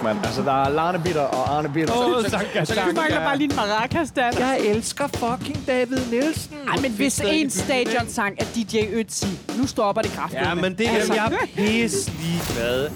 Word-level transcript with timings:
fuck, 0.00 0.04
mand. 0.04 0.18
Altså, 0.24 0.42
der 0.42 0.64
er 0.64 0.70
Larne 0.70 0.98
Bitter 1.04 1.20
og 1.20 1.56
Arne 1.56 1.68
Bitter. 1.74 1.94
Åh, 1.94 2.24
Så- 2.24 2.30
Sanka, 2.30 2.64
så- 2.64 2.74
Sanka. 2.74 2.90
Du 2.90 2.96
mangler 2.96 3.20
bare 3.20 3.36
lige 3.38 3.50
en 3.50 3.56
maracas, 3.56 4.10
Dan. 4.10 4.32
Jeg 4.38 4.58
elsker 4.66 5.06
fucking 5.06 5.66
David 5.66 5.98
Nielsen. 6.10 6.56
Ej, 6.68 6.76
men 6.82 6.90
hvis 6.92 7.20
en 7.26 7.50
stadionsang 7.50 8.36
er 8.40 8.44
DJ 8.54 8.76
Ötzi, 8.78 9.58
nu 9.60 9.66
stopper 9.66 10.02
det 10.02 10.10
kraftigt. 10.10 10.42
Ja, 10.42 10.54
men 10.54 10.74
det 10.78 10.86
er 10.88 10.94
Altså. 10.94 11.14
jeg 11.14 11.32
pisse 11.56 12.12
ligeglad. 12.22 12.88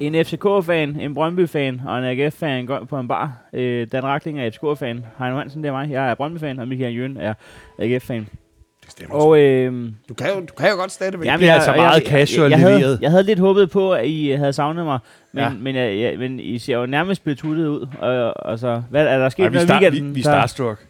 En 0.00 0.14
FCK-fan, 0.24 1.00
en 1.00 1.14
Brøndby-fan 1.14 1.80
og 1.86 1.98
en 1.98 2.04
AGF-fan 2.04 2.66
går 2.66 2.84
på 2.84 2.98
en 2.98 3.08
bar. 3.08 3.32
Øh, 3.52 3.86
Dan 3.92 4.04
Rakling 4.04 4.40
er 4.40 4.50
FCK-fan. 4.50 5.04
Heino 5.18 5.36
Hansen, 5.38 5.62
det 5.62 5.68
er 5.68 5.72
mig. 5.72 5.90
Jeg 5.90 6.10
er 6.10 6.14
Brøndby-fan, 6.14 6.58
og 6.58 6.68
Michael 6.68 6.94
Jøen 6.96 7.16
er 7.16 7.34
AGF-fan. 7.78 8.28
Det 8.86 8.92
stemmer. 8.92 9.14
Og 9.16 9.38
øh, 9.38 9.72
Du 10.08 10.14
kan 10.14 10.26
jo, 10.28 10.40
du 10.40 10.54
kan 10.58 10.70
jo 10.70 10.76
godt 10.76 10.92
stadigvæk. 10.92 11.26
Jamen, 11.26 11.38
bliver 11.38 11.54
altså 11.54 11.72
meget 11.76 12.02
casual 12.06 12.50
jeg, 12.50 12.60
jeg, 12.60 12.68
havde, 12.70 12.98
jeg 13.02 13.10
havde 13.10 13.22
lidt 13.22 13.38
håbet 13.38 13.70
på, 13.70 13.92
at 13.92 14.06
I 14.06 14.30
havde 14.30 14.52
savnet 14.52 14.84
mig, 14.84 14.98
men, 15.32 15.44
Ja. 15.44 15.50
men, 15.60 15.76
jeg, 15.76 15.98
jeg, 15.98 16.18
men 16.18 16.40
I 16.40 16.58
ser 16.58 16.76
jo 16.78 16.86
nærmest 16.86 17.24
betuttet 17.24 17.66
ud. 17.66 17.86
Og, 18.00 18.34
og 18.46 18.58
så, 18.58 18.82
hvad 18.90 19.06
er 19.06 19.18
der 19.18 19.28
sket 19.28 19.42
Ej, 19.44 19.48
noget 19.50 19.64
i 19.64 19.66
star, 19.68 19.78
vi, 19.78 19.84
weekenden? 19.84 20.14
vi 20.14 20.20
er 20.20 20.24
starstruck. 20.24 20.86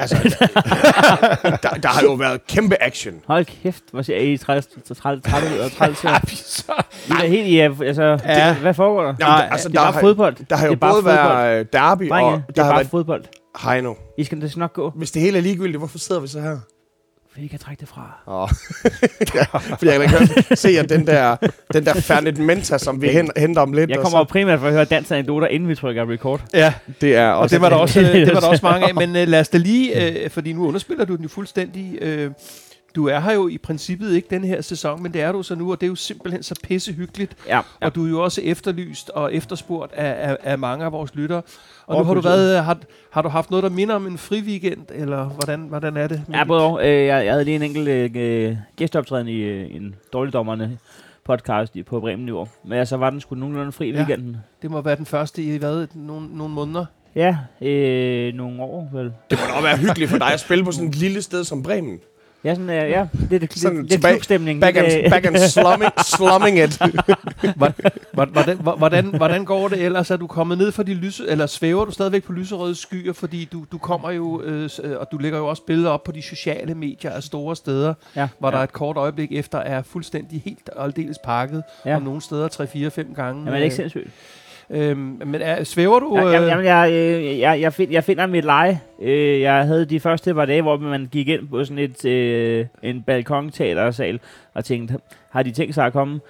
Altså, 0.00 0.16
der, 1.62 1.68
der 1.82 1.88
har 1.88 2.02
jo 2.02 2.12
været 2.12 2.46
kæmpe 2.46 2.76
action. 2.82 3.14
Hold 3.26 3.44
kæft, 3.44 3.82
hvor 3.92 4.02
siger 4.02 4.18
I 4.18 4.36
30 4.36 4.62
30 4.96 5.20
30 5.22 5.46
og 5.64 5.72
30 5.72 5.96
Ja, 6.04 6.18
vi 6.22 6.36
så... 6.36 6.72
I 7.08 7.12
er 7.24 7.26
helt, 7.28 7.54
ja, 7.54 7.86
altså, 7.86 8.02
Ja. 8.26 8.48
det, 8.48 8.56
hvad 8.56 8.74
foregår 8.74 9.02
der? 9.02 9.14
Nej, 9.20 9.48
altså, 9.50 9.68
det 9.68 9.76
er 9.76 9.80
der, 9.84 9.92
bare 9.92 10.00
fodbold. 10.00 10.36
der 10.50 10.56
har 10.56 10.66
jo 10.66 10.70
det 10.70 10.76
er 10.76 10.80
bare 10.80 10.90
både 10.92 11.02
fodbold. 11.02 11.28
været 11.44 11.72
derby, 11.72 12.08
Drenge, 12.08 12.32
og 12.32 12.42
det 12.46 12.56
der 12.56 12.62
er 12.62 12.66
har 12.66 12.72
bare 12.72 12.84
fodbold. 12.84 13.24
Heino. 13.64 13.94
I 14.18 14.24
skal, 14.24 14.40
det 14.40 14.50
skal 14.50 14.60
nok 14.60 14.72
gå. 14.72 14.90
Hvis 14.90 15.10
det 15.10 15.22
hele 15.22 15.38
er 15.38 15.42
ligegyldigt, 15.42 15.78
hvorfor 15.78 15.98
sidder 15.98 16.20
vi 16.20 16.26
så 16.28 16.40
her? 16.40 16.58
Vi 17.36 17.46
kan 17.46 17.58
trække 17.58 17.80
det 17.80 17.88
fra. 17.88 18.10
Oh. 18.26 18.48
ja, 19.34 19.44
fordi 19.58 19.86
jeg 19.86 20.08
kan 20.08 20.22
ikke 20.22 20.56
se, 20.56 20.68
at 20.68 20.88
den 20.88 21.06
der, 21.06 21.36
den 21.72 21.84
der 21.84 21.94
Fernet 21.94 22.38
Menta, 22.38 22.78
som 22.78 23.02
vi 23.02 23.08
hen- 23.08 23.30
henter 23.36 23.62
om 23.62 23.72
lidt, 23.72 23.90
Jeg 23.90 23.98
og 23.98 24.02
kommer 24.04 24.18
jo 24.18 24.24
så, 24.24 24.28
primært 24.28 24.58
for 24.60 24.66
at 24.66 24.72
høre 24.72 24.84
dansk 24.84 25.10
anekdoter, 25.10 25.46
inden 25.46 25.68
vi 25.68 25.74
trykker 25.74 26.10
record. 26.10 26.40
Ja, 26.54 26.74
det 27.00 27.16
er 27.16 27.28
og 27.30 27.38
også... 27.38 27.54
det 27.56 27.62
var, 27.62 27.68
der 27.68 27.76
også, 27.76 28.00
øh, 28.00 28.06
det 28.06 28.34
var 28.34 28.40
der 28.40 28.48
også 28.54 28.66
mange 28.66 28.88
af. 28.88 28.94
Men 28.94 29.16
øh, 29.16 29.28
lad 29.28 29.40
os 29.40 29.48
da 29.48 29.58
lige, 29.58 30.22
øh, 30.24 30.30
fordi 30.30 30.52
nu 30.52 30.66
underspiller 30.66 31.04
du 31.04 31.14
den 31.16 31.22
jo 31.22 31.28
fuldstændig. 31.28 31.98
Øh, 32.02 32.30
du 32.94 33.08
er 33.08 33.20
her 33.20 33.32
jo 33.32 33.48
i 33.48 33.58
princippet 33.58 34.14
ikke 34.14 34.28
den 34.30 34.44
her 34.44 34.60
sæson, 34.60 35.02
men 35.02 35.12
det 35.12 35.20
er 35.22 35.32
du 35.32 35.42
så 35.42 35.54
nu, 35.54 35.70
og 35.72 35.80
det 35.80 35.86
er 35.86 35.88
jo 35.88 35.94
simpelthen 35.94 36.42
så 36.42 36.54
pisse 36.64 36.92
hyggeligt. 36.92 37.32
Ja, 37.48 37.56
ja. 37.56 37.62
Og 37.80 37.94
du 37.94 38.04
er 38.04 38.10
jo 38.10 38.22
også 38.22 38.40
efterlyst 38.44 39.10
og 39.10 39.34
efterspurgt 39.34 39.92
af, 39.92 40.30
af, 40.30 40.36
af 40.42 40.58
mange 40.58 40.84
af 40.84 40.92
vores 40.92 41.14
lyttere. 41.14 41.42
Og 41.86 41.98
nu 41.98 42.04
har 42.04 42.14
du, 42.14 42.20
været, 42.20 42.64
har, 42.64 42.78
har 43.10 43.22
du 43.22 43.28
haft 43.28 43.50
noget, 43.50 43.62
der 43.62 43.70
minder 43.70 43.94
om 43.94 44.06
en 44.06 44.18
fri 44.18 44.40
weekend, 44.42 44.80
eller 44.94 45.24
hvordan, 45.24 45.60
hvordan 45.60 45.96
er 45.96 46.06
det? 46.06 46.22
Ja, 46.32 46.44
både. 46.44 46.88
Øh, 46.88 47.06
jeg, 47.06 47.24
jeg 47.24 47.32
havde 47.32 47.44
lige 47.44 47.54
en 47.56 47.62
enkelt 47.62 48.16
øh, 48.16 48.56
gæsteoptræden 48.76 49.28
i 49.28 49.36
øh, 49.40 49.74
en 49.76 49.94
dårligdommerne 50.12 50.78
podcast 51.24 51.76
i- 51.76 51.82
på 51.82 52.00
Bremen 52.00 52.28
i 52.28 52.30
år. 52.30 52.48
Men 52.64 52.78
altså 52.78 52.96
var 52.96 53.10
den 53.10 53.20
sgu 53.20 53.34
nogenlunde 53.34 53.72
fri 53.72 53.86
i 53.88 53.92
Ja. 53.92 53.96
weekenden. 53.98 54.36
Det 54.62 54.70
må 54.70 54.80
være 54.80 54.96
den 54.96 55.06
første 55.06 55.42
i 55.42 55.56
hvad, 55.56 55.86
nogle, 55.94 56.28
nogle 56.36 56.54
måneder. 56.54 56.84
Ja, 57.14 57.36
øh, 57.62 58.34
nogle 58.34 58.62
år 58.62 58.88
vel. 58.92 59.12
Det 59.30 59.38
må 59.38 59.56
da 59.56 59.62
være 59.62 59.76
hyggeligt 59.76 60.10
for 60.10 60.18
dig 60.18 60.32
at 60.32 60.40
spille 60.40 60.64
på 60.64 60.72
sådan 60.72 60.88
et 60.88 60.94
lille 60.96 61.22
sted 61.22 61.44
som 61.44 61.62
Bremen. 61.62 61.98
Ja, 62.44 62.54
sådan, 62.54 62.70
øh, 62.70 62.90
ja, 62.90 63.06
lidt, 63.30 63.30
lidt, 63.42 63.58
Sådan 63.58 63.78
lidt, 63.78 63.90
tilbage- 63.92 64.14
klubstemning. 64.14 64.60
Back 64.60 64.76
and, 64.76 64.86
øh, 65.04 65.10
back 65.10 65.26
and 65.26 65.36
slumming, 65.38 65.92
slumming 66.16 66.58
it. 66.58 66.78
Hvordan, 68.12 68.58
hvordan, 68.78 69.06
hvordan 69.06 69.44
går 69.44 69.68
det 69.68 69.82
ellers? 69.82 70.10
Er 70.10 70.16
du 70.16 70.26
kommet 70.26 70.58
ned 70.58 70.72
fra 70.72 70.82
de 70.82 70.94
lyse, 70.94 71.24
eller 71.28 71.46
svæver 71.46 71.84
du 71.84 71.90
stadigvæk 71.90 72.24
på 72.24 72.32
lyserøde 72.32 72.74
skyer? 72.74 73.12
Fordi 73.12 73.48
du, 73.52 73.64
du 73.72 73.78
kommer 73.78 74.10
jo, 74.10 74.42
øh, 74.42 74.70
øh, 74.82 74.96
og 75.00 75.08
du 75.12 75.18
lægger 75.18 75.38
jo 75.38 75.46
også 75.46 75.62
billeder 75.66 75.90
op 75.90 76.04
på 76.04 76.12
de 76.12 76.22
sociale 76.22 76.74
medier 76.74 77.10
af 77.10 77.22
store 77.22 77.56
steder, 77.56 77.94
ja, 78.16 78.28
hvor 78.38 78.50
ja. 78.50 78.56
der 78.56 78.62
et 78.62 78.72
kort 78.72 78.96
øjeblik 78.96 79.32
efter 79.32 79.58
er 79.58 79.82
fuldstændig 79.82 80.42
helt 80.44 80.68
og 80.68 80.84
aldeles 80.84 81.18
pakket, 81.24 81.62
Ja. 81.84 81.90
ja. 81.90 81.96
og 81.96 82.02
nogle 82.02 82.20
steder 82.20 82.48
3-4-5 82.48 83.14
gange. 83.14 83.40
Jamen, 83.40 83.48
er 83.48 83.52
det 83.56 83.64
ikke 83.64 83.76
sindssygt? 83.76 84.08
Øhm, 84.72 85.20
men 85.26 85.34
er, 85.42 85.64
svæver 85.64 85.98
du? 86.00 86.16
Ja, 86.16 86.26
Øh, 86.26 86.32
jamen, 86.32 86.48
jamen, 86.48 86.64
jeg, 86.66 86.90
øh, 86.92 87.38
jeg, 87.38 87.60
jeg, 87.60 87.72
find, 87.72 87.92
jeg 87.92 88.04
finder 88.04 88.26
mit 88.26 88.44
leje. 88.44 88.80
Øh, 89.02 89.40
jeg 89.40 89.66
havde 89.66 89.84
de 89.84 90.00
første 90.00 90.34
par 90.34 90.44
dage, 90.44 90.62
hvor 90.62 90.76
man 90.76 91.08
gik 91.12 91.28
ind 91.28 91.48
på 91.48 91.64
sådan 91.64 91.78
et 91.78 92.04
øh, 92.04 92.66
en 92.82 93.02
balkonteatersal 93.02 94.20
og 94.54 94.64
tænkte, 94.64 94.94
har 95.30 95.42
de 95.42 95.50
tænkt 95.50 95.74
sig 95.74 95.86
at 95.86 95.92
komme? 95.92 96.20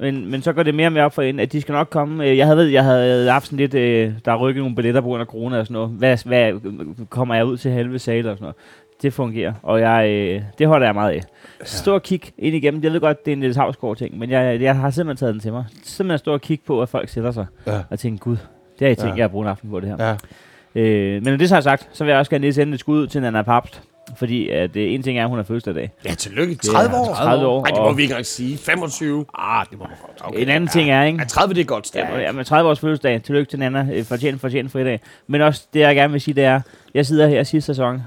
Men, 0.00 0.30
men 0.30 0.42
så 0.42 0.52
går 0.52 0.62
det 0.62 0.74
mere 0.74 0.86
og 0.88 0.92
mere 0.92 1.04
op 1.04 1.14
for 1.14 1.22
en, 1.22 1.40
at 1.40 1.52
de 1.52 1.60
skal 1.60 1.72
nok 1.72 1.88
komme. 1.90 2.28
Øh, 2.28 2.38
Jeg 2.38 2.46
havde 2.46 2.56
ved, 2.58 2.66
jeg 2.66 2.84
havde 2.84 3.30
haft 3.30 3.44
sådan 3.46 3.58
lidt, 3.58 3.74
øh, 3.74 4.12
der 4.24 4.32
er 4.32 4.36
rykket 4.36 4.60
nogle 4.60 4.76
billetter 4.76 5.00
på 5.00 5.06
grund 5.06 5.20
af 5.20 5.26
corona 5.26 5.58
og 5.58 5.66
sådan 5.66 5.74
noget. 5.74 5.90
Hvad, 5.90 6.18
hvad 6.26 6.52
kommer 7.10 7.34
jeg 7.34 7.44
ud 7.46 7.56
til 7.56 7.70
halve 7.70 7.98
sale 7.98 8.30
og 8.30 8.36
sådan 8.36 8.42
noget? 8.44 8.56
Det 9.02 9.12
fungerer, 9.12 9.52
og 9.62 9.80
jeg, 9.80 10.08
øh, 10.08 10.42
det 10.58 10.66
holder 10.66 10.86
jeg 10.86 10.94
meget 10.94 11.12
af. 11.12 11.20
Stå 11.64 11.94
og 11.94 12.02
kig 12.02 12.20
ind 12.38 12.56
igennem. 12.56 12.82
Jeg 12.82 12.92
ved 12.92 13.00
godt, 13.00 13.24
det 13.24 13.32
er 13.32 13.36
en 13.36 13.40
lidt 13.42 13.56
havskår 13.56 13.94
ting, 13.94 14.18
men 14.18 14.30
jeg, 14.30 14.60
jeg 14.60 14.76
har 14.76 14.90
simpelthen 14.90 15.16
taget 15.26 15.34
den 15.34 15.40
til 15.40 15.52
mig. 15.52 15.64
Simpelthen 15.84 16.18
stå 16.18 16.32
og 16.32 16.40
kigge 16.40 16.64
på, 16.66 16.82
at 16.82 16.88
folk 16.88 17.08
sætter 17.08 17.30
sig 17.30 17.46
Ja. 17.66 17.80
og 17.90 17.98
tænke, 17.98 18.18
gud, 18.18 18.36
det 18.78 18.86
har 18.86 18.88
I 18.88 18.94
tænkt, 18.94 19.10
Ja. 19.10 19.14
jeg 19.16 19.22
har 19.24 19.28
brugt 19.28 19.44
en 19.44 19.50
aften 19.50 19.70
på 19.70 19.80
det 19.80 19.88
her. 19.88 20.16
Ja. 20.74 20.80
Øh, 20.80 21.12
men 21.14 21.22
når 21.22 21.36
det 21.36 21.48
så 21.48 21.56
er 21.56 21.60
sagt, 21.60 21.88
så 21.92 22.04
vil 22.04 22.10
jeg 22.10 22.18
også 22.18 22.30
gerne 22.30 22.42
lige 22.42 22.52
sende 22.52 22.74
et 22.74 22.80
skud 22.80 22.98
ud 22.98 23.06
til 23.06 23.22
Nana 23.22 23.42
Papst. 23.42 23.82
Fordi 24.16 24.48
at, 24.48 24.76
øh, 24.76 24.92
en 24.92 25.02
ting 25.02 25.18
er, 25.18 25.22
at 25.22 25.28
hun 25.28 25.38
har 25.38 25.44
fødselsdag 25.44 25.70
i 25.72 25.74
dag. 25.74 25.92
Ja, 26.04 26.14
tillykke. 26.14 26.54
30 26.54 26.96
år. 26.96 27.14
30 27.14 27.46
år. 27.46 27.62
Nej, 27.62 27.70
det 27.70 27.82
må 27.82 27.92
vi 27.92 28.02
ikke 28.02 28.12
engang 28.12 28.26
sige. 28.26 28.58
25. 28.58 29.24
Ah, 29.38 29.66
det 29.70 29.78
må 29.78 29.84
man 29.84 29.96
godt. 30.06 30.20
Okay. 30.24 30.42
en 30.42 30.48
anden 30.48 30.68
ting 30.68 30.90
er, 30.90 31.02
ikke? 31.04 31.18
Ja, 31.18 31.24
30 31.24 31.54
det 31.54 31.60
er 31.60 31.64
godt 31.64 31.86
stemt. 31.86 32.08
Ja, 32.08 32.18
ja, 32.18 32.32
med 32.32 32.44
30 32.44 32.70
års 32.70 32.80
fødselsdag. 32.80 33.22
Tillykke 33.22 33.50
til 33.50 33.58
Nana. 33.58 33.88
Øh, 33.92 34.04
Fortjent, 34.04 34.40
fortjent 34.40 34.72
fridag. 34.72 35.00
Men 35.26 35.40
også 35.40 35.66
det, 35.74 35.80
jeg 35.80 35.94
gerne 35.96 36.12
vil 36.12 36.20
sige, 36.20 36.34
det 36.34 36.44
er, 36.44 36.60
jeg 36.94 37.06
sidder 37.06 37.28
her 37.28 37.42
sidste 37.42 37.66
sæson 37.66 38.02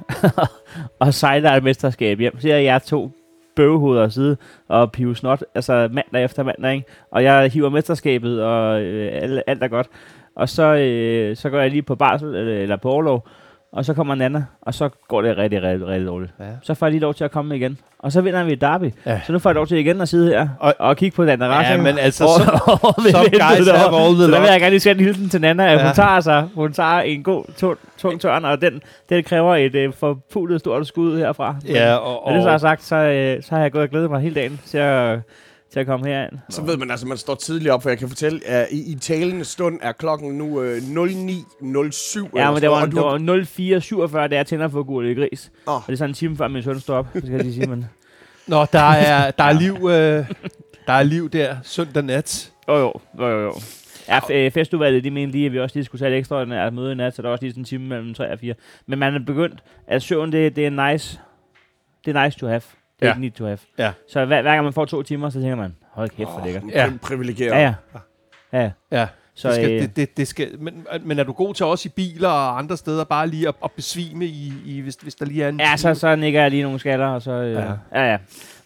og 1.00 1.13
sejler 1.13 1.52
et 1.52 1.63
mesterskab 1.63 2.19
hjem. 2.19 2.40
Så 2.40 2.50
er 2.50 2.57
jeg 2.57 2.84
to 2.84 3.12
bøvehoveder 3.56 4.03
at 4.03 4.13
sidde 4.13 4.38
og 4.68 4.91
pive 4.91 5.16
snot, 5.16 5.44
altså 5.56 5.90
mandag 5.91 6.24
efter 6.24 6.44
mandag, 6.44 6.74
ikke? 6.74 6.86
Og 7.12 7.24
jeg 7.24 7.50
hiver 7.50 7.69
mesterskabet, 7.69 8.44
og 8.44 8.81
øh, 8.81 9.22
alt, 9.22 9.44
alt 9.47 9.63
er 9.63 9.68
godt. 9.68 9.88
Og 10.36 10.50
så, 10.50 10.63
øh, 10.63 11.36
så 11.36 11.50
går 11.50 11.59
jeg 11.59 11.72
lige 11.72 11.81
på 11.81 11.96
barsel, 11.96 12.36
eller, 12.36 12.53
eller 12.53 12.75
på 12.78 12.90
overlov, 12.91 13.28
og 13.72 13.85
så 13.85 13.94
kommer 13.94 14.16
Nana, 14.16 14.44
og 14.61 14.73
så 14.73 14.89
går 15.07 15.22
det 15.22 15.38
rigtig, 15.38 15.61
rigtig, 15.63 15.88
rigtig 15.88 16.07
dårligt. 16.07 16.33
Ja. 16.39 16.45
Så 16.63 16.73
får 16.73 16.85
jeg 16.85 16.91
lige 16.91 17.01
lov 17.01 17.13
til 17.13 17.23
at 17.23 17.31
komme 17.31 17.55
igen. 17.57 17.78
Og 18.00 18.11
så 18.11 18.22
vinder 18.22 18.44
vi 18.44 18.53
et 18.53 18.61
derby. 18.61 18.94
Ja. 19.05 19.22
Så 19.28 19.33
nu 19.33 19.39
får 19.39 19.50
jeg 19.50 19.55
lov 19.55 19.67
til 19.67 19.78
igen 19.78 20.01
at 20.01 20.09
sidde 20.09 20.29
her 20.29 20.47
og, 20.59 20.73
Og- 20.79 20.97
kigge 20.97 21.16
på 21.16 21.23
Nana 21.25 21.47
Rasha. 21.47 21.72
Ja, 21.73 21.81
men 21.81 21.97
altså, 22.00 22.23
så, 22.23 22.59
og- 22.81 22.94
some 23.11 23.23
guys 23.29 23.69
have 23.69 24.01
all 24.01 24.13
the 24.16 24.23
så 24.25 24.31
der 24.31 24.39
vil 24.39 24.50
jeg 24.50 24.59
gerne 24.59 24.69
lige 24.69 24.79
sende 24.79 25.00
en 25.01 25.06
hilsen 25.06 25.29
til 25.29 25.41
Nana, 25.41 25.66
at 25.73 25.79
Ja. 25.79 25.85
hun 25.85 25.94
tager 25.95 26.19
sig, 26.19 26.47
hun 26.56 26.73
tager 26.73 27.00
en 27.00 27.23
god, 27.23 27.44
tung, 27.57 27.77
tung 27.97 28.22
tørn, 28.22 28.45
og 28.45 28.61
den, 28.61 28.81
den 29.09 29.23
kræver 29.23 29.56
et 29.56 29.75
øh, 29.75 29.94
forpulet 29.94 30.59
stort 30.59 30.88
skud 30.88 31.17
herfra. 31.17 31.56
Ja, 31.69 31.95
og, 31.95 32.25
Og 32.25 32.33
det 32.33 32.44
så 32.44 32.50
har 32.50 32.57
sagt, 32.57 32.83
så, 32.83 32.95
øh, 32.95 33.44
så 33.44 33.56
har 33.56 33.61
jeg 33.61 33.72
gået 33.72 33.83
og 33.83 33.89
glædet 33.89 34.09
mig 34.11 34.22
hele 34.22 34.35
dagen 34.35 34.59
til 34.66 34.77
at, 34.77 35.19
til 35.77 35.81
at 35.81 35.88
komme 35.88 36.07
herind. 36.07 36.33
Så 36.49 36.61
ved 36.61 36.77
man 36.77 36.91
altså, 36.91 37.07
man 37.07 37.17
står 37.17 37.35
tidligt 37.35 37.71
op, 37.71 37.83
for 37.83 37.89
jeg 37.89 37.97
kan 37.97 38.07
fortælle, 38.07 38.47
at 38.47 38.67
i, 38.71 38.91
i 38.91 38.95
talende 38.95 39.45
stund 39.45 39.79
er 39.81 39.91
klokken 39.91 40.38
nu 40.38 40.61
øh, 40.61 40.77
09.07. 40.77 40.83
Ja, 42.35 42.51
men 42.51 42.61
det 42.61 42.69
var, 42.69 42.85
det 42.85 42.95
var 42.95 44.07
04.47, 44.07 44.27
da 44.27 44.35
jeg 44.35 44.45
tænder 44.45 44.67
for 44.67 44.83
gurle 44.83 45.15
gris. 45.15 45.51
Åh. 45.67 45.75
Og 45.75 45.83
det 45.88 45.93
er 45.93 45.97
sådan 45.97 46.09
en 46.09 46.13
time 46.13 46.38
før 46.38 46.47
min 46.47 46.63
søn 46.63 46.79
står 46.79 46.97
op, 46.97 47.13
det 47.13 47.21
skal 47.21 47.31
jeg 47.31 47.43
lige 47.43 47.53
sige, 47.53 47.67
men... 47.67 47.85
Nå, 48.47 48.65
der 48.73 48.79
er, 48.79 49.31
der 49.31 49.43
er 49.43 49.53
liv, 49.53 49.73
øh, 49.73 50.25
der 50.88 50.93
er 50.93 51.03
liv 51.03 51.29
der 51.29 51.55
søndag 51.63 52.03
nat. 52.03 52.51
Jo, 52.67 52.75
jo, 52.77 52.94
jo, 53.19 53.27
jo. 53.27 53.41
jo. 53.41 53.53
Ja, 54.07 54.19
øh, 54.31 54.51
festudvalget, 54.51 55.03
de 55.03 55.11
mente 55.11 55.31
lige, 55.31 55.45
at 55.45 55.51
vi 55.51 55.59
også 55.59 55.75
lige 55.75 55.85
skulle 55.85 55.99
tage 55.99 56.11
et 56.11 56.17
ekstra 56.17 56.69
møde 56.69 56.91
i 56.91 56.95
nat, 56.95 57.15
så 57.15 57.21
der 57.21 57.27
er 57.27 57.31
også 57.31 57.44
lige 57.44 57.51
sådan 57.51 57.61
en 57.61 57.65
time 57.65 57.85
mellem 57.85 58.13
3 58.13 58.31
og 58.31 58.39
4. 58.39 58.53
Men 58.85 58.99
man 58.99 59.15
er 59.15 59.19
begyndt, 59.19 59.63
at 59.88 60.03
søvn, 60.03 60.31
det, 60.31 60.55
det 60.55 60.65
er 60.65 60.91
nice. 60.91 61.19
Det 62.05 62.15
er 62.15 62.23
nice 62.23 62.39
to 62.39 62.47
have. 62.47 62.61
Det 63.00 63.06
er 63.06 63.08
Ja. 63.08 63.12
ikke 63.13 63.22
need 63.22 63.31
to 63.31 63.46
have. 63.46 63.58
Ja. 63.78 63.91
Så 64.09 64.25
hver, 64.25 64.41
hver 64.41 64.52
gang 64.53 64.63
man 64.63 64.74
får 64.74 64.85
to 64.85 65.03
timer, 65.03 65.30
så 65.30 65.40
tænker 65.40 65.56
man, 65.56 65.75
hold 65.91 66.09
kæft, 66.09 66.30
hvor 66.30 66.46
lækkert. 66.46 66.63
Ja. 66.74 66.91
Privilegeret. 67.02 67.52
Ja, 67.62 67.74
ja. 67.94 68.00
Ja, 68.62 68.72
ja. 68.91 69.08
Så, 69.34 69.47
det 69.47 69.56
skal, 69.56 69.72
øh, 69.72 69.81
det, 69.81 69.96
det, 69.96 70.18
det 70.18 70.28
skal, 70.28 70.59
men, 70.59 70.85
men 71.02 71.19
er 71.19 71.24
du 71.24 71.31
god 71.31 71.53
til 71.53 71.66
også 71.66 71.88
i 71.88 71.91
biler 71.96 72.30
og 72.30 72.57
andre 72.57 72.78
steder 72.78 73.03
bare 73.03 73.28
lige 73.28 73.47
at, 73.47 73.56
at 73.63 73.72
besvime, 73.72 74.25
i, 74.25 74.53
i, 74.66 74.80
hvis, 74.80 74.96
hvis 74.96 75.16
der 75.16 75.25
lige 75.25 75.44
er 75.44 75.50
en... 75.50 75.59
ja, 75.59 75.78
så, 75.78 75.94
så 75.94 76.16
nikker 76.16 76.42
jeg 76.42 76.51
lige 76.51 76.63
nogle 76.63 76.80
skaller, 76.80 77.07
og 77.07 77.21
så... 77.21 77.31
Øh, 77.31 77.51
Ja. 77.54 77.62
ja. 77.62 77.74
ja, 77.94 78.12
ja. 78.12 78.18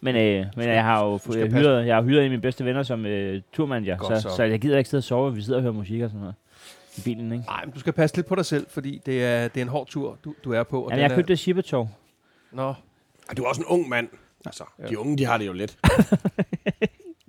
Men, 0.01 0.15
øh, 0.15 0.45
men 0.57 0.67
jeg 0.67 0.83
har 0.83 1.05
jo 1.05 1.19
jeg 1.35 1.51
hyret, 1.51 1.87
jeg 1.87 1.95
har 1.95 2.03
hyret 2.03 2.17
en 2.19 2.23
af 2.23 2.29
mine 2.29 2.41
bedste 2.41 2.65
venner 2.65 2.83
som 2.83 3.05
øh, 3.05 3.41
turmanager, 3.53 3.97
så, 3.97 4.21
så. 4.29 4.35
så. 4.35 4.43
jeg 4.43 4.59
gider 4.61 4.77
ikke 4.77 4.89
sidde 4.89 4.99
og 4.99 5.03
sove, 5.03 5.35
vi 5.35 5.41
sidder 5.41 5.57
og 5.59 5.61
hører 5.63 5.73
musik 5.73 6.01
og 6.01 6.09
sådan 6.09 6.19
noget 6.19 6.35
i 6.97 7.01
bilen, 7.01 7.31
ikke? 7.31 7.45
Nej, 7.45 7.65
men 7.65 7.73
du 7.73 7.79
skal 7.79 7.93
passe 7.93 8.15
lidt 8.15 8.27
på 8.27 8.35
dig 8.35 8.45
selv, 8.45 8.67
fordi 8.69 9.01
det 9.05 9.23
er, 9.25 9.47
det 9.47 9.57
er 9.57 9.61
en 9.61 9.67
hård 9.67 9.87
tur, 9.87 10.17
du, 10.25 10.33
du 10.43 10.51
er 10.53 10.63
på. 10.63 10.81
Og 10.81 10.89
Jamen, 10.89 10.99
den 10.99 11.03
jeg 11.03 11.11
er, 11.11 11.15
købte 11.15 11.37
Shippetog. 11.37 11.89
Nå, 12.51 12.73
Og 13.29 13.37
Du 13.37 13.43
er 13.43 13.47
også 13.49 13.61
en 13.61 13.67
ung 13.67 13.89
mand. 13.89 14.07
Altså, 14.45 14.63
de 14.89 14.99
unge, 14.99 15.17
de 15.17 15.25
har 15.25 15.37
det 15.37 15.47
jo 15.47 15.53
let. 15.53 15.77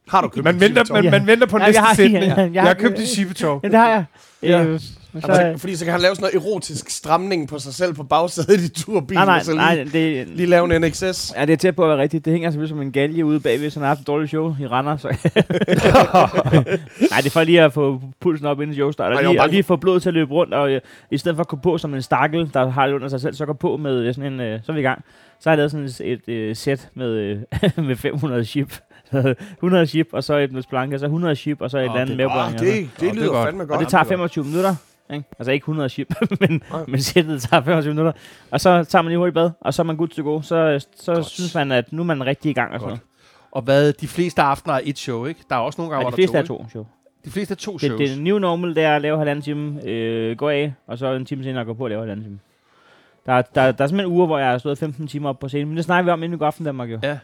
har 0.09 0.21
du 0.21 0.29
købt 0.29 0.45
man 0.45 0.55
en 0.55 0.61
venter, 0.61 0.93
man, 0.93 1.11
man 1.11 1.27
venter 1.27 1.47
på 1.47 1.59
Ja, 1.59 1.67
næste 1.67 1.81
jeg 1.81 1.87
har- 1.89 1.95
sætning. 1.95 2.25
jeg- 2.25 2.51
Jeg, 2.55 2.63
har 2.63 2.75
købt 2.75 2.99
en 2.99 3.07
Shippetog. 3.07 3.61
Ja, 3.63 3.69
det 3.69 3.79
har 3.79 3.89
jeg. 3.89 4.05
Ja. 4.43 4.63
Øh, 4.65 4.81
men 5.13 5.23
så, 5.23 5.29
Altså, 5.33 5.61
fordi 5.61 5.77
så 5.77 5.85
kan 5.85 5.93
han 5.93 6.01
lave 6.01 6.15
sådan 6.17 6.31
noget 6.35 6.47
erotisk 6.49 6.91
stramning 6.91 7.49
på 7.49 7.59
sig 7.59 7.75
selv 7.75 7.95
på 7.95 8.03
bagsædet 8.03 8.61
i 8.61 8.69
turbilen. 8.69 9.19
nej, 9.19 9.25
nej, 9.25 9.39
og 9.39 9.45
så 9.45 9.51
lige, 9.53 9.61
nej, 9.61 9.85
det, 9.93 10.29
lige 10.29 10.47
lave 10.47 10.77
en 10.77 10.83
NXS. 10.83 11.33
Ja, 11.37 11.45
det 11.45 11.53
er 11.53 11.57
tæt 11.57 11.77
på 11.77 11.83
at 11.85 11.89
være 11.89 11.99
rigtigt. 11.99 12.25
Det 12.25 12.33
hænger 12.33 12.51
selvfølgelig 12.51 12.69
som 12.69 12.83
en 12.83 12.93
galge 12.93 13.25
ude 13.25 13.41
bagved, 13.41 13.71
så 13.71 13.79
han 13.81 13.83
har 13.83 13.89
haft 13.89 14.01
et 14.01 14.07
dårligt 14.07 14.31
show 14.31 14.55
i 14.61 14.67
Randers. 14.67 15.01
Så. 15.01 15.09
Nej, 17.11 17.19
det 17.21 17.27
er 17.27 17.31
for 17.31 17.45
lige 17.45 17.63
at 17.63 17.73
få 17.73 18.01
pulsen 18.21 18.47
op 18.47 18.61
inden 18.61 18.75
show 18.77 18.91
starter. 18.91 19.17
Ej, 19.17 19.23
Lige, 19.23 19.37
bare- 19.37 19.47
og 19.47 19.51
lige 19.51 19.63
få 19.63 19.77
blodet 19.77 20.03
til 20.03 20.09
at 20.11 20.15
løbe 20.15 20.33
rundt, 20.33 20.55
og 20.55 20.71
øh, 20.71 20.81
i 21.11 21.19
stedet 21.19 21.37
for 21.37 21.41
at 21.41 21.49
gå 21.49 21.57
på 21.57 21.79
som 21.79 21.95
en 21.95 22.03
stakkel, 22.03 22.51
der 22.55 22.71
har 22.71 22.87
det 22.87 22.95
under 22.95 23.09
sig 23.09 23.21
selv, 23.21 23.35
så 23.35 23.47
gå 23.47 23.53
på 23.53 23.77
med 23.77 23.97
øh, 23.99 24.15
sådan 24.15 24.33
en, 24.33 24.41
øh, 24.41 24.61
så 24.65 24.73
er 24.73 24.75
vi 24.75 24.81
i 24.81 24.85
gang. 24.85 25.05
Så 25.41 25.49
har 25.51 25.53
jeg 25.53 25.57
lavet 25.57 25.71
sådan 25.71 25.87
et, 25.87 26.01
et 26.29 26.29
øh, 26.35 26.57
sæt 26.57 26.89
med, 26.95 27.11
øh, 27.11 27.39
med 27.87 27.97
500 27.97 28.45
chip. 28.45 28.75
100 29.53 29.87
chip, 29.87 30.07
og 30.13 30.25
så 30.25 30.37
et 30.37 30.53
med 30.53 30.63
splanke, 30.63 30.99
så 30.99 31.05
100 31.05 31.37
chip, 31.37 31.61
og 31.61 31.71
så 31.71 31.79
et 31.79 31.81
Åh, 31.81 31.85
eller 31.85 32.01
andet 32.01 32.19
det- 32.19 32.27
med 32.27 32.59
det, 32.59 32.61
det 32.61 33.01
det 33.01 33.09
er 33.09 33.15
lyder 33.15 33.29
godt. 33.29 33.45
fandme 33.47 33.63
Og 33.63 33.69
godt. 33.69 33.81
det 33.81 33.89
tager 33.89 34.05
25 34.05 34.45
minutter. 34.45 34.75
Ikke? 35.13 35.25
Altså 35.39 35.53
ikke 35.53 35.65
100 35.65 35.89
chip, 35.89 36.15
men, 36.41 36.63
Nej. 36.71 36.85
men 36.89 37.01
sættet 37.03 37.43
tager 37.43 37.63
25 37.63 37.95
minutter. 37.95 38.13
Og 38.51 38.61
så 38.61 38.85
tager 38.85 39.03
man 39.03 39.11
lige 39.11 39.19
hurtigt 39.19 39.35
bad, 39.35 39.51
og 39.61 39.75
så 39.75 39.83
er 39.83 39.85
man 39.85 39.97
good 39.97 40.09
to 40.09 40.23
go. 40.23 40.41
Så, 40.43 40.87
så 40.97 41.15
Godt. 41.15 41.27
synes 41.27 41.55
man, 41.55 41.73
at 41.73 41.93
nu 41.93 42.03
er 42.03 42.07
man 42.07 42.27
rigtig 42.27 42.51
i 42.51 42.53
gang. 42.55 42.75
Og 42.75 42.81
sådan. 42.81 42.99
Og 43.53 43.63
hvad, 43.63 43.93
de 43.93 44.09
fleste 44.09 44.43
aftener 44.43 44.75
er 44.75 44.81
et 44.85 44.99
show, 44.99 45.25
ikke? 45.25 45.41
Der 45.51 45.57
er 45.57 45.61
også 45.61 45.81
nogle 45.81 45.95
gange, 45.95 46.05
Ja, 46.05 46.07
de 46.07 46.11
der 46.11 46.17
fleste 46.17 46.39
er 46.39 46.43
to, 46.43 46.59
to 46.63 46.69
show. 46.71 46.87
De 47.25 47.31
fleste 47.31 47.53
er 47.53 47.57
to 47.57 47.73
Det, 47.73 47.81
shows. 47.81 48.01
det 48.01 48.23
new 48.23 48.39
normal, 48.39 48.75
det 48.75 48.83
er 48.83 48.97
at 48.97 49.03
lave 49.03 49.19
halvanden 49.19 49.43
time, 49.43 49.87
øh, 49.89 50.37
gå 50.37 50.49
af, 50.49 50.75
og 50.87 50.99
så 50.99 51.13
en 51.13 51.25
time 51.25 51.43
senere 51.45 51.65
gå 51.65 51.75
på 51.75 51.85
og 51.85 51.91
lave 51.91 52.01
halvanden 52.01 52.25
time. 52.27 52.39
Der, 53.27 53.33
er- 53.33 53.43
der, 53.43 53.73
der 53.73 53.85
er 53.85 53.89
simpelthen 53.89 54.13
uger, 54.17 54.27
hvor 54.27 54.39
jeg 54.39 54.51
har 54.51 54.59
stået 54.59 54.79
15 54.79 55.07
timer 55.07 55.29
op 55.29 55.39
på 55.39 55.49
scenen, 55.49 55.69
men 55.69 55.77
det 55.77 55.85
snakker 55.85 56.05
vi 56.05 56.11
om 56.13 56.23
inden 56.23 56.33
vi 56.33 56.39
går 56.39 56.47
aften, 56.47 56.65
Danmark 56.65 56.91
jo. 56.91 56.99
Ja. 57.03 57.19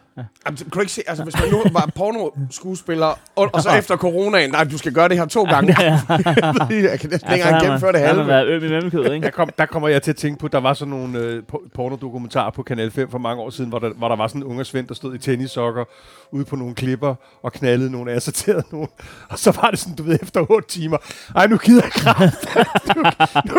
Jamen, 0.47 0.57
kan 0.57 0.71
du 0.75 0.81
ikke 0.81 0.93
se, 0.93 1.03
altså 1.07 1.25
hvis 1.25 1.35
man 1.41 1.51
nu 1.51 1.63
var 1.73 1.91
porno-skuespiller, 1.95 3.19
og, 3.37 3.51
og 3.53 3.63
så 3.63 3.71
efter 3.71 3.97
coronaen, 3.97 4.51
nej, 4.51 4.65
du 4.65 4.79
skal 4.79 4.93
gøre 4.93 5.09
det 5.09 5.17
her 5.19 5.27
to 5.27 5.45
gange. 5.45 5.77
jeg 6.91 7.01
kan 7.01 7.11
næsten 7.11 7.33
ikke 7.33 7.45
engang 7.45 7.63
gennemføre 7.63 7.93
det 7.93 8.01
halve. 8.01 8.17
man 8.17 8.27
været 8.27 8.47
øm 8.47 8.65
i 8.65 8.69
mellemkødet, 8.69 9.15
ikke? 9.15 9.25
Der, 9.25 9.31
kom, 9.31 9.51
der 9.59 9.67
kommer 9.67 9.89
jeg 9.89 10.03
til 10.03 10.11
at 10.11 10.17
tænke 10.17 10.39
på, 10.41 10.49
der 10.49 10.59
var 10.61 10.75
sådan 10.75 10.91
nogle 10.91 11.19
øh, 11.19 11.43
po- 11.53 11.69
pornodokumentarer 11.75 12.51
på 12.51 12.63
Kanal 12.63 12.91
5 12.91 13.11
for 13.11 13.19
mange 13.19 13.43
år 13.43 13.51
siden, 13.51 13.71
hvor 13.71 13.79
der, 13.79 13.91
hvor 13.97 14.09
der 14.09 14.17
var 14.17 14.29
sådan 14.29 14.41
en 14.43 14.47
unge 14.47 14.65
svend, 14.65 14.89
der 14.89 14.95
stod 14.95 15.15
i 15.15 15.19
tennissokker 15.19 15.85
ude 16.33 16.45
på 16.45 16.57
nogle 16.57 16.75
klipper 16.75 17.15
og 17.43 17.53
knaldede 17.53 17.91
nogle 17.93 18.13
assorterede 18.13 18.63
nogen. 18.71 18.89
Og 19.29 19.39
så 19.39 19.59
var 19.63 19.71
det 19.71 19.79
sådan, 19.79 19.95
du 19.95 20.03
ved, 20.03 20.19
efter 20.23 20.51
8 20.51 20.69
timer. 20.69 20.97
Ej, 21.37 21.47
nu 21.47 21.57
gider 21.57 21.83
jeg 21.83 21.93
kraft. 21.93 22.57
nu, 22.97 23.03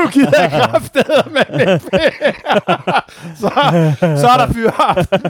nu 0.02 0.08
gider 0.08 0.42
jeg 0.42 0.52
kraft, 0.52 0.96
med 1.32 1.80
så, 3.42 3.50
så 4.22 4.28
er 4.28 4.38
der 4.38 4.54
fyreaften. 4.54 5.22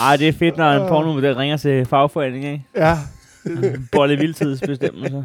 Ej, 0.00 0.16
det 0.16 0.28
er 0.28 0.32
fedt, 0.32 0.56
når 0.56 0.72
en 0.72 0.88
pornomodel 0.88 1.34
ringer 1.34 1.56
til 1.56 1.86
fagforeningen, 1.86 2.52
ikke? 2.52 2.64
Ja. 2.76 2.98
Bolle 3.92 4.16
vildtidsbestemmelser. 4.18 5.22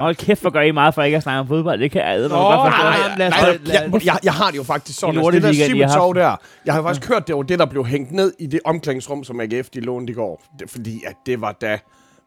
Hold 0.00 0.14
kæft, 0.14 0.40
hvor 0.40 0.50
gør 0.50 0.60
I 0.60 0.70
meget 0.70 0.94
for 0.94 1.02
ikke 1.02 1.16
at 1.16 1.22
snakke 1.22 1.40
om 1.40 1.48
fodbold. 1.48 1.80
Det 1.80 1.90
kan 1.90 2.02
jeg 2.02 2.16
æde 2.18 2.28
mig 2.28 2.38
godt 2.38 2.72
forstå. 2.72 2.82
nej, 2.82 3.18
Nej, 3.18 3.28
nej, 3.28 3.92
jeg, 3.94 4.04
jeg, 4.04 4.18
jeg 4.24 4.32
har 4.32 4.50
det 4.50 4.56
jo 4.56 4.62
faktisk 4.62 4.98
sådan, 4.98 5.16
altså, 5.16 5.30
det 5.30 5.42
der 5.42 5.48
lorteliga, 5.48 5.84
de 5.84 6.14
der, 6.20 6.36
jeg 6.64 6.74
har 6.74 6.82
faktisk 6.82 7.08
hørt, 7.08 7.26
det 7.28 7.36
var 7.36 7.42
det, 7.42 7.58
der 7.58 7.66
blev 7.66 7.86
hængt 7.86 8.12
ned 8.12 8.32
i 8.38 8.46
det 8.46 8.60
omklædningsrum, 8.64 9.24
som 9.24 9.40
AGF 9.40 9.68
de 9.68 9.80
lånte 9.80 10.10
i 10.10 10.14
går. 10.14 10.42
Det, 10.58 10.70
fordi 10.70 11.02
at 11.06 11.14
det 11.26 11.40
var 11.40 11.52
da... 11.52 11.78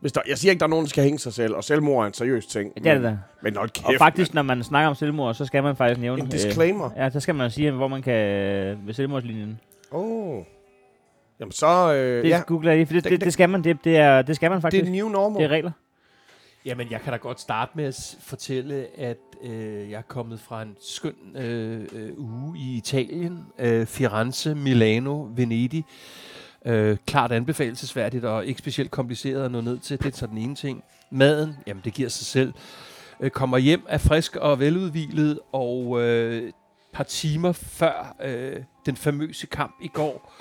Hvis 0.02 0.12
der, 0.12 0.22
jeg 0.30 0.38
siger 0.38 0.52
ikke, 0.52 0.60
der 0.60 0.66
er 0.66 0.70
nogen, 0.70 0.86
der 0.86 0.90
skal 0.90 1.04
hænge 1.04 1.20
sig 1.20 1.34
selv, 1.34 1.56
og 1.56 1.64
selvmord 1.64 2.04
er 2.04 2.08
en 2.08 2.14
seriøs 2.14 2.46
ting. 2.46 2.72
Ja, 2.78 2.82
det 2.84 2.90
er 2.90 2.94
det 2.94 3.02
men, 3.04 3.12
da. 3.12 3.18
men 3.44 3.56
hold 3.56 3.70
kæft, 3.70 3.86
Og 3.86 3.94
faktisk, 3.98 4.34
når 4.34 4.42
man 4.42 4.64
snakker 4.64 4.90
om 4.90 4.96
selvmord, 4.96 5.34
så 5.34 5.46
skal 5.46 5.64
man 5.64 5.76
faktisk 5.76 6.02
nævne... 6.02 6.22
en 6.22 6.30
disclaimer. 6.30 6.86
Øh, 6.86 6.92
ja, 6.98 7.10
så 7.10 7.20
skal 7.20 7.36
man 7.36 7.52
sige, 7.52 7.72
hvor 7.72 7.88
man 7.88 8.02
kan... 8.02 8.14
Ved 8.86 8.94
selvmordslinjen. 8.94 9.60
Åh. 9.92 10.38
Oh. 10.38 10.44
Jamen 11.40 11.52
så, 11.52 11.94
øh, 11.94 12.24
Det 12.24 12.30
ja, 12.30 12.42
googler 12.48 12.72
jeg 12.72 12.78
lige, 12.78 12.86
for 12.88 12.94
det, 12.94 13.04
Det- 13.04 13.12
det, 13.12 13.22
det, 13.22 13.34
skal 13.34 13.50
man. 13.50 13.64
Det, 13.64 13.78
det, 13.84 13.98
er, 13.98 14.22
det 14.22 14.36
skal 14.36 14.50
man 14.52 14.56
det 14.56 14.62
faktisk. 14.62 14.86
er 14.86 14.92
new 14.92 15.10
normal. 15.10 15.40
Det 15.42 15.46
er 15.46 15.50
regler. 15.56 15.72
Jamen, 16.66 16.88
jeg 16.92 17.02
kan 17.02 17.12
da 17.14 17.18
godt 17.18 17.40
starte 17.42 17.72
med 17.76 17.86
at 17.86 18.16
fortælle, 18.22 18.88
at 18.98 19.18
øh, 19.44 19.90
jeg 19.92 19.98
er 19.98 20.02
kommet 20.02 20.40
fra 20.40 20.62
en 20.62 20.76
skøn 20.82 21.14
øh, 21.38 21.82
øh, 21.94 22.10
uge 22.18 22.58
i 22.60 22.78
Italien. 22.78 23.46
Øh, 23.60 23.86
Firenze, 23.86 24.56
Milano, 24.56 25.28
Venedig. 25.36 25.86
Øh, 26.66 26.98
klart 27.06 27.32
anbefalesværdigt 27.32 28.26
og 28.26 28.46
ikke 28.46 28.60
specielt 28.60 28.92
kompliceret 28.92 29.46
at 29.46 29.52
nå 29.52 29.62
ned 29.62 29.80
til. 29.80 30.00
Det 30.00 30.14
er 30.14 30.18
så 30.18 30.28
den 30.28 30.38
ene 30.38 30.56
ting. 30.56 30.84
Maden, 31.12 31.56
jamen 31.68 31.82
det 31.86 31.94
giver 31.94 32.10
sig 32.10 32.26
selv. 32.26 32.54
Øh, 33.20 33.30
kommer 33.32 33.58
hjem, 33.58 33.86
er 33.90 33.98
frisk 33.98 34.36
og 34.36 34.60
veludvilet, 34.60 35.40
og 35.52 36.02
øh, 36.02 36.52
par 36.98 37.04
timer 37.04 37.52
før 37.52 38.16
øh, 38.24 38.56
den 38.86 38.96
famøse 38.96 39.48
kamp 39.48 39.76
i 39.82 39.88
går, 39.88 40.34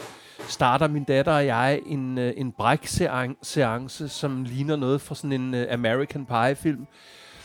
starter 0.48 0.88
min 0.88 1.04
datter 1.04 1.32
og 1.32 1.46
jeg 1.46 1.80
en, 1.86 2.18
øh, 2.18 2.32
en 2.36 2.52
bræk-seance, 2.52 4.08
som 4.08 4.44
ligner 4.44 4.76
noget 4.76 5.00
fra 5.00 5.14
sådan 5.14 5.32
en 5.32 5.54
øh, 5.54 5.66
American 5.70 6.26
Pie-film, 6.26 6.86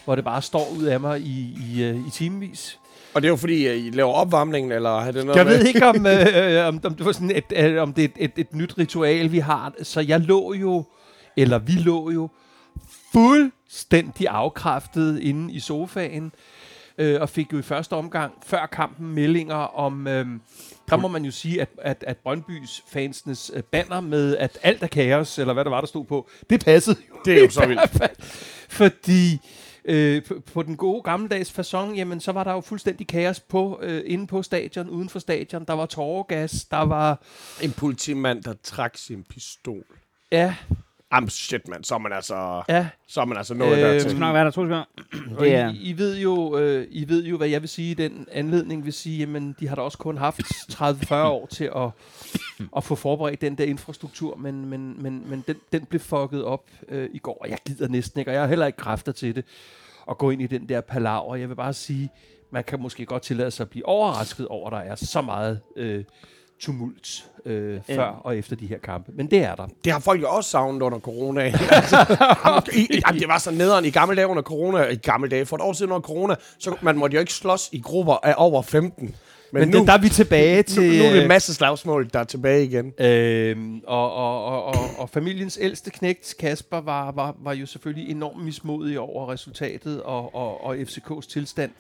hvor 0.06 0.16
det 0.16 0.24
bare 0.24 0.42
står 0.42 0.68
ud 0.78 0.84
af 0.84 1.00
mig 1.00 1.22
i, 1.22 1.58
i, 1.72 1.84
øh, 1.84 2.08
i 2.08 2.10
timevis. 2.10 2.80
Og 3.13 3.22
det 3.22 3.28
er 3.28 3.31
jo 3.31 3.36
fordi, 3.36 3.68
øh, 3.68 3.78
I 3.78 3.90
laver 3.90 4.13
opvarmningen, 4.13 4.72
eller 4.72 5.00
har 5.00 5.12
det 5.12 5.25
noget 5.25 5.38
Jeg 5.38 5.46
med? 5.46 5.58
ved 5.58 5.66
ikke, 5.66 5.86
om, 5.86 6.06
øh, 6.06 6.68
om, 6.68 6.80
om 6.84 6.96
det 6.96 7.06
var 7.06 7.12
sådan 7.12 7.31
et, 7.31 7.54
øh, 7.56 7.81
om 7.81 7.94
det 7.94 8.04
er 8.04 8.08
et, 8.08 8.13
et, 8.18 8.31
et 8.36 8.54
nyt 8.56 8.78
ritual, 8.78 9.31
vi 9.31 9.40
har. 9.40 9.74
Så 9.84 10.02
jeg 10.02 10.19
lå 10.19 10.54
jo, 10.54 10.84
eller 11.38 11.60
vi 11.60 11.72
lå 11.72 12.12
jo, 12.12 12.30
fuldstændig 13.13 14.28
afkræftet 14.28 15.19
inde 15.19 15.54
i 15.54 15.60
sofaen, 15.60 16.31
øh, 16.98 17.22
og 17.22 17.30
fik 17.30 17.54
jo 17.54 17.60
i 17.60 17.62
første 17.62 17.94
omgang, 17.94 18.34
før 18.46 18.66
kampen, 18.66 19.08
meldinger 19.08 19.56
om... 19.56 20.08
Øh, 20.08 20.26
der 20.90 20.98
må 20.98 21.08
man 21.08 21.26
jo 21.26 21.32
sige, 21.32 21.62
at, 21.62 21.70
at, 21.82 22.04
at 22.08 22.18
Brøndbys 22.18 22.84
fansenes 22.88 23.52
øh, 23.54 23.64
banner 23.64 24.02
med, 24.02 24.38
at 24.38 24.58
alt 24.64 24.84
er 24.84 24.88
kaos, 24.88 25.40
eller 25.40 25.54
hvad 25.54 25.66
der 25.66 25.70
var, 25.70 25.80
der 25.82 25.88
stod 25.88 26.06
på, 26.06 26.30
det 26.50 26.66
passede 26.66 26.98
jo. 27.10 27.16
Det 27.26 27.38
er 27.38 27.44
jo 27.44 27.50
så 27.50 27.66
vildt. 27.68 27.90
fald. 27.90 28.16
Fordi 28.70 29.40
øh, 29.86 30.24
på, 30.24 30.40
på 30.54 30.64
den 30.64 30.78
gode 30.78 31.02
gammeldags 31.02 31.60
façon, 31.60 31.96
jamen 31.96 32.20
så 32.20 32.32
var 32.32 32.44
der 32.44 32.52
jo 32.52 32.62
fuldstændig 32.62 33.08
kaos 33.08 33.40
på, 33.40 33.80
øh, 33.82 34.04
inde 34.06 34.28
på 34.28 34.44
stadion, 34.44 34.90
uden 34.90 35.10
for 35.10 35.20
stadion. 35.20 35.66
Der 35.66 35.74
var 35.74 35.86
tåregas, 35.86 36.66
der 36.66 36.82
var... 36.82 37.22
En 37.62 37.72
politimand, 37.72 38.44
der 38.44 38.54
trak 38.64 38.98
sin 38.98 39.24
pistol. 39.24 39.84
Ja, 40.32 40.56
Am 41.12 41.30
shit, 41.30 41.68
mand. 41.68 41.84
Så 41.84 41.96
er 41.96 42.00
man 42.00 42.13
altså, 42.13 42.63
ja. 42.69 42.88
så 43.08 43.22
er 43.22 43.25
man 43.25 43.38
altså 43.38 43.54
nået 43.54 43.72
øh, 43.72 43.78
Det 43.78 43.84
dertil. 43.84 44.10
skal 44.10 44.19
nok 44.19 44.34
være 44.34 44.46
der 44.46 44.52
to 44.52 44.62
sekunder. 44.62 44.84
Det 45.40 45.56
er, 45.56 45.69
I, 45.69 45.75
I, 45.75 45.98
ved 45.98 46.18
jo, 46.18 46.58
øh, 46.58 46.88
I 46.90 47.10
ved 47.10 47.25
jo, 47.25 47.38
hvad 47.38 47.48
jeg 47.48 47.62
vil 47.62 47.69
sige 47.69 47.92
i 47.92 47.94
den 47.94 48.28
anledning. 48.31 48.86
vil 48.86 48.94
sige, 48.94 49.19
jamen, 49.19 49.56
de 49.60 49.68
har 49.68 49.75
da 49.75 49.81
også 49.81 49.98
kun 49.98 50.18
haft 50.18 50.42
30-40 50.74 51.13
år 51.16 51.46
til 51.46 51.72
at, 51.75 51.90
at 52.78 52.84
få 52.84 52.96
forberedt 52.96 53.42
den 53.42 53.56
der 53.58 53.63
infrastruktur, 53.63 54.36
men, 54.36 54.66
men, 54.66 55.04
men, 55.04 55.24
men 55.30 55.44
den, 55.48 55.56
den 55.74 55.86
blev 55.86 56.00
fucket 56.00 56.44
op 56.44 56.63
øh, 56.90 57.10
i 57.13 57.18
går, 57.19 57.38
og 57.42 57.50
jeg 57.50 57.58
gider 57.68 57.88
næsten 57.88 58.19
ikke, 58.19 58.31
og 58.31 58.34
jeg 58.36 58.42
har 58.42 58.48
heller 58.50 58.66
ikke 58.66 58.78
kræfter 58.78 59.12
til 59.12 59.36
det, 59.36 59.46
at 60.10 60.18
gå 60.18 60.30
ind 60.30 60.42
i 60.42 60.48
den 60.48 60.69
der 60.69 60.81
palaver. 60.81 61.36
Jeg 61.36 61.50
vil 61.50 61.56
bare 61.56 61.74
sige, 61.74 62.10
man 62.52 62.63
kan 62.63 62.81
måske 62.81 63.06
godt 63.06 63.24
tillade 63.24 63.52
sig 63.52 63.63
at 63.63 63.69
blive 63.69 63.86
overrasket 63.86 64.48
over, 64.48 64.69
at 64.69 64.72
der 64.86 64.92
er 64.92 64.96
så 64.96 65.22
meget 65.22 65.62
øh, 65.75 66.04
tumult 66.62 67.25
øh, 67.46 67.80
før 67.90 68.06
og 68.06 68.38
efter 68.38 68.56
de 68.56 68.68
her 68.68 68.78
kampe. 68.78 69.12
Men 69.16 69.31
det 69.31 69.40
er 69.40 69.56
der. 69.56 69.68
Det 69.84 69.92
har 69.92 70.00
folk 70.00 70.22
jo 70.22 70.30
også 70.30 70.50
savnet 70.50 70.81
under 70.81 71.00
corona. 71.00 71.42
altså, 71.72 72.18
jamen, 72.46 72.63
i, 72.74 73.02
jamen, 73.08 73.19
det 73.19 73.28
var 73.28 73.38
så 73.38 73.52
nederen 73.52 73.86
i 73.86 73.90
gamle 73.90 74.16
dage 74.16 74.28
under 74.28 74.44
corona. 74.44 74.84
I 74.84 74.96
gamle 74.96 75.30
dage, 75.30 75.46
for 75.46 75.56
et 75.56 75.62
år 75.62 75.74
siden 75.74 75.92
under 75.92 76.08
corona, 76.08 76.36
så 76.60 76.75
man 76.81 76.98
måtte 76.98 77.13
jo 77.13 77.19
ikke 77.19 77.34
slås 77.34 77.69
i 77.72 77.80
grupper 77.80 78.13
af 78.24 78.34
over 78.38 78.62
15. 78.62 79.16
Men, 79.54 79.60
Men, 79.60 79.69
nu, 79.69 79.80
det, 79.80 79.88
der 79.88 79.94
er 79.94 79.98
vi 79.98 80.10
tilbage 80.10 80.63
til... 80.63 80.84
nu, 80.84 80.98
nu 80.98 81.04
er 81.04 81.10
det 81.10 81.18
øh, 81.18 81.22
en 81.22 81.27
masse 81.27 81.53
slagsmål, 81.53 82.10
der 82.13 82.20
er 82.20 82.24
tilbage 82.24 82.63
igen. 82.63 82.94
Øhm, 83.00 83.82
og, 83.88 84.13
og, 84.13 84.46
og, 84.46 84.65
og, 84.65 84.89
og 84.98 85.10
familiens 85.10 85.58
ældste 85.62 85.91
knægt, 85.91 86.36
Kasper, 86.39 86.82
var, 86.82 87.12
var, 87.12 87.36
var 87.44 87.53
jo 87.53 87.65
selvfølgelig 87.65 88.12
enormt 88.12 88.46
mismodig 88.46 89.00
over 89.00 89.32
resultatet 89.32 90.01
og, 90.01 90.36
og, 90.36 90.63
og 90.63 90.75
FCK's 90.75 91.32
tilstand. 91.32 91.72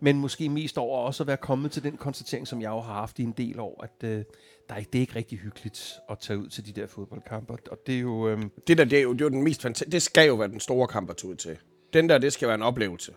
Men 0.00 0.18
måske 0.18 0.48
mest 0.48 0.78
over 0.78 0.98
også 0.98 1.22
at 1.22 1.26
være 1.26 1.36
kommet 1.36 1.70
til 1.72 1.82
den 1.82 1.96
konstatering, 1.96 2.48
som 2.48 2.62
jeg 2.62 2.68
jo 2.68 2.80
har 2.80 2.92
haft 2.94 3.18
i 3.18 3.22
en 3.22 3.32
del 3.32 3.60
år, 3.60 3.82
at 3.84 4.08
øh, 4.08 4.24
der 4.68 4.74
er, 4.74 4.78
ikke- 4.78 4.90
det 4.92 4.98
er 4.98 5.00
ikke 5.00 5.16
rigtig 5.16 5.38
hyggeligt 5.38 5.94
at 6.10 6.18
tage 6.18 6.38
ud 6.38 6.48
til 6.48 6.66
de 6.66 6.80
der 6.80 6.86
fodboldkampe. 6.86 7.52
Og- 7.70 7.78
det 7.86 7.94
er 7.94 8.00
jo... 8.00 8.28
Øhm, 8.28 8.50
Det 8.66 8.78
der, 8.78 8.84
det 8.84 8.98
er 8.98 9.02
jo, 9.02 9.12
det 9.12 9.20
er 9.20 9.24
jo 9.24 9.30
den 9.30 9.42
mest 9.42 9.62
fantastiske. 9.62 9.92
Det 9.92 10.02
skal 10.02 10.26
jo 10.26 10.34
være 10.34 10.48
den 10.48 10.60
store 10.60 10.88
kamp 10.88 11.10
at 11.10 11.16
tage 11.16 11.30
ud 11.30 11.36
til. 11.36 11.56
Den 11.92 12.08
der, 12.08 12.18
det 12.18 12.32
skal 12.32 12.48
være 12.48 12.54
en 12.54 12.62
oplevelse. 12.62 13.12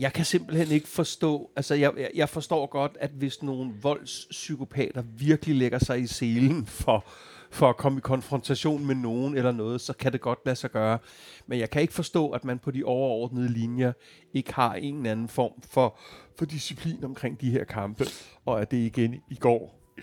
jeg 0.00 0.12
kan 0.12 0.24
simpelthen 0.24 0.70
ikke 0.70 0.88
forstå, 0.88 1.50
altså 1.56 1.74
jeg, 1.74 1.92
jeg- 1.96 2.10
jeg 2.14 2.28
forstår 2.28 2.66
godt, 2.66 2.92
at 3.00 3.10
hvis 3.10 3.42
nogle 3.42 3.72
voldspsykopater 3.82 5.02
virkelig 5.02 5.56
lægger 5.56 5.78
sig 5.78 6.00
i 6.00 6.06
selen 6.06 6.66
for, 6.66 7.04
for 7.50 7.68
at 7.68 7.76
komme 7.76 7.98
i 7.98 8.00
konfrontation 8.00 8.86
med 8.86 8.94
nogen 8.94 9.36
eller 9.36 9.52
noget, 9.52 9.80
så 9.80 9.92
kan 9.92 10.12
det 10.12 10.20
godt 10.20 10.38
lade 10.44 10.56
sig 10.56 10.70
gøre. 10.70 10.98
Men 11.46 11.58
jeg 11.58 11.70
kan 11.70 11.82
ikke 11.82 11.94
forstå, 11.94 12.30
at 12.30 12.44
man 12.44 12.58
på 12.58 12.70
de 12.70 12.84
overordnede 12.84 13.48
linjer 13.48 13.92
ikke 14.34 14.54
har 14.54 14.74
en 14.74 14.96
eller 14.96 15.10
anden 15.10 15.28
form 15.28 15.62
for, 15.70 15.98
for 16.38 16.44
disciplin 16.44 17.04
omkring 17.04 17.40
de 17.40 17.50
her 17.50 17.64
kampe, 17.64 18.06
og 18.46 18.60
at 18.60 18.70
det 18.70 18.76
igen 18.76 19.14
i 19.30 19.34
går 19.34 19.94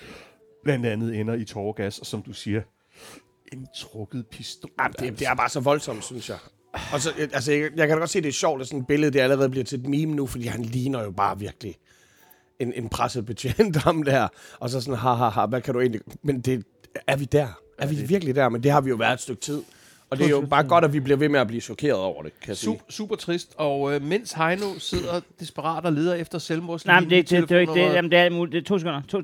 blandt 0.63 0.85
andet 0.85 1.19
ender 1.19 1.33
i 1.33 1.45
tårgas, 1.45 1.99
og 1.99 2.05
som 2.05 2.21
du 2.21 2.33
siger, 2.33 2.61
en 3.53 3.67
trukket 3.75 4.27
pistol. 4.27 4.71
Jamen, 4.79 4.93
det, 4.99 5.19
det 5.19 5.27
er 5.27 5.35
bare 5.35 5.49
så 5.49 5.59
voldsomt, 5.59 6.03
synes 6.03 6.29
jeg. 6.29 6.37
Og 6.93 7.01
så, 7.01 7.09
øh, 7.17 7.29
altså, 7.33 7.51
jeg, 7.51 7.61
jeg 7.75 7.87
kan 7.87 7.97
da 7.97 8.01
godt 8.01 8.09
se, 8.09 8.21
det 8.21 8.27
er 8.27 8.33
sjovt, 8.33 8.61
at 8.61 8.67
sådan 8.67 8.79
et 8.79 8.87
billede, 8.87 9.11
det 9.11 9.19
allerede 9.19 9.49
bliver 9.49 9.63
til 9.63 9.79
et 9.79 9.87
meme 9.89 10.15
nu, 10.15 10.27
fordi 10.27 10.45
han 10.45 10.61
ligner 10.61 11.03
jo 11.03 11.11
bare 11.11 11.39
virkelig 11.39 11.75
en, 12.59 12.73
en 12.73 12.89
presset 12.89 13.25
betjent 13.25 13.75
ham 13.83 14.03
der. 14.03 14.27
Og 14.59 14.69
så 14.69 14.81
sådan, 14.81 14.99
ha, 14.99 15.13
ha, 15.13 15.29
ha, 15.29 15.45
hvad 15.45 15.61
kan 15.61 15.73
du 15.73 15.79
egentlig... 15.79 16.01
Men 16.23 16.41
det, 16.41 16.65
er 17.07 17.15
vi 17.15 17.25
der? 17.25 17.47
Er 17.77 17.87
vi 17.87 17.95
virkelig 17.95 18.35
der? 18.35 18.49
Men 18.49 18.63
det 18.63 18.71
har 18.71 18.81
vi 18.81 18.89
jo 18.89 18.95
været 18.95 19.13
et 19.13 19.21
stykke 19.21 19.41
tid. 19.41 19.61
Og 20.09 20.17
det 20.17 20.25
er 20.25 20.29
jo 20.29 20.41
bare 20.41 20.63
godt, 20.63 20.85
at 20.85 20.93
vi 20.93 20.99
bliver 20.99 21.17
ved 21.17 21.29
med 21.29 21.39
at 21.39 21.47
blive 21.47 21.61
chokeret 21.61 21.99
over 21.99 22.23
det, 22.23 22.31
kan 22.41 22.49
jeg 22.49 22.57
sige. 22.57 22.65
Super, 22.65 22.83
super 22.89 23.15
trist. 23.15 23.53
Og 23.57 23.95
øh, 23.95 24.01
mens 24.01 24.31
Heino 24.31 24.65
sidder 24.79 25.19
desperat 25.39 25.85
og 25.85 25.93
leder 25.93 26.13
efter 26.13 26.37
selvmords 26.39 26.85
Nej, 26.85 26.99
men 26.99 27.09
det, 27.09 27.29
det, 27.29 27.41
det, 27.41 27.49
det, 27.49 27.55
er 27.55 27.59
ikke 27.59 27.73
det, 27.73 27.79
jamen, 27.79 28.11
det 28.11 28.19
er, 28.19 28.29
muligt. 28.29 28.51
det 28.51 28.61
er 28.61 28.65
to 28.65 28.79
sekunder. 28.79 29.01
To, 29.07 29.21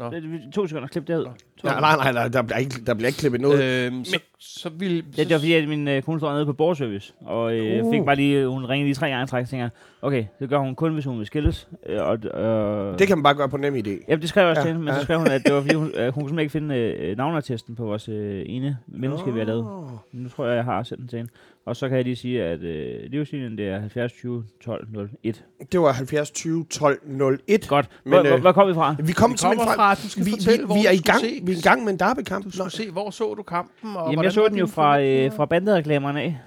to 0.52 0.68
sekunder, 0.68 0.88
klip 0.88 1.08
det 1.08 1.18
ud. 1.18 1.24
To 1.24 1.32
Nej, 1.64 1.80
nej, 1.80 1.96
nej, 1.96 2.12
nej 2.12 2.28
der, 2.28 2.42
bliver 2.42 2.58
ikke, 2.58 2.86
der 2.86 2.94
bliver 2.94 3.08
ikke 3.08 3.20
klippet 3.20 3.42
noget. 3.42 3.64
Øhm, 3.64 4.06
så, 4.06 4.20
så 4.44 4.70
vil... 4.70 5.04
Ja, 5.18 5.24
det 5.24 5.32
var 5.32 5.38
fordi, 5.38 5.54
at 5.54 5.68
min 5.68 5.88
øh, 5.88 6.02
kone 6.02 6.20
stod 6.20 6.34
nede 6.34 6.46
på 6.46 6.54
borgerservice, 6.54 7.14
og 7.26 7.56
øh, 7.56 7.86
Uh. 7.86 7.94
fik 7.94 8.06
bare 8.06 8.16
lige, 8.16 8.48
hun 8.48 8.66
ringede 8.66 8.88
lige 8.88 8.96
tre 8.96 9.10
gange 9.10 9.28
træk, 9.28 9.44
og 9.44 9.50
tænker, 9.50 9.70
okay, 10.02 10.26
det 10.40 10.50
gør 10.50 10.58
hun 10.58 10.76
kun, 10.76 10.94
hvis 10.94 11.06
hun 11.06 11.18
vil 11.18 11.26
skilles. 11.26 11.68
Øh, 11.86 12.00
og, 12.02 12.18
øh, 12.42 13.00
det 13.00 13.08
kan 13.08 13.18
man 13.18 13.24
bare 13.24 13.36
gøre 13.36 13.50
på 13.50 13.58
nem 13.58 13.76
idé. 13.76 14.06
Ja, 14.08 14.16
det 14.16 14.30
skrev 14.30 14.42
jeg 14.44 14.50
også 14.50 14.60
Ja, 14.60 14.64
til 14.64 14.72
hende, 14.74 14.86
men 14.86 14.94
ja. 14.94 15.00
så 15.00 15.04
skrev 15.04 15.18
hun, 15.18 15.28
at 15.28 15.44
det 15.46 15.54
var 15.54 15.62
fordi, 15.62 15.76
hun, 15.76 15.88
øh, 15.98 16.04
hun 16.04 16.14
kunne 16.14 16.30
simpelthen 16.30 16.40
ikke 16.40 16.52
finde 16.52 16.76
øh, 16.76 17.18
navneattesten 17.18 17.76
på 17.76 17.86
vores 17.86 18.10
øh, 18.10 18.44
ene 18.46 18.78
menneske, 18.88 19.34
vi 19.34 19.40
har 19.40 19.46
lavet. 19.46 19.66
Nu 20.12 20.30
tror 20.30 20.46
jeg, 20.46 20.56
jeg 20.56 20.64
har 20.64 20.84
sendt 20.84 21.02
den 21.02 21.08
til 21.08 21.18
hende. 21.18 21.32
Og 21.66 21.76
så 21.76 21.88
kan 21.88 21.98
jeg 21.98 22.04
lige 22.06 22.16
sige, 22.16 22.44
at 22.44 22.60
øh, 22.64 23.12
livslinjen, 23.12 23.58
det 23.58 23.68
er 23.68 23.80
70 23.80 24.14
20 24.14 24.44
12 24.64 24.88
01. 25.24 25.44
Det 25.72 25.80
var 25.82 25.92
70 25.92 26.32
20 26.32 26.66
12 26.70 27.00
01. 27.48 27.68
Godt. 27.68 27.90
Men, 28.04 28.14
Hvor, 28.14 28.34
øh, 28.36 28.42
hvor 28.42 28.52
kom 28.52 28.68
vi 28.70 28.74
fra? 28.74 28.96
Vi 29.04 29.12
kom 29.14 29.32
Vi 29.32 29.38
kommer 29.42 29.64
fra... 29.64 29.76
fra, 29.76 29.96
du 29.96 30.10
skal 30.10 30.26
vi, 30.26 30.32
fortælle, 30.32 30.68
vi, 30.68 30.74
vi, 30.74 30.86
er 30.86 30.92
i 30.92 30.98
gang, 30.98 31.20
se- 31.20 31.40
vi 31.44 31.52
er 31.52 31.56
i 31.58 31.62
gang 31.62 31.84
med 31.84 31.94
en 31.94 32.00
derbykamp. 32.00 32.46
Du 32.46 32.52
skulle 32.52 32.72
se, 32.72 32.92
hvor 32.92 33.10
så 33.10 33.34
du 33.34 33.44
kampen? 33.44 33.96
Og 33.96 34.12
Jamen, 34.12 34.24
jeg 34.24 34.34
så 34.34 34.42
var 34.42 34.48
den 34.48 34.58
jo 34.58 34.66
fra, 34.68 35.02
øh, 35.02 35.32
fra 35.34 35.46
bandereklamerne 35.46 36.22
af. 36.22 36.40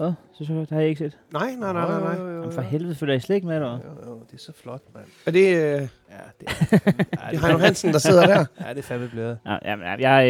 Hvad? 0.00 0.12
Så, 0.32 0.44
så, 0.44 0.52
det 0.52 0.68
har 0.70 0.80
jeg 0.80 0.88
ikke 0.88 0.98
set. 0.98 1.18
Nej, 1.32 1.54
nej, 1.58 1.72
nej, 1.72 1.88
nej, 1.88 2.00
nej. 2.00 2.14
Jo, 2.14 2.22
jo, 2.22 2.28
jo, 2.34 2.38
Jamen, 2.40 2.52
for 2.52 2.60
helvede 2.62 2.94
følger 2.94 3.14
jeg 3.14 3.22
slet 3.22 3.36
ikke 3.36 3.46
med, 3.46 3.54
eller? 3.54 3.78
hvad? 3.78 3.90
Jo, 4.06 4.10
jo, 4.10 4.22
det 4.30 4.34
er 4.34 4.38
så 4.38 4.52
flot, 4.62 4.82
mand. 4.94 5.04
Er 5.26 5.30
det, 5.30 5.40
øh, 5.46 5.52
Ja, 5.52 6.16
det 6.40 6.48
er, 6.48 6.76
det 6.76 7.06
er 7.12 7.40
Heino 7.46 7.58
Hansen, 7.58 7.92
der 7.92 7.98
sidder 7.98 8.26
der? 8.26 8.44
ja, 8.60 8.68
det 8.70 8.78
er 8.78 8.82
fandme 8.82 9.08
blevet. 9.08 9.38
Ja, 9.46 9.56
jamen, 9.64 9.86
ja, 10.00 10.10
jeg, 10.10 10.28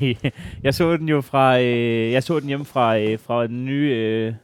øh, 0.00 0.16
jeg 0.62 0.74
så 0.74 0.96
den 0.96 1.08
jo 1.08 1.20
fra, 1.20 1.60
øh, 1.60 2.12
jeg 2.12 2.22
så 2.22 2.40
den 2.40 2.48
hjemme 2.48 2.64
fra, 2.64 2.98
øh, 2.98 3.18
fra 3.18 3.46
den 3.46 3.64
nye, 3.64 3.90
øh, 3.94 4.34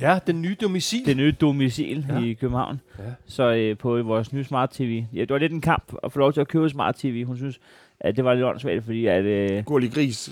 Ja, 0.00 0.18
den 0.26 0.42
nye 0.42 0.56
domicil. 0.60 1.06
det 1.06 1.16
nye 1.16 1.32
domicil 1.40 2.06
Ja. 2.08 2.14
ja. 2.18 2.24
i 2.24 2.32
København. 2.32 2.80
Ja. 2.98 3.04
Så 3.26 3.52
øh, 3.54 3.76
på 3.78 4.02
vores 4.02 4.32
nye 4.32 4.44
Smart 4.44 4.70
TV. 4.70 5.04
Ja, 5.14 5.20
det 5.20 5.28
var 5.30 5.38
lidt 5.38 5.52
en 5.52 5.60
kamp 5.60 5.94
at 6.02 6.12
få 6.12 6.18
lov 6.18 6.32
til 6.32 6.40
at 6.40 6.48
købe 6.48 6.70
Smart 6.70 6.94
TV. 6.94 7.24
Hun 7.24 7.36
synes, 7.36 7.60
at 8.00 8.16
det 8.16 8.24
var 8.24 8.34
lidt 8.34 8.44
åndssvagt, 8.46 8.84
fordi 8.84 9.06
at, 9.06 9.24
øh, 9.24 9.64
Gurlig 9.64 9.92
gris. 9.92 10.30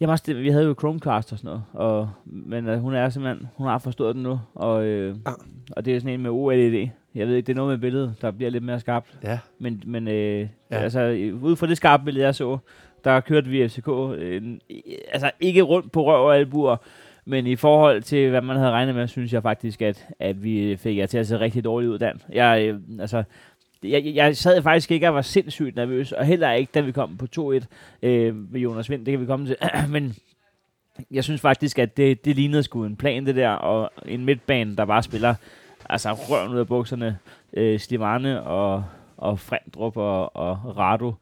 Jamen, 0.00 0.10
også 0.12 0.24
det, 0.26 0.42
vi 0.42 0.48
havde 0.50 0.64
jo 0.64 0.74
Chromecast 0.78 1.32
og 1.32 1.38
sådan 1.38 1.48
noget. 1.48 1.62
Og, 1.72 2.10
men 2.24 2.68
øh, 2.68 2.78
hun 2.78 2.94
er 2.94 3.08
simpelthen, 3.08 3.48
hun 3.56 3.66
har 3.66 3.78
forstået 3.78 4.14
den 4.14 4.22
nu. 4.22 4.40
Og, 4.54 4.84
øh, 4.84 5.16
Ah. 5.26 5.34
og 5.76 5.84
det 5.84 5.96
er 5.96 6.00
sådan 6.00 6.14
en 6.14 6.22
med 6.22 6.30
OLED. 6.30 6.88
Jeg 7.14 7.28
ved 7.28 7.34
ikke, 7.36 7.46
det 7.46 7.52
er 7.52 7.56
noget 7.56 7.70
med 7.70 7.78
billedet, 7.78 8.14
der 8.22 8.30
bliver 8.30 8.50
lidt 8.50 8.64
mere 8.64 8.80
skarpt. 8.80 9.18
Ja. 9.24 9.38
Men, 9.58 9.82
men 9.86 10.08
øh, 10.08 10.48
Ja. 10.70 10.76
altså, 10.76 11.30
ud 11.42 11.56
fra 11.56 11.66
det 11.66 11.76
skarpe 11.76 12.04
billede, 12.04 12.24
jeg 12.26 12.34
så, 12.34 12.58
der 13.04 13.20
kørte 13.20 13.48
vi 13.50 13.68
FCK, 13.68 13.88
øh, 14.18 14.42
altså 15.12 15.30
ikke 15.40 15.62
rundt 15.62 15.92
på 15.92 16.04
røv 16.04 16.24
og 16.26 16.36
albuer, 16.36 16.76
men 17.24 17.46
i 17.46 17.56
forhold 17.56 18.02
til, 18.02 18.30
hvad 18.30 18.40
man 18.40 18.56
havde 18.56 18.70
regnet 18.70 18.94
med, 18.94 19.06
synes 19.08 19.32
jeg 19.32 19.42
faktisk, 19.42 19.82
at, 19.82 20.06
at 20.18 20.42
vi 20.42 20.76
fik 20.76 20.96
jer 20.98 21.06
til 21.06 21.18
at 21.18 21.26
se 21.26 21.40
rigtig 21.40 21.64
dårligt 21.64 21.90
ud, 21.92 21.98
Dan. 21.98 22.20
Jeg, 22.32 22.62
øh, 22.68 22.80
altså, 23.00 23.22
jeg, 23.90 24.14
jeg- 24.14 24.36
sad 24.36 24.62
faktisk 24.62 24.90
ikke 24.90 25.08
og 25.08 25.14
var 25.14 25.22
sindssygt 25.22 25.76
nervøs, 25.76 26.12
og 26.12 26.24
heller 26.24 26.52
ikke, 26.52 26.70
da 26.74 26.80
vi 26.80 26.92
kom 26.92 27.16
på 27.16 27.26
2-1 27.36 27.66
øh, 28.02 28.52
med 28.52 28.60
Jonas 28.60 28.90
Vind, 28.90 29.06
det 29.06 29.12
kan 29.12 29.20
vi 29.20 29.26
komme 29.26 29.46
til. 29.46 29.56
men 29.94 30.14
jeg 31.10 31.24
synes 31.24 31.40
faktisk, 31.40 31.78
at 31.78 31.96
det, 31.96 32.24
det 32.24 32.36
lignede 32.36 32.62
sgu 32.62 32.84
en 32.84 32.96
plan, 32.96 33.26
det 33.26 33.36
der, 33.36 33.50
og 33.50 33.90
en 34.06 34.24
midtbane, 34.24 34.76
der 34.76 34.84
bare 34.84 35.02
spiller 35.02 35.34
altså 35.90 36.12
røven 36.12 36.52
ud 36.52 36.58
af 36.58 36.66
bukserne, 36.66 37.18
øh, 37.52 37.80
Slimane 37.80 38.42
og, 38.42 38.84
og 39.16 39.40
Frendrup 39.40 39.96
og, 39.96 40.36
og 40.36 40.76
Rado, 40.78 41.12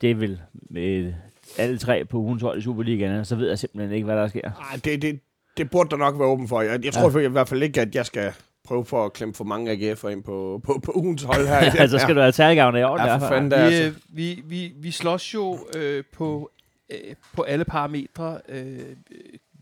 det 0.00 0.10
er 0.10 0.14
vel 0.14 0.40
med 0.70 1.12
alle 1.58 1.78
tre 1.78 2.04
på 2.04 2.18
ugens 2.18 2.42
hold 2.42 2.58
i 2.58 2.62
Superligaen, 2.62 3.24
så 3.24 3.36
ved 3.36 3.48
jeg 3.48 3.58
simpelthen 3.58 3.94
ikke, 3.94 4.04
hvad 4.04 4.16
der 4.16 4.28
sker. 4.28 4.50
Ej, 4.50 4.80
det, 4.84 5.02
det, 5.02 5.20
det 5.56 5.70
burde 5.70 5.90
der 5.90 5.96
nok 5.96 6.18
være 6.18 6.28
åben 6.28 6.48
for. 6.48 6.60
Jeg, 6.60 6.84
jeg 6.84 6.92
tror 6.92 7.18
ja. 7.20 7.26
i 7.28 7.30
hvert 7.30 7.48
fald 7.48 7.62
ikke, 7.62 7.80
at 7.80 7.94
jeg 7.94 8.06
skal 8.06 8.32
prøve 8.64 8.84
for 8.84 9.04
at 9.06 9.12
klemme 9.12 9.34
for 9.34 9.44
mange 9.44 9.72
AGF'er 9.72 10.08
ind 10.08 10.22
på, 10.22 10.60
på, 10.64 10.80
på 10.84 10.92
ugens 10.94 11.22
hold 11.22 11.46
her. 11.46 11.56
altså 11.82 11.98
skal 11.98 12.16
du 12.16 12.20
have 12.20 12.32
særgavn 12.32 12.76
i 12.76 12.82
år. 12.82 13.00
Ja, 13.00 13.16
for 13.16 13.28
fanden 13.28 13.50
Vi, 13.50 13.54
altså. 13.56 14.00
vi, 14.08 14.42
vi, 14.44 14.72
vi 14.76 14.90
slås 14.90 15.34
jo 15.34 15.58
øh, 15.76 16.04
på, 16.12 16.50
øh, 16.90 16.98
på 17.34 17.42
alle 17.42 17.64
parametre. 17.64 18.38
Øh, 18.48 18.78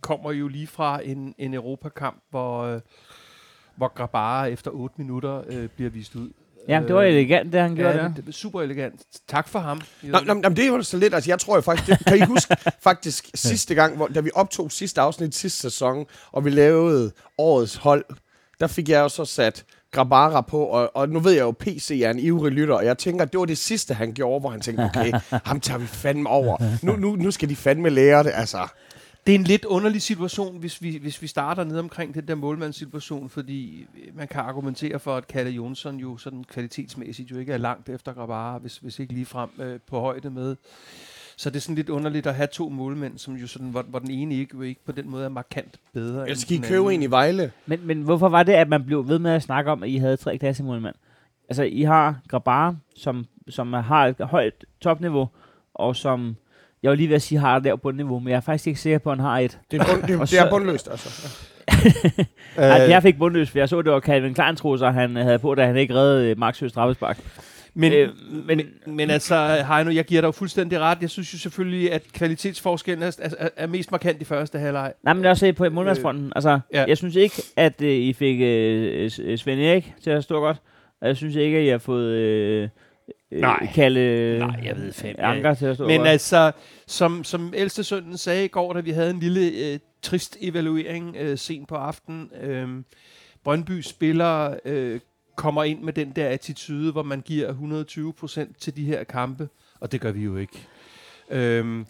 kommer 0.00 0.32
jo 0.32 0.48
lige 0.48 0.66
fra 0.66 1.00
en, 1.04 1.34
en 1.38 1.54
Europakamp, 1.54 2.22
hvor, 2.30 2.62
øh, 2.62 2.80
hvor 3.76 3.88
Grabara 3.94 4.46
efter 4.46 4.70
8 4.70 4.94
minutter 4.98 5.42
øh, 5.48 5.68
bliver 5.68 5.90
vist 5.90 6.14
ud. 6.14 6.30
Jamen, 6.68 6.88
det 6.88 6.96
var 6.96 7.02
Øh, 7.02 7.08
elegant, 7.08 7.52
det 7.52 7.60
han 7.60 7.74
gjorde 7.74 7.90
Ja, 7.90 8.02
der. 8.02 8.12
var 8.24 8.32
super 8.32 8.62
elegant. 8.62 9.02
Tak 9.28 9.48
for 9.48 9.58
ham. 9.58 9.80
Nå, 10.02 10.18
nå, 10.26 10.34
nå, 10.34 10.48
det 10.48 10.58
er 10.58 10.66
jo 10.66 10.82
så 10.82 10.96
lidt, 10.96 11.14
altså 11.14 11.30
jeg 11.30 11.38
tror 11.38 11.54
jo 11.54 11.60
faktisk, 11.60 11.88
det, 11.98 12.06
kan 12.06 12.16
I 12.16 12.20
huske 12.20 12.56
faktisk 12.88 13.30
sidste 13.34 13.74
gang, 13.74 13.96
hvor, 13.96 14.06
da 14.06 14.20
vi 14.20 14.30
optog 14.34 14.72
sidste 14.72 15.00
afsnit 15.00 15.34
sidste 15.34 15.60
sæson, 15.60 16.06
og 16.32 16.44
vi 16.44 16.50
lavede 16.50 17.12
årets 17.38 17.76
hold, 17.76 18.04
der 18.60 18.66
fik 18.66 18.88
jeg 18.88 19.00
jo 19.00 19.08
så 19.08 19.24
sat 19.24 19.64
Grabara 19.90 20.40
på, 20.40 20.64
og, 20.64 20.96
og 20.96 21.08
nu 21.08 21.20
ved 21.20 21.32
jeg 21.32 21.40
jo, 21.40 21.50
PC 21.50 22.00
er 22.04 22.10
en 22.10 22.18
ivrig 22.18 22.52
lytter, 22.52 22.74
og 22.74 22.84
jeg 22.84 22.98
tænker, 22.98 23.24
det 23.24 23.40
var 23.40 23.46
det 23.46 23.58
sidste, 23.58 23.94
han 23.94 24.12
gjorde, 24.12 24.40
hvor 24.40 24.50
han 24.50 24.60
tænkte, 24.60 24.82
okay, 24.82 25.12
ham 25.48 25.60
tager 25.60 25.78
vi 25.78 25.86
fandme 25.86 26.28
over. 26.28 26.56
Nu, 26.82 26.96
nu, 26.96 27.16
nu 27.16 27.30
skal 27.30 27.48
de 27.48 27.56
fandme 27.56 27.90
lære 27.90 28.22
det, 28.22 28.32
altså. 28.34 28.68
Det 29.26 29.34
er 29.34 29.38
en 29.38 29.44
lidt 29.44 29.64
underlig 29.64 30.02
situation, 30.02 30.58
hvis 30.58 30.82
vi, 30.82 30.98
hvis 30.98 31.22
vi 31.22 31.26
starter 31.26 31.64
ned 31.64 31.78
omkring 31.78 32.14
den 32.14 32.28
der 32.28 32.34
målmandssituation, 32.34 33.30
fordi 33.30 33.86
man 34.14 34.28
kan 34.28 34.40
argumentere 34.40 34.98
for, 34.98 35.16
at 35.16 35.28
Kalle 35.28 35.50
Jonsson 35.50 35.96
jo 35.96 36.16
sådan 36.16 36.44
kvalitetsmæssigt 36.44 37.30
jo 37.30 37.38
ikke 37.38 37.52
er 37.52 37.58
langt 37.58 37.88
efter 37.88 38.12
Grabara, 38.12 38.58
hvis, 38.58 38.76
hvis 38.76 38.98
ikke 38.98 39.12
lige 39.12 39.26
frem 39.26 39.50
øh, 39.58 39.80
på 39.86 40.00
højde 40.00 40.30
med. 40.30 40.56
Så 41.40 41.50
det 41.50 41.56
er 41.56 41.60
sådan 41.60 41.74
lidt 41.74 41.88
underligt 41.88 42.26
at 42.26 42.34
have 42.34 42.46
to 42.46 42.68
målmænd, 42.68 43.18
som 43.18 43.34
jo 43.34 43.46
sådan, 43.46 43.68
hvor, 43.68 43.82
hvor 43.82 43.98
den 43.98 44.10
ene 44.10 44.34
ikke, 44.34 44.56
jo 44.56 44.62
ikke 44.62 44.80
på 44.86 44.92
den 44.92 45.10
måde 45.10 45.24
er 45.24 45.28
markant 45.28 45.80
bedre. 45.94 46.22
Ellers 46.22 46.28
end 46.28 46.36
skal 46.36 46.56
I 46.56 46.58
købe 46.58 46.94
en 46.94 47.02
i 47.02 47.06
Vejle. 47.06 47.52
Men, 47.66 47.80
men 47.82 48.02
hvorfor 48.02 48.28
var 48.28 48.42
det, 48.42 48.52
at 48.52 48.68
man 48.68 48.84
blev 48.84 49.08
ved 49.08 49.18
med 49.18 49.30
at 49.30 49.42
snakke 49.42 49.70
om, 49.70 49.82
at 49.82 49.88
I 49.88 49.96
havde 49.96 50.16
tre 50.16 50.38
klassemålmænd? 50.38 50.94
Altså, 51.48 51.62
I 51.62 51.82
har 51.82 52.20
Grabara, 52.28 52.76
som, 52.96 53.26
som 53.48 53.72
har 53.72 54.06
et 54.06 54.16
højt 54.20 54.64
topniveau, 54.80 55.28
og 55.74 55.96
som, 55.96 56.36
jeg 56.82 56.90
vil 56.90 56.98
lige 56.98 57.08
ved 57.08 57.16
at 57.16 57.22
sige, 57.22 57.38
har 57.38 57.56
et 57.56 57.64
lavt 57.64 57.82
bundniveau, 57.82 58.18
men 58.18 58.28
jeg 58.28 58.36
er 58.36 58.40
faktisk 58.40 58.66
ikke 58.66 58.80
sikker 58.80 58.98
på, 58.98 59.10
at 59.10 59.16
han 59.16 59.24
har 59.24 59.38
et. 59.38 59.58
Det 59.70 59.80
er, 59.80 59.84
bund, 59.84 60.02
det, 60.02 60.30
det 60.30 60.38
er 60.38 60.50
bundløst, 60.50 60.88
altså. 60.90 61.38
Øh. 62.58 62.64
Jeg 62.64 63.02
fik 63.02 63.18
bundløs, 63.18 63.50
for 63.50 63.58
jeg 63.58 63.68
så, 63.68 63.82
det 63.82 63.92
var 63.92 64.00
Calvin 64.00 64.34
Kleintrusser, 64.34 64.90
han 64.90 65.16
havde 65.16 65.38
på, 65.38 65.54
da 65.54 65.66
han 65.66 65.76
ikke 65.76 65.94
reddede 65.94 66.34
Max 66.34 66.60
Høst 66.60 66.72
Straffespark. 66.72 67.18
Men, 67.74 67.92
Øh, 67.92 68.08
øh, 68.08 68.46
men, 68.46 68.60
men 68.86 69.10
altså, 69.10 69.64
Heino, 69.68 69.90
jeg 69.90 70.04
giver 70.04 70.20
dig 70.20 70.26
jo 70.26 70.32
fuldstændig 70.32 70.80
ret. 70.80 70.98
Jeg 71.00 71.10
synes 71.10 71.32
jo 71.32 71.38
selvfølgelig, 71.38 71.92
at 71.92 72.02
kvalitetsforskellen 72.12 73.02
er, 73.02 73.16
er, 73.38 73.48
er 73.56 73.66
mest 73.66 73.90
markant 73.90 74.22
i 74.22 74.24
første 74.24 74.58
halvleg. 74.58 74.92
Nej, 75.02 75.14
men 75.14 75.24
også 75.24 75.52
på 75.52 75.68
målmandsfronten. 75.70 76.32
Altså, 76.36 76.60
ja. 76.72 76.84
jeg 76.88 76.96
synes 76.96 77.16
ikke, 77.16 77.42
at 77.56 77.82
øh, 77.82 77.90
I 77.90 78.12
fik 78.12 78.40
øh, 78.40 79.10
S- 79.10 79.40
Svend 79.40 79.60
Erik 79.60 79.92
til 80.02 80.10
at 80.10 80.24
stå 80.24 80.40
godt. 80.40 80.56
Og 81.00 81.08
jeg 81.08 81.16
synes 81.16 81.36
ikke, 81.36 81.58
at 81.58 81.64
I 81.64 81.68
har 81.68 81.78
fået 81.78 82.12
øh, 82.14 82.68
øh, 83.32 83.40
Nej. 83.40 83.68
Kalle 83.74 84.38
Nej, 84.38 84.60
jeg 84.64 84.76
ved 84.76 84.92
fandme 84.92 85.22
Anker 85.24 85.54
til 85.54 85.66
at 85.66 85.74
stå 85.74 85.86
Men 85.86 85.96
godt. 85.98 86.08
altså, 86.08 86.52
som, 86.86 87.24
som 87.24 87.52
ældste 87.56 87.84
sønnen 87.84 88.16
sagde 88.18 88.44
i 88.44 88.48
går, 88.48 88.72
da 88.72 88.80
vi 88.80 88.90
havde 88.90 89.10
en 89.10 89.20
lille 89.20 89.72
øh, 89.72 89.78
trist 90.02 90.36
evaluering 90.40 91.16
øh, 91.20 91.38
sent 91.38 91.68
på 91.68 91.74
aftenen, 91.74 92.30
øh, 92.42 92.68
Brøndby 93.44 93.80
spiller 93.80 94.54
øh, 94.64 95.00
kommer 95.40 95.64
ind 95.64 95.80
med 95.80 95.92
den 95.92 96.12
der 96.16 96.28
attitude, 96.28 96.92
hvor 96.92 97.02
man 97.02 97.20
giver 97.20 97.48
120 97.48 98.12
procent 98.12 98.56
til 98.58 98.76
de 98.76 98.84
her 98.84 99.04
kampe, 99.04 99.48
og 99.80 99.92
det 99.92 100.00
gør 100.00 100.12
vi 100.12 100.24
jo 100.24 100.36
ikke. 100.36 100.68
Øhm, 101.30 101.86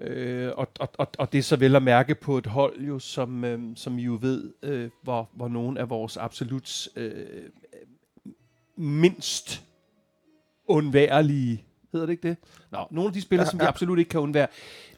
øh, 0.00 0.52
og, 0.56 0.68
og, 0.78 0.88
og, 0.98 1.08
og 1.18 1.32
det 1.32 1.38
er 1.38 1.42
så 1.42 1.56
vel 1.56 1.76
at 1.76 1.82
mærke 1.82 2.14
på 2.14 2.38
et 2.38 2.46
hold, 2.46 2.80
jo, 2.80 2.98
som, 2.98 3.44
øh, 3.44 3.60
som 3.76 3.98
I 3.98 4.02
jo 4.02 4.18
ved, 4.20 4.52
øh, 4.62 4.90
hvor, 5.02 5.28
hvor 5.32 5.48
nogle 5.48 5.80
af 5.80 5.90
vores 5.90 6.16
absolut 6.16 6.88
øh, 6.96 7.12
mindst 8.76 9.64
undværlige, 10.66 11.64
hedder 11.92 12.06
det 12.06 12.12
ikke 12.12 12.28
det? 12.28 12.36
Nå, 12.70 12.78
nogle 12.90 13.08
af 13.08 13.14
de 13.14 13.22
spillere, 13.22 13.46
Ja, 13.46 13.50
som 13.50 13.58
vi 13.58 13.64
ja. 13.64 13.68
absolut 13.68 13.98
ikke 13.98 14.08
kan 14.08 14.20
undvære, 14.20 14.48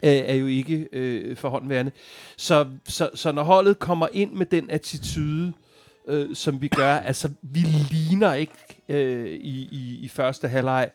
øh, 0.03 0.09
er 0.11 0.35
jo 0.35 0.47
ikke 0.47 0.87
øh, 0.91 1.37
forhåndværende. 1.37 1.91
Så, 2.37 2.67
så, 2.85 3.09
så 3.15 3.31
når 3.31 3.43
holdet 3.43 3.79
kommer 3.79 4.07
ind 4.13 4.33
med 4.33 4.45
den 4.45 4.69
attitude, 4.69 5.53
øh, 6.07 6.35
som 6.35 6.61
vi 6.61 6.67
gør, 6.67 6.93
altså 6.93 7.29
vi 7.41 7.59
ligner 7.91 8.33
ikke 8.33 8.53
øh, 8.89 9.25
i, 9.27 9.69
i, 9.71 9.99
i 10.01 10.07
første 10.07 10.47
halvleg 10.47 10.89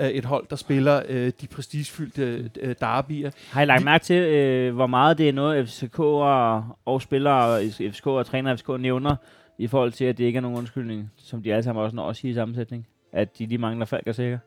øh, 0.00 0.08
et 0.08 0.24
hold, 0.24 0.46
der 0.50 0.56
spiller 0.56 1.02
øh, 1.08 1.32
de 1.40 1.46
prestigefyldte 1.46 2.50
øh, 2.60 2.74
derbyer. 2.80 3.30
Har 3.50 3.62
I 3.62 3.64
lagt 3.64 3.84
mærke 3.84 4.04
til, 4.04 4.16
øh, 4.16 4.74
hvor 4.74 4.86
meget 4.86 5.18
det 5.18 5.28
er 5.28 5.32
noget, 5.32 5.68
FCK 5.68 5.98
og, 5.98 6.64
og 6.84 7.02
spillere, 7.02 7.70
FCK 7.70 8.06
og 8.06 8.26
træner 8.26 8.56
FCK 8.56 8.68
nævner, 8.80 9.16
i 9.60 9.66
forhold 9.66 9.92
til, 9.92 10.04
at 10.04 10.18
det 10.18 10.24
ikke 10.24 10.36
er 10.36 10.40
nogen 10.40 10.58
undskyldning, 10.58 11.12
som 11.16 11.42
de 11.42 11.52
alle 11.52 11.62
sammen 11.62 11.84
også 11.84 11.96
når 11.96 12.08
at 12.08 12.16
sige 12.16 12.30
i 12.30 12.34
sammensætning? 12.34 12.86
At 13.12 13.38
de 13.38 13.46
lige 13.46 13.58
mangler 13.58 13.86
Falk 13.86 14.06
og 14.06 14.14
sikker? 14.14 14.38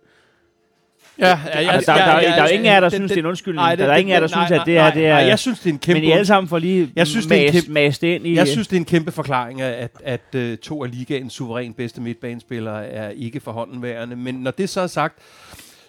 Ja, 1.19 1.27
ja, 1.45 1.71
Altså, 1.71 1.91
der, 1.91 2.05
der, 2.05 2.19
der, 2.19 2.35
der 2.35 2.43
er 2.43 2.47
ingen 2.47 2.65
af 2.65 2.73
jer, 2.73 2.79
der 2.79 2.89
synes, 2.89 3.11
det 3.11 3.17
er 3.17 3.21
en 3.21 3.25
undskyldning. 3.25 3.61
Nej, 3.61 3.75
der 3.75 3.85
er 3.85 3.95
ingen 3.95 4.11
af 4.11 4.15
jer, 4.15 4.19
der 4.19 4.27
synes, 4.27 4.51
at 4.51 4.61
det 4.65 4.77
er... 4.77 4.91
Det 4.93 5.05
er 5.07 5.13
Nej, 5.13 5.23
jeg 5.23 5.39
synes, 5.39 5.59
det 5.59 5.69
er 5.69 5.73
en 5.73 5.79
kæmpe... 5.79 5.99
men 6.01 6.09
I 6.09 6.11
alle 6.11 6.25
sammen 6.25 6.49
får 6.49 6.59
lige 6.59 6.91
Jeg 6.95 7.07
synes, 7.07 7.25
det 7.25 7.41
er 7.41 7.47
en 7.47 7.53
kæmpe- 7.53 7.71
mast 7.71 8.03
ind 8.03 8.27
i... 8.27 8.35
Jeg 8.35 8.47
synes, 8.47 8.67
det 8.67 8.75
er 8.75 8.79
en 8.79 8.85
kæmpe 8.85 9.11
forklaring, 9.11 9.61
at, 9.61 9.89
at, 10.03 10.21
at 10.33 10.51
uh, 10.51 10.57
to 10.57 10.83
af 10.83 10.91
ligaens 10.91 11.33
suverænt 11.33 11.77
bedste 11.77 12.01
midtbanespillere 12.01 12.87
er 12.87 13.09
ikke 13.09 13.39
forhåndenværende. 13.39 14.15
Men 14.15 14.35
når 14.35 14.51
det 14.51 14.69
så 14.69 14.81
er 14.81 14.87
sagt, 14.87 15.17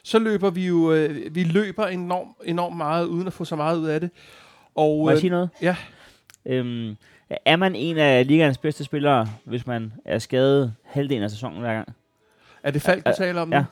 så 0.02 0.18
løber 0.18 0.50
vi 0.50 0.66
jo, 0.66 0.92
øh, 0.92 1.34
vi 1.34 1.44
løber 1.44 1.86
enormt, 1.86 2.30
enormt 2.44 2.76
meget, 2.76 3.06
uden 3.06 3.26
at 3.26 3.32
få 3.32 3.44
så 3.44 3.56
meget 3.56 3.78
ud 3.78 3.86
af 3.86 4.00
det. 4.00 4.10
Og, 4.74 4.98
Må 5.04 5.10
jeg 5.10 5.16
øh, 5.16 5.20
sige 5.20 5.30
noget? 5.30 5.48
ja. 5.62 5.76
Øhm, 6.46 6.96
er 7.46 7.56
man 7.56 7.74
en 7.74 7.98
af 7.98 8.26
ligaens 8.26 8.58
bedste 8.58 8.84
spillere, 8.84 9.28
hvis 9.44 9.66
man 9.66 9.92
er 10.04 10.18
skadet 10.18 10.74
halvdelen 10.84 11.22
af 11.22 11.30
sæsonen 11.30 11.60
hver 11.60 11.72
gang? 11.74 11.88
er 12.62 12.70
det 12.70 12.82
Falk, 12.82 13.06
du 13.06 13.12
taler 13.18 13.40
om 13.42 13.52
ja. 13.52 13.58
nu? 13.58 13.64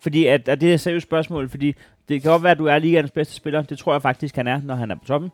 Fordi 0.00 0.26
at, 0.26 0.48
at 0.48 0.60
det 0.60 0.70
er 0.70 0.74
et 0.74 0.80
seriøst 0.80 1.06
spørgsmål, 1.06 1.48
fordi 1.48 1.74
det 2.08 2.22
kan 2.22 2.30
godt 2.30 2.42
være, 2.42 2.52
at 2.52 2.58
du 2.58 2.66
er 2.66 2.78
ligaens 2.78 3.10
bedste 3.10 3.34
spiller. 3.34 3.62
Det 3.62 3.78
tror 3.78 3.92
jeg 3.94 4.02
faktisk, 4.02 4.36
han 4.36 4.46
er, 4.46 4.60
når 4.64 4.74
han 4.74 4.90
er 4.90 4.94
på 4.94 5.04
toppen. 5.04 5.30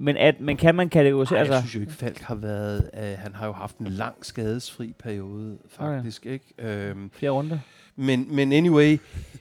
Men, 0.00 0.16
at, 0.16 0.40
men 0.40 0.56
kan 0.56 0.74
man 0.74 0.88
kategorisere 0.88 1.46
sig? 1.46 1.52
jeg 1.52 1.60
synes 1.62 1.74
jo 1.74 1.80
ikke, 1.80 1.92
Falk 1.92 2.20
har 2.20 2.34
været... 2.34 2.90
Øh, 2.94 3.18
han 3.18 3.34
har 3.34 3.46
jo 3.46 3.52
haft 3.52 3.78
en 3.78 3.86
lang 3.86 4.14
skadesfri 4.22 4.94
periode, 5.02 5.58
faktisk. 5.70 6.26
Ikke? 6.26 6.44
Øhm, 6.58 7.10
flere 7.14 7.30
runder? 7.30 7.58
men, 7.96 8.26
men 8.36 8.52
anyway, 8.52 8.98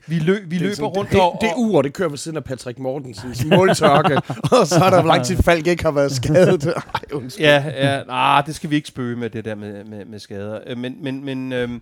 vi, 0.07 0.19
løb, 0.19 0.51
vi 0.51 0.55
er 0.55 0.59
løber 0.59 0.73
sådan- 0.75 0.87
rundt 0.89 1.11
det, 1.11 1.21
og... 1.21 1.37
det 1.41 1.49
ur, 1.57 1.81
det 1.81 1.93
kører 1.93 2.09
ved 2.09 2.17
siden 2.17 2.37
af 2.37 2.43
Patrick 2.43 2.79
Mortensens 2.79 3.45
måltørke, 3.45 4.15
og 4.59 4.67
så 4.67 4.81
er 4.85 4.89
der 4.89 5.03
lang 5.03 5.25
tid 5.25 5.37
Falk 5.37 5.67
ikke 5.67 5.83
har 5.83 5.91
været 5.91 6.11
skadet. 6.11 6.65
Ej, 6.93 7.01
undskyld. 7.13 7.45
Ja, 7.45 7.63
ja. 7.95 8.03
Nej, 8.03 8.41
det 8.45 8.55
skal 8.55 8.69
vi 8.69 8.75
ikke 8.75 8.87
spøge 8.87 9.15
med, 9.15 9.29
det 9.29 9.45
der 9.45 9.55
med, 9.55 9.83
med, 9.83 10.05
med 10.05 10.19
skader. 10.19 10.59
Øh, 10.67 10.77
Men, 10.77 10.97
men, 11.03 11.25
men 11.25 11.53
øhm, 11.53 11.81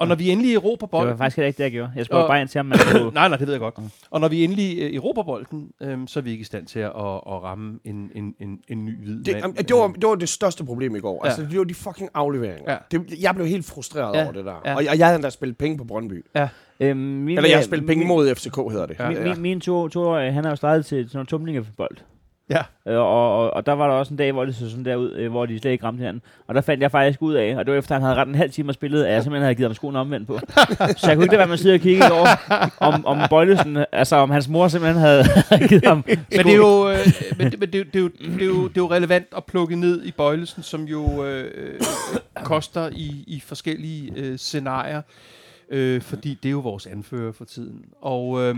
og 0.00 0.08
når 0.08 0.14
vi 0.14 0.30
endelig 0.30 0.54
erobrer 0.54 0.76
Det 0.86 0.90
bolden... 0.90 1.10
var 1.10 1.16
faktisk 1.16 1.38
ikke 1.38 1.56
det, 1.58 1.64
jeg 1.64 1.70
gjorde. 1.72 1.92
Jeg 1.96 2.04
spurgte 2.06 2.22
Og- 2.22 2.28
bare 2.28 2.40
ind 2.40 2.48
til, 2.48 2.58
om 2.58 2.66
man 2.66 2.78
kunne... 2.92 3.10
nej, 3.20 3.28
nej, 3.28 3.36
det 3.38 3.46
ved 3.46 3.54
jeg 3.54 3.60
godt. 3.60 3.74
Og 4.10 4.20
når 4.20 4.28
vi 4.28 4.44
endelig 4.44 4.78
øh, 4.82 4.94
erobrer 4.94 5.22
bolden, 5.24 5.70
øhm, 5.82 6.06
så 6.06 6.20
er 6.20 6.22
vi 6.22 6.30
ikke 6.30 6.40
i 6.42 6.44
stand 6.44 6.66
til 6.66 6.78
at, 6.78 6.86
at, 6.86 6.92
at 7.26 7.42
ramme 7.42 7.78
en, 7.84 8.10
en, 8.14 8.34
en, 8.40 8.58
en 8.68 8.84
ny 8.84 8.98
hvid 9.04 9.24
Det, 9.24 9.34
mand. 9.42 9.54
det, 9.54 9.76
var, 9.76 9.86
det 9.88 10.08
var 10.08 10.14
det 10.14 10.28
største 10.28 10.64
problem 10.64 10.96
i 10.96 11.00
går. 11.00 11.20
Ja. 11.24 11.28
Altså, 11.30 11.42
det 11.50 11.58
var 11.58 11.64
de 11.64 11.74
fucking 11.74 12.10
afleveringer. 12.14 12.72
Ja. 12.72 12.76
Det, 12.98 13.22
jeg 13.22 13.34
blev 13.34 13.46
helt 13.46 13.64
frustreret 13.66 14.16
Ja. 14.16 14.22
over 14.24 14.32
det 14.32 14.44
der. 14.44 14.54
Ja. 14.64 14.74
Og, 14.74 14.84
jeg, 14.84 14.98
jeg 14.98 15.06
havde 15.06 15.16
endda 15.16 15.30
spillet 15.30 15.58
penge 15.58 15.78
på 15.78 15.84
Brøndby. 15.84 16.24
Øhm, 16.82 16.96
min, 16.98 17.36
Eller 17.36 17.48
jeg 17.50 17.58
har 17.58 17.64
spillet 17.64 17.86
penge 17.86 17.98
min- 18.04 18.08
mod 18.08 18.34
FCK, 18.34 18.56
hedder 18.56 18.86
det. 18.86 18.96
Ja. 18.98 19.08
Min, 19.10 19.22
min, 19.22 19.40
min 19.42 19.60
to, 19.60 19.88
toårige, 19.88 20.32
han 20.32 20.44
er 20.44 20.50
jo 20.50 20.56
startet 20.56 20.86
til 20.86 21.08
sådan 21.08 21.16
nogle 21.18 21.26
tumlingebold. 21.26 21.96
Ja. 22.50 22.62
Øh, 22.86 22.98
og, 22.98 23.38
og, 23.38 23.50
og, 23.54 23.66
der 23.66 23.72
var 23.72 23.86
der 23.88 23.94
også 23.94 24.14
en 24.14 24.18
dag, 24.18 24.32
hvor 24.32 24.44
det 24.44 24.54
så 24.54 24.70
sådan 24.70 24.84
der 24.84 24.96
ud, 24.96 25.12
øh, 25.12 25.30
hvor 25.30 25.46
de 25.46 25.58
slet 25.58 25.70
ikke 25.70 25.84
ramte 25.84 25.98
hinanden. 25.98 26.22
Og 26.46 26.54
der 26.54 26.60
fandt 26.60 26.82
jeg 26.82 26.90
faktisk 26.90 27.22
ud 27.22 27.34
af, 27.34 27.56
og 27.56 27.66
det 27.66 27.72
var 27.72 27.78
efter, 27.78 27.94
han 27.94 28.02
havde 28.02 28.14
ret 28.14 28.28
en 28.28 28.34
halv 28.34 28.50
time 28.50 28.68
at 28.68 28.74
spillet, 28.74 29.04
at 29.04 29.12
jeg 29.12 29.22
simpelthen 29.22 29.42
havde 29.42 29.54
givet 29.54 29.68
ham 29.68 29.74
skoen 29.74 29.96
omvendt 29.96 30.26
på. 30.26 30.38
så 30.96 31.06
jeg 31.06 31.16
kunne 31.16 31.24
ikke 31.24 31.32
lade 31.32 31.38
være 31.38 31.46
med 31.46 31.52
at 31.52 31.58
sidde 31.58 31.74
og 31.74 31.80
kigge 31.80 32.04
år, 32.12 32.28
om, 32.80 33.06
om 33.06 33.18
Bøjlesen, 33.30 33.84
altså 33.92 34.16
om 34.16 34.30
hans 34.30 34.48
mor 34.48 34.68
simpelthen 34.68 35.00
havde 35.00 35.24
givet 35.68 35.86
ham 35.86 36.04
Men 36.06 36.18
det 36.30 36.46
er 36.46 36.56
jo, 36.56 36.90
øh, 36.90 36.96
men, 37.38 37.50
det, 37.50 37.60
men 37.60 37.72
det, 37.72 37.86
det, 37.92 37.96
er 37.96 38.00
jo, 38.00 38.08
det, 38.08 38.42
er 38.42 38.46
jo, 38.46 38.68
det 38.68 38.76
er 38.76 38.82
jo 38.82 38.90
relevant 38.90 39.26
at 39.36 39.44
plukke 39.44 39.76
ned 39.76 40.04
i 40.04 40.12
bøjlesen, 40.12 40.62
som 40.62 40.84
jo 40.84 41.24
øh, 41.24 41.50
øh, 41.54 41.80
koster 42.44 42.88
i, 42.92 43.24
i 43.26 43.42
forskellige 43.46 44.12
øh, 44.16 44.38
scenarier, 44.38 45.02
øh, 45.70 46.02
fordi 46.02 46.38
det 46.42 46.48
er 46.48 46.52
jo 46.52 46.58
vores 46.58 46.86
anfører 46.86 47.32
for 47.32 47.44
tiden. 47.44 47.84
Og 48.02 48.40
øh, 48.42 48.54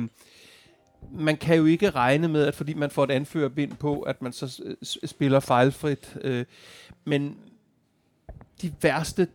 man 1.11 1.37
kan 1.37 1.57
jo 1.57 1.65
ikke 1.65 1.91
regne 1.91 2.29
med, 2.29 2.47
at 2.47 2.55
fordi 2.55 2.75
man 2.75 2.91
får 2.91 3.05
et 3.05 3.11
anførerbind 3.11 3.77
på, 3.77 4.01
at 4.01 4.23
man 4.23 4.33
så 4.33 4.63
øh, 4.65 4.77
spiller 5.09 5.41
fejlfrit. 5.41 6.17
Øh, 6.21 6.45
men 7.05 7.39
de 8.63 8.75
værste 8.83 9.29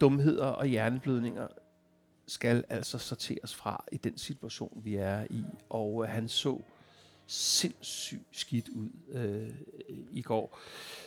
dumheder 0.00 0.46
og 0.46 0.66
hjerneblødninger 0.66 1.46
skal 2.26 2.64
altså 2.68 2.98
sorteres 2.98 3.54
fra 3.54 3.84
i 3.92 3.96
den 3.96 4.18
situation, 4.18 4.80
vi 4.84 4.94
er 4.94 5.24
i. 5.30 5.44
Og 5.70 6.04
øh, 6.04 6.10
han 6.10 6.28
så 6.28 6.60
sindssygt 7.32 8.22
skidt 8.32 8.68
ud 8.68 8.88
øh, 9.14 9.48
i 10.12 10.22
går. 10.22 10.58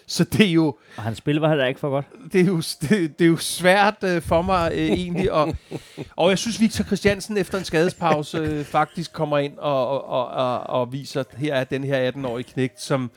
Så 0.08 0.24
det 0.24 0.46
er 0.46 0.52
jo, 0.52 0.78
Og 0.98 1.04
hans 1.04 1.18
spil 1.18 1.36
var 1.36 1.48
heller 1.50 1.66
ikke 1.66 1.80
for 1.80 1.90
godt. 1.90 2.06
det 2.34 2.42
er 2.42 2.46
jo, 2.46 2.58
det, 2.82 3.20
det 3.20 3.26
er 3.26 3.30
jo 3.30 3.38
svært 3.38 3.96
øh, 4.04 4.22
for 4.22 4.42
mig 4.42 4.72
øh, 4.74 4.78
egentlig. 4.80 5.32
Og, 5.32 5.56
og 6.16 6.30
jeg 6.30 6.38
synes, 6.38 6.60
Victor 6.62 6.84
Christiansen 6.84 7.38
efter 7.38 7.58
en 7.58 7.64
skadespause 7.66 8.38
øh, 8.38 8.64
faktisk 8.66 9.14
kommer 9.14 9.38
ind 9.38 9.58
og, 9.58 9.88
og, 9.90 10.06
og, 10.06 10.28
og, 10.28 10.60
og 10.82 10.94
viser, 10.94 11.20
at 11.20 11.28
her 11.38 11.56
er 11.56 11.64
den 11.64 11.84
her 11.84 12.12
18-årige 12.12 12.44
knægt, 12.54 12.82
som, 12.82 13.12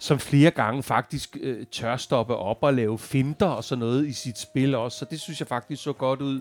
som 0.00 0.18
flere 0.18 0.50
gange 0.50 0.82
faktisk 0.82 1.36
øh, 1.40 1.66
tør 1.72 1.96
stoppe 1.96 2.36
op 2.36 2.58
og 2.62 2.74
lave 2.74 2.98
finter 2.98 3.46
og 3.46 3.64
sådan 3.64 3.80
noget 3.80 4.06
i 4.06 4.12
sit 4.12 4.38
spil 4.38 4.74
også. 4.74 4.98
Så 4.98 5.04
det 5.10 5.20
synes 5.20 5.40
jeg 5.40 5.48
faktisk 5.48 5.82
så 5.82 5.92
godt 5.92 6.20
ud. 6.20 6.40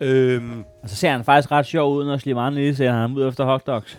Øhm, 0.00 0.64
Og 0.82 0.88
så 0.88 0.96
ser 0.96 1.10
han 1.10 1.24
faktisk 1.24 1.50
ret 1.50 1.66
sjov 1.66 1.94
ud, 1.94 2.04
når 2.04 2.16
Slimane 2.18 2.56
lige 2.56 2.76
ser 2.76 2.92
ham 2.92 3.16
ud 3.16 3.28
efter 3.28 3.44
hotdogs. 3.44 3.98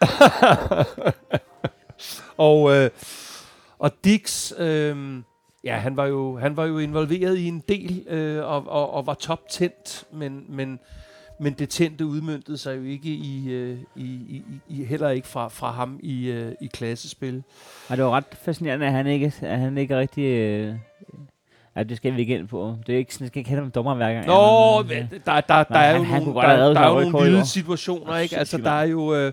Og, 2.36 2.76
øh, 2.76 2.90
og 3.78 3.90
Dix, 4.04 4.52
øh, 4.58 4.96
ja, 5.64 5.76
han 5.76 5.96
var, 5.96 6.06
jo, 6.06 6.36
han 6.36 6.56
var 6.56 6.64
jo 6.64 6.78
involveret 6.78 7.38
i 7.38 7.48
en 7.48 7.62
del 7.68 8.04
øh, 8.08 8.44
og, 8.44 8.68
og, 8.68 8.94
og 8.94 9.06
var 9.06 9.14
toptændt, 9.14 10.04
men, 10.12 10.44
men, 10.48 10.78
men 11.40 11.52
det 11.52 11.68
tændte 11.68 12.06
udmyndtede 12.06 12.58
sig 12.58 12.76
jo 12.76 12.82
ikke 12.82 13.08
i, 13.08 13.50
øh, 13.50 13.78
i, 13.96 14.04
i, 14.04 14.42
i 14.68 14.84
heller 14.84 15.08
ikke 15.08 15.28
fra, 15.28 15.48
fra 15.48 15.70
ham 15.70 16.00
i, 16.02 16.26
øh, 16.26 16.52
i 16.60 16.66
klassespil. 16.66 17.42
Og 17.88 17.96
det 17.96 18.04
var 18.04 18.10
ret 18.10 18.24
fascinerende, 18.42 18.86
at 18.86 18.92
han 18.92 19.06
ikke, 19.06 19.32
at 19.42 19.58
han 19.58 19.78
ikke 19.78 19.98
rigtig... 19.98 20.24
Øh, 20.24 20.74
ja, 21.76 21.82
det 21.82 21.96
skal 21.96 22.14
vi 22.14 22.20
ikke 22.20 22.34
ind 22.34 22.48
på. 22.48 22.76
Det 22.86 22.94
er 22.94 22.98
ikke 22.98 23.14
sådan, 23.14 23.24
jeg 23.24 23.28
skal 23.28 23.38
ikke 23.38 23.50
have 23.50 23.62
dem 23.62 23.70
dommer 23.70 23.94
hver 23.94 24.12
gang. 24.12 24.26
Nå, 24.26 24.82
men 24.82 25.08
der, 25.26 25.40
der, 25.40 25.42
der 25.62 25.64
Nej, 25.70 25.86
er 25.86 25.96
jo 25.96 26.04
nogle, 26.04 26.26
der, 26.26 26.74
der 26.74 26.80
er 26.80 26.88
jo 26.88 27.10
nogle 27.10 27.24
vilde 27.24 27.46
situationer, 27.46 28.16
ikke? 28.16 28.36
Altså, 28.36 28.58
der 28.58 28.70
er 28.70 28.84
jo... 28.84 29.14
Øh, 29.14 29.32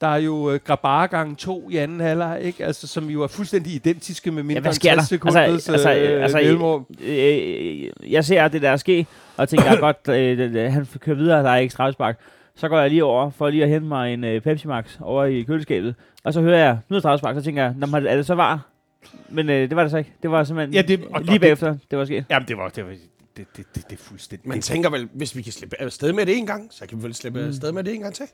der 0.00 0.06
er 0.06 0.16
jo 0.16 0.50
øh, 0.50 0.60
Grabar 0.64 1.06
gang 1.06 1.38
2 1.38 1.70
i 1.70 1.76
anden 1.76 2.00
halvleg, 2.00 2.40
ikke? 2.42 2.64
Altså, 2.64 2.86
som 2.86 3.10
jo 3.10 3.22
er 3.22 3.26
fuldstændig 3.26 3.74
identiske 3.74 4.30
med 4.30 4.42
mindre 4.42 4.60
hvad 4.60 4.70
end 4.70 4.74
sker 4.74 4.90
der? 4.90 4.96
60 4.96 5.08
sekunders 5.08 5.48
Altså, 5.48 5.72
altså, 5.72 5.94
øh, 5.94 6.22
altså, 6.22 6.38
mellemrum. 6.38 6.86
øh, 7.04 8.12
jeg 8.12 8.24
ser 8.24 8.48
det 8.48 8.62
der 8.62 8.76
ske, 8.76 9.06
og 9.36 9.48
tænker, 9.48 9.66
jeg 9.66 9.78
godt, 9.80 9.98
øh, 10.08 10.38
det- 10.38 10.54
det- 10.54 10.72
han 10.72 10.86
kører 11.00 11.16
videre, 11.16 11.42
der 11.42 11.50
er 11.50 11.56
ikke 11.56 11.72
straffespark. 11.72 12.18
Så 12.56 12.68
går 12.68 12.78
jeg 12.80 12.90
lige 12.90 13.04
over 13.04 13.30
for 13.30 13.50
lige 13.50 13.62
at 13.62 13.68
hente 13.68 13.88
mig 13.88 14.14
en 14.14 14.24
øh, 14.24 14.40
Pepsi 14.40 14.66
Max 14.68 14.96
over 15.00 15.24
i 15.24 15.42
køleskabet. 15.42 15.94
Og 16.24 16.32
så 16.32 16.40
hører 16.40 16.58
jeg, 16.58 16.78
nu 16.88 16.96
er 16.96 17.00
straffespark, 17.00 17.34
så 17.36 17.42
tænker 17.42 17.62
jeg, 17.62 17.74
"Nå, 17.78 17.86
men 17.86 18.06
er 18.06 18.16
det 18.16 18.26
så 18.26 18.34
var? 18.34 18.66
Men 19.28 19.50
øh, 19.50 19.68
det 19.68 19.76
var 19.76 19.82
det 19.82 19.90
så 19.90 19.96
ikke. 19.98 20.12
Det 20.22 20.30
var 20.30 20.44
simpelthen 20.44 20.74
Ja, 20.74 20.82
det- 20.82 21.00
og- 21.10 21.22
lige 21.22 21.36
og 21.36 21.40
bagefter, 21.40 21.76
det 21.90 21.98
var 21.98 22.04
sket. 22.04 22.24
Jamen, 22.30 22.48
det 22.48 22.56
var, 22.56 22.68
det 22.68 22.84
var 22.84 22.90
det, 23.36 23.46
det, 23.56 23.66
det, 23.74 23.90
det 23.90 23.98
er 23.98 24.02
fuldstændig... 24.02 24.48
Man 24.48 24.60
tænker 24.60 24.90
vel, 24.90 25.08
hvis 25.14 25.36
vi 25.36 25.42
kan 25.42 25.52
slippe 25.52 25.80
afsted 25.82 26.12
med 26.12 26.26
det 26.26 26.38
en 26.38 26.46
gang, 26.46 26.68
så 26.70 26.86
kan 26.86 26.98
vi 26.98 27.02
vel 27.02 27.14
slippe 27.14 27.40
afsted 27.40 27.72
med 27.72 27.84
det 27.84 27.94
en 27.94 28.00
gang 28.00 28.14
til. 28.14 28.24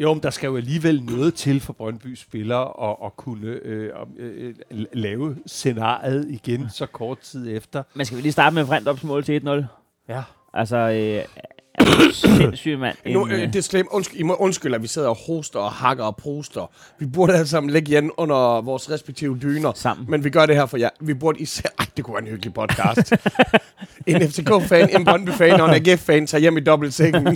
Jo, 0.00 0.14
men 0.14 0.22
der 0.22 0.30
skal 0.30 0.46
jo 0.46 0.56
alligevel 0.56 1.02
noget 1.02 1.34
til 1.34 1.60
for 1.60 1.72
Brøndby 1.72 2.14
spillere 2.14 2.90
at, 2.90 2.96
at 3.04 3.16
kunne 3.16 3.46
øh, 3.46 3.92
øh, 4.18 4.54
øh, 4.70 4.84
lave 4.92 5.36
scenariet 5.46 6.30
igen 6.30 6.70
så 6.70 6.86
kort 6.86 7.18
tid 7.18 7.56
efter. 7.56 7.82
Men 7.94 8.06
skal 8.06 8.16
vi 8.16 8.22
lige 8.22 8.32
starte 8.32 8.54
med 8.54 8.64
Vrendrups 8.64 9.04
mål 9.04 9.24
til 9.24 9.40
1-0? 9.46 9.48
Ja. 10.08 10.22
Altså, 10.54 10.76
øh, 10.76 10.84
altså, 10.86 11.30
sindssyg 12.12 12.78
mand. 12.78 12.96
En, 13.04 13.12
Nu, 13.12 13.28
øh, 13.28 13.52
det 13.52 13.64
skal 13.64 13.78
jeg- 13.78 13.84
undskyld, 13.90 14.20
I 14.20 14.22
må 14.22 14.34
undskylde, 14.34 14.74
at 14.74 14.82
vi 14.82 14.86
sidder 14.86 15.08
og 15.08 15.16
hoster 15.26 15.58
og 15.58 15.72
hakker 15.72 16.04
og 16.04 16.16
proster. 16.16 16.70
Vi 16.98 17.06
burde 17.06 17.32
alle 17.32 17.46
sammen 17.46 17.70
lægge 17.70 17.92
igen 17.92 18.10
under 18.16 18.60
vores 18.60 18.90
respektive 18.90 19.38
dyner. 19.42 19.72
sammen. 19.74 20.06
Men 20.08 20.24
vi 20.24 20.30
gør 20.30 20.46
det 20.46 20.56
her 20.56 20.66
for 20.66 20.76
jer. 20.76 20.88
Vi 21.00 21.14
burde 21.14 21.38
især... 21.40 21.68
Ej, 21.78 21.86
det 21.96 22.04
kunne 22.04 22.14
være 22.14 22.22
en 22.22 22.28
hyggelig 22.30 22.54
podcast. 22.54 23.12
en 24.06 24.20
FCK-fan, 24.30 24.96
en 25.00 25.04
Brøndby-fan 25.04 25.60
og 25.60 25.76
en 25.76 25.88
AGF-fan 25.88 26.26
tager 26.26 26.40
hjem 26.40 26.56
i 26.56 26.60
dobbeltsengen 26.60 27.26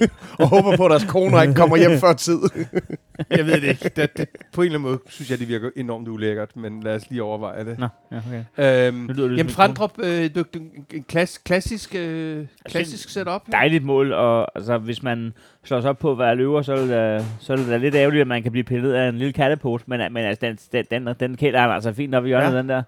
og 0.38 0.48
håber 0.48 0.76
på, 0.76 0.84
at 0.86 0.90
deres 0.90 1.04
koner 1.04 1.42
ikke 1.42 1.54
kommer 1.54 1.76
hjem 1.76 1.98
før 1.98 2.12
tid. 2.12 2.38
Jeg 3.30 3.46
ved 3.46 3.60
det 3.60 3.62
ikke. 3.68 3.88
Det, 3.88 4.16
det, 4.16 4.28
på 4.52 4.60
en 4.62 4.66
eller 4.66 4.78
anden 4.78 4.90
måde 4.90 5.00
synes 5.08 5.30
jeg, 5.30 5.38
det 5.38 5.48
virker 5.48 5.70
enormt 5.76 6.08
ulækkert, 6.08 6.56
men 6.56 6.82
lad 6.82 6.94
os 6.94 7.02
lige 7.10 7.22
overveje 7.22 7.64
det. 7.64 7.78
Nå, 7.78 7.86
ja, 8.12 8.16
okay. 8.56 8.86
Øhm, 8.88 9.08
det 9.08 9.36
jamen, 9.38 9.48
Frandrup, 9.52 9.92
øh, 9.98 10.30
du, 10.34 10.42
du, 10.54 10.58
en 10.94 11.04
klass, 11.08 11.38
klassisk, 11.38 11.94
øh, 11.94 12.46
klassisk 12.68 13.08
setup. 13.08 13.42
ja. 13.52 13.58
Dejligt 13.82 13.86
mål, 13.86 14.12
og 14.12 14.56
altså, 14.58 14.78
hvis 14.78 15.02
man 15.02 15.32
slår 15.64 15.80
sig 15.80 15.90
op 15.90 15.98
på, 15.98 16.14
hvad 16.14 16.26
er 16.26 16.34
løver, 16.34 16.62
så 16.62 16.72
er 16.72 16.76
det, 16.80 16.88
da- 16.88 17.24
så 17.40 17.52
er 17.52 17.56
det 17.56 17.68
da 17.68 17.76
lidt 17.76 17.94
ærgerligt, 17.94 18.20
at 18.20 18.26
man 18.26 18.42
kan 18.42 18.52
blive 18.52 18.64
pillet 18.64 18.92
af 18.94 19.08
en 19.08 19.18
lille 19.18 19.32
kattepot, 19.32 19.82
men, 19.88 20.12
men 20.12 20.24
altså, 20.24 20.46
den, 20.72 20.84
den, 20.90 21.06
den, 21.06 21.14
den 21.20 21.36
kælder 21.36 21.60
altså 21.60 21.92
fint 21.92 22.14
op 22.14 22.24
i 22.24 22.28
hjørnet, 22.28 22.52
Ja. 22.52 22.58
den 22.58 22.68
der. 22.68 22.82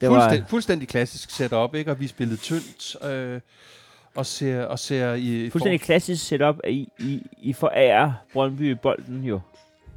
Det 0.00 0.10
var, 0.10 0.14
Fuldstændig, 0.20 0.48
fuldstændig 0.50 0.88
klassisk 0.88 1.30
setup, 1.30 1.74
ikke? 1.74 1.90
Og 1.90 2.00
vi 2.00 2.06
spillede 2.06 2.36
tyndt, 2.38 3.04
øh, 3.12 3.40
og 4.16 4.26
ser, 4.26 4.64
og 4.64 4.78
ser 4.78 5.14
i... 5.14 5.50
fuldstændig 5.50 5.80
klassisk 5.80 6.26
setup, 6.28 6.56
I, 6.68 6.88
I, 6.98 7.22
I 7.42 7.52
forærer 7.52 8.12
Brøndby 8.32 8.70
bolden 8.82 9.24
jo 9.24 9.40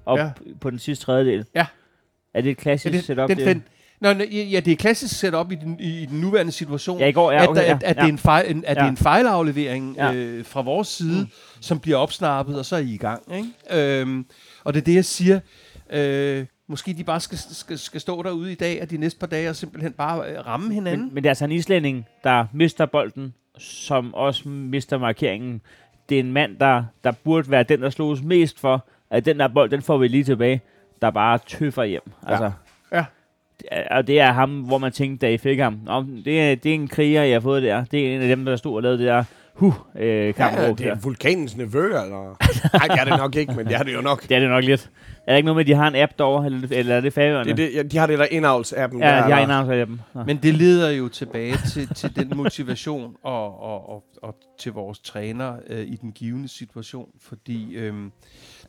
op 0.05 0.17
Ja. 0.19 0.31
på 0.61 0.69
den 0.69 0.79
sidste 0.79 1.05
tredjedel. 1.05 1.45
Ja. 1.55 1.65
Er 2.33 2.41
det 2.41 2.51
et 2.51 2.57
klassisk 2.57 2.93
Ja, 2.93 2.97
det, 2.97 3.05
setup? 3.05 3.29
den, 3.29 3.37
det? 3.37 3.45
den, 3.47 3.63
Nå, 4.03 4.09
ja, 4.09 4.59
det 4.59 4.71
er 4.71 4.75
klassisk 4.75 5.19
setup 5.19 5.51
i 5.51 5.55
den, 5.55 5.79
i, 5.79 6.05
den 6.05 6.21
nuværende 6.21 6.51
situation. 6.51 6.99
ja, 6.99 7.07
i 7.07 7.11
går, 7.11 7.31
ja, 7.31 7.43
at, 7.43 7.49
okay, 7.49 7.61
ja, 7.61 7.71
at, 7.75 7.83
at, 7.83 7.95
ja. 7.97 8.01
det 8.01 8.07
er 8.07 8.11
en 8.11 8.17
fejl, 8.17 8.51
en, 8.55 8.63
at 8.65 8.77
Ja. 8.77 8.81
det 8.81 8.85
er 8.87 8.91
en 8.91 8.97
fejlaflevering 8.97 9.95
Ja. 9.95 10.13
øh, 10.13 10.45
fra 10.45 10.61
vores 10.61 10.87
side, 10.87 11.21
mm. 11.21 11.27
som 11.61 11.79
bliver 11.79 11.97
opsnappet, 11.97 12.59
og 12.59 12.65
så 12.65 12.75
er 12.75 12.79
I 12.79 12.93
i 12.93 12.97
gang. 12.97 13.21
Ikke? 13.35 13.99
Øhm, 14.01 14.25
og 14.63 14.73
det 14.73 14.79
er 14.81 14.83
det, 14.85 14.95
jeg 14.95 15.05
siger. 15.05 15.39
Øh, 15.93 16.45
måske 16.67 16.93
de 16.93 17.03
bare 17.03 17.19
skal, 17.19 17.37
skal, 17.37 17.77
skal 17.79 18.01
stå 18.01 18.23
derude 18.23 18.51
i 18.51 18.55
dag, 18.55 18.81
og 18.81 18.89
de 18.89 18.97
næste 18.97 19.19
par 19.19 19.27
dage, 19.27 19.49
og 19.49 19.55
simpelthen 19.55 19.93
bare 19.93 20.29
øh, 20.31 20.45
ramme 20.47 20.73
hinanden. 20.73 21.05
Men, 21.05 21.13
men 21.13 21.23
det 21.23 21.27
er 21.27 21.31
altså 21.31 21.45
en 21.45 21.51
islænding, 21.51 22.05
der 22.23 22.45
mister 22.53 22.85
bolden, 22.85 23.33
som 23.57 24.13
også 24.13 24.49
mister 24.49 24.97
markeringen. 24.97 25.61
Det 26.09 26.15
er 26.15 26.19
en 26.19 26.31
mand, 26.33 26.57
der, 26.59 26.83
der 27.03 27.11
burde 27.11 27.51
være 27.51 27.63
den, 27.63 27.81
der 27.81 27.89
slås 27.89 28.21
mest 28.23 28.59
for, 28.59 28.85
at 29.11 29.25
den 29.25 29.39
der 29.39 29.47
bold, 29.47 29.69
den 29.69 29.81
får 29.81 29.97
vi 29.97 30.07
lige 30.07 30.23
tilbage, 30.23 30.61
der 31.01 31.09
bare 31.11 31.39
tøffer 31.47 31.83
hjem. 31.83 32.01
Altså, 32.27 32.43
Ja. 32.43 32.49
Er- 32.49 32.53
Og 33.91 34.07
det 34.07 34.19
er 34.19 34.31
ham, 34.31 34.61
hvor 34.61 34.77
man 34.77 34.91
tænkte, 34.91 35.25
da 35.27 35.31
I 35.31 35.37
fik 35.37 35.59
ham. 35.59 35.79
Nå, 35.85 36.05
det, 36.25 36.41
er, 36.41 36.55
det 36.55 36.69
er 36.69 36.73
en 36.75 36.87
kriger, 36.87 37.23
jeg 37.23 37.35
har 37.35 37.39
fået 37.39 37.63
der. 37.63 37.83
Det 37.83 38.07
er 38.11 38.15
en 38.15 38.21
af 38.21 38.27
dem, 38.27 38.45
der 38.45 38.55
stod 38.55 38.75
og 38.75 38.81
lavede 38.83 38.97
det 38.97 39.07
der 39.07 39.23
huh, 39.53 39.73
øh, 39.99 40.33
kamp 40.33 40.55
Ja, 40.57 40.69
det 40.71 40.87
er 40.87 40.95
vulkanens 40.95 41.57
nevø, 41.57 41.85
eller? 41.85 42.37
Nej, 42.73 42.87
det 42.87 42.99
er 42.99 43.03
det 43.05 43.17
nok 43.17 43.35
ikke, 43.35 43.53
men 43.53 43.65
det 43.65 43.75
er 43.75 43.83
det 43.83 43.93
jo 43.93 44.01
nok. 44.01 44.21
Det 44.29 44.35
er 44.35 44.39
det 44.39 44.49
nok 44.49 44.63
lidt. 44.63 44.89
Er 45.27 45.31
der 45.31 45.35
ikke 45.37 45.45
noget 45.45 45.55
med, 45.55 45.63
at 45.63 45.67
de 45.67 45.73
har 45.73 45.87
en 45.87 45.95
app 45.95 46.11
derovre, 46.17 46.45
eller, 46.45 46.67
eller 46.71 46.95
er 46.95 47.01
det 47.01 47.13
færøerne? 47.13 47.49
Det, 47.49 47.57
det, 47.57 47.73
ja, 47.75 47.83
de 47.83 47.97
har 47.97 48.07
det 48.07 48.19
der 48.19 48.25
indavls-appen. 48.25 48.99
Ja, 48.99 49.07
der, 49.07 49.15
de 49.15 49.21
har 49.21 49.25
eller- 49.25 49.37
en 49.37 49.47
navn 49.47 49.71
af 49.71 49.85
dem. 49.85 49.99
Nå. 50.13 50.23
Men 50.23 50.37
det 50.37 50.53
leder 50.53 50.91
jo 50.91 51.07
tilbage 51.09 51.55
til, 51.73 51.87
til 51.95 52.15
den 52.15 52.31
motivation 52.37 53.15
og, 53.23 53.61
og, 53.63 53.89
og, 53.89 54.03
og 54.21 54.35
til 54.59 54.71
vores 54.71 54.99
træner 54.99 55.53
øh, 55.69 55.85
i 55.87 55.95
den 55.95 56.11
givende 56.11 56.47
situation, 56.47 57.09
fordi 57.21 57.73
øh, 57.75 57.93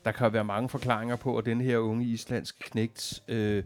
der 0.05 0.11
kan 0.13 0.33
være 0.33 0.45
mange 0.45 0.69
forklaringer 0.69 1.17
på, 1.17 1.37
at 1.37 1.45
den 1.47 1.61
her 1.61 1.79
unge 1.79 2.05
islandske 2.05 2.59
knægt 2.71 3.21
øh, 3.29 3.63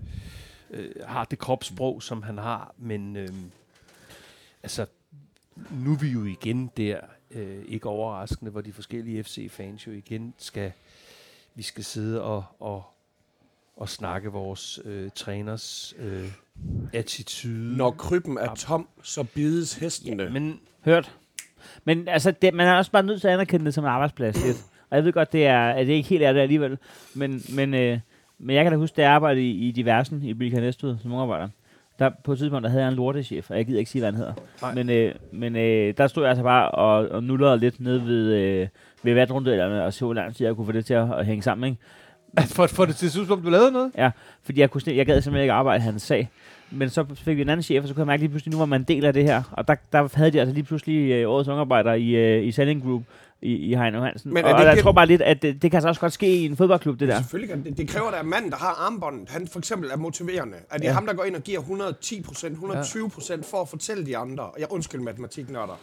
øh, 0.70 0.90
har 1.06 1.24
det 1.24 1.38
kropssprog, 1.38 2.02
som 2.02 2.22
han 2.22 2.38
har, 2.38 2.74
men 2.78 3.16
øh, 3.16 3.28
altså, 4.62 4.86
nu 5.70 5.92
er 5.92 5.98
vi 5.98 6.08
jo 6.08 6.24
igen 6.24 6.70
der, 6.76 7.00
øh, 7.30 7.64
ikke 7.68 7.88
overraskende, 7.88 8.50
hvor 8.50 8.60
de 8.60 8.72
forskellige 8.72 9.24
FC-fans 9.24 9.86
jo 9.86 9.92
igen 9.92 10.34
skal, 10.38 10.72
vi 11.54 11.62
skal 11.62 11.84
sidde 11.84 12.22
og, 12.22 12.44
og, 12.60 12.84
og 13.76 13.88
snakke 13.88 14.28
vores 14.28 14.80
øh, 14.84 15.10
træners 15.14 15.94
øh, 15.98 16.32
attitude. 16.92 17.76
Når 17.76 17.90
krybben 17.90 18.38
er 18.38 18.54
tom, 18.54 18.88
så 19.02 19.22
bides 19.22 19.74
hestene. 19.74 20.22
Ja, 20.22 20.30
Men 20.30 20.60
Hørt. 20.84 21.16
Men 21.84 22.08
altså, 22.08 22.30
det, 22.30 22.54
man 22.54 22.66
er 22.66 22.74
også 22.74 22.90
bare 22.90 23.02
nødt 23.02 23.20
til 23.20 23.28
at 23.28 23.34
anerkende 23.34 23.66
det 23.66 23.74
som 23.74 23.84
en 23.84 23.90
arbejdsplads 23.90 24.44
lidt. 24.44 24.56
Og 24.90 24.96
jeg 24.96 25.04
ved 25.04 25.12
godt, 25.12 25.32
det 25.32 25.46
er, 25.46 25.70
at 25.70 25.86
det 25.86 25.92
ikke 25.92 26.08
helt 26.08 26.22
er 26.22 26.32
det 26.32 26.40
alligevel. 26.40 26.78
Men, 27.14 27.42
men, 27.54 27.74
øh, 27.74 28.00
men 28.38 28.56
jeg 28.56 28.64
kan 28.64 28.72
da 28.72 28.78
huske, 28.78 28.94
da 28.96 29.02
jeg 29.02 29.10
arbejdede 29.10 29.46
i, 29.46 29.68
i 29.68 29.70
Diversen 29.70 30.22
i 30.22 30.34
Bilka 30.34 30.60
Næstved 30.60 30.96
som 31.02 31.12
ungarbejder. 31.12 31.48
Der, 31.98 32.10
på 32.24 32.32
et 32.32 32.38
tidspunkt, 32.38 32.64
der 32.64 32.70
havde 32.70 32.82
jeg 32.82 32.88
en 32.88 32.96
lortechef, 32.96 33.50
og 33.50 33.56
jeg 33.56 33.66
gider 33.66 33.78
ikke 33.78 33.90
sige, 33.90 34.00
hvad 34.00 34.12
han 34.12 34.18
hedder. 34.18 34.32
Nej. 34.62 34.74
Men, 34.74 34.90
øh, 34.90 35.14
men 35.32 35.56
øh, 35.56 35.94
der 35.96 36.06
stod 36.06 36.22
jeg 36.22 36.30
altså 36.30 36.42
bare 36.42 36.70
og, 36.70 37.08
og 37.08 37.22
nullerede 37.22 37.58
lidt 37.58 37.80
ned 37.80 37.98
ved, 37.98 38.34
øh, 38.34 38.68
ved 39.02 39.14
vatrundellerne, 39.14 39.84
og 39.84 39.92
så 39.92 40.04
hvor 40.04 40.14
lang 40.14 40.36
tid 40.36 40.46
jeg 40.46 40.56
kunne 40.56 40.66
få 40.66 40.72
det 40.72 40.86
til 40.86 40.94
at, 40.94 41.12
at 41.18 41.26
hænge 41.26 41.42
sammen, 41.42 41.70
ikke? 41.70 41.82
for, 42.56 42.66
for 42.66 42.84
det 42.84 42.96
til 42.96 43.10
synes, 43.10 43.30
om 43.30 43.42
du 43.42 43.50
lavede 43.50 43.72
noget? 43.72 43.92
Ja, 43.96 44.10
fordi 44.42 44.60
jeg, 44.60 44.70
kunne, 44.70 44.82
jeg 44.86 45.06
gad 45.06 45.20
simpelthen 45.20 45.42
ikke 45.42 45.52
arbejde 45.52 45.82
hans 45.82 46.02
sag. 46.02 46.28
Men 46.70 46.90
så 46.90 47.04
fik 47.14 47.36
vi 47.36 47.42
en 47.42 47.48
anden 47.48 47.62
chef, 47.62 47.82
og 47.82 47.88
så 47.88 47.94
kunne 47.94 48.00
jeg 48.00 48.06
mærke 48.06 48.22
lige 48.22 48.30
pludselig, 48.30 48.52
nu 48.52 48.58
var 48.58 48.66
man 48.66 48.80
en 48.80 48.84
del 48.84 49.04
af 49.04 49.12
det 49.12 49.24
her. 49.24 49.42
Og 49.52 49.68
der, 49.68 49.74
der 49.92 50.08
havde 50.14 50.30
de 50.30 50.40
altså 50.40 50.54
lige 50.54 50.64
pludselig 50.64 51.10
øh, 51.10 51.30
årets 51.30 51.48
ungarbejder 51.48 51.94
i, 51.94 52.08
øh, 52.08 52.46
i 52.46 52.52
Selling 52.52 52.82
Group 52.82 53.02
i, 53.42 53.52
i 53.52 53.74
Heino 53.74 54.00
Hansen. 54.00 54.34
Men 54.34 54.44
og 54.44 54.58
det 54.58 54.64
jeg 54.66 54.78
tror 54.82 54.92
bare 54.92 55.06
lidt, 55.06 55.22
at 55.22 55.42
det, 55.42 55.62
det 55.62 55.70
kan 55.70 55.76
altså 55.78 55.88
også 55.88 56.00
godt 56.00 56.12
ske 56.12 56.36
i 56.36 56.44
en 56.44 56.56
fodboldklub, 56.56 57.00
det 57.00 57.08
der. 57.08 57.18
Selvfølgelig 57.18 57.48
kan 57.54 57.64
det. 57.64 57.76
Det 57.78 57.88
kræver, 57.88 58.06
at 58.06 58.12
der 58.12 58.18
er 58.18 58.22
manden, 58.22 58.50
der 58.50 58.56
har 58.56 58.74
armbåndet. 58.86 59.28
Han 59.28 59.48
for 59.48 59.58
eksempel 59.58 59.90
er 59.90 59.96
motiverende. 59.96 60.56
At 60.70 60.80
det 60.80 60.86
er 60.86 60.90
Ja. 60.90 60.94
ham, 60.94 61.06
der 61.06 61.12
går 61.14 61.24
ind 61.24 61.36
og 61.36 61.42
giver 61.42 61.60
110 61.60 62.22
procent, 62.22 62.52
120 62.52 63.10
procent 63.10 63.46
for 63.46 63.60
at 63.60 63.68
fortælle 63.68 64.06
de 64.06 64.16
andre. 64.16 64.44
Og 64.44 64.54
Jeg 64.60 64.66
undskyld 64.72 65.00
matematiknørder. 65.00 65.80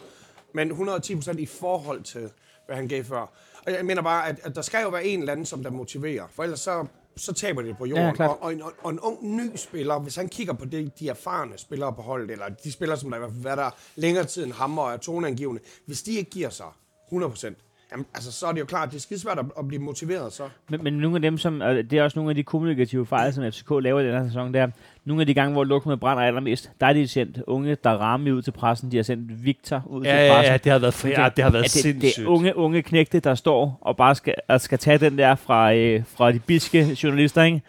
Men 0.54 0.68
110 0.68 1.14
procent 1.14 1.40
i 1.40 1.46
forhold 1.46 2.02
til, 2.02 2.30
hvad 2.66 2.76
han 2.76 2.88
gav 2.88 3.04
før. 3.04 3.20
Og 3.66 3.72
jeg 3.72 3.84
mener 3.84 4.02
bare, 4.02 4.28
at, 4.28 4.36
at 4.42 4.54
der 4.54 4.62
skal 4.62 4.82
jo 4.82 4.88
være 4.88 5.04
en 5.06 5.18
eller 5.20 5.32
anden, 5.32 5.46
som 5.46 5.62
der 5.62 5.70
motiverer. 5.70 6.24
For 6.34 6.42
ellers 6.42 6.60
så, 6.60 6.86
så 7.16 7.32
taber 7.32 7.62
det 7.62 7.76
på 7.78 7.86
jorden. 7.86 8.16
Ja, 8.18 8.26
og, 8.28 8.42
og, 8.42 8.52
en, 8.52 8.62
og 8.82 8.90
en 8.90 9.00
ung 9.00 9.36
ny 9.36 9.50
spiller, 9.56 9.98
hvis 9.98 10.16
han 10.16 10.28
kigger 10.28 10.52
på 10.52 10.64
de, 10.64 10.90
de 11.00 11.08
erfarne 11.08 11.52
spillere 11.56 11.92
på 11.92 12.02
holdet, 12.02 12.30
eller 12.30 12.48
de 12.64 12.72
spillere, 12.72 12.98
som 12.98 13.10
der 13.10 13.20
har 13.20 13.30
været 13.42 13.58
der 13.58 13.70
længere 13.96 14.24
tid 14.24 14.44
end 14.44 14.52
ham 14.52 14.78
og 14.78 14.92
er 14.92 14.96
toneangivende, 14.96 15.60
hvis 15.86 16.02
de 16.02 16.12
ikke 16.12 16.30
giver 16.30 16.50
sig 16.50 16.66
100 17.08 17.30
procent, 17.30 17.58
Jamen, 17.92 18.06
altså, 18.14 18.32
så 18.32 18.46
er 18.46 18.52
det 18.52 18.60
jo 18.60 18.64
klart, 18.64 18.90
det 18.90 18.96
er 18.96 19.00
skidesvært 19.00 19.38
at, 19.38 19.44
at 19.58 19.68
blive 19.68 19.82
motiveret 19.82 20.32
så. 20.32 20.42
Men, 20.68 20.84
men 20.84 20.92
nogle 20.92 21.16
af 21.16 21.22
dem, 21.22 21.38
som, 21.38 21.60
og 21.60 21.74
det 21.74 21.92
er 21.92 22.02
også 22.02 22.18
nogle 22.18 22.30
af 22.30 22.34
de 22.34 22.42
kommunikative 22.42 23.06
fejl, 23.06 23.32
som 23.32 23.52
FCK 23.52 23.70
laver 23.70 24.00
i 24.00 24.06
den 24.06 24.12
her 24.12 24.26
sæson, 24.26 24.54
der 24.54 24.68
nogle 25.04 25.22
af 25.22 25.26
de 25.26 25.34
gange, 25.34 25.52
hvor 25.52 25.64
lokummet 25.64 26.00
brænder 26.00 26.22
allermest, 26.22 26.70
der 26.80 26.86
er 26.86 26.92
de 26.92 27.08
sendt 27.08 27.42
unge, 27.46 27.76
der 27.84 27.90
rammer 27.90 28.32
ud 28.32 28.42
til 28.42 28.50
pressen. 28.50 28.92
De 28.92 28.96
har 28.96 29.02
sendt 29.02 29.44
Victor 29.44 29.82
ud 29.86 30.04
til 30.04 30.28
pressen. 30.30 30.60
det 30.64 30.72
har 30.72 30.78
været, 30.78 30.94
for, 30.94 31.08
ja, 31.08 31.28
det 31.36 31.44
har 31.44 31.50
været 31.50 31.64
at 31.64 31.84
det, 31.84 32.02
det 32.02 32.18
er 32.18 32.26
unge, 32.26 32.56
unge 32.56 32.82
knægte, 32.82 33.20
der 33.20 33.34
står 33.34 33.78
og 33.80 33.96
bare 33.96 34.14
skal, 34.14 34.34
og 34.48 34.60
skal 34.60 34.78
tage 34.78 34.98
den 34.98 35.18
der 35.18 35.34
fra, 35.34 35.74
øh, 35.74 36.02
fra 36.16 36.32
de 36.32 36.38
biske 36.38 36.98
journalister, 37.02 37.42
ikke? 37.42 37.62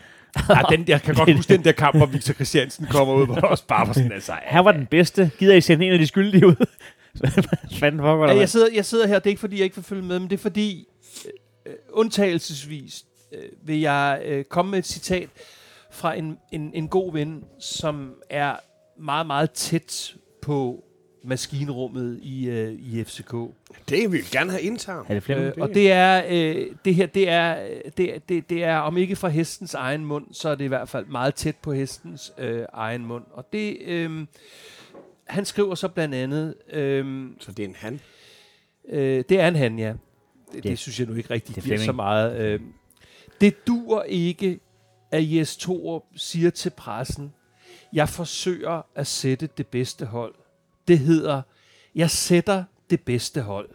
Ja, 0.50 0.62
den, 0.70 0.86
jeg 0.88 1.02
kan 1.02 1.16
godt 1.16 1.34
huske 1.38 1.54
den 1.54 1.64
der 1.64 1.72
kamp, 1.72 1.98
hvor 1.98 2.06
Victor 2.06 2.34
Christiansen 2.34 2.88
kommer 2.92 3.14
ud, 3.14 3.26
hvor 3.26 3.36
også 3.36 3.68
bare 3.68 3.88
var 3.88 3.94
sådan, 3.94 4.12
altså... 4.12 4.34
Han 4.44 4.66
var 4.66 4.72
den 4.72 4.86
bedste. 4.86 5.32
Gider 5.40 5.56
I 5.56 5.62
sende 5.62 5.86
en 5.86 5.94
af 5.94 6.00
de 6.00 6.08
skyldige 6.08 6.48
ud? 6.48 6.66
Fanden 7.80 8.02
for, 8.02 8.28
Ja, 8.28 8.36
jeg, 8.36 8.50
sidder, 8.50 8.68
jeg 8.74 8.86
sidder 8.86 9.08
her, 9.08 9.20
det 9.20 9.26
er 9.26 9.30
ikke 9.30 9.40
fordi, 9.40 9.58
jeg 9.58 9.64
ikke 9.64 9.76
vil 9.76 9.86
følge 9.86 10.04
med, 10.04 10.20
men 10.20 10.30
det 10.30 10.36
er 10.36 10.42
fordi, 10.42 10.88
øh, 11.66 11.74
undtagelsesvis 11.90 13.06
øh, 13.32 13.50
vil 13.62 13.80
jeg 13.80 14.22
øh, 14.26 14.44
komme 14.44 14.72
med 14.72 14.80
et 14.80 14.86
citat 14.86 15.30
fra 15.92 16.14
en, 16.14 16.38
en, 16.52 16.72
en 16.74 16.88
god 16.88 17.14
ven, 17.14 17.44
som 17.60 18.14
er 18.30 18.56
meget, 19.00 19.28
meget 19.28 19.52
tæt 19.52 20.16
på 20.42 20.84
maskinrummet 21.24 22.20
i, 22.22 22.50
øh, 22.50 22.72
i 22.74 23.04
FCK. 23.04 23.32
Det 23.90 24.12
vil 24.12 24.12
vi 24.12 24.18
gerne 24.32 24.52
have. 24.52 24.64
Er 25.10 25.14
det 25.14 25.24
Flemming? 25.24 25.48
Øh, 25.48 25.64
og 25.64 25.70
det 25.70 25.92
er, 25.92 26.24
øh, 26.30 26.66
det 26.86 26.96
her, 26.96 27.06
det 27.06 27.30
er, 27.30 27.68
øh, 27.70 27.92
det, 27.98 28.30
det, 28.30 28.50
det 28.50 28.64
er, 28.64 28.78
om 28.78 28.98
ikke 28.98 29.16
fra 29.16 29.28
hestens 29.28 29.74
egen 29.74 30.06
mund, 30.06 30.26
så 30.32 30.50
er 30.50 30.56
det 30.56 30.66
i 30.66 30.68
hvert 30.68 30.90
fald 30.90 31.06
meget 31.06 31.36
tæt 31.36 31.56
på 31.56 31.74
hestens 31.74 32.34
øh, 32.38 32.66
egen 32.74 33.06
mund. 33.06 33.24
Og 33.32 33.54
det, 33.54 33.78
øh, 33.82 34.26
han 35.30 35.46
skriver 35.46 35.76
så 35.76 35.88
blandt 35.88 36.16
andet, 36.16 36.56
øh, 36.70 37.30
Så 37.40 37.52
det 37.52 37.64
er 37.66 37.70
en 37.70 37.76
han. 37.76 38.00
Øh, 38.90 39.24
det 39.30 39.40
er 39.40 39.48
en 39.48 39.56
han, 39.56 39.80
ja. 39.80 39.88
Det, 39.88 39.98
det, 40.54 40.64
Det- 40.64 40.80
synes 40.80 41.00
jeg 41.00 41.08
nu 41.08 41.14
ikke 41.16 41.30
rigtig 41.30 41.58
er 41.58 41.62
giver 41.62 41.78
så 41.78 41.92
meget. 41.92 42.40
Øh, 42.40 42.60
det 43.42 43.68
dur 43.68 44.04
ikke, 44.04 44.60
at 45.12 45.34
Jes 45.36 45.58
Torup 45.58 46.04
siger 46.16 46.50
til 46.50 46.70
pressen, 46.70 47.34
jeg 47.94 48.10
forsøger 48.10 48.82
at 48.96 49.08
sætte 49.08 49.50
det 49.58 49.68
bedste 49.68 50.06
hold. 50.06 50.36
Det 50.88 51.00
hedder, 51.00 51.42
jeg 51.96 52.10
sætter 52.10 52.64
det 52.90 53.02
bedste 53.02 53.42
hold. 53.42 53.70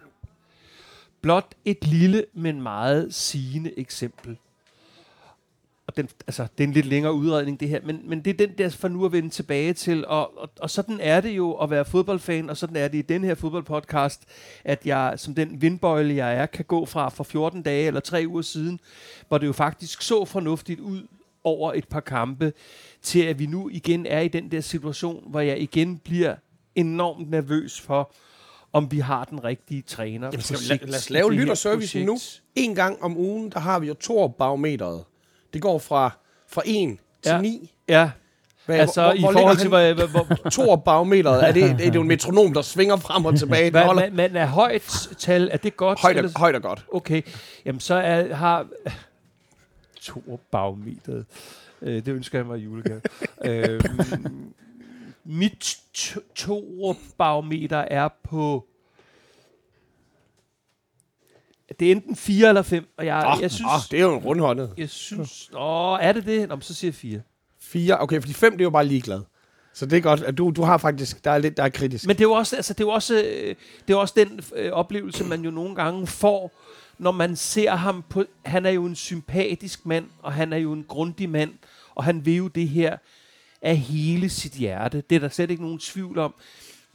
Blot 1.21 1.55
et 1.65 1.87
lille, 1.87 2.25
men 2.35 2.63
meget 2.63 3.15
sigende 3.15 3.79
eksempel. 3.79 4.37
Og 5.87 5.97
den, 5.97 6.09
altså, 6.27 6.47
det 6.59 6.65
er 6.65 6.69
en 6.69 6.75
lidt 6.75 6.87
længere 6.87 7.13
udredning, 7.13 7.61
det 7.61 7.69
her, 7.69 7.81
men, 7.85 8.01
men 8.05 8.25
det 8.25 8.31
er 8.31 8.47
den 8.47 8.59
der 8.59 8.69
for 8.69 8.89
nu 8.89 9.05
at 9.05 9.13
vende 9.13 9.29
tilbage 9.29 9.73
til, 9.73 10.07
og, 10.07 10.39
og, 10.39 10.51
og 10.61 10.71
sådan 10.71 11.01
er 11.01 11.21
det 11.21 11.31
jo 11.31 11.53
at 11.53 11.71
være 11.71 11.85
fodboldfan, 11.85 12.51
og 12.51 12.57
sådan 12.57 12.77
er 12.77 12.89
det 12.89 12.99
i 12.99 13.03
den 13.03 13.25
her 13.25 13.35
fodboldpodcast, 13.35 14.25
at 14.65 14.87
jeg, 14.87 15.15
som 15.17 15.35
den 15.35 15.63
vindbøjle 15.63 16.15
jeg 16.15 16.37
er, 16.37 16.47
kan 16.47 16.65
gå 16.65 16.87
fra 16.87 17.09
for 17.09 17.25
14 17.25 17.63
dage 17.63 17.87
eller 17.87 18.01
tre 18.01 18.25
uger 18.29 18.43
siden, 18.43 18.81
hvor 19.29 19.39
det 19.39 19.47
jo 19.47 19.53
faktisk 19.53 20.03
så 20.03 20.25
fornuftigt 20.25 20.81
ud 20.81 21.07
over 21.45 21.73
et 21.73 21.89
par 21.89 22.01
kampe, 22.01 22.53
til 23.03 23.21
at 23.23 23.39
vi 23.39 23.47
nu 23.47 23.69
igen 23.69 24.07
er 24.07 24.21
i 24.21 24.29
den 24.29 24.51
der 24.51 24.61
situation, 24.61 25.31
hvor 25.31 25.41
jeg 25.41 25.61
igen 25.61 25.99
bliver 25.99 26.35
enormt 26.75 27.31
nervøs 27.31 27.81
for, 27.81 28.13
om 28.73 28.91
vi 28.91 28.99
har 28.99 29.25
den 29.25 29.45
rigtige 29.45 29.83
træner. 29.83 30.27
Jamen, 30.27 30.43
skal 30.43 30.59
lad, 30.69 30.79
lad 30.89 30.99
os 30.99 31.11
lave 31.11 31.33
lytterservicen 31.33 32.07
nu. 32.07 32.19
En 32.55 32.75
gang 32.75 33.03
om 33.03 33.17
ugen, 33.17 33.51
der 33.51 33.61
har 33.61 33.79
vi 33.79 33.87
jo 33.87 33.95
Tor-barometeret. 33.95 35.05
Det 35.53 35.63
går 35.63 35.79
fra, 35.79 36.11
fra 36.49 36.63
1 36.65 36.99
til 37.23 37.31
Ja. 37.31 37.41
9. 37.41 37.75
Ja, 37.89 38.11
Hvad, 38.67 38.79
altså 38.79 39.13
i 39.13 39.21
forhold 39.21 39.57
til, 39.57 39.69
hvor, 39.69 39.93
hvor, 40.07 40.25
hvor, 40.25 40.51
Tor-barometeret, 40.51 41.49
er 41.49 41.53
det, 41.53 41.65
er 41.71 41.77
det 41.77 41.95
jo 41.95 42.01
en 42.01 42.09
metronom, 42.09 42.55
der 42.55 42.63
svinger 42.63 42.97
frem 42.97 43.25
og 43.25 43.39
tilbage? 43.39 43.71
Hvad, 43.71 43.83
holder 43.85 44.03
men, 44.07 44.17
men 44.17 44.37
er 44.37 44.47
højt 44.47 45.09
tal, 45.19 45.49
er 45.53 45.57
det 45.57 45.77
godt? 45.77 46.01
højt, 46.01 46.17
og, 46.17 46.25
eller- 46.25 46.39
højt 46.39 46.55
og 46.55 46.63
godt. 46.63 46.85
Okay, 46.93 47.23
jamen 47.65 47.81
så 47.81 47.95
er, 47.95 48.35
har 48.35 48.67
to 50.03 50.41
bagmeteret. 50.51 51.25
Øh, 51.83 51.95
det 51.95 52.09
ønsker 52.09 52.39
jeg 52.39 52.47
mig 52.47 52.59
i 52.59 52.63
julegave. 52.63 53.01
øh, 53.45 53.81
mit 55.25 55.77
to 56.35 56.95
barometer 57.19 57.79
er 57.79 58.09
på 58.25 58.67
det 61.81 61.89
er 61.89 61.93
enten 61.93 62.17
4 62.17 62.49
eller 62.49 62.63
5, 62.63 62.87
og 62.99 63.07
jeg, 63.07 63.33
Oh, 63.37 63.43
jeg 63.43 63.51
synes, 63.51 63.71
oh, 63.73 63.81
det 63.91 63.99
er 63.99 64.03
jo 64.03 64.13
en 64.15 64.25
rundhåndet. 64.25 64.75
jeg 64.77 64.89
synes, 64.91 65.51
åh, 65.57 65.99
er 66.01 66.13
det 66.13 66.27
det? 66.27 66.49
Nå, 66.49 66.61
så 66.61 66.75
siger 66.75 66.89
jeg 66.89 66.95
4. 66.95 67.21
4, 67.61 68.01
okay, 68.03 68.21
fordi 68.21 68.33
5, 68.33 68.53
det 68.53 68.61
er 68.61 68.65
jo 68.65 68.71
bare 68.71 68.87
ligeglad. 68.87 69.21
Så 69.75 69.87
det 69.87 69.97
er 69.97 70.01
godt, 70.01 70.23
at 70.23 70.39
du, 70.39 70.51
du 70.57 70.63
har 70.63 70.79
faktisk, 70.79 71.25
der 71.25 71.31
er 71.31 71.39
lidt, 71.39 71.57
der 71.57 71.63
er 71.63 71.69
kritisk. 71.69 72.07
Men 72.07 72.17
det 72.17 72.21
er 72.21 72.29
jo 72.29 72.33
også, 72.33 72.57
altså, 72.57 72.73
det 72.73 72.81
er 72.81 72.85
jo 72.85 72.91
også, 72.91 73.15
øh, 73.15 73.55
det 73.89 73.95
er 73.95 73.99
også 73.99 74.15
den 74.17 74.41
øh, 74.57 74.73
oplevelse, 74.73 75.25
man 75.25 75.45
jo 75.45 75.51
nogle 75.51 75.75
gange 75.75 76.07
får, 76.07 76.53
når 76.99 77.11
man 77.13 77.37
ser 77.37 77.71
ham 77.75 78.05
på... 78.09 78.25
Han 78.45 78.67
er 78.67 78.71
jo 78.71 78.85
en 78.85 78.95
sympatisk 78.97 79.87
mand, 79.87 80.07
og 80.23 80.33
han 80.33 80.53
er 80.53 80.57
jo 80.57 80.73
en 80.73 80.85
grundig 80.89 81.31
mand, 81.31 81.53
og 81.95 82.05
han 82.05 82.27
vil 82.27 82.35
jo 82.37 82.49
det 82.49 82.69
her 82.69 82.97
af 83.63 83.77
hele 83.77 84.29
sit 84.29 84.53
hjerte. 84.53 85.03
Det 85.11 85.17
er 85.17 85.21
der 85.21 85.29
slet 85.29 85.51
ikke 85.51 85.63
nogen 85.63 85.79
tvivl 85.79 86.19
om. 86.19 86.35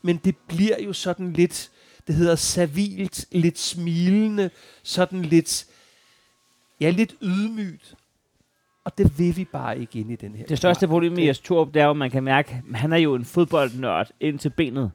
Men 0.02 0.18
det 0.18 0.36
bliver 0.48 0.80
jo 0.80 0.94
sådan 0.94 1.34
lidt, 1.34 1.70
det 2.08 2.16
hedder 2.16 2.36
servilt, 2.36 3.26
lidt 3.32 3.60
smilende, 3.60 4.50
sådan 4.84 5.22
lidt, 5.22 5.66
ja, 6.82 6.90
lidt 6.90 7.16
ydmygt. 7.22 7.96
Og 8.86 8.98
det 8.98 9.20
vil 9.20 9.38
vi 9.38 9.46
bare 9.46 9.80
ikke 9.80 10.00
ind 10.00 10.12
i 10.12 10.16
den 10.16 10.36
her. 10.36 10.46
Det 10.46 10.58
største 10.58 10.88
problem 10.88 11.14
med 11.14 11.24
Jes 11.24 11.40
Torp, 11.40 11.74
det 11.74 11.82
er 11.82 11.86
jo, 11.86 11.92
at 11.92 11.98
man 11.98 12.12
kan 12.12 12.24
mærke, 12.24 12.62
at 12.74 12.80
han 12.80 12.94
er 12.94 12.98
jo 12.98 13.16
en 13.16 13.26
fodboldnørd 13.26 14.10
ind 14.20 14.40
til 14.40 14.50
benet. 14.50 14.92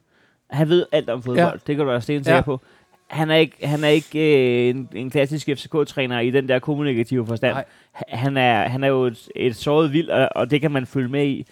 Han 0.49 0.69
ved 0.69 0.85
alt 0.91 1.09
om 1.09 1.23
fodbold. 1.23 1.37
Ja. 1.37 1.51
Det 1.51 1.75
kan 1.75 1.77
du 1.77 1.85
være 1.85 2.01
stensikker 2.01 2.35
ja. 2.35 2.41
på. 2.41 2.61
Han 3.07 3.31
er 3.31 3.35
ikke, 3.35 3.67
han 3.67 3.83
er 3.83 3.87
ikke 3.87 4.19
øh, 4.19 4.69
en, 4.69 4.89
en 4.95 5.09
klassisk 5.09 5.47
FCK-træner 5.47 6.19
i 6.19 6.31
den 6.31 6.47
der 6.47 6.59
kommunikative 6.59 7.27
forstand. 7.27 7.53
Nej. 7.53 7.65
Han 8.07 8.37
er, 8.37 8.67
han 8.67 8.83
er 8.83 8.87
jo 8.87 9.03
et, 9.03 9.29
et 9.35 9.55
såret 9.55 9.93
vild, 9.93 10.09
og, 10.09 10.29
og 10.35 10.51
det 10.51 10.61
kan 10.61 10.71
man 10.71 10.85
følge 10.85 11.09
med 11.09 11.25
i 11.25 11.45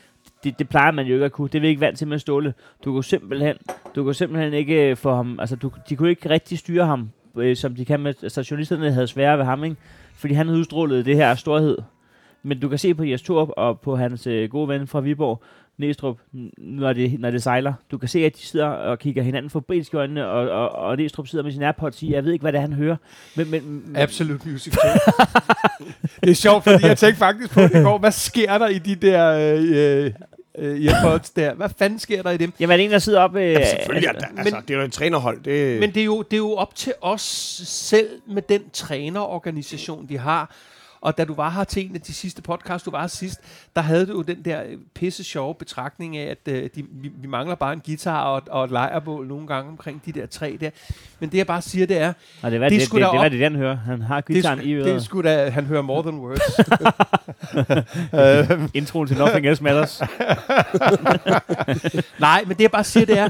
det, 0.44 0.60
det 0.60 0.70
plejer 0.70 0.92
man 0.92 1.06
jo 1.06 1.14
ikke 1.14 1.26
at 1.26 1.32
kunne. 1.32 1.50
Det 1.50 1.56
er 1.56 1.62
vi 1.62 1.68
ikke 1.68 1.82
vant 1.82 1.98
til 1.98 2.08
med 2.08 2.20
Ståle. 2.20 2.54
Du 2.86 2.92
kunne 2.92 3.04
simpelthen, 3.04 3.56
du 3.96 4.04
kunne 4.04 4.16
simpelthen 4.16 4.54
ikke 4.54 4.90
øh, 4.90 4.98
få 4.98 5.16
ham, 5.16 5.40
altså 5.40 5.56
du, 5.56 5.72
de 5.90 5.96
kunne 5.96 6.10
ikke 6.10 6.30
rigtig 6.30 6.60
styre 6.60 6.86
ham, 6.86 7.10
øh, 7.38 7.56
som 7.56 7.76
de 7.76 7.86
kan 7.86 8.00
med, 8.00 8.14
altså 8.24 8.48
journalisterne 8.52 8.92
havde 8.92 9.08
svære 9.08 9.38
ved 9.38 9.46
ham, 9.46 9.64
ikke? 9.64 9.76
Fordi 10.16 10.34
han 10.34 10.50
udstrålede 10.50 11.04
det 11.04 11.16
her 11.16 11.36
storhed. 11.36 11.78
Men 12.44 12.60
du 12.60 12.70
kan 12.70 12.78
se 12.78 12.94
på 12.94 13.04
Jes 13.04 13.22
Torp 13.22 13.50
og 13.58 13.80
på 13.80 13.96
hans 13.96 14.28
øh, 14.28 14.50
gode 14.50 14.68
ven 14.68 14.88
fra 14.88 15.00
Viborg, 15.00 15.44
Næstrup, 15.78 16.18
når 16.58 16.94
det, 16.94 17.20
når 17.20 17.32
det 17.32 17.44
sejler. 17.44 17.74
Du 17.92 17.98
kan 17.98 18.10
se, 18.10 18.26
at 18.26 18.36
de 18.36 18.42
sidder 18.42 18.66
og 18.66 19.00
kigger 19.00 19.24
hinanden 19.24 19.50
for 19.50 19.74
i 19.74 19.86
øjnene, 19.94 20.28
og, 20.28 20.50
og, 20.50 20.72
og 20.72 20.98
Næstrup 20.98 21.28
sidder 21.28 21.44
med 21.44 21.52
sin 21.52 21.64
AirPods 21.64 21.94
og 21.96 22.00
siger, 22.00 22.18
jeg 22.18 22.26
ved 22.26 22.34
ikke, 22.34 22.44
hvad 22.44 22.52
det 22.52 22.58
er, 22.58 22.62
han 22.62 22.74
hører. 22.74 22.96
Men, 23.36 23.52
men, 23.52 23.84
Absolut 23.96 24.46
Music 24.46 24.74
det 26.24 26.30
er 26.30 26.34
sjovt, 26.34 26.64
fordi 26.64 26.86
jeg 26.86 26.98
tænkte 26.98 27.20
faktisk 27.20 27.54
på 27.54 27.62
det 27.62 27.80
i 27.80 27.84
går. 27.84 27.98
Hvad 27.98 28.12
sker 28.12 28.58
der 28.58 28.68
i 28.68 28.78
de 28.78 28.96
der 28.96 29.56
øh, 29.56 30.06
øh 30.06 30.12
øh, 30.58 30.86
earpods 30.86 31.30
der? 31.30 31.54
Hvad 31.54 31.70
fanden 31.78 32.00
sker 32.00 32.22
der 32.24 32.30
i 32.30 32.38
dem? 32.38 32.54
Jamen, 32.60 32.74
er 32.74 32.78
det 32.78 32.86
en, 32.86 32.92
der 32.92 33.00
sidder 33.00 33.20
op... 33.20 33.36
Øh, 33.36 33.52
Ja, 33.52 33.70
selvfølgelig 33.70 34.08
er 34.08 34.12
altså, 34.12 34.28
det, 34.32 34.40
altså, 34.40 34.62
det 34.68 34.74
er 34.74 34.78
jo 34.80 34.86
et 34.86 34.94
trænerhold. 34.94 35.44
Det, 35.44 35.80
Men 35.80 35.94
det 35.94 36.02
er, 36.02 36.06
jo, 36.06 36.22
det 36.22 36.34
er 36.34 36.38
jo 36.38 36.54
op 36.54 36.76
til 36.76 36.94
os 37.02 37.22
selv 37.66 38.10
med 38.28 38.42
den 38.42 38.62
trænerorganisation, 38.74 40.06
de 40.10 40.18
har. 40.18 40.56
Og 41.02 41.18
da 41.18 41.26
du 41.26 41.34
var 41.34 41.50
her 41.50 41.64
til 41.64 41.86
en 41.90 41.96
af 41.96 42.02
de 42.02 42.14
sidste 42.14 42.42
podcast, 42.42 42.86
du 42.86 42.92
var 42.92 43.00
her 43.02 43.08
sidst, 43.08 43.40
der 43.76 43.82
havde 43.82 44.06
du 44.06 44.12
jo 44.12 44.22
den 44.22 44.46
der 44.46 44.64
øh, 44.64 44.78
pisse 44.96 45.24
sjove 45.24 45.56
betragtning 45.56 46.18
af, 46.18 46.32
at 46.32 46.54
øh, 46.54 46.64
de, 46.76 46.84
vi, 46.92 47.12
vi 47.22 47.28
mangler 47.28 47.56
bare 47.56 47.74
en 47.74 47.82
guitar 47.86 48.24
og, 48.24 48.42
og 48.50 48.66
et 48.66 48.72
lejrbål 48.72 49.28
nogle 49.28 49.48
gange 49.48 49.70
omkring 49.70 50.02
de 50.06 50.12
der 50.12 50.26
tre 50.26 50.58
der. 50.62 50.70
Men 51.20 51.30
det 51.30 51.38
jeg 51.38 51.48
bare 51.48 51.62
siger, 51.62 51.86
det 51.88 51.98
er, 51.98 52.14
Og 52.42 52.52
det 52.52 52.56
er, 52.56 52.60
hvad 52.60 52.70
Det 52.70 52.80
det, 52.82 52.92
det, 52.92 52.92
det, 52.92 53.02
det, 53.02 53.12
det, 53.14 53.20
op- 53.20 53.24
det, 53.24 53.32
det, 53.32 53.42
han 53.42 53.56
hører. 53.56 53.76
Han 53.76 54.02
har 54.02 54.22
det, 54.22 54.36
i 54.36 54.42
det 54.42 54.82
er 54.82 54.88
øret. 54.88 55.04
sgu 55.04 55.22
da, 55.22 55.50
han 55.50 55.66
hører 55.66 55.82
more 55.82 56.02
than 56.04 56.16
words. 56.20 56.42
øh, 58.62 58.70
Introen 58.74 59.08
til 59.08 59.18
Nothing 59.18 59.48
Else 59.48 59.64
Matters. 59.64 60.02
Nej, 62.20 62.44
men 62.48 62.58
det 62.58 62.62
jeg 62.64 62.72
bare 62.72 62.84
siger, 62.84 63.06
det 63.06 63.18
er, 63.20 63.30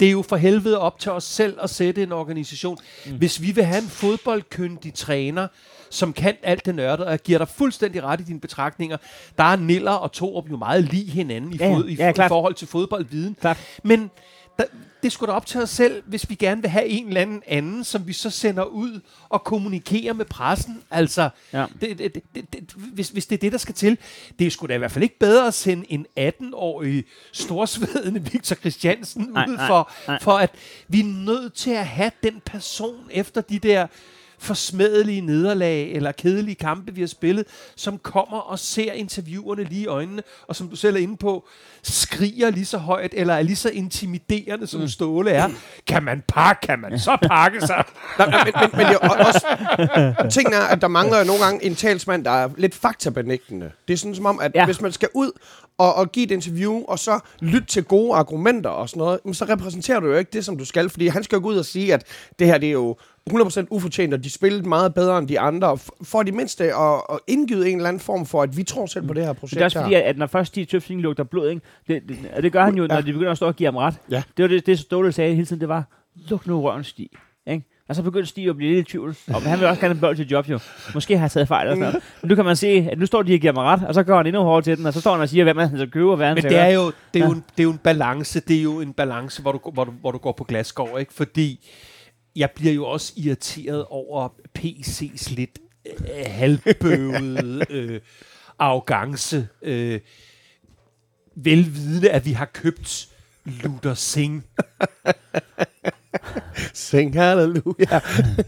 det 0.00 0.08
er 0.08 0.12
jo 0.12 0.22
for 0.28 0.36
helvede 0.36 0.78
op 0.78 0.98
til 0.98 1.10
os 1.12 1.24
selv 1.24 1.58
at 1.62 1.70
sætte 1.70 2.02
en 2.02 2.12
organisation. 2.12 2.78
Mm. 3.06 3.12
Hvis 3.16 3.42
vi 3.42 3.50
vil 3.52 3.64
have 3.64 3.82
en 3.82 3.88
fodboldkyndig 3.88 4.94
træner, 4.94 5.48
som 5.90 6.12
kan 6.12 6.36
alt 6.42 6.66
det 6.66 6.74
nørdede, 6.74 7.06
og 7.06 7.10
jeg 7.10 7.20
giver 7.20 7.38
dig 7.38 7.48
fuldstændig 7.48 8.02
ret 8.02 8.20
i 8.20 8.24
dine 8.24 8.40
betragtninger, 8.40 8.96
der 9.38 9.44
er 9.44 9.56
Niller 9.56 9.90
og 9.92 10.12
Torup 10.12 10.50
jo 10.50 10.56
meget 10.56 10.84
lige 10.84 11.10
hinanden 11.10 11.52
i, 11.52 11.56
Ja, 11.56 11.74
fod, 11.74 11.88
i, 11.88 11.94
Ja, 11.94 12.08
i 12.08 12.12
klart. 12.12 12.28
forhold 12.28 12.54
til 12.54 12.68
fodboldviden. 12.68 13.36
Klart. 13.40 13.58
Men 13.84 14.10
der, 14.58 14.64
det 15.02 15.12
skulle 15.12 15.30
da 15.32 15.36
op 15.36 15.46
til 15.46 15.60
os 15.62 15.70
selv, 15.70 16.02
hvis 16.06 16.30
vi 16.30 16.34
gerne 16.34 16.60
vil 16.60 16.70
have 16.70 16.86
en 16.86 17.08
eller 17.08 17.20
anden 17.20 17.42
anden, 17.46 17.84
som 17.84 18.06
vi 18.06 18.12
så 18.12 18.30
sender 18.30 18.64
ud 18.64 19.00
og 19.28 19.44
kommunikerer 19.44 20.12
med 20.12 20.24
pressen. 20.24 20.82
Altså, 20.90 21.28
Ja. 21.52 21.64
det, 21.80 21.98
det, 21.98 22.14
det, 22.14 22.52
det, 22.52 22.72
hvis, 22.92 23.08
hvis 23.08 23.26
det 23.26 23.36
er 23.36 23.40
det, 23.40 23.52
der 23.52 23.58
skal 23.58 23.74
til. 23.74 23.98
Det 24.38 24.46
er 24.46 24.50
sgu 24.50 24.66
da 24.66 24.74
i 24.74 24.78
hvert 24.78 24.92
fald 24.92 25.02
ikke 25.02 25.18
bedre 25.18 25.46
at 25.46 25.54
sende 25.54 25.84
en 25.92 26.06
18-årig 26.20 27.04
storsvedende 27.32 28.30
Victor 28.32 28.56
Christiansen 28.56 29.28
Nej, 29.32 29.46
ud 29.48 29.56
nej, 29.56 29.66
for, 29.66 29.90
nej. 30.08 30.18
for, 30.20 30.32
at 30.32 30.50
vi 30.88 31.00
er 31.00 31.04
nødt 31.04 31.54
til 31.54 31.70
at 31.70 31.86
have 31.86 32.10
den 32.22 32.40
person 32.46 33.06
efter 33.10 33.40
de 33.40 33.58
der 33.58 33.86
forsmedelige 34.38 35.20
nederlag 35.20 35.92
eller 35.92 36.12
kedelige 36.12 36.54
kampe, 36.54 36.94
vi 36.94 37.00
har 37.00 37.08
spillet, 37.08 37.44
som 37.76 37.98
kommer 37.98 38.38
og 38.38 38.58
ser 38.58 38.92
interviewerne 38.92 39.64
lige 39.64 39.80
i 39.82 39.86
øjnene, 39.86 40.22
og 40.48 40.56
som 40.56 40.68
du 40.68 40.76
selv 40.76 40.96
er 40.96 41.00
inde 41.00 41.16
på, 41.16 41.44
skriger 41.82 42.50
lige 42.50 42.64
så 42.66 42.78
højt, 42.78 43.10
eller 43.16 43.34
er 43.34 43.42
lige 43.42 43.56
så 43.56 43.68
intimiderende, 43.70 44.66
som 44.66 44.80
mm. 44.80 44.88
Ståle 44.88 45.30
er. 45.30 45.48
Kan 45.86 46.02
man 46.02 46.22
pakke? 46.28 46.66
Kan 46.66 46.78
man 46.78 46.98
så 46.98 47.16
pakke 47.22 47.60
sig? 47.66 47.84
Nej, 48.18 48.26
men, 48.44 48.52
men, 48.60 48.70
men 48.72 48.86
det 48.86 48.94
er 48.94 48.98
o- 48.98 49.26
også, 49.28 49.46
tingen 50.30 50.54
er, 50.54 50.60
at 50.60 50.80
der 50.80 50.88
mangler 50.88 51.18
jo 51.18 51.24
nogle 51.24 51.44
gange 51.44 51.64
en 51.64 51.74
talsmand, 51.74 52.24
der 52.24 52.30
er 52.30 52.48
lidt 52.56 52.74
faktabenægtende. 52.74 53.70
Det 53.88 53.94
er 53.94 53.98
sådan 53.98 54.14
som 54.14 54.26
om, 54.26 54.40
at 54.40 54.52
Ja. 54.54 54.64
hvis 54.64 54.80
man 54.80 54.92
skal 54.92 55.08
ud 55.14 55.30
og, 55.78 55.94
og 55.94 56.12
give 56.12 56.24
et 56.24 56.30
interview, 56.30 56.84
og 56.88 56.98
så 56.98 57.20
lytte 57.40 57.66
til 57.66 57.84
gode 57.84 58.14
argumenter 58.14 58.70
og 58.70 58.88
sådan 58.88 58.98
noget, 59.00 59.20
så 59.36 59.44
repræsenterer 59.44 60.00
du 60.00 60.06
jo 60.06 60.16
ikke 60.16 60.30
det, 60.32 60.44
som 60.44 60.58
du 60.58 60.64
skal, 60.64 60.90
fordi 60.90 61.06
han 61.06 61.24
skal 61.24 61.36
jo 61.36 61.42
gå 61.42 61.48
ud 61.48 61.56
og 61.58 61.64
sige, 61.64 61.94
at 61.94 62.04
det 62.38 62.46
her 62.46 62.58
det 62.58 62.68
er 62.68 62.72
jo 62.72 62.96
100% 63.32 63.66
ufortjent, 63.70 64.14
og 64.14 64.24
de 64.24 64.30
spillede 64.30 64.68
meget 64.68 64.94
bedre 64.94 65.18
end 65.18 65.28
de 65.28 65.40
andre, 65.40 65.78
for 66.02 66.22
de 66.22 66.32
mindste 66.32 66.64
at, 66.64 66.94
at 67.12 67.18
indgyde 67.26 67.70
en 67.70 67.76
eller 67.76 67.88
anden 67.88 68.00
form 68.00 68.26
for, 68.26 68.42
at 68.42 68.56
vi 68.56 68.62
tror 68.62 68.86
selv 68.86 69.06
på 69.06 69.12
det 69.14 69.24
her 69.24 69.32
projekt 69.32 69.54
Det 69.54 69.60
er 69.60 69.64
også 69.64 69.80
fordi, 69.80 69.94
at, 69.94 70.02
at 70.02 70.18
når 70.18 70.26
først 70.26 70.48
Steve 70.48 70.66
Tøfting 70.66 71.00
lugter 71.00 71.24
blod, 71.24 71.48
ikke? 71.50 71.62
Det, 71.88 72.02
det, 72.08 72.18
og 72.36 72.42
det 72.42 72.52
gør 72.52 72.64
han 72.64 72.74
jo, 72.74 72.86
når 72.86 72.94
Ja. 72.94 73.00
de 73.00 73.12
begynder 73.12 73.30
at 73.30 73.36
stå 73.36 73.46
og 73.46 73.56
give 73.56 73.66
ham 73.66 73.76
ret. 73.76 73.94
Ja. 74.10 74.22
Det 74.36 74.42
var 74.42 74.48
det, 74.48 74.66
det 74.66 74.78
Ståle 74.78 75.12
sagde 75.12 75.34
hele 75.34 75.46
tiden, 75.46 75.60
det 75.60 75.68
var, 75.68 75.84
luk 76.30 76.46
nu 76.46 76.62
røven, 76.62 76.84
Stig. 76.84 77.08
Ikke? 77.46 77.64
Og 77.88 77.94
så 77.96 78.02
begyndte 78.02 78.26
Stig 78.28 78.48
at 78.48 78.56
blive 78.56 78.74
lidt 78.74 78.88
i 78.88 78.90
tvivl. 78.90 79.16
Og 79.34 79.42
han 79.42 79.58
vil 79.60 79.68
også 79.68 79.80
gerne 79.80 79.94
have 79.94 80.00
bold 80.00 80.16
til 80.16 80.28
job, 80.28 80.48
jo. 80.48 80.58
Måske 80.94 81.16
har 81.16 81.24
jeg 81.24 81.30
taget 81.30 81.48
fejl 81.48 81.66
eller 81.66 81.74
sådan 81.76 81.92
noget. 81.92 82.04
Men 82.22 82.28
nu 82.28 82.34
kan 82.34 82.44
man 82.44 82.56
se, 82.56 82.88
at 82.92 82.98
nu 82.98 83.06
står 83.06 83.22
de 83.22 83.34
og 83.34 83.38
giver 83.40 83.52
mig 83.52 83.64
ret, 83.64 83.84
og 83.86 83.94
så 83.94 84.02
går 84.02 84.16
han 84.16 84.26
endnu 84.26 84.42
hårdere 84.42 84.62
til 84.62 84.76
den, 84.78 84.86
og 84.86 84.92
så 84.92 85.00
står 85.00 85.12
han 85.12 85.20
og 85.20 85.28
siger, 85.28 85.44
hvem 85.44 85.56
han 85.58 85.68
skal 85.68 85.90
købe 85.90 86.10
og 86.10 86.16
hvad 86.16 86.34
Men 86.34 86.44
det 86.44 86.56
er 86.58 86.66
jo, 86.68 86.92
det 87.14 87.22
er 87.22 87.24
jo, 87.26 87.30
Ja. 87.30 87.34
en, 87.36 87.44
det 87.56 87.60
er 87.60 87.64
jo 87.64 87.70
en 87.70 87.78
balance. 87.78 88.40
Det 88.40 88.56
er 88.58 88.62
jo 88.62 88.80
en 88.80 88.92
balance, 88.92 89.42
hvor 89.42 89.52
du, 89.52 89.60
hvor 89.72 89.84
du, 89.84 89.90
hvor 90.00 90.10
du 90.10 90.18
går 90.18 90.32
på 90.32 90.44
glasgård, 90.44 91.00
ikke? 91.00 91.14
Fordi 91.14 91.68
jeg 92.38 92.50
bliver 92.50 92.72
jo 92.72 92.86
også 92.86 93.12
irriteret 93.16 93.84
over 93.84 94.28
PC's 94.58 95.34
lidt 95.34 95.58
øh, 95.86 96.24
halvbøvede 96.26 97.66
øh, 97.70 98.00
arrogance. 98.58 99.48
Øh, 99.62 100.00
velvidende, 101.34 102.10
at 102.10 102.24
vi 102.24 102.32
har 102.32 102.44
købt 102.44 103.08
Luther 103.44 103.94
Singh. 103.94 104.42
Sing 106.74 107.14
halleluja. 107.14 108.00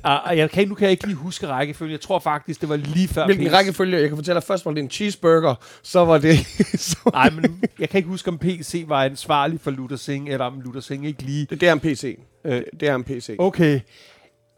Og 0.03 0.21
og 0.23 0.37
jeg 0.39 0.51
kan, 0.51 0.69
nu 0.69 0.75
kan 0.75 0.85
jeg 0.85 0.91
ikke 0.91 1.07
lige 1.07 1.17
huske 1.17 1.49
rækkefølgen. 1.49 1.93
Jeg 1.93 2.01
tror 2.01 2.19
faktisk, 2.19 2.61
det 2.61 2.69
var 2.69 2.77
lige 2.77 3.09
før 3.09 3.25
Hvilken 3.27 3.47
PC. 3.47 3.53
rækkefølge? 3.53 4.01
Jeg 4.01 4.09
kan 4.09 4.17
fortælle 4.17 4.41
dig, 4.41 4.47
først 4.47 4.65
var 4.65 4.73
det 4.73 4.83
en 4.83 4.91
cheeseburger, 4.91 5.55
så 5.83 6.05
var 6.05 6.19
det... 6.19 6.37
så 6.91 7.11
Nej, 7.13 7.31
men 7.31 7.63
jeg 7.79 7.89
kan 7.89 7.99
ikke 7.99 8.09
huske, 8.09 8.29
om 8.29 8.39
PC 8.39 8.85
var 8.89 9.05
ansvarlig 9.05 9.61
for 9.61 9.71
Luther 9.71 9.97
Singh, 9.97 10.31
eller 10.33 10.45
om 10.47 10.61
Luther 10.61 10.81
Singh 10.81 11.07
ikke 11.07 11.23
lige... 11.23 11.47
det, 11.51 11.61
det 11.61 11.69
er 11.69 11.73
en 11.73 11.81
PC. 11.81 12.19
Øh, 12.45 12.63
Det 12.81 12.89
er 12.89 12.95
en 12.95 13.05
PC. 13.05 13.37
Okay. 13.39 13.81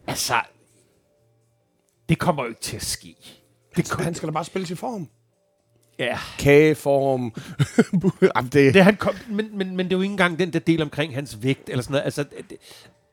Altså, 0.06 0.34
det 2.08 2.18
kommer 2.18 2.42
jo 2.42 2.48
ikke 2.48 2.60
til 2.60 2.76
at 2.76 2.84
ske. 2.84 3.14
Det, 3.76 3.90
kom, 3.90 4.04
Han 4.04 4.14
skal 4.14 4.26
da 4.26 4.32
bare 4.32 4.44
spille 4.44 4.68
i 4.70 4.74
form. 4.74 5.08
Ja, 6.04 6.18
Kageform. 6.38 7.32
Det, 8.52 8.74
det 8.74 8.84
han 8.84 8.96
kom, 8.96 9.14
men, 9.28 9.58
men, 9.58 9.76
men 9.76 9.86
det 9.86 9.92
er 9.92 9.96
jo 9.96 10.02
ikke 10.02 10.12
engang 10.12 10.38
den 10.38 10.52
der 10.52 10.58
del 10.58 10.82
omkring 10.82 11.14
hans 11.14 11.38
vægt, 11.42 11.68
eller 11.68 11.82
sådan 11.82 11.92
noget. 11.92 12.04
Altså, 12.04 12.24
det, 12.50 12.56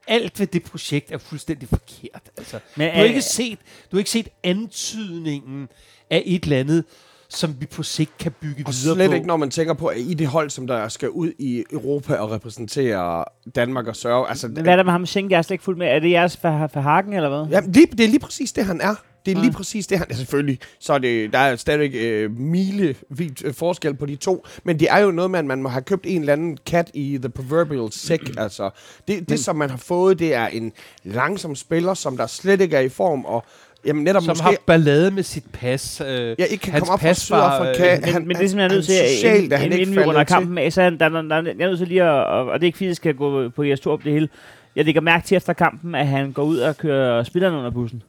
alt 0.08 0.40
ved 0.40 0.48
det 0.48 0.64
projekt 0.64 1.12
er 1.12 1.18
fuldstændig 1.18 1.70
forkert. 1.70 2.22
Altså, 2.38 2.60
Men, 2.76 2.90
du, 2.90 2.96
har 2.96 3.04
ikke 3.04 3.22
set, 3.22 3.60
du 3.92 3.96
har 3.96 4.00
ikke 4.00 4.10
set 4.10 4.30
antydningen 4.44 5.68
af 6.10 6.24
et 6.26 6.44
eller 6.44 6.60
andet, 6.60 6.84
som 7.30 7.56
vi 7.60 7.66
på 7.66 7.84
sigt 7.84 8.18
kan 8.18 8.32
bygge 8.42 8.64
og 8.66 8.74
videre 8.82 8.96
slet 8.96 9.10
på. 9.10 9.16
ikke, 9.16 9.28
når 9.28 9.38
man 9.38 9.50
tænker 9.50 9.74
på, 9.74 9.88
at 9.88 9.98
i 9.98 10.14
det 10.14 10.28
hold, 10.28 10.50
som 10.50 10.68
der 10.68 10.88
skal 10.88 11.10
ud 11.10 11.32
i 11.40 11.64
Europa 11.72 12.16
og 12.16 12.32
repræsentere 12.32 13.26
Danmark 13.56 13.88
og 13.88 13.96
sørge. 13.96 14.30
Altså, 14.30 14.48
Men 14.48 14.62
hvad 14.62 14.74
er 14.74 14.76
der 14.76 14.84
med 14.84 14.92
ham 14.92 15.06
Schenk? 15.06 15.32
Jeg 15.32 15.38
er 15.38 15.42
slet 15.42 15.54
ikke 15.54 15.64
fuldt 15.64 15.80
med. 15.80 15.88
Er 15.88 16.00
det 16.00 16.12
jeres 16.12 16.38
for, 16.38 16.70
for 16.74 16.80
Hagen, 16.80 17.14
eller 17.14 17.30
hvad? 17.30 17.62
Ja, 17.62 17.68
det, 17.68 17.92
det 17.92 18.00
er 18.00 18.08
lige 18.08 18.20
præcis 18.20 18.52
det, 18.52 18.66
han 18.66 18.82
er. 18.82 18.96
Det 19.30 19.38
er 19.38 19.42
lige 19.42 19.52
Ja. 19.52 19.58
præcis 19.58 19.88
det, 19.88 19.98
han 19.98 20.08
er. 20.10 20.16
Selvfølgelig, 20.16 20.60
så 20.80 20.94
er 20.94 20.98
det, 20.98 21.34
der 21.34 21.40
er 21.40 21.56
stadigvæk 21.56 21.92
øh, 21.96 22.32
milevidt 22.40 23.46
øh, 23.46 23.54
forskel 23.54 23.94
på 23.94 24.06
de 24.06 24.16
to. 24.16 24.46
Men 24.64 24.80
det 24.80 24.88
er 24.92 24.98
jo 25.00 25.12
noget 25.12 25.32
med, 25.32 25.40
at 25.40 25.46
man 25.46 25.62
må 25.64 25.70
have 25.70 25.82
købt 25.82 26.06
en 26.08 26.20
eller 26.20 26.34
anden 26.34 26.58
kat 26.66 26.92
i 26.94 27.18
the 27.22 27.30
proverbial 27.30 27.92
sick. 27.92 28.24
altså, 28.44 28.70
det, 29.08 29.30
det 29.30 29.40
som 29.40 29.56
man 29.56 29.70
har 29.70 29.78
fået, 29.78 30.20
det 30.20 30.34
er 30.34 30.48
en 30.48 30.72
langsom 31.04 31.56
spiller, 31.56 31.94
som 31.94 32.18
der 32.18 32.28
slet 32.28 32.62
ikke 32.62 32.76
er 32.76 32.82
i 32.82 32.90
form. 32.90 33.26
Og 33.26 33.46
jamen, 33.86 34.04
netop 34.04 34.22
som 34.24 34.32
måske... 34.32 34.44
har 34.44 34.56
ballade 34.66 35.12
med 35.12 35.24
sit 35.24 35.44
pas. 35.54 36.02
Øh, 36.02 36.08
Ja, 36.40 36.44
ikke 36.44 36.62
kan 36.62 36.74
hans 36.74 36.82
komme 36.82 36.94
op 36.94 37.00
fra 37.00 37.14
Sydafrika. 37.14 37.94
øh, 37.96 38.02
Men, 38.02 38.14
han, 38.14 38.28
men 38.28 38.38
det, 38.38 38.50
som 38.50 38.60
jeg 38.60 38.66
er 38.66 38.70
nødt 38.70 38.86
til, 38.86 38.96
han, 38.96 39.04
at- 39.04 39.10
socialt, 39.12 39.44
inden, 39.44 39.60
han 39.60 39.72
inden, 39.80 39.96
vi 39.96 40.04
runder 40.04 40.24
kampen 40.24 40.58
af, 40.58 40.74
så 40.74 40.82
er 40.82 40.90
der, 40.90 41.10
der, 41.10 41.22
der, 41.22 41.36
jeg 41.42 41.52
er 41.64 41.68
nødt 41.68 41.78
til 41.80 41.88
lige 41.88 42.04
at, 42.04 42.10
og, 42.26 42.46
og 42.46 42.54
det 42.60 42.64
er 42.64 42.68
ikke 42.68 42.78
fordi, 42.78 42.88
det 42.88 42.96
skal 42.96 43.16
gå 43.16 43.50
på 43.50 43.64
jeres 43.64 43.80
tur 43.80 43.94
op 43.94 44.04
det 44.04 44.12
hele. 44.14 44.30
Jeg 44.76 44.86
lægger 44.86 45.02
mærke 45.02 45.28
til 45.28 45.38
efter 45.38 45.54
kampen, 45.54 45.96
at 45.96 46.08
han 46.08 46.32
går 46.32 46.44
ud 46.44 46.58
og 46.58 46.78
kører 46.78 47.24
spillerne 47.24 47.58
under 47.58 47.70
bussen. 47.72 48.04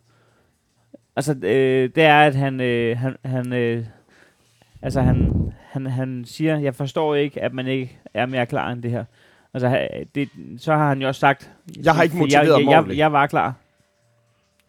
Altså, 1.17 1.35
øh, 1.43 1.91
det 1.95 2.03
er, 2.03 2.21
at 2.21 2.35
han, 2.35 2.61
øh, 2.61 2.99
han, 2.99 3.17
han 3.25 3.53
øh, 3.53 3.85
altså 4.83 5.01
han, 5.01 5.33
han, 5.61 5.87
han 5.87 6.25
siger, 6.27 6.59
jeg 6.59 6.75
forstår 6.75 7.15
ikke, 7.15 7.43
at 7.43 7.55
man 7.55 7.67
ikke 7.67 7.99
er 8.15 8.27
mere 8.27 8.47
klar 8.47 8.71
end 8.71 8.83
det 8.83 8.91
her. 8.91 9.05
Altså, 9.55 9.89
det, 10.15 10.29
så 10.59 10.73
har 10.75 10.89
han 10.89 11.01
jo 11.03 11.09
også 11.09 11.19
sagt... 11.19 11.51
Jeg 11.85 11.95
har 11.95 12.03
ikke 12.03 12.17
motiveret 12.17 12.61
jeg, 12.61 12.71
jeg, 12.71 12.89
jeg, 12.89 12.97
jeg 12.97 13.13
var 13.13 13.27
klar. 13.27 13.55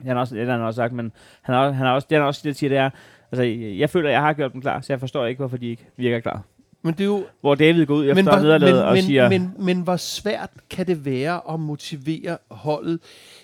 Han 0.01 0.15
har 0.15 0.19
også, 0.19 0.36
det 0.36 0.45
har 0.45 0.54
han 0.54 0.62
også 0.62 0.77
sagt, 0.77 0.93
men 0.93 1.12
han 1.41 1.56
har, 1.56 1.71
han 1.71 1.86
har 1.86 1.93
også, 1.93 2.08
det 2.10 2.17
han 2.17 2.27
også 2.27 2.54
siger, 2.54 2.69
det 2.69 2.77
er, 2.77 2.89
altså, 3.32 3.43
jeg, 3.43 3.89
føler, 3.89 4.10
at 4.10 4.13
jeg 4.13 4.21
har 4.21 4.34
gjort 4.34 4.54
dem 4.54 4.62
klar, 4.62 4.82
så 4.82 4.93
jeg 4.93 4.99
forstår 4.99 5.25
ikke, 5.25 5.39
hvorfor 5.39 5.58
de 5.58 5.69
ikke 5.69 5.86
virker 5.97 6.19
klar. 6.19 6.41
men 6.82 6.93
det 6.93 7.01
er 7.01 7.06
jo, 7.06 7.25
Hvor 7.41 7.56
David 7.56 7.86
går 7.86 7.95
ud 7.95 8.10
efter 8.10 8.23
men, 8.23 8.43
nederlaget 8.43 8.75
men, 8.75 8.84
og 8.84 8.93
men, 8.93 9.04
siger, 9.04 9.30
men, 9.30 9.54
men 9.60 9.82
hvor 9.82 9.95
svært 9.95 10.49
kan 10.69 10.88
det 10.88 11.06
være 11.06 11.54
at 11.54 11.60
motivere 11.60 12.38
holdet 12.51 12.99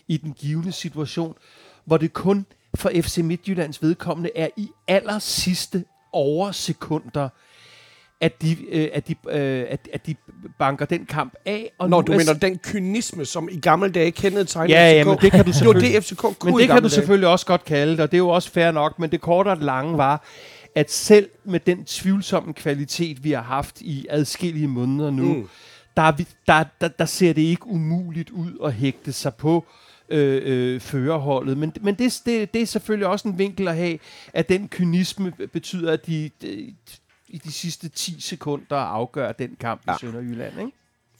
i 0.07 0.17
den 0.17 0.33
givende 0.33 0.71
situation, 0.71 1.35
hvor 1.85 1.97
det 1.97 2.13
kun 2.13 2.45
for 2.75 2.91
FC 3.01 3.17
Midtjyllands 3.17 3.81
vedkommende 3.83 4.29
er 4.35 4.47
i 4.57 4.69
aller 4.87 5.19
sidste 5.19 5.83
oversekunder, 6.13 7.29
at 8.21 8.41
de, 8.41 8.57
øh, 8.71 8.89
at, 8.93 9.07
de, 9.07 9.15
øh, 9.29 9.65
at, 9.69 9.89
at 9.93 10.07
de 10.07 10.15
banker 10.59 10.85
den 10.85 11.05
kamp 11.05 11.33
af. 11.45 11.71
Og 11.79 11.89
Når 11.89 12.01
nu 12.01 12.07
du 12.07 12.11
er- 12.11 12.17
mener 12.17 12.33
den 12.33 12.57
kynisme, 12.57 13.25
som 13.25 13.49
i 13.51 13.59
gamle 13.59 13.89
dage 13.91 14.11
kendetegnede 14.11 14.79
Ja, 14.79 14.91
ja, 14.91 15.01
FCK. 15.01 15.07
men 15.07 15.17
det 15.21 15.31
kan 15.31 15.45
du 15.45 15.53
selvfølgelig- 15.57 15.93
det, 15.95 16.03
FCK 16.03 16.17
kunne 16.21 16.33
Men 16.51 16.59
det 16.59 16.67
kan 16.67 16.75
du 16.75 16.81
dage. 16.81 16.89
selvfølgelig 16.89 17.29
også 17.29 17.45
godt 17.45 17.65
kalde 17.65 17.91
det, 17.91 17.99
og 17.99 18.11
det 18.11 18.17
er 18.17 18.19
jo 18.19 18.29
også 18.29 18.51
fair 18.51 18.71
nok, 18.71 18.99
men 18.99 19.11
det 19.11 19.21
korte 19.21 19.49
og 19.49 19.57
lange 19.57 19.97
var, 19.97 20.23
at 20.75 20.91
selv 20.91 21.29
med 21.43 21.59
den 21.59 21.85
tvivlsomme 21.85 22.53
kvalitet, 22.53 23.23
vi 23.23 23.31
har 23.31 23.41
haft 23.41 23.81
i 23.81 24.05
adskillige 24.09 24.67
måneder 24.67 25.11
nu, 25.11 25.23
mm. 25.33 25.49
der, 25.97 26.01
er 26.03 26.11
vi, 26.11 26.27
der, 26.47 26.63
der, 26.81 26.87
der 26.87 27.05
ser 27.05 27.33
det 27.33 27.41
ikke 27.41 27.67
umuligt 27.67 28.29
ud 28.29 28.51
at 28.65 28.73
hægte 28.73 29.13
sig 29.13 29.35
på 29.35 29.65
øh, 29.67 29.86
øh, 30.09 30.79
førerholdet. 30.79 31.57
Men, 31.57 31.73
men 31.81 31.95
det, 31.95 32.21
det, 32.25 32.53
det 32.53 32.61
er 32.61 32.65
selvfølgelig 32.65 33.07
også 33.07 33.27
en 33.27 33.37
vinkel 33.37 33.67
at 33.67 33.75
have, 33.75 33.99
at 34.33 34.49
den 34.49 34.67
kynisme 34.67 35.33
betyder, 35.53 35.93
at 35.93 36.07
de, 36.07 36.29
de 36.41 36.73
i 37.27 37.37
de 37.37 37.51
sidste 37.51 37.89
10 37.89 38.21
sekunder 38.21 38.75
afgør 38.75 39.31
den 39.31 39.57
kamp 39.59 39.81
ja. 39.87 39.93
i 39.93 39.95
Sønderjylland, 39.99 40.59
ikke? 40.59 40.71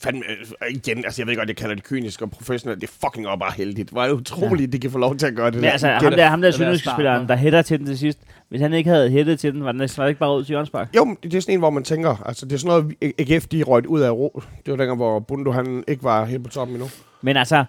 Fandme, 0.04 0.22
øh, 0.30 0.72
igen, 0.72 0.98
altså 1.06 1.22
jeg 1.22 1.28
ved 1.28 1.36
godt, 1.36 1.50
jeg 1.50 1.56
kalder 1.56 1.76
det 1.76 1.84
kynisk 1.84 2.22
og 2.22 2.32
professionelt. 2.32 2.82
Det 2.82 2.88
er 2.88 2.92
fucking 3.02 3.28
også 3.28 3.40
bare 3.40 3.54
heldigt. 3.58 3.90
Hvor 3.90 4.04
er 4.04 4.08
det 4.08 4.14
utroligt, 4.14 4.72
ja. 4.72 4.72
de 4.72 4.80
kan 4.80 4.92
få 4.92 4.98
lov 4.98 5.18
til 5.18 5.28
at 5.28 5.36
gøre 5.36 5.46
det 5.46 5.56
Men 5.56 5.64
der. 5.64 5.72
altså, 5.72 5.88
Det 5.88 6.02
ham 6.02 6.12
der, 6.12 6.28
ham 6.28 6.42
der 6.42 6.52
sønderjyske 6.52 6.90
spilleren, 6.94 7.28
der 7.28 7.36
hætter 7.36 7.62
til 7.62 7.80
den 7.80 7.86
til 7.88 7.98
sidst. 7.98 8.20
Hvis 8.50 8.62
han 8.62 8.74
ikke 8.74 8.90
havde 8.90 9.10
hættet 9.10 9.40
til 9.40 9.54
den, 9.54 9.64
var 9.64 9.72
den 9.72 9.80
næsten 9.80 9.98
var 9.98 10.06
det 10.06 10.10
ikke 10.10 10.20
bare 10.20 10.38
ud 10.38 10.44
til 10.44 10.54
Jørgensbak. 10.54 10.96
Jo, 10.96 11.06
men 11.06 11.18
det 11.24 11.34
er 11.34 11.40
sådan 11.42 11.54
en, 11.54 11.60
hvor 11.60 11.70
man 11.70 11.84
tænker, 11.84 12.24
altså 12.26 12.46
det 12.46 12.54
er 12.54 12.58
sådan 12.58 12.96
noget, 13.02 13.14
AGF 13.20 13.48
de 13.48 13.64
røget 13.64 13.86
ud 13.86 14.00
af 14.00 14.12
ro. 14.12 14.42
Det 14.66 14.72
var 14.72 14.78
dengang, 14.78 14.96
hvor 14.98 15.20
Bundo 15.20 15.52
han 15.52 15.84
ikke 15.88 16.04
var 16.04 16.26
helt 16.26 16.44
på 16.44 16.50
toppen 16.50 16.76
endnu. 16.76 16.90
Men 17.22 17.38
altså, 17.38 17.66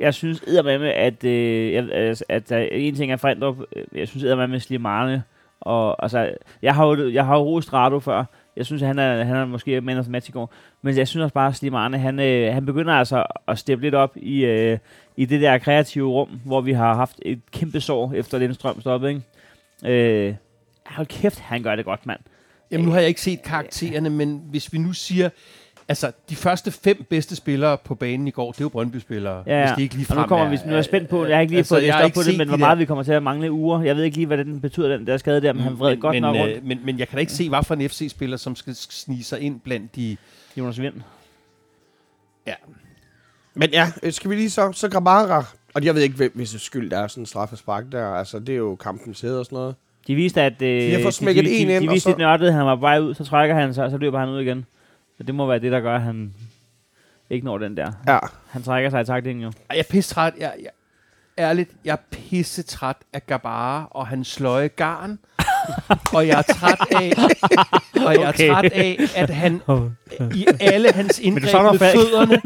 jeg 0.00 0.14
synes 0.14 0.42
eddermame, 0.46 0.92
at, 0.92 1.24
øh, 1.24 1.72
jeg- 1.72 1.92
altså, 1.92 2.24
at 2.28 2.48
der, 2.48 2.58
en 2.58 2.94
ting 2.94 3.12
er 3.12 3.16
Frendrup, 3.16 3.56
øh, 3.76 3.84
jeg 3.94 4.08
synes 4.08 4.24
eddermame 4.24 4.60
Slimane, 4.60 5.22
og 5.60 6.02
altså, 6.02 6.34
jeg 6.62 6.74
har 6.74 6.86
jo, 6.86 7.10
jeg 7.10 7.26
har 7.26 7.36
jo 7.36 7.42
rost 7.44 7.72
Rado 7.72 8.00
før, 8.00 8.24
jeg 8.56 8.66
synes, 8.66 8.82
at 8.82 8.88
han 8.88 8.98
er, 8.98 9.24
han 9.24 9.36
er 9.36 9.44
måske 9.44 9.80
man 9.80 9.98
of 9.98 10.08
match 10.08 10.28
i 10.28 10.32
går, 10.32 10.52
men 10.82 10.96
jeg 10.96 11.08
synes 11.08 11.22
også 11.22 11.34
bare, 11.34 11.48
at 11.48 11.54
Slimane, 11.56 11.98
han, 11.98 12.20
øh, 12.20 12.54
han 12.54 12.66
begynder 12.66 12.94
altså 12.94 13.24
at 13.48 13.58
steppe 13.58 13.84
lidt 13.84 13.94
op 13.94 14.12
i, 14.16 14.44
øh, 14.44 14.78
i 15.16 15.24
det 15.24 15.40
der 15.40 15.58
kreative 15.58 16.08
rum, 16.08 16.28
hvor 16.44 16.60
vi 16.60 16.72
har 16.72 16.94
haft 16.94 17.16
et 17.22 17.40
kæmpe 17.52 17.80
sår 17.80 18.12
efter 18.12 18.38
Lindstrøm 18.38 18.80
stoppet, 18.80 19.08
ikke? 19.08 19.22
Øh, 20.28 20.34
hold 20.86 21.06
kæft, 21.06 21.38
han 21.38 21.62
gør 21.62 21.76
det 21.76 21.84
godt, 21.84 22.06
mand. 22.06 22.20
Jamen, 22.70 22.86
nu 22.86 22.92
har 22.92 22.98
jeg 22.98 23.08
ikke 23.08 23.20
set 23.20 23.42
karaktererne, 23.42 24.10
men 24.10 24.42
hvis 24.50 24.72
vi 24.72 24.78
nu 24.78 24.92
siger, 24.92 25.28
altså, 25.88 26.12
de 26.30 26.36
første 26.36 26.70
fem 26.70 27.04
bedste 27.10 27.36
spillere 27.36 27.78
på 27.84 27.94
banen 27.94 28.28
i 28.28 28.30
går, 28.30 28.52
det 28.52 28.60
er 28.60 28.64
jo 28.64 28.68
Brøndby-spillere, 28.68 29.42
Ja, 29.46 29.58
ja. 29.60 29.66
hvis 29.66 29.74
det 29.76 29.82
ikke 29.82 29.94
lige 29.94 30.06
Og 30.10 30.16
nu 30.16 30.22
kommer 30.26 30.48
vi, 30.48 30.58
nu 30.66 30.70
er 30.70 30.74
jeg 30.74 30.84
spændt 30.84 31.08
på, 31.08 31.24
jeg 31.26 31.36
har 31.36 31.40
ikke 31.40 31.50
lige 31.50 31.58
altså, 31.58 31.74
fået 31.74 31.82
læst 31.82 31.94
op 31.94 32.10
på 32.14 32.20
det, 32.22 32.38
men 32.38 32.40
de 32.40 32.44
hvor 32.46 32.56
der- 32.56 32.58
meget 32.66 32.78
vi 32.78 32.84
kommer 32.84 33.04
til 33.04 33.12
at 33.12 33.22
mangle 33.22 33.52
uger. 33.52 33.82
Jeg 33.82 33.96
ved 33.96 34.04
ikke 34.04 34.16
lige, 34.16 34.26
hvad 34.26 34.38
den 34.38 34.60
betyder, 34.60 34.96
den 34.96 35.06
der 35.06 35.16
skade 35.16 35.40
der, 35.40 35.52
men 35.52 35.62
han 35.62 35.78
vred 35.78 35.90
men, 35.90 36.00
godt 36.00 36.14
men, 36.14 36.22
nok 36.22 36.36
rundt. 36.36 36.52
øh, 36.56 36.64
men, 36.64 36.80
men 36.84 36.98
jeg 36.98 37.08
kan 37.08 37.16
da 37.16 37.20
ikke 37.20 37.32
se, 37.32 37.48
hvad 37.48 37.62
for 37.64 37.74
en 37.74 37.88
FC-spiller, 37.88 38.36
som 38.36 38.56
skal 38.56 38.74
snige 38.74 39.24
sig 39.24 39.40
ind 39.40 39.60
blandt 39.60 39.96
de... 39.96 40.16
Jonas 40.56 40.80
Vind. 40.80 40.94
Ja, 42.46 42.54
Men 43.54 43.70
ja, 43.72 43.86
øh, 44.02 44.12
skal 44.12 44.30
vi 44.30 44.34
lige 44.36 44.50
så, 44.50 44.72
så 44.72 44.88
Grabara, 44.90 45.44
og 45.74 45.84
jeg 45.84 45.94
ved 45.94 46.02
ikke, 46.02 46.16
hvem- 46.16 46.32
hvis 46.34 46.50
skyld 46.58 46.90
der 46.90 46.98
er 46.98 47.06
sådan 47.06 47.22
en 47.22 47.26
straffespark 47.26 47.84
der, 47.92 48.06
altså 48.06 48.38
det 48.38 48.48
er 48.52 48.56
jo 48.56 48.74
kampens 48.74 49.20
hæder 49.20 49.38
og 49.38 49.44
sådan 49.44 49.56
noget. 49.56 49.74
De 50.06 50.14
viste, 50.14 50.42
at 50.42 50.62
øh, 50.62 50.92
har 50.92 51.02
fået 51.02 51.20
de, 51.20 51.24
de, 51.26 51.38
en 51.38 51.44
de, 51.44 51.50
ind, 51.50 51.68
de 51.84 51.88
og 51.88 51.94
viste 51.94 52.00
så- 52.04 52.08
lidt 52.10 52.18
nørdet, 52.18 52.52
han 52.52 52.66
var 52.66 52.76
vej 52.76 52.98
ud, 53.00 53.14
så 53.14 53.24
trækker 53.24 53.54
han 53.56 53.74
sig, 53.74 53.84
og 53.84 53.90
så 53.90 53.96
løber 53.98 54.18
han 54.18 54.28
ud 54.28 54.40
igen. 54.40 54.66
Så 55.16 55.22
det 55.22 55.34
må 55.34 55.46
være 55.46 55.58
det, 55.58 55.72
der 55.72 55.80
gør, 55.80 55.94
at 55.94 56.02
han 56.02 56.34
ikke 57.30 57.44
når 57.44 57.58
den 57.58 57.76
der. 57.76 57.92
Ja, 58.06 58.18
Han 58.48 58.62
trækker 58.62 58.90
sig 58.90 59.00
i 59.00 59.04
taktingen 59.04 59.42
jo. 59.42 59.48
Ej, 59.48 59.54
jeg 59.70 59.78
er 59.78 59.90
pisse 59.90 60.14
træt. 60.14 60.32
Jeg, 60.38 60.54
jeg, 60.62 60.70
ærligt, 61.38 61.70
jeg 61.84 61.92
er 61.92 61.96
pisse 62.10 62.62
træt 62.62 62.96
af 63.12 63.26
Gabara 63.26 63.88
og 63.90 64.06
hans 64.06 64.28
sløje 64.28 64.68
garn. 64.68 65.18
og 66.16 66.26
jeg 66.26 66.38
er 66.48 66.54
træt 66.54 66.78
af, 66.90 67.12
og 68.06 68.14
jeg 68.14 68.22
er 68.22 68.28
Okay. 68.28 68.50
træt 68.50 68.72
af, 68.72 68.98
at 69.16 69.30
han 69.30 69.60
i 70.34 70.46
alle 70.60 70.92
hans 70.92 71.18
indgreb 71.18 71.62
med 71.72 71.78
fødderne, 71.78 72.40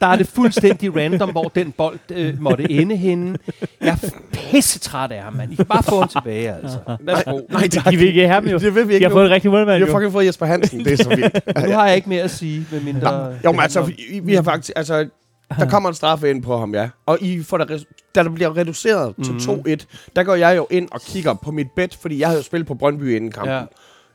der 0.00 0.06
er 0.06 0.16
det 0.16 0.26
fuldstændig 0.26 0.96
random, 0.96 1.30
hvor 1.30 1.52
den 1.54 1.72
bold 1.72 1.98
øh, 2.12 2.40
måtte 2.40 2.70
ende 2.70 2.96
henne. 2.96 3.36
Jeg 3.80 3.88
er 4.02 4.08
pisse 4.32 4.78
træt 4.78 5.12
af 5.12 5.22
ham, 5.22 5.32
mand. 5.32 5.52
I 5.52 5.54
kan 5.54 5.64
bare 5.66 5.82
få 5.82 6.00
ham 6.00 6.08
tilbage, 6.08 6.54
altså. 6.54 6.78
Værsgo. 7.00 7.40
nej, 7.50 7.68
tak. 7.68 7.90
De 7.90 7.96
vil 7.96 8.06
ikke 8.06 8.20
have 8.20 8.34
ham 8.34 8.46
jo. 8.46 8.58
Det 8.58 8.74
vil 8.74 8.88
vi 8.88 8.94
ikke 8.94 9.04
har 9.04 9.10
nu. 9.10 9.14
fået 9.16 9.26
en 9.26 9.30
rigtig 9.32 9.50
målmand 9.50 9.80
jo. 9.80 9.86
har 9.86 9.92
fucking 9.92 10.12
fået 10.12 10.26
Jesper 10.26 10.46
Hansen, 10.46 10.84
det 10.84 10.92
er 11.00 11.04
så 11.04 11.08
vildt. 11.08 11.66
Nu 11.68 11.72
har 11.72 11.86
jeg 11.86 11.96
ikke 11.96 12.08
mere 12.08 12.22
at 12.22 12.30
sige, 12.30 12.66
med 12.70 12.80
mindre... 12.80 13.34
Jo, 13.44 13.52
men 13.52 13.60
altså, 13.60 13.82
vi, 13.82 14.20
vi 14.22 14.34
har 14.34 14.42
faktisk, 14.42 14.72
altså, 14.76 15.06
der 15.58 15.70
kommer 15.70 15.88
en 15.88 15.94
straffe 15.94 16.30
ind 16.30 16.42
på 16.42 16.58
ham, 16.58 16.74
ja. 16.74 16.88
Og 17.06 17.18
I 17.22 17.42
får 17.42 17.58
der, 17.58 17.64
da 18.14 18.22
der 18.22 18.30
bliver 18.30 18.56
reduceret 18.56 19.18
Mhm. 19.18 19.38
til 19.38 19.50
2-1, 19.50 20.10
der 20.16 20.22
går 20.22 20.34
jeg 20.34 20.56
jo 20.56 20.66
ind 20.70 20.88
og 20.92 21.00
kigger 21.00 21.34
på 21.34 21.50
mit 21.50 21.66
bet, 21.76 21.98
fordi 22.02 22.18
jeg 22.20 22.28
havde 22.28 22.38
jo 22.38 22.44
spillet 22.44 22.66
på 22.68 22.74
Brøndby 22.74 23.16
inden 23.16 23.32
kampen. 23.32 23.50
Ja. 23.52 23.56
Jeg 23.58 23.66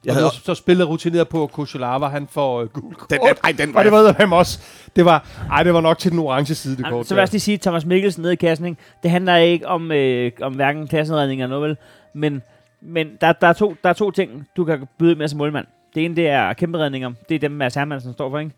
Jeg 0.06 0.13
havde, 0.13 0.30
så 0.44 0.56
spillet 0.56 0.89
rutineret 0.89 1.28
på 1.30 1.44
at 1.44 1.52
Kosholava, 1.52 2.06
han 2.08 2.28
får 2.32 2.62
øh, 2.62 2.68
gul 2.70 2.94
kort. 2.94 3.10
den, 3.10 3.20
ej, 3.44 3.52
den 3.52 3.74
var 3.74 3.80
Og 3.80 3.86
det 3.86 3.92
var 3.94 4.15
ham 4.20 4.34
også. 4.34 4.60
Det 4.96 5.06
var, 5.06 5.28
ej, 5.52 5.63
det 5.63 5.74
var 5.74 5.82
nok 5.82 5.98
til 5.98 6.12
den 6.12 6.20
orange 6.20 6.56
side, 6.56 6.78
det 6.78 6.86
kort. 6.86 7.06
så 7.08 7.13
vil 7.13 7.20
jeg 7.20 7.22
også 7.24 7.34
lige 7.34 7.42
sige, 7.42 7.58
Thomas 7.58 7.86
Mikkelsen 7.86 8.22
nede 8.22 8.34
i 8.34 8.36
kassen, 8.36 8.65
ikke? 8.65 8.82
det 9.04 9.12
handler 9.12 9.36
ikke 9.36 9.68
om, 9.68 9.92
øh, 9.92 10.32
om 10.42 10.54
hverken 10.54 10.88
klassenredning 10.88 11.42
eller 11.44 11.56
noget, 11.60 11.70
vel? 11.70 11.78
Men, 12.13 12.42
men 12.82 13.08
der, 13.22 13.34
der, 13.34 13.48
er 13.48 13.54
to, 13.54 13.76
der 13.84 13.89
er 13.89 13.94
to 13.94 14.12
ting, 14.12 14.48
du 14.58 14.65
kan 14.65 14.88
byde 15.00 15.15
med 15.15 15.28
som 15.28 15.38
målmand. 15.38 15.65
Det 15.96 16.06
ene, 16.06 16.15
det 16.15 16.28
er 16.28 16.54
kæmpe 16.54 16.78
redninger. 16.78 17.12
Det 17.30 17.36
er 17.36 17.39
dem, 17.39 17.52
Mads 17.52 17.76
Hermansen 17.76 18.13
står 18.13 18.30
for, 18.30 18.39
ikke? 18.39 18.52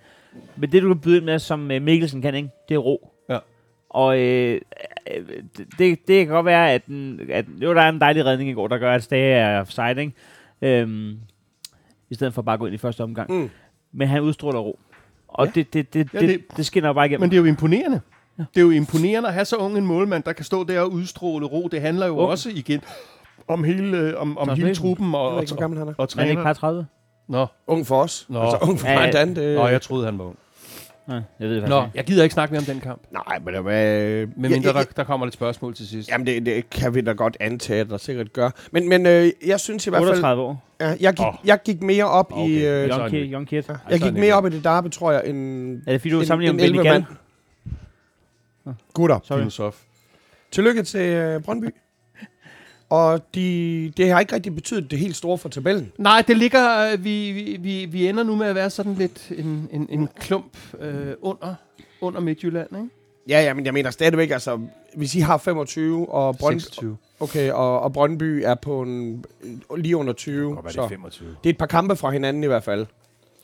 Men 0.58 0.72
det, 0.72 0.82
du 0.84 0.88
kan 0.88 1.00
byde 1.00 1.18
ind 1.18 1.26
med, 1.26 1.40
som 1.40 1.72
øh, 1.72 1.82
Mikkelsen 1.82 2.22
kan, 2.22 2.36
ikke? 2.36 2.50
det 2.70 2.76
er 2.76 2.80
ro. 2.80 3.10
Ja. 3.30 3.38
Og 3.90 4.20
øh, 4.20 4.62
øh, 5.16 5.26
det, 5.78 6.08
det 6.08 6.26
kan 6.26 6.28
godt 6.28 6.46
være, 6.46 6.72
at, 6.72 6.86
den, 6.86 7.20
at 7.30 7.46
jo, 7.62 7.74
der 7.74 7.82
er 7.82 7.90
en 7.90 8.02
dejlig 8.02 8.26
redning 8.26 8.50
i 8.50 8.54
går, 8.54 8.68
der 8.68 8.78
gør, 8.78 8.94
at 8.94 9.04
Stage 9.04 9.34
er 9.34 9.60
offside, 9.62 9.96
ikke? 10.02 10.14
Øhm, 10.62 11.18
I 12.10 12.16
stedet 12.16 12.34
for 12.34 12.42
bare 12.42 12.54
at 12.54 12.60
gå 12.60 12.66
ind 12.66 12.76
i 12.76 12.78
første 12.78 13.04
omgang. 13.04 13.32
Mm. 13.32 13.50
Men 13.92 14.08
han 14.08 14.22
udstråler 14.22 14.60
ro. 14.60 14.80
Og 15.28 15.46
Ja. 15.46 15.52
det, 15.56 15.74
det, 15.74 15.94
det, 15.94 16.14
Ja, 16.14 16.20
det, 16.20 16.30
det- 16.30 16.58
det, 16.58 16.66
skinner 16.66 16.94
bare 16.94 17.06
igennem. 17.06 17.22
Men 17.22 17.30
det 17.32 17.38
er 17.38 17.42
jo 17.42 17.46
imponerende. 17.48 18.02
Det 18.38 18.58
er 18.58 18.62
jo 18.62 18.70
imponerende 18.70 19.28
at 19.30 19.34
have 19.34 19.46
så 19.46 19.56
ung 19.56 19.78
en 19.78 19.86
målmand, 19.86 20.24
der 20.24 20.34
kan 20.34 20.46
stå 20.46 20.64
der 20.64 20.80
og 20.82 20.92
udstråle 20.92 21.46
ro. 21.46 21.68
Det 21.68 21.82
handler 21.82 22.08
jo 22.08 22.18
Ung. 22.18 22.30
også 22.30 22.50
igen 22.50 22.82
om 23.48 23.64
hele, 23.64 23.98
øh, 23.98 24.14
om, 24.22 24.38
om 24.38 24.50
hele 24.50 24.76
truppen 24.76 25.16
og, 25.16 25.32
ved 25.32 25.36
og, 25.36 25.42
ikke, 25.42 25.54
hvor 25.54 25.60
gammel 25.60 25.80
han 25.80 25.88
er. 25.88 25.94
og 25.98 26.04
ikke 26.04 26.14
træner. 26.14 26.44
par 26.44 26.54
30? 26.54 26.86
Nå, 27.28 27.46
Ung 27.68 27.88
for 27.88 28.02
os. 28.04 28.26
Nå. 28.30 28.42
Altså, 28.42 28.58
ung 28.62 28.80
for 28.80 28.88
Ja. 28.88 29.12
Dan. 29.12 29.36
Det, 29.36 29.56
Nå, 29.56 29.68
jeg 29.68 29.82
troede, 29.82 30.06
han 30.06 30.18
var 30.20 30.26
ung. 30.26 30.38
Nej, 31.08 31.22
jeg 31.40 31.50
ved 31.50 31.62
det 31.62 31.70
Nå, 31.70 31.84
jeg 31.96 32.04
gider 32.06 32.24
ikke 32.24 32.34
snakke 32.34 32.52
mere 32.52 32.60
om 32.60 32.66
den 32.66 32.80
kamp. 32.80 33.02
Nej, 33.12 33.40
men. 33.40 33.56
Øh, 33.56 33.64
Men 33.66 33.72
ja, 34.52 34.56
mindre 34.58 34.70
ja, 34.70 34.78
der, 34.80 34.84
der 34.96 35.04
kommer 35.04 35.26
lidt 35.26 35.34
spørgsmål 35.34 35.76
til 35.76 35.88
sidst. 35.88 36.10
Jamen, 36.10 36.28
det, 36.28 36.46
det 36.46 36.70
kan 36.70 36.96
vi 36.96 37.02
da 37.02 37.12
godt 37.12 37.38
antage, 37.40 37.80
at 37.82 37.90
der 37.90 37.98
sikkert 37.98 38.34
gør. 38.34 38.50
Men, 38.72 38.90
men 38.90 39.06
øh, 39.06 39.32
jeg 39.46 39.60
synes 39.60 39.88
i 39.88 39.90
hvert 39.90 40.00
fald... 40.02 40.10
38 40.10 40.42
år. 40.42 40.64
Ja, 40.82 40.96
jeg, 41.00 41.14
gik, 41.14 41.26
Åh. 41.26 41.34
jeg 41.46 41.60
gik 41.66 41.82
mere 41.84 42.06
op 42.06 42.32
Okay. 42.34 42.50
i... 42.50 42.66
Øh, 42.66 42.90
Young 42.90 43.10
kid. 43.10 43.34
Young 43.34 43.48
kid. 43.48 43.64
jeg 43.90 44.00
gik 44.02 44.14
mere 44.14 44.34
op 44.34 44.46
i 44.46 44.50
det 44.50 44.64
derby, 44.64 44.90
tror 44.90 45.12
jeg, 45.12 45.22
end... 45.28 45.78
Er 45.88 45.92
det 45.92 46.02
fordi, 46.02 46.10
du 46.14 46.20
en- 46.20 46.26
sammenligner 46.26 46.52
en 46.54 46.58
med 46.58 46.84
Benny 46.84 46.88
11 46.88 46.90
Gall? 46.90 47.06
mand. 48.66 48.76
Gutter. 48.94 49.20
Filosof. 49.28 49.82
Tillykke 50.52 50.84
til 50.84 51.02
øh, 51.02 51.42
Brøndby. 51.42 51.66
Og 52.92 53.22
de, 53.36 53.94
det 53.98 54.12
har 54.12 54.20
ikke 54.20 54.36
rigtig 54.36 54.56
betydet 54.56 54.92
det 54.92 55.00
helt 55.00 55.16
store 55.16 55.38
for 55.38 55.50
tabellen. 55.50 55.92
Nej, 55.98 56.24
det 56.28 56.38
ligger... 56.38 56.92
øh, 56.92 57.04
Vi, 57.04 57.32
vi, 57.62 57.86
vi, 57.86 58.08
ender 58.08 58.24
nu 58.24 58.36
med 58.36 58.48
at 58.48 58.56
være 58.56 58.70
sådan 58.70 58.94
lidt 58.94 59.32
en, 59.38 59.70
en, 59.72 59.88
en 59.90 60.10
klump 60.20 60.58
øh, 60.80 61.14
under, 61.22 61.56
under 62.02 62.20
Midtjylland, 62.20 62.68
ikke? 62.72 62.90
Ja, 63.30 63.42
ja, 63.42 63.54
men 63.54 63.66
jeg 63.66 63.74
mener 63.74 63.90
stadigvæk, 63.90 64.32
altså, 64.32 64.60
hvis 64.96 65.16
I 65.16 65.20
har 65.20 65.38
25, 65.38 66.10
og, 66.14 66.38
Brøndby, 66.38 66.60
26. 66.60 66.98
okay, 67.20 67.52
og, 67.52 67.80
og 67.80 67.94
Brøndby 67.94 68.42
er 68.46 68.56
på 68.56 68.82
en, 68.82 69.26
lige 69.78 69.98
under 69.98 70.14
20, 70.14 70.58
så 70.70 70.88
25. 70.88 71.28
det 71.44 71.50
er 71.50 71.54
et 71.54 71.58
par 71.58 71.66
kampe 71.66 71.96
fra 71.96 72.10
hinanden 72.12 72.44
i 72.44 72.48
hvert 72.48 72.64
fald. 72.64 72.86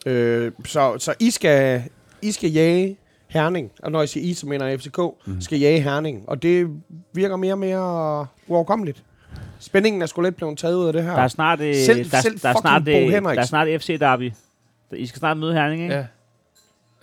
Øh, 0.05 0.51
så, 0.65 0.95
så 0.99 1.13
I 1.19 1.31
skal, 1.31 1.83
I 2.21 2.31
skal 2.31 2.51
jage 2.51 2.97
Herning, 3.27 3.71
og 3.83 3.91
når 3.91 3.99
jeg 3.99 4.09
siger 4.09 4.29
I, 4.29 4.33
så 4.33 4.47
mener 4.47 4.65
jeg 4.65 4.79
FCK, 4.79 4.99
mm. 5.25 5.41
skal 5.41 5.59
jage 5.59 5.81
Herning, 5.81 6.23
og 6.29 6.43
det 6.43 6.69
virker 7.13 7.35
mere 7.35 7.53
og 7.53 7.59
mere 7.59 8.27
uoverkommeligt. 8.47 9.03
Spændingen 9.59 10.01
er 10.01 10.05
sgu 10.05 10.21
lidt 10.21 10.35
blevet 10.35 10.57
taget 10.57 10.75
ud 10.75 10.87
af 10.87 10.93
det 10.93 11.03
her. 11.03 11.13
Der 11.15 11.21
er 11.21 11.27
snart, 11.27 11.61
øh, 11.61 11.75
Selv- 11.75 12.11
der, 12.11 12.21
selv 12.21 12.39
der, 12.39 12.49
er 12.49 12.53
snart, 12.61 12.83
Bo 12.85 12.89
øh, 12.91 13.11
der 13.11 13.29
er 13.41 13.45
snart 13.45 13.67
FC 13.81 13.99
Derby. 13.99 14.31
I 14.91 15.05
skal 15.05 15.19
snart 15.19 15.37
møde 15.37 15.53
Herning, 15.53 15.81
ikke? 15.83 15.95
Ja. 15.95 16.05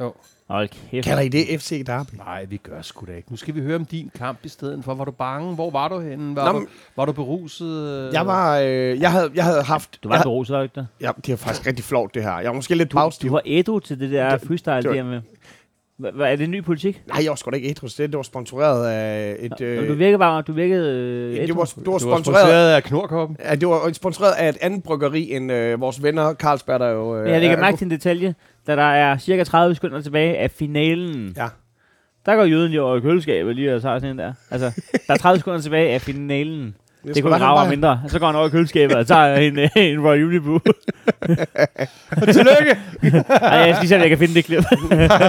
Jo. 0.01 0.15
Hold 0.51 0.69
kæft. 0.91 1.05
Kalder 1.07 1.23
I 1.23 1.29
det 1.29 1.61
FC 1.61 1.85
Derby? 1.87 2.15
Nej, 2.17 2.45
vi 2.45 2.57
gør 2.57 2.83
sgu 2.83 3.07
da 3.07 3.13
ikke. 3.17 3.31
Nu 3.31 3.37
skal 3.37 3.55
vi 3.55 3.61
høre 3.61 3.77
om 3.77 3.85
din 3.85 4.11
kamp 4.19 4.39
i 4.45 4.49
stedet 4.49 4.85
for. 4.85 4.95
Var 4.95 5.05
du 5.05 5.11
bange? 5.11 5.55
Hvor 5.55 5.71
var 5.71 5.89
du 5.89 6.01
henne? 6.01 6.37
Var, 6.37 6.53
Nå, 6.53 6.59
du, 6.59 6.67
var 6.97 7.05
du 7.05 7.13
beruset? 7.13 8.11
Jeg 8.13 8.27
var, 8.27 8.59
øh, 8.59 9.01
jeg 9.01 9.13
havde, 9.13 9.31
jeg 9.35 9.45
havde 9.45 9.63
haft... 9.63 9.99
Du 10.03 10.09
var 10.09 10.17
jeg, 10.17 10.23
beruset, 10.23 10.55
du 10.55 10.61
ikke 10.63 10.75
det? 10.75 10.87
ja, 11.01 11.11
det 11.27 11.33
er 11.33 11.37
faktisk 11.37 11.67
rigtig 11.67 11.85
flot, 11.85 12.15
det 12.15 12.23
her. 12.23 12.39
Jeg 12.39 12.49
var 12.49 12.55
måske 12.55 12.75
lidt 12.75 12.93
Du, 12.93 13.11
du 13.23 13.31
var 13.33 13.43
ædru 13.47 13.79
til 13.79 14.01
det 14.01 14.11
der 14.11 14.31
Det- 14.39 14.47
freestyle 14.49 14.77
det 14.77 14.89
var- 14.89 14.95
der 14.97 15.03
med. 15.05 15.21
Hvad, 15.99 16.13
er 16.33 16.37
det 16.37 16.45
en 16.45 16.51
ny 16.51 16.63
politik? 16.65 17.03
Nej, 17.07 17.21
jeg 17.23 17.31
var 17.31 17.37
sgu 17.37 17.51
da 17.51 17.57
ikke 17.57 17.69
ædru. 17.69 17.87
Det, 17.87 17.99
det 17.99 18.17
var 18.17 18.23
sponsoreret 18.23 18.87
af 18.89 19.37
et... 19.39 19.61
Øh, 19.61 19.83
Øh, 19.83 19.89
du 19.89 19.95
virkede 19.95 20.19
bare, 20.19 20.43
du 20.43 20.53
virkede 20.53 20.91
øh, 20.91 21.33
det, 21.37 21.43
ædru. 21.43 21.55
var, 21.59 21.65
det 21.65 21.87
var 21.87 21.99
sponsoreret... 21.99 22.25
sponsoreret 22.25 22.75
af 22.75 22.83
Knorkoppen. 22.85 23.37
Ja, 23.45 23.55
det 23.55 23.69
var 23.69 23.91
sponsoreret 23.93 24.33
af 24.33 24.49
et 24.49 24.57
andet 24.61 24.83
bryggeri 24.83 25.33
end 25.33 25.53
øh, 25.53 25.81
vores 25.81 26.03
venner 26.03 26.35
Carlsberg, 26.35 26.81
der 26.81 26.89
jo... 26.89 27.17
Øh, 27.17 27.23
Men 27.25 27.33
jeg 27.33 27.41
lægger 27.41 27.57
er- 27.57 27.61
mærke 27.61 27.77
til 27.77 27.85
en 27.85 27.91
detalje, 27.91 28.35
da 28.67 28.77
der 28.77 28.83
er 28.83 29.19
cirka 29.19 29.45
30 29.45 29.75
sekunder 29.75 30.01
tilbage 30.01 30.37
af 30.39 30.51
finalen. 30.51 31.35
Ja. 31.37 31.49
Der 32.27 32.35
går 32.37 32.45
jøden 32.45 32.73
jo 32.73 32.87
over 32.87 32.97
i 32.97 33.01
køleskabet 33.01 33.57
lige 33.57 33.75
og 33.75 33.83
tager 33.83 33.99
sådan 33.99 34.11
en 34.11 34.19
der. 34.19 34.33
Altså, 34.51 34.81
der 35.07 35.15
er 35.15 35.19
30 35.19 35.39
sekunder 35.39 35.61
tilbage 35.61 35.89
af 35.95 36.01
finalen. 36.01 36.75
Det 37.05 37.23
kunne 37.23 37.39
grave 37.39 37.59
ham 37.59 37.69
mindre. 37.69 38.01
Så 38.09 38.19
går 38.19 38.27
han 38.27 38.37
over 38.37 38.47
i 38.47 38.51
køleskabet 38.51 38.97
og 38.97 39.07
tager 39.07 39.37
en, 39.37 39.59
øh, 39.59 39.69
en 39.77 40.01
Royal 40.01 40.25
Unibrew. 40.25 40.59
Tillykke! 42.35 42.79
Ej, 43.29 43.59
jeg 43.59 43.77
skal 43.77 43.89
se, 43.89 43.97
jeg 43.97 44.09
kan 44.09 44.19
finde 44.19 44.35
det 44.35 44.45
klip. 44.45 44.65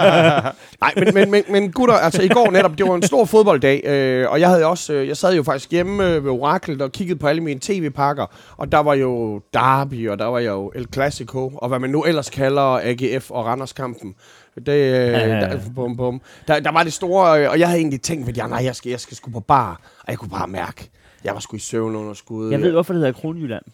Nej, 0.82 0.93
men, 0.95 1.13
men, 1.13 1.32
men, 1.32 1.43
men 1.49 1.71
gutter, 1.71 1.95
altså 1.95 2.21
i 2.21 2.28
går 2.28 2.51
netop, 2.51 2.78
det 2.78 2.88
var 2.88 2.95
en 2.95 3.03
stor 3.03 3.26
fodbolddag, 3.26 3.82
øh, 3.86 4.32
og 4.32 4.39
jeg 4.39 4.49
havde 4.49 4.65
også, 4.65 4.93
øh, 4.93 5.07
jeg 5.07 5.17
sad 5.17 5.36
jo 5.36 5.43
faktisk 5.43 5.71
hjemme 5.71 6.07
øh, 6.07 6.26
ved 6.26 6.32
Oracle 6.32 6.84
og 6.84 6.91
kiggede 6.91 7.19
på 7.19 7.28
alle 7.28 7.41
mine 7.41 7.59
tv-pakker, 7.59 8.26
og 8.57 8.71
der 8.71 8.80
var 8.80 8.93
jo 8.93 9.41
Derby, 9.53 10.09
og 10.09 10.19
der 10.19 10.26
var 10.26 10.39
jo 10.39 10.71
El 10.76 10.88
Clasico, 10.93 11.51
og 11.55 11.69
hvad 11.69 11.80
man 11.80 11.89
nu 11.89 12.03
ellers 12.03 12.30
kalder 12.30 12.80
AGF 12.84 13.32
og 13.32 13.45
Randerskampen. 13.45 14.15
Det, 14.55 14.69
øh, 14.69 15.13
der, 15.13 15.59
bum, 15.76 15.97
bum. 15.97 16.21
Der, 16.47 16.59
der 16.59 16.71
var 16.71 16.84
det 16.84 16.93
store, 16.93 17.43
øh, 17.43 17.49
og 17.49 17.59
jeg 17.59 17.67
havde 17.67 17.80
egentlig 17.80 18.01
tænkt, 18.01 18.30
at 18.30 18.38
jeg, 18.38 18.47
nej, 18.47 18.63
jeg 18.63 18.76
skal, 18.76 18.89
jeg 18.89 18.99
skal 18.99 19.17
sgu 19.17 19.32
på 19.32 19.39
bar, 19.39 19.82
og 19.99 20.11
jeg 20.11 20.17
kunne 20.17 20.30
bare 20.30 20.47
mærke, 20.47 20.89
jeg 21.26 21.34
var 21.34 21.39
sgu 21.39 21.55
i 21.55 21.59
søvn 21.59 21.95
under 21.95 22.13
skuddet. 22.13 22.51
Jeg 22.51 22.61
ved, 22.61 22.71
hvorfor 22.71 22.93
det 22.93 22.99
hedder 22.99 23.13
Kronjylland. 23.13 23.65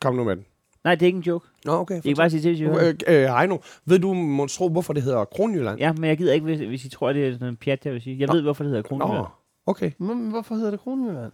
Kom 0.00 0.14
nu 0.14 0.24
med 0.24 0.36
den. 0.36 0.44
Nej, 0.84 0.94
det 0.94 1.02
er 1.02 1.06
ikke 1.06 1.16
en 1.16 1.22
joke. 1.22 1.46
Nå, 1.64 1.72
okay. 1.72 1.94
Jeg 1.94 2.02
kan 2.02 2.16
bare 2.16 2.30
sige 2.30 2.40
til, 2.40 2.50
hvis 2.50 2.60
I 2.60 2.64
hører. 2.64 2.92
Øh, 3.08 3.22
øh, 3.22 3.36
Heino, 3.36 3.58
ved 3.84 3.98
du, 3.98 4.14
monstro, 4.14 4.68
hvorfor 4.68 4.92
det 4.92 5.02
hedder 5.02 5.24
Kronjylland? 5.24 5.78
Ja, 5.78 5.92
men 5.92 6.04
jeg 6.04 6.18
gider 6.18 6.32
ikke, 6.32 6.44
hvis, 6.44 6.60
hvis 6.60 6.84
I 6.84 6.88
tror, 6.88 7.12
det 7.12 7.28
er 7.28 7.32
sådan 7.32 7.48
en 7.48 7.56
pjat, 7.56 7.84
jeg 7.84 7.92
vil 7.92 8.02
sige. 8.02 8.18
Jeg 8.18 8.28
ved, 8.32 8.42
hvorfor 8.42 8.64
det 8.64 8.70
hedder 8.70 8.82
Kronjylland. 8.82 9.18
Nå, 9.18 9.26
okay. 9.66 9.90
Men 9.98 10.30
hvorfor 10.30 10.54
hedder 10.54 10.70
det 10.70 10.80
Kronjylland? 10.80 11.32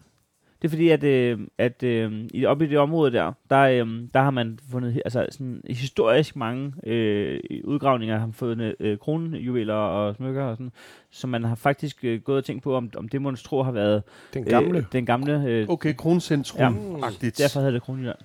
Det 0.62 0.68
er 0.68 0.70
fordi, 0.70 0.88
at, 0.88 1.04
øh, 1.04 1.38
at 1.58 1.82
øh, 1.82 2.12
i, 2.34 2.44
oppe 2.44 2.64
i 2.64 2.68
det 2.68 2.78
område 2.78 3.12
der, 3.12 3.32
der, 3.50 3.61
øh, 3.61 3.86
der 4.14 4.20
har 4.20 4.30
man 4.30 4.58
fundet 4.70 5.02
altså, 5.04 5.26
sådan, 5.30 5.62
historisk 5.68 6.36
mange 6.36 6.72
øh, 6.86 7.40
udgravninger, 7.64 8.18
har 8.18 8.26
man 8.26 8.32
fundet 8.32 8.74
øh, 8.80 8.98
kronjuveler 8.98 9.74
og 9.74 10.14
smykker 10.14 10.42
og 10.42 10.56
sådan, 10.56 10.72
så 11.11 11.26
man 11.26 11.44
har 11.44 11.54
faktisk 11.54 12.04
øh, 12.04 12.20
gået 12.20 12.38
og 12.38 12.44
tænkt 12.44 12.62
på, 12.62 12.76
om, 12.76 12.90
om 12.96 13.08
det 13.08 13.22
monstro 13.22 13.62
har 13.62 13.72
været 13.72 14.02
Den 14.34 14.44
gamle. 14.44 14.78
Øh, 14.78 14.84
den 14.92 15.06
gamle 15.06 15.44
øh, 15.46 15.68
Okay, 15.68 15.94
Kroncentrum-agtigt. 15.94 17.38
Derfor 17.38 17.61
hedder 17.61 17.80
det. 17.96 18.16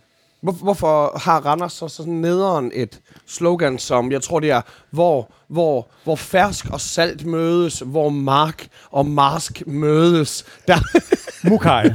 Hvor, 0.42 0.52
hvorfor 0.52 1.18
har 1.20 1.46
Randers 1.46 1.74
så 1.74 1.88
sådan 1.88 2.14
nederen 2.14 2.72
et 2.74 3.02
slogan, 3.26 3.80
som 3.80 4.12
jeg 4.12 4.22
tror 4.22 4.40
det 4.40 4.52
er, 4.52 4.62
hvor, 4.92 5.32
hvor, 5.48 5.88
hvor 6.04 6.16
fersk 6.16 6.70
og 6.70 6.82
salt 6.82 7.26
mødes, 7.26 7.80
hvor 7.80 8.10
mark 8.10 8.68
og 8.92 9.06
marsk 9.06 9.68
mødes. 9.68 10.46
Der, 10.68 10.76
Mukai. 11.50 11.90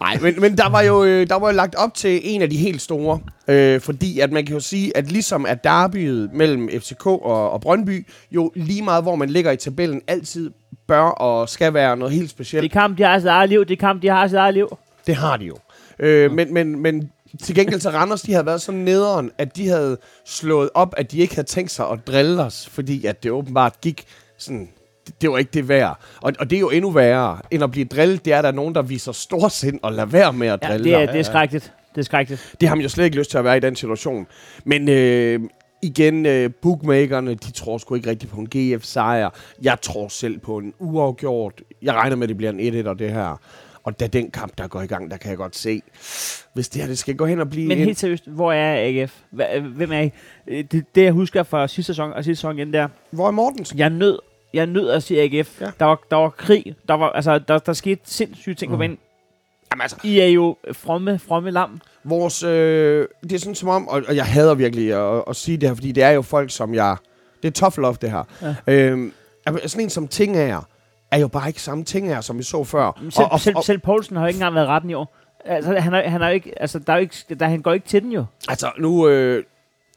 Nej, 0.00 0.18
men, 0.22 0.40
men 0.40 0.58
der 0.58 0.68
var 0.68 0.82
jo 0.82 1.04
øh, 1.04 1.28
der 1.28 1.34
var 1.34 1.48
jo 1.48 1.54
lagt 1.54 1.74
op 1.74 1.94
til 1.94 2.20
en 2.22 2.42
af 2.42 2.50
de 2.50 2.56
helt 2.56 2.82
store. 2.82 3.20
Øh, 3.48 3.80
fordi 3.80 4.20
at 4.20 4.32
man 4.32 4.46
kan 4.46 4.54
jo 4.54 4.60
sige, 4.60 4.96
at 4.96 5.12
ligesom 5.12 5.46
at 5.46 5.64
derbyet 5.64 6.30
mellem 6.32 6.68
FCK 6.80 7.06
og, 7.06 7.50
og 7.50 7.60
Brøndby, 7.60 8.06
jo 8.30 8.52
lige 8.54 8.82
meget 8.82 9.02
hvor 9.02 9.16
man 9.16 9.30
ligger 9.30 9.50
i 9.50 9.56
tabellen, 9.56 10.02
altid 10.06 10.50
bør 10.88 11.02
og 11.02 11.48
skal 11.48 11.74
være 11.74 11.96
noget 11.96 12.14
helt 12.14 12.30
specielt. 12.30 12.62
Det 12.62 12.72
kamp, 12.72 12.98
de 12.98 13.02
har 13.02 13.18
sit 13.18 13.28
eget 13.28 13.48
liv. 13.48 13.64
Det 13.64 13.78
kamp, 13.78 14.02
de 14.02 14.08
har 14.08 14.28
sit 14.28 14.36
eget 14.36 14.54
liv. 14.54 14.78
Det 15.06 15.14
har 15.16 15.36
de 15.36 15.44
jo. 15.44 15.56
Øh, 15.98 16.32
men, 16.32 16.54
men, 16.54 16.82
men 16.82 17.10
til 17.42 17.54
gengæld 17.54 17.80
så 17.80 17.90
Randers, 17.90 18.22
de 18.22 18.32
havde 18.32 18.46
været 18.46 18.62
så 18.62 18.72
nederen, 18.72 19.30
at 19.38 19.56
de 19.56 19.68
havde 19.68 19.98
slået 20.26 20.70
op, 20.74 20.94
at 20.96 21.12
de 21.12 21.18
ikke 21.18 21.34
havde 21.34 21.48
tænkt 21.48 21.70
sig 21.70 21.90
at 21.90 22.06
drille 22.06 22.42
os, 22.42 22.68
fordi 22.68 23.06
at 23.06 23.22
det 23.22 23.30
åbenbart 23.30 23.80
gik 23.80 24.06
sådan, 24.38 24.68
det, 25.20 25.30
var 25.30 25.38
ikke 25.38 25.50
det 25.54 25.68
værd. 25.68 26.00
Og, 26.22 26.32
og 26.40 26.50
det 26.50 26.56
er 26.56 26.60
jo 26.60 26.70
endnu 26.70 26.90
værre, 26.90 27.38
end 27.50 27.62
at 27.64 27.70
blive 27.70 27.84
drillet, 27.84 28.24
det 28.24 28.32
er, 28.32 28.38
at 28.38 28.44
der 28.44 28.50
er 28.50 28.54
nogen, 28.54 28.74
der 28.74 28.82
viser 28.82 29.12
storsind 29.12 29.80
og 29.82 29.92
lader 29.92 30.06
være 30.06 30.32
med 30.32 30.48
at 30.48 30.58
Ja, 30.62 30.68
drille 30.68 30.84
det 30.84 30.94
er, 30.94 30.98
dig. 31.04 31.08
det 31.12 31.18
er 31.18 31.22
skrækkeligt. 31.24 31.72
Det 31.94 31.98
er 32.00 32.04
skrækkeligt. 32.04 32.54
Det 32.60 32.68
har 32.68 32.76
man 32.76 32.82
jo 32.82 32.88
slet 32.88 33.04
ikke 33.04 33.16
lyst 33.16 33.30
til 33.30 33.38
at 33.38 33.44
være 33.44 33.56
i 33.56 33.60
den 33.60 33.76
situation. 33.76 34.26
Men 34.64 34.88
øh, 34.88 35.40
igen, 35.82 36.26
øh, 36.26 36.50
bookmakerne, 36.62 37.34
de 37.34 37.50
tror 37.52 37.78
sgu 37.78 37.94
ikke 37.94 38.10
rigtigt 38.10 38.32
på 38.32 38.40
en 38.40 38.48
GF-sejr. 38.56 39.30
Jeg 39.62 39.80
tror 39.82 40.08
selv 40.08 40.38
på 40.38 40.58
en 40.58 40.74
uafgjort. 40.78 41.62
Jeg 41.82 41.94
regner 41.94 42.16
med, 42.16 42.22
at 42.22 42.28
det 42.28 42.36
bliver 42.36 42.52
en 42.52 42.84
1-1 42.86 42.88
og 42.88 42.98
det 42.98 43.10
her. 43.12 43.40
Og 43.84 44.00
da 44.00 44.06
den 44.06 44.30
kamp, 44.30 44.58
der 44.58 44.68
går 44.68 44.82
i 44.82 44.86
gang, 44.86 45.10
der 45.10 45.16
kan 45.16 45.28
jeg 45.30 45.38
godt 45.38 45.56
se, 45.56 45.82
hvis 46.54 46.68
det 46.68 46.80
her 46.82 46.88
det 46.88 46.98
skal 46.98 47.16
gå 47.16 47.26
hen 47.26 47.40
og 47.40 47.50
blive 47.50 47.68
Men 47.68 47.78
en... 47.78 47.84
helt 47.84 47.98
seriøst, 47.98 48.26
hvor 48.26 48.52
er 48.52 48.76
AGF? 48.88 49.14
Hvem 49.76 49.92
er 49.92 50.00
I? 50.00 50.10
Øh, 50.48 50.64
Det, 50.72 50.84
det, 50.94 51.02
jeg 51.04 51.12
husker 51.12 51.42
fra 51.42 51.68
sidste 51.68 51.86
sæson 51.94 52.12
og 52.12 52.24
sidste 52.24 52.36
sæson 52.40 52.58
igen 52.58 52.72
der, 52.72 52.88
Hvor 53.10 53.26
er 53.26 53.30
Mortensen? 53.30 53.78
jeg 53.78 53.90
nød, 53.90 54.18
jeg 54.54 54.62
er 54.62 54.66
nød 54.66 54.90
at 54.90 55.02
se 55.02 55.20
AGF. 55.20 55.60
Ja. 55.60 55.70
Der, 55.80 55.84
var, 55.84 56.00
der 56.10 56.16
var 56.16 56.30
krig, 56.30 56.74
der, 56.88 56.94
var, 56.94 57.10
altså, 57.10 57.38
der, 57.38 57.58
der 57.58 57.72
skete 57.72 58.00
sindssyge 58.04 58.54
ting 58.54 58.70
mm. 58.70 58.74
på 58.74 58.78
banen. 58.78 58.98
Jamen 59.72 59.82
altså, 59.82 59.96
I 60.02 60.18
er 60.18 60.26
jo 60.26 60.56
fromme, 60.72 61.18
fromme 61.18 61.50
lam. 61.50 61.80
vores... 62.04 62.42
Øh, 62.42 63.08
det 63.22 63.32
er 63.32 63.38
sådan 63.38 63.54
som 63.54 63.68
om, 63.68 63.88
og, 63.88 64.02
og 64.08 64.16
jeg 64.16 64.24
hader 64.24 64.54
virkelig 64.54 64.92
at, 64.92 65.24
at 65.28 65.36
sige 65.36 65.56
det 65.56 65.68
her, 65.68 65.74
fordi 65.74 65.92
det 65.92 66.02
er 66.02 66.10
jo 66.10 66.22
folk, 66.22 66.50
som 66.50 66.74
jeg... 66.74 66.96
Det 67.42 67.48
er 67.48 67.52
tough 67.52 67.78
love, 67.78 67.96
det 68.00 68.10
her. 68.10 68.54
Ja. 68.66 68.72
Øhm, 68.74 69.12
altså, 69.46 69.68
sådan 69.68 69.84
en 69.84 69.90
som 69.90 70.08
Tingager, 70.08 70.60
er 71.10 71.18
jo 71.18 71.28
bare 71.28 71.48
ikke 71.48 71.62
samme 71.62 71.84
Tingager, 71.84 72.20
som 72.20 72.38
vi 72.38 72.42
så 72.42 72.64
før. 72.64 73.00
Selv, 73.10 73.24
og, 73.24 73.32
og, 73.32 73.40
selv, 73.40 73.56
selv 73.64 73.78
Poulsen 73.78 74.16
har 74.16 74.22
jo 74.22 74.28
ikke 74.28 74.36
engang 74.36 74.54
været 74.54 74.68
retten 74.68 74.90
i 74.90 74.94
år. 74.94 75.16
Altså, 75.44 75.74
han, 75.74 75.94
er, 75.94 76.08
han, 76.08 76.22
er 76.22 76.28
jo 76.28 76.34
ikke, 76.34 76.52
altså, 76.60 76.78
der 76.78 76.92
er 76.92 76.96
jo 76.96 77.00
ikke, 77.00 77.34
der, 77.40 77.46
han 77.46 77.62
går 77.62 77.72
ikke 77.72 77.88
til 77.88 78.02
den 78.02 78.12
jo. 78.12 78.24
Altså, 78.48 78.70
nu... 78.78 79.08
Øh, 79.08 79.44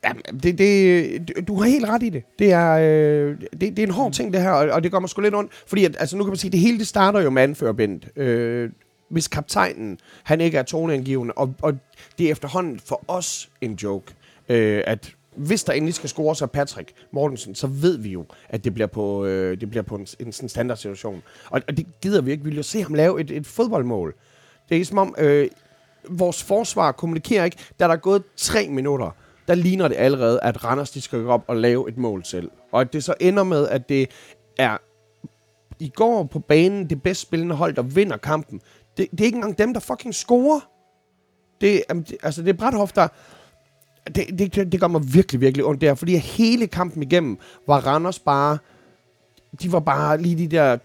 ja, 0.04 0.12
det, 0.44 0.58
det, 0.58 1.28
du- 1.28 1.42
du 1.48 1.56
har 1.62 1.70
helt 1.70 1.86
ret 1.86 2.04
i 2.04 2.10
det. 2.10 2.24
Det 2.40 2.52
er, 2.52 2.72
øh, 2.72 3.38
det, 3.42 3.62
det 3.62 3.80
er 3.80 3.84
en 3.84 3.92
hård 3.94 4.12
ting, 4.14 4.34
det 4.34 4.42
her, 4.42 4.52
og, 4.52 4.84
det 4.84 4.92
gør 4.92 5.00
mig 5.00 5.10
sgu 5.10 5.22
lidt 5.22 5.36
ondt. 5.36 5.52
Fordi, 5.68 5.86
at, 5.86 5.96
altså, 6.00 6.18
nu 6.18 6.24
kan 6.24 6.30
man 6.32 6.38
sige, 6.38 6.52
det 6.52 6.60
hele 6.60 6.80
det 6.80 6.88
starter 6.88 7.20
jo 7.22 7.30
med 7.30 7.44
anførerbind. 7.44 8.18
Øh, 8.20 8.70
hvis 9.10 9.28
kaptajnen, 9.28 10.00
han 10.24 10.42
ikke 10.42 10.58
er 10.58 10.64
toneangivende, 10.64 11.34
og, 11.34 11.54
og 11.62 11.78
det 12.18 12.28
er 12.28 12.32
efterhånden 12.32 12.80
for 12.86 13.04
os 13.08 13.50
en 13.62 13.74
joke, 13.74 14.14
øh, 14.50 14.84
at 14.88 15.12
hvis 15.36 15.64
der 15.64 15.74
endelig 15.74 15.94
skal 15.94 16.10
score 16.10 16.36
sig 16.36 16.52
Patrick 16.52 16.92
Mortensen, 17.12 17.56
så 17.56 17.68
ved 17.68 17.98
vi 17.98 18.10
jo, 18.10 18.26
at 18.50 18.64
det 18.64 18.74
bliver 18.74 18.88
på, 18.88 19.26
øh, 19.26 19.62
det 19.62 19.70
bliver 19.70 19.84
på 19.84 19.96
en, 19.96 20.08
en 20.20 20.32
sådan 20.32 20.50
standard 20.50 20.78
situation. 20.78 21.24
Og, 21.50 21.62
og 21.68 21.78
det 21.78 21.86
gider 22.02 22.22
vi 22.22 22.32
ikke. 22.32 22.44
Vi 22.44 22.50
vil 22.50 22.58
jo 22.58 22.64
se 22.64 22.82
ham 22.84 22.94
lave 22.94 23.22
et, 23.22 23.32
et 23.32 23.48
fodboldmål. 23.48 24.16
Det 24.70 24.78
er 24.82 24.86
som 24.86 24.98
om, 24.98 25.16
øh, 25.18 25.48
vores 26.10 26.44
forsvar 26.44 26.92
kommunikerer 26.92 27.46
ikke. 27.46 27.58
Da 27.80 27.84
der 27.86 27.92
er 27.92 27.96
gået 27.98 28.24
tre 28.38 28.68
minutter, 28.70 29.16
der 29.48 29.56
ligner 29.56 29.88
det 29.88 29.96
allerede, 29.96 30.40
at 30.44 30.66
Randers 30.66 30.92
de 30.92 31.02
skal 31.02 31.24
gå 31.24 31.30
op 31.30 31.44
og 31.48 31.58
lave 31.58 31.90
et 31.90 31.98
mål 31.98 32.26
selv. 32.26 32.52
Og 32.72 32.82
at 32.82 32.94
det 32.94 33.04
så 33.04 33.14
ender 33.20 33.44
med, 33.44 33.68
at 33.68 33.90
det 33.90 34.10
er 34.58 34.78
i 35.80 35.90
går 35.90 36.24
på 36.24 36.40
banen 36.40 36.90
det 36.90 37.04
bedst 37.04 37.22
spillende 37.22 37.56
hold, 37.56 37.74
der 37.74 37.82
vinder 37.82 38.18
kampen. 38.18 38.62
Det, 38.98 39.08
det 39.12 39.22
er 39.22 39.26
ikke 39.26 39.36
engang 39.36 39.58
dem, 39.58 39.74
der 39.74 39.80
fucking 39.80 40.16
scorer. 40.16 40.60
Det, 41.62 41.84
altså, 42.24 42.42
det 42.42 42.50
er 42.50 42.54
Brathoff, 42.54 42.92
der... 42.92 43.08
Det, 44.16 44.40
det, 44.40 44.56
det, 44.56 44.72
det 44.72 44.80
gør 44.80 44.88
mig 44.88 45.14
virkelig, 45.14 45.42
virkelig 45.42 45.66
ondt 45.66 45.82
der, 45.82 45.96
fordi 45.96 46.18
hele 46.18 46.68
kampen 46.68 47.04
igennem 47.04 47.38
var 47.68 47.88
Randers 47.88 48.20
bare... 48.20 48.58
De 49.62 49.72
var 49.72 49.80
bare 49.80 50.22
lige 50.22 50.38
de 50.38 50.48
der 50.48 50.78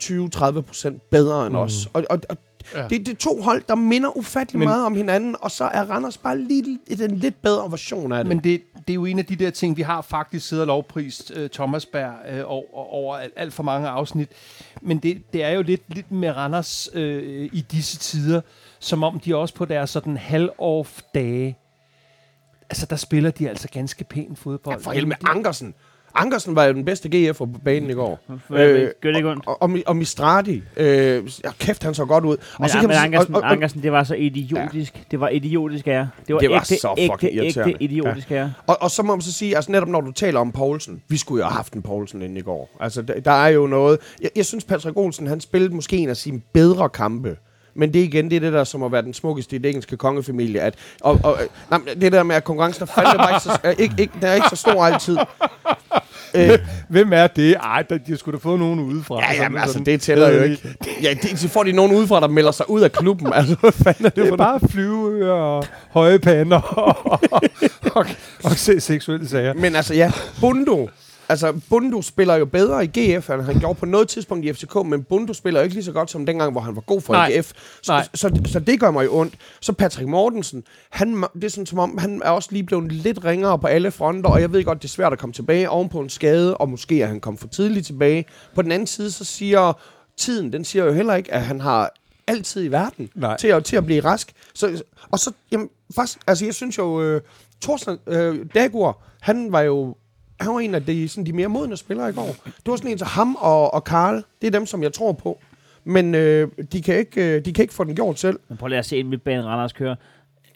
20-30 0.56 0.60
procent 0.60 1.02
bedre 1.10 1.46
end 1.46 1.54
mm. 1.54 1.60
os. 1.60 1.88
Og, 1.92 2.04
og, 2.10 2.20
og 2.28 2.36
Ja. 2.74 2.82
det, 2.88 3.06
det 3.06 3.08
er 3.08 3.16
to 3.16 3.40
hold, 3.42 3.62
der 3.68 3.74
minder 3.74 4.16
ufattelig 4.16 4.58
Men- 4.58 4.68
meget 4.68 4.86
om 4.86 4.94
hinanden, 4.96 5.36
og 5.40 5.50
så 5.50 5.64
er 5.64 5.84
Randers 5.84 6.18
bare 6.18 6.38
lige 6.38 6.78
den 6.98 7.16
lidt 7.16 7.42
bedre 7.42 7.70
version 7.70 8.12
af 8.12 8.24
det. 8.24 8.28
Men 8.28 8.38
det, 8.38 8.62
det 8.74 8.90
er 8.90 8.94
jo 8.94 9.04
en 9.04 9.18
af 9.18 9.26
de 9.26 9.36
der 9.36 9.50
ting, 9.50 9.76
vi 9.76 9.82
har 9.82 10.02
faktisk 10.02 10.48
siddet 10.48 10.62
og 10.62 10.66
lovprist 10.66 11.32
uh, 11.36 11.46
Thomas 11.46 11.86
Berg 11.86 12.14
uh, 12.44 12.50
over, 12.50 12.64
over 12.94 13.16
alt, 13.16 13.32
alt 13.36 13.52
for 13.52 13.62
mange 13.62 13.88
afsnit. 13.88 14.28
Men 14.82 14.98
det, 14.98 15.32
det 15.32 15.44
er 15.44 15.50
jo 15.50 15.62
lidt, 15.62 15.82
lidt 15.94 16.12
med 16.12 16.30
Randers 16.36 16.88
uh, 16.94 17.00
i 17.52 17.66
disse 17.70 17.98
tider, 17.98 18.40
som 18.78 19.04
om 19.04 19.20
de 19.20 19.36
også 19.36 19.54
på 19.54 19.64
deres 19.64 19.90
sådan 19.90 20.16
halv-off-dage, 20.16 21.58
altså 22.70 22.86
der 22.86 22.96
spiller 22.96 23.30
de 23.30 23.48
altså 23.48 23.68
ganske 23.68 24.04
pæn 24.04 24.36
fodbold. 24.36 24.76
Ja, 24.76 24.80
for 24.86 24.90
helvede 24.92 25.08
med 25.08 25.16
Ankersen. 25.30 25.74
Ankersen 26.16 26.56
var 26.56 26.64
jo 26.64 26.72
den 26.72 26.84
bedste 26.84 27.08
GF'er 27.14 27.32
på 27.32 27.48
banen 27.64 27.90
i 27.90 27.92
går. 27.92 28.20
Øh, 28.30 28.88
Gør 29.00 29.10
det 29.10 29.16
ikke 29.16 29.30
ondt? 29.30 29.46
og, 29.46 29.62
og, 29.62 29.70
og 29.86 29.96
Mistrati. 29.96 30.62
Øh, 30.76 30.86
ja, 31.44 31.50
kæft, 31.58 31.82
han 31.82 31.94
så 31.94 32.04
godt 32.04 32.24
ud. 32.24 32.36
Men, 32.36 32.64
og 32.64 32.70
så 32.70 32.78
men 32.78 32.86
man 32.86 32.96
Ankersen, 32.96 33.34
og, 33.34 33.42
og, 33.42 33.52
Ankersen, 33.52 33.82
det 33.82 33.92
var 33.92 34.04
så 34.04 34.14
idiotisk. 34.14 34.94
Ja. 34.94 35.00
Det 35.10 35.20
var 35.20 35.28
idiotisk 35.28 35.86
af. 35.86 36.06
Det 36.26 36.34
var, 36.34 36.40
Det 36.40 36.50
var 36.50 36.56
ægte, 36.56 36.76
så 36.76 36.94
ægte, 36.98 37.32
ægte, 37.32 37.82
idiotisk 37.82 38.30
af 38.30 38.34
jer. 38.34 38.50
og, 38.66 38.76
og 38.80 38.90
så 38.90 39.02
må 39.02 39.14
man 39.14 39.22
så 39.22 39.32
sige, 39.32 39.56
altså 39.56 39.72
netop 39.72 39.88
når 39.88 40.00
du 40.00 40.12
taler 40.12 40.40
om 40.40 40.52
Poulsen, 40.52 41.02
vi 41.08 41.16
skulle 41.16 41.40
jo 41.42 41.48
have 41.48 41.56
haft 41.56 41.72
en 41.72 41.82
Poulsen 41.82 42.22
inden 42.22 42.36
i 42.36 42.40
går. 42.40 42.76
Altså, 42.80 43.02
der, 43.02 43.20
der 43.20 43.30
er 43.44 43.48
jo 43.48 43.66
noget... 43.66 43.98
Jeg, 44.22 44.30
jeg 44.36 44.44
synes, 44.46 44.64
Patrick 44.64 44.96
Olsen, 44.96 45.26
han 45.26 45.40
spillede 45.40 45.74
måske 45.74 45.96
en 45.96 46.08
af 46.08 46.16
sine 46.16 46.40
bedre 46.52 46.88
kampe. 46.88 47.36
Men 47.78 47.92
det 47.92 48.00
er 48.00 48.04
igen, 48.04 48.30
det 48.30 48.36
er 48.36 48.40
det 48.40 48.52
der, 48.52 48.64
som 48.64 48.82
at 48.82 48.92
være 48.92 49.02
den 49.02 49.14
smukkeste 49.14 49.56
i 49.56 49.58
det 49.58 49.68
engelske 49.68 49.96
kongefamilie. 49.96 50.60
At, 50.60 50.74
og, 51.00 51.20
og, 51.22 51.38
øh, 51.42 51.48
nej, 51.70 51.80
det 52.00 52.12
der 52.12 52.22
med, 52.22 52.36
at 52.36 52.44
konkurrencen 52.44 52.82
er 52.82 52.86
fandme 52.86 53.18
bare 53.18 53.30
ikke 53.30 53.40
så, 53.40 53.58
er 53.62 53.70
ikke, 53.70 53.94
ikke, 53.98 54.12
den 54.20 54.24
er 54.28 54.34
ikke 54.34 54.46
så 54.50 54.56
stor 54.56 54.84
altid. 54.84 55.16
Øh, 56.34 56.58
Hvem 56.88 57.12
er 57.12 57.26
det? 57.26 57.54
Ej, 57.56 57.82
der, 57.82 57.98
de 57.98 58.16
skulle 58.16 58.38
da 58.38 58.42
få 58.42 58.56
nogen 58.56 58.80
udefra. 58.80 59.20
Ja, 59.20 59.42
jamen, 59.42 59.58
altså, 59.60 59.78
det 59.78 60.00
tæller 60.00 60.28
jo 60.28 60.38
Øh, 60.38 60.50
ikke. 60.50 60.76
Ja, 61.02 61.14
det, 61.22 61.38
så 61.38 61.48
får 61.48 61.62
de 61.62 61.72
nogen 61.72 61.92
udefra, 61.96 62.20
der 62.20 62.28
melder 62.28 62.50
sig 62.50 62.70
ud 62.70 62.80
af 62.80 62.92
klubben. 62.92 63.32
Altså, 63.32 63.56
hvad 63.60 63.72
fanden 63.72 64.06
er 64.06 64.10
det 64.10 64.24
Det 64.24 64.32
er 64.32 64.36
bare 64.36 64.60
flyveører 64.70 65.32
og 65.32 65.64
høje 65.90 66.18
pander 66.18 66.60
og, 66.60 67.12
og, 67.12 67.20
og, 67.94 68.06
og 68.44 68.50
se 68.50 68.80
seksuelle 68.80 69.28
sager. 69.28 69.54
Men 69.54 69.76
altså, 69.76 69.94
ja, 69.94 70.12
Bundo. 70.40 70.88
Altså, 71.28 71.60
Bundu 71.70 72.02
spiller 72.02 72.34
jo 72.34 72.44
bedre 72.44 72.84
i 72.84 72.86
GF, 72.86 73.30
end 73.30 73.42
han 73.42 73.58
gjorde 73.58 73.74
på 73.78 73.86
noget 73.86 74.08
tidspunkt 74.08 74.44
i 74.44 74.52
FCK, 74.52 74.74
men 74.86 75.02
Bundu 75.02 75.32
spiller 75.32 75.60
jo 75.60 75.64
ikke 75.64 75.74
lige 75.74 75.84
så 75.84 75.92
godt 75.92 76.10
som 76.10 76.26
dengang, 76.26 76.52
hvor 76.52 76.60
han 76.60 76.76
var 76.76 76.80
god 76.80 77.00
for 77.00 77.12
Nej. 77.12 77.32
AGF. 77.34 77.52
Så, 77.82 77.92
Nej. 77.92 78.08
så, 78.14 78.28
så, 78.28 78.40
så 78.52 78.60
det 78.60 78.80
gør 78.80 78.90
mig 78.90 79.04
jo 79.04 79.16
ondt. 79.16 79.34
Så 79.60 79.72
Patrick 79.72 80.08
Mortensen, 80.08 80.64
han, 80.90 81.24
det 81.34 81.44
er 81.44 81.48
sådan 81.48 81.66
som 81.66 81.78
om, 81.78 81.98
han 81.98 82.22
er 82.24 82.30
også 82.30 82.48
lige 82.52 82.64
blevet 82.64 82.92
lidt 82.92 83.24
ringere 83.24 83.58
på 83.58 83.66
alle 83.66 83.90
fronter, 83.90 84.30
og 84.30 84.40
jeg 84.40 84.52
ved 84.52 84.64
godt, 84.64 84.82
det 84.82 84.88
er 84.88 84.92
svært 84.92 85.12
at 85.12 85.18
komme 85.18 85.32
tilbage 85.32 85.70
oven 85.70 85.88
på 85.88 86.00
en 86.00 86.08
skade, 86.08 86.56
og 86.56 86.68
måske 86.68 87.02
er 87.02 87.06
han 87.06 87.20
kommet 87.20 87.40
for 87.40 87.48
tidligt 87.48 87.86
tilbage. 87.86 88.24
På 88.54 88.62
den 88.62 88.72
anden 88.72 88.86
side, 88.86 89.10
så 89.10 89.24
siger 89.24 89.72
tiden, 90.16 90.52
den 90.52 90.64
siger 90.64 90.84
jo 90.84 90.92
heller 90.92 91.14
ikke, 91.14 91.34
at 91.34 91.42
han 91.42 91.60
har 91.60 91.90
altid 92.26 92.64
i 92.64 92.68
verden 92.68 93.10
Nej. 93.14 93.36
til 93.36 93.48
at, 93.48 93.64
til 93.64 93.76
at 93.76 93.86
blive 93.86 94.04
rask. 94.04 94.32
Så, 94.54 94.82
og 95.10 95.18
så, 95.18 95.32
jamen, 95.52 95.68
faktisk, 95.94 96.18
altså 96.26 96.44
jeg 96.44 96.54
synes 96.54 96.78
jo, 96.78 97.02
øh, 97.02 97.20
Thorsten 97.62 97.98
øh, 98.06 98.46
Dagur, 98.54 98.98
han 99.20 99.52
var 99.52 99.60
jo 99.60 99.94
han 100.40 100.52
var 100.54 100.60
en 100.60 100.74
af 100.74 100.84
de, 100.84 101.08
sådan, 101.08 101.26
de 101.26 101.32
mere 101.32 101.48
modne 101.48 101.76
spillere 101.76 102.10
i 102.10 102.12
går. 102.12 102.36
Det 102.44 102.66
var 102.66 102.76
sådan 102.76 102.90
en 102.90 102.98
til 102.98 103.06
ham 103.06 103.34
og, 103.40 103.74
og 103.74 103.84
Karl. 103.84 104.22
Det 104.40 104.46
er 104.46 104.50
dem, 104.50 104.66
som 104.66 104.82
jeg 104.82 104.92
tror 104.92 105.12
på. 105.12 105.38
Men 105.84 106.14
øh, 106.14 106.48
de, 106.72 106.82
kan 106.82 106.98
ikke, 106.98 107.36
øh, 107.36 107.44
de 107.44 107.52
kan 107.52 107.62
ikke 107.62 107.74
få 107.74 107.84
den 107.84 107.94
gjort 107.94 108.18
selv. 108.18 108.38
Men 108.48 108.58
prøv 108.58 108.68
lige 108.68 108.78
at 108.78 108.86
se 108.86 109.00
en 109.00 109.08
midtbane 109.08 109.42
Randers 109.44 109.72
køre. 109.72 109.96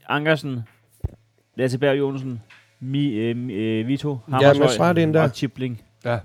Ankersen, 0.08 0.60
Lasse 1.56 1.78
Berg 1.78 1.98
Johnsen, 1.98 2.40
Mi, 2.80 3.08
øh, 3.08 3.36
Mi- 3.46 3.52
øh, 3.52 3.86
Vito, 3.88 4.18
Hammershøj 4.28 4.58
men 4.66 4.68
så 4.68 4.82
er 4.84 4.92
det 4.92 5.02
en 5.02 5.14
der. 5.14 5.22
og 5.22 5.30
Chipling. 5.34 5.82
Ja. 6.04 6.18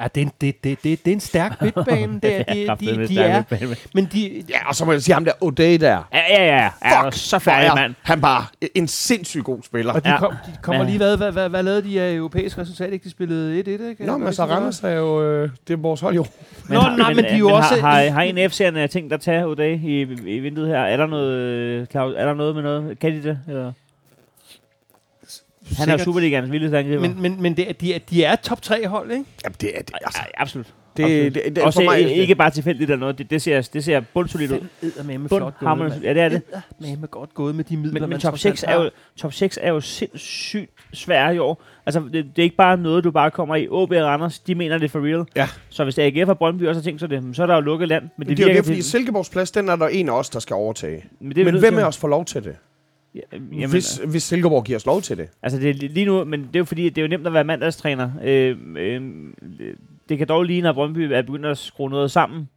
Ja, 0.00 0.08
det 0.14 0.20
er 0.20 0.24
en, 0.26 0.32
det, 0.40 0.64
det, 0.64 0.82
det, 0.84 1.04
det 1.04 1.10
er 1.10 1.14
en 1.14 1.20
stærk 1.20 1.56
midtbane. 1.62 2.20
Det 2.22 2.36
er, 2.48 2.74
de, 2.74 2.86
de, 2.86 2.96
de 2.98 3.06
stærk 3.14 3.44
er, 3.52 3.74
men 3.94 4.08
de, 4.12 4.42
Ja, 4.48 4.68
og 4.68 4.74
så 4.74 4.84
må 4.84 4.92
jeg 4.92 5.02
sige 5.02 5.14
ham 5.14 5.24
der, 5.24 5.32
O'Day 5.32 5.80
der. 5.80 6.08
Ja, 6.12 6.44
ja, 6.44 6.68
ja. 6.84 7.02
Fuck, 7.04 7.14
så 7.16 7.38
færdig, 7.38 7.70
mand. 7.74 7.94
Han 8.02 8.20
bare 8.20 8.44
en 8.74 8.88
sindssygt 8.88 9.44
god 9.44 9.62
spiller. 9.62 9.92
og 9.92 10.04
de, 10.04 10.10
Ja. 10.10 10.18
kom, 10.18 10.32
de 10.46 10.52
kommer 10.62 10.82
Men- 10.82 10.86
lige, 10.90 10.98
hvad, 10.98 11.16
hvad, 11.16 11.32
hvad, 11.32 11.48
hvad 11.48 11.62
lavede 11.62 11.82
de 11.90 12.00
af 12.00 12.14
europæisk 12.14 12.58
resultat? 12.58 12.92
Ikke? 12.92 13.04
De 13.04 13.10
spillede 13.10 13.60
1-1, 13.60 13.70
ikke? 13.70 14.06
Nå, 14.06 14.16
men 14.18 14.32
så 14.32 14.44
Var 14.44 14.54
Randers 14.54 14.80
er 14.82 14.90
jo, 14.90 15.22
øh, 15.22 15.50
det 15.68 15.74
er 15.74 15.78
vores 15.78 16.00
hold 16.00 16.14
jo. 16.14 16.26
Nå, 16.68 16.80
nej, 16.98 17.14
men 17.14 17.24
de 17.24 17.30
er 17.30 17.36
jo 17.38 17.46
men 17.46 17.54
også- 17.56 17.80
Har, 17.80 17.90
har, 18.02 18.10
har 18.10 18.22
en 18.22 18.38
af 18.38 18.48
FC'erne 18.60 18.86
tænkt 18.86 19.12
at 19.12 19.20
tage 19.20 19.44
O'Day 19.52 19.86
i, 19.86 20.00
i 20.26 20.38
vinduet 20.38 20.68
her? 20.68 20.78
Er 20.78 20.96
der 20.96 21.06
noget, 21.06 21.32
øh, 21.32 21.86
Claus, 21.86 22.14
er 22.16 22.24
der 22.26 22.34
noget 22.34 22.54
med 22.54 22.62
noget? 22.62 22.98
Kan 22.98 23.12
de 23.12 23.22
det? 23.22 23.38
Eller? 23.48 23.72
Han 25.78 25.88
er. 25.88 25.96
Superligaens 25.96 26.52
vildeste 26.52 26.78
angriber. 26.78 27.00
Men, 27.00 27.22
men, 27.22 27.42
men 27.42 27.56
det, 27.56 27.68
er- 27.68 27.72
de, 27.72 27.94
er, 27.94 27.98
de 27.98 28.24
er 28.24 28.36
top 28.36 28.62
3 28.62 28.86
hold, 28.86 29.10
ikke? 29.10 29.24
Jamen, 29.44 29.56
det 29.60 29.70
er 29.78 29.82
det. 29.82 29.94
Altså, 30.04 30.20
ja, 30.36 30.42
absolut. 30.42 30.66
det, 30.96 31.34
det, 31.34 31.56
det, 31.56 31.64
Også 31.64 31.78
for 31.80 31.84
mig, 31.84 31.98
ikke, 31.98 32.14
ikke 32.14 32.34
bare 32.34 32.50
tilfældigt 32.50 32.90
eller 32.90 33.00
noget. 33.00 33.18
Det, 33.18 33.30
det, 33.30 33.42
ser, 33.42 33.68
det 33.72 33.84
ser 33.84 34.00
bundsolidt 34.00 34.52
ud. 34.52 34.58
med 35.04 35.18
med 35.18 35.28
Bund, 35.28 35.40
flot 35.40 35.54
gået, 35.60 36.00
ja, 36.02 36.14
det 36.14 36.22
er 36.22 36.28
det. 36.28 36.42
med 36.80 37.08
godt 37.10 37.34
gået 37.34 37.54
med 37.54 37.64
de 37.64 37.76
midler, 37.76 37.92
Men, 37.92 38.02
men 38.02 38.10
man 38.10 38.20
top, 38.20 38.30
trods 38.32 38.40
6 38.40 38.62
alt 38.64 38.72
er 38.78 38.84
jo, 38.84 38.90
top 39.16 39.32
6 39.32 39.58
er 39.62 39.68
jo 39.68 39.80
sindssygt 39.80 40.70
svært 40.92 41.34
i 41.34 41.38
år. 41.38 41.62
Altså, 41.86 42.00
det, 42.00 42.12
det 42.12 42.38
er 42.38 42.42
ikke 42.42 42.56
bare 42.56 42.76
noget, 42.76 43.04
du 43.04 43.10
bare 43.10 43.30
kommer 43.30 43.56
i. 43.56 43.68
OB 43.68 43.90
og 43.90 43.96
Randers, 44.04 44.38
de 44.38 44.54
mener 44.54 44.78
det 44.78 44.84
er 44.84 44.88
for 44.88 45.00
real. 45.06 45.24
Ja. 45.36 45.48
Så 45.68 45.84
hvis 45.84 45.98
AGF 45.98 46.28
og 46.28 46.38
Brøndby 46.38 46.66
også 46.66 46.80
har 46.80 46.84
tænkt 46.84 47.00
sig 47.00 47.10
det, 47.10 47.36
så 47.36 47.42
er 47.42 47.46
der 47.46 47.54
jo 47.54 47.60
lukket 47.60 47.88
land. 47.88 48.02
Men 48.02 48.28
det, 48.28 48.28
det, 48.28 48.36
det 48.36 48.42
er 48.42 48.46
jo 48.46 48.48
virker 48.48 48.62
det, 48.62 48.66
fordi 48.66 48.82
Silkeborgs 48.82 49.30
plads, 49.30 49.50
den 49.50 49.68
er 49.68 49.76
der 49.76 49.88
en 49.88 50.08
af 50.08 50.12
os, 50.12 50.30
der 50.30 50.40
skal 50.40 50.54
overtage. 50.54 51.04
men, 51.20 51.36
det 51.36 51.44
Men 51.44 51.58
hvem 51.58 51.78
af 51.78 51.84
os 51.84 51.98
får 51.98 52.08
lov 52.08 52.24
til 52.24 52.44
det? 52.44 52.56
Ja, 53.16 53.20
Jamen, 53.52 53.70
hvis, 53.70 54.00
hvis 54.06 54.22
Silkeborg 54.22 54.64
giver 54.64 54.76
os 54.78 54.86
lov 54.86 55.02
til 55.02 55.16
det. 55.16 55.28
Altså, 55.42 55.58
det 55.58 55.70
er 55.70 55.74
li- 55.74 55.92
lige 55.92 56.06
nu, 56.06 56.24
men 56.24 56.40
det 56.40 56.56
er 56.56 56.60
jo 56.60 56.64
fordi, 56.64 56.88
det 56.88 56.98
er 56.98 57.02
jo 57.02 57.08
nemt 57.08 57.26
at 57.26 57.32
være 57.32 57.44
mandagstræner. 57.44 58.10
Øh, 58.24 58.56
øh, 58.78 59.00
det 60.08 60.18
kan 60.18 60.28
dog 60.28 60.42
ligne, 60.44 60.68
at 60.68 60.74
Brøndby 60.74 60.98
er 60.98 61.22
begyndt 61.22 61.46
at 61.46 61.58
skrue 61.58 61.90
noget 61.90 62.10
sammen. 62.10 62.48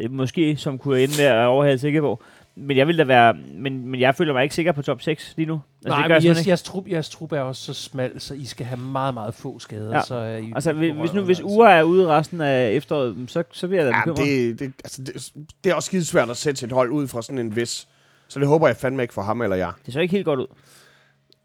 Øh, 0.00 0.10
Måske, 0.12 0.56
som 0.56 0.78
kunne 0.78 1.00
ende 1.02 1.14
med 1.18 1.24
at 1.24 1.46
overhale 1.46 1.78
Sikkerborg. 1.78 2.22
Men 2.56 2.76
jeg 2.76 2.86
vil 2.88 2.98
da 2.98 3.04
være, 3.04 3.34
men, 3.54 3.86
men 3.88 4.00
jeg 4.00 4.14
føler 4.14 4.32
mig 4.32 4.42
ikke 4.42 4.54
sikker 4.54 4.72
på 4.72 4.82
top 4.82 5.02
6 5.02 5.34
lige 5.36 5.46
nu. 5.46 5.52
Altså, 5.84 5.88
Nej, 5.88 5.96
det 5.98 6.08
gør 6.08 6.14
men 6.14 6.24
jeg 6.24 6.34
jeres, 6.34 6.46
jeres, 6.48 6.62
trup, 6.62 6.88
jeres 6.88 7.10
trup 7.10 7.32
er 7.32 7.40
også 7.40 7.62
så 7.62 7.74
smal, 7.74 8.20
så 8.20 8.34
I 8.34 8.44
skal 8.44 8.66
have 8.66 8.80
meget, 8.80 9.14
meget 9.14 9.34
få 9.34 9.58
skader. 9.58 9.94
Ja. 9.96 10.02
Så 10.02 10.14
er 10.14 10.36
I 10.36 10.52
Altså, 10.54 10.72
hvis, 10.72 10.92
hvis 11.00 11.12
nu 11.12 11.22
hvis 11.22 11.38
altså. 11.38 11.54
uger 11.54 11.68
er 11.68 11.82
ude 11.82 12.06
resten 12.08 12.40
af 12.40 12.70
efteråret, 12.72 13.16
så, 13.26 13.42
så 13.52 13.68
bliver 13.68 13.82
jeg 13.84 13.92
da 13.92 13.96
Ja, 13.96 14.04
bekymret. 14.04 14.26
det, 14.28 14.58
det, 14.58 14.72
altså, 14.84 15.02
det, 15.02 15.32
det 15.64 15.70
er 15.70 15.74
også 15.74 15.86
skide 15.86 16.04
svært 16.04 16.30
at 16.30 16.36
sætte 16.36 16.60
sit 16.60 16.72
hold 16.72 16.90
ud 16.90 17.08
fra 17.08 17.22
sådan 17.22 17.38
en 17.38 17.56
vis. 17.56 17.88
Så 18.32 18.40
det 18.40 18.48
håber 18.48 18.66
jeg 18.66 18.76
fandme 18.76 19.02
ikke 19.02 19.14
for 19.14 19.22
ham 19.22 19.42
eller 19.42 19.56
jeg. 19.56 19.72
det 19.86 19.94
ser 19.94 20.00
ikke 20.00 20.12
helt 20.12 20.24
godt 20.24 20.40
ud. 20.40 20.46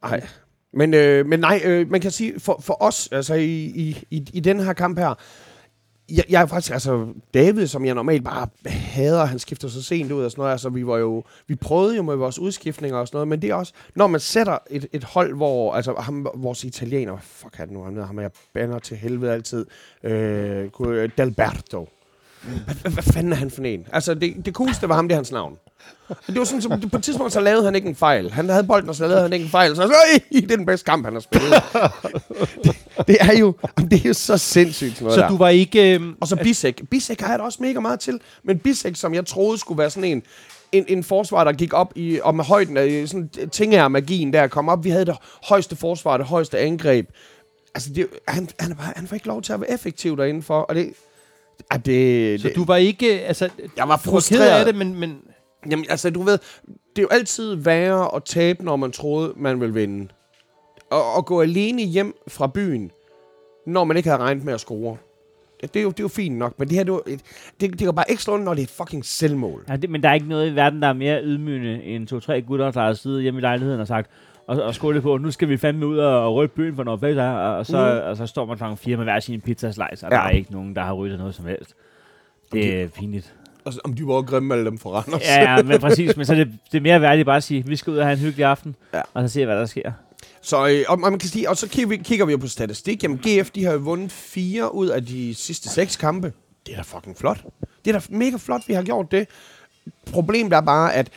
Nej. 0.01 0.27
Men, 0.73 0.93
øh, 0.93 1.25
men 1.25 1.39
nej, 1.39 1.61
øh, 1.65 1.91
man 1.91 2.01
kan 2.01 2.11
sige, 2.11 2.39
for, 2.39 2.59
for 2.61 2.83
os, 2.83 3.09
altså 3.11 3.33
i, 3.33 3.55
i, 3.55 4.05
i, 4.11 4.29
i 4.33 4.39
den 4.39 4.59
her 4.59 4.73
kamp 4.73 4.99
her, 4.99 5.13
jeg, 6.11 6.23
jeg 6.29 6.41
er 6.41 6.45
faktisk, 6.45 6.73
altså 6.73 7.07
David, 7.33 7.67
som 7.67 7.85
jeg 7.85 7.95
normalt 7.95 8.23
bare 8.23 8.47
hader, 8.65 9.25
han 9.25 9.39
skifter 9.39 9.67
så 9.67 9.83
sent 9.83 10.11
ud 10.11 10.23
og 10.23 10.31
sådan 10.31 10.41
noget, 10.41 10.51
altså 10.51 10.69
vi 10.69 10.87
var 10.87 10.97
jo, 10.97 11.23
vi 11.47 11.55
prøvede 11.55 11.95
jo 11.95 12.03
med 12.03 12.15
vores 12.15 12.39
udskiftninger 12.39 12.97
og 12.97 13.07
sådan 13.07 13.15
noget, 13.15 13.27
men 13.27 13.41
det 13.41 13.49
er 13.49 13.55
også, 13.55 13.73
når 13.95 14.07
man 14.07 14.19
sætter 14.19 14.57
et, 14.69 14.87
et 14.93 15.03
hold, 15.03 15.35
hvor, 15.35 15.73
altså 15.73 15.93
ham, 15.99 16.27
vores 16.35 16.63
italiener, 16.63 17.17
fuck 17.21 17.57
det 17.57 17.71
nu, 17.71 17.79
der, 17.95 18.05
ham 18.05 18.19
jeg 18.19 18.31
banner 18.53 18.79
til 18.79 18.97
helvede 18.97 19.31
altid, 19.31 19.65
øh, 20.03 21.09
Dalberto. 21.17 21.89
Hvad, 22.81 23.03
fanden 23.03 23.31
er 23.31 23.35
han 23.35 23.51
for 23.51 23.63
en? 23.63 23.87
Altså, 23.93 24.13
det, 24.13 24.45
det 24.45 24.53
coolste 24.53 24.89
var 24.89 24.95
ham, 24.95 25.07
det 25.07 25.13
er 25.13 25.17
hans 25.17 25.31
navn. 25.31 25.57
Og 26.09 26.15
det 26.27 26.37
var 26.39 26.43
sådan, 26.43 26.61
som, 26.61 26.81
på 26.91 26.97
et 26.97 27.03
tidspunkt, 27.03 27.33
så 27.33 27.39
lavede 27.39 27.63
han 27.65 27.75
ikke 27.75 27.87
en 27.87 27.95
fejl. 27.95 28.31
Han 28.31 28.49
havde 28.49 28.63
bolden, 28.63 28.89
og 28.89 28.95
så 28.95 29.07
lavede 29.07 29.21
han 29.21 29.33
ikke 29.33 29.43
en 29.43 29.49
fejl. 29.51 29.75
Så, 29.75 29.81
så 29.81 29.93
det 30.31 30.51
er 30.51 30.57
den 30.57 30.65
bedste 30.65 30.85
kamp, 30.85 31.05
han 31.05 31.13
har 31.13 31.19
spillet. 31.19 31.53
det, 32.63 32.75
det, 33.07 33.17
er 33.19 33.37
jo, 33.37 33.53
det 33.77 33.93
er 34.05 34.07
jo 34.07 34.13
så 34.13 34.37
sindssygt 34.37 35.01
noget 35.01 35.15
Så 35.15 35.21
der. 35.21 35.29
du 35.29 35.37
var 35.37 35.49
ikke... 35.49 35.95
Øh, 35.95 36.01
Og 36.21 36.27
så 36.27 36.35
Bisek. 36.35 36.81
Bisek 36.91 37.21
har 37.21 37.29
jeg 37.29 37.39
da 37.39 37.43
også 37.43 37.57
mega 37.61 37.79
meget 37.79 37.99
til. 37.99 38.19
Men 38.43 38.59
Bisek, 38.59 38.95
som 38.95 39.13
jeg 39.13 39.25
troede 39.25 39.57
skulle 39.57 39.77
være 39.77 39.89
sådan 39.89 40.03
en, 40.11 40.23
en, 40.71 40.85
en 40.87 41.03
forsvar, 41.03 41.43
der 41.43 41.51
gik 41.51 41.73
op 41.73 41.91
i, 41.95 42.19
og 42.23 42.35
med 42.35 42.43
højden 42.43 42.77
af 42.77 43.03
sådan 43.07 43.29
ting 43.51 43.75
af 43.75 43.91
magien 43.91 44.33
der 44.33 44.47
kom 44.47 44.69
op. 44.69 44.83
Vi 44.83 44.89
havde 44.89 45.05
det 45.05 45.15
højeste 45.43 45.75
forsvar, 45.75 46.17
det 46.17 46.25
højeste 46.25 46.59
angreb. 46.59 47.07
Altså, 47.75 47.89
det, 47.95 48.07
han, 48.27 48.49
han, 48.59 48.77
var, 48.77 48.93
han 48.95 49.07
får 49.07 49.13
ikke 49.15 49.27
lov 49.27 49.41
til 49.41 49.53
at 49.53 49.61
være 49.61 49.71
effektiv 49.71 50.17
derinde 50.17 50.41
for, 50.41 50.59
og 50.59 50.75
det... 50.75 50.93
Ah, 51.69 51.79
det, 51.85 52.41
så 52.41 52.47
det 52.47 52.55
du 52.55 52.65
var 52.65 52.75
ikke... 52.75 53.21
Altså, 53.21 53.49
jeg 53.61 53.61
var 53.77 53.85
var 53.85 53.97
frustreret. 53.97 54.59
af 54.59 54.65
det, 54.65 54.75
men... 54.75 54.99
men 54.99 55.17
Jamen, 55.71 55.85
altså, 55.89 56.09
du 56.09 56.21
ved, 56.21 56.37
det 56.67 56.97
er 56.97 57.01
jo 57.01 57.07
altid 57.11 57.55
værre 57.55 58.15
at 58.15 58.23
tabe, 58.23 58.65
når 58.65 58.75
man 58.75 58.91
troede, 58.91 59.33
man 59.37 59.59
ville 59.61 59.73
vinde. 59.73 60.07
Og, 60.91 61.13
og 61.13 61.25
gå 61.25 61.41
alene 61.41 61.81
hjem 61.83 62.15
fra 62.27 62.47
byen, 62.47 62.91
når 63.65 63.83
man 63.83 63.97
ikke 63.97 64.09
havde 64.09 64.21
regnet 64.21 64.45
med 64.45 64.53
at 64.53 64.59
score. 64.59 64.97
Det 65.61 65.75
er 65.75 65.81
jo, 65.81 65.89
det 65.89 65.99
er 65.99 66.03
jo 66.03 66.07
fint 66.07 66.37
nok, 66.37 66.59
men 66.59 66.67
det 66.67 66.77
her, 66.77 66.83
det, 66.83 66.99
et, 67.07 67.21
det, 67.61 67.79
det 67.79 67.85
går 67.85 67.91
bare 67.91 68.11
ekstra 68.11 68.33
ondt, 68.33 68.45
når 68.45 68.53
det 68.53 68.63
er 68.63 68.67
fucking 68.67 69.05
selvmål. 69.05 69.65
Ja, 69.69 69.75
det, 69.75 69.89
men 69.89 70.03
der 70.03 70.09
er 70.09 70.13
ikke 70.13 70.27
noget 70.27 70.51
i 70.51 70.55
verden, 70.55 70.81
der 70.81 70.87
er 70.87 70.93
mere 70.93 71.23
ydmygende 71.23 71.83
end 71.83 72.07
to-tre 72.07 72.41
gutter, 72.41 72.71
der 72.71 72.81
har 72.81 72.93
siddet 72.93 73.21
hjemme 73.21 73.37
i 73.39 73.41
lejligheden 73.41 73.81
og 73.81 73.87
sagt, 73.87 74.09
og, 74.47 74.61
og 74.61 74.75
skålet 74.75 75.03
på, 75.03 75.17
nu 75.17 75.31
skal 75.31 75.49
vi 75.49 75.57
fandme 75.57 75.87
ud 75.87 75.97
og, 75.97 76.25
og 76.25 76.35
rydde 76.35 76.47
byen 76.53 76.75
for 76.75 76.83
noget 76.83 76.99
fælles 76.99 77.21
og, 77.21 77.55
og, 77.55 77.65
så, 77.65 77.77
Mm. 78.03 78.09
og 78.09 78.17
så 78.17 78.25
står 78.25 78.45
man 78.45 78.57
klokken 78.57 78.77
fire 78.77 78.97
med 78.97 79.05
hver 79.05 79.19
sin 79.19 79.41
pizza 79.41 79.71
slice, 79.71 80.05
og 80.05 80.11
Ja. 80.11 80.17
der 80.17 80.23
er 80.23 80.29
ikke 80.29 80.51
nogen, 80.51 80.75
der 80.75 80.81
har 80.81 80.93
ryddet 80.93 81.19
noget 81.19 81.35
som 81.35 81.45
helst. 81.45 81.73
Det 82.51 82.81
er 82.81 82.87
pinligt. 82.87 83.35
Altså, 83.67 83.81
om 83.83 83.93
de 83.93 84.07
var 84.07 84.21
grimme 84.21 84.53
alle 84.53 84.65
dem 84.65 84.77
for 84.77 84.91
Randers. 84.91 85.21
Ja, 85.21 85.41
ja, 85.55 85.63
men 85.63 85.79
præcis, 85.79 86.17
men 86.17 86.25
så 86.25 86.33
er 86.33 86.37
det, 86.37 86.53
det 86.71 86.77
er 86.77 86.81
mere 86.81 87.01
værdigt 87.01 87.25
bare 87.25 87.37
at 87.37 87.43
sige, 87.43 87.65
vi 87.65 87.75
skal 87.75 87.93
ud 87.93 87.97
og 87.97 88.05
have 88.05 88.13
en 88.13 88.19
hyggelig 88.19 88.45
aften, 88.45 88.75
Ja. 88.93 89.01
og 89.13 89.29
så 89.29 89.33
se, 89.33 89.45
hvad 89.45 89.55
der 89.55 89.65
sker. 89.65 89.91
Så, 90.41 90.67
øh, 90.67 90.83
og, 90.89 90.99
man 90.99 91.19
kan 91.19 91.29
sige, 91.29 91.49
og 91.49 91.57
så 91.57 91.67
kigger 91.67 91.89
vi, 91.89 91.97
kigger 91.97 92.25
vi 92.25 92.31
jo 92.31 92.37
på 92.37 92.47
statistik. 92.47 93.03
Jamen, 93.03 93.17
GF, 93.17 93.49
de 93.51 93.65
har 93.65 93.71
jo 93.71 93.77
vundet 93.77 94.11
fire 94.11 94.75
ud 94.75 94.87
af 94.87 95.05
de 95.05 95.35
sidste 95.35 95.69
seks 95.69 95.95
kampe. 95.95 96.33
Det 96.65 96.71
er 96.73 96.75
da 96.75 96.81
fucking 96.81 97.17
flot. 97.17 97.43
Det 97.85 97.95
er 97.95 97.99
da 97.99 98.05
mega 98.09 98.37
flot, 98.37 98.61
vi 98.67 98.73
har 98.73 98.83
gjort 98.83 99.11
det. 99.11 99.27
Problemet 100.11 100.53
er 100.53 100.61
bare, 100.61 100.93
at 100.93 101.09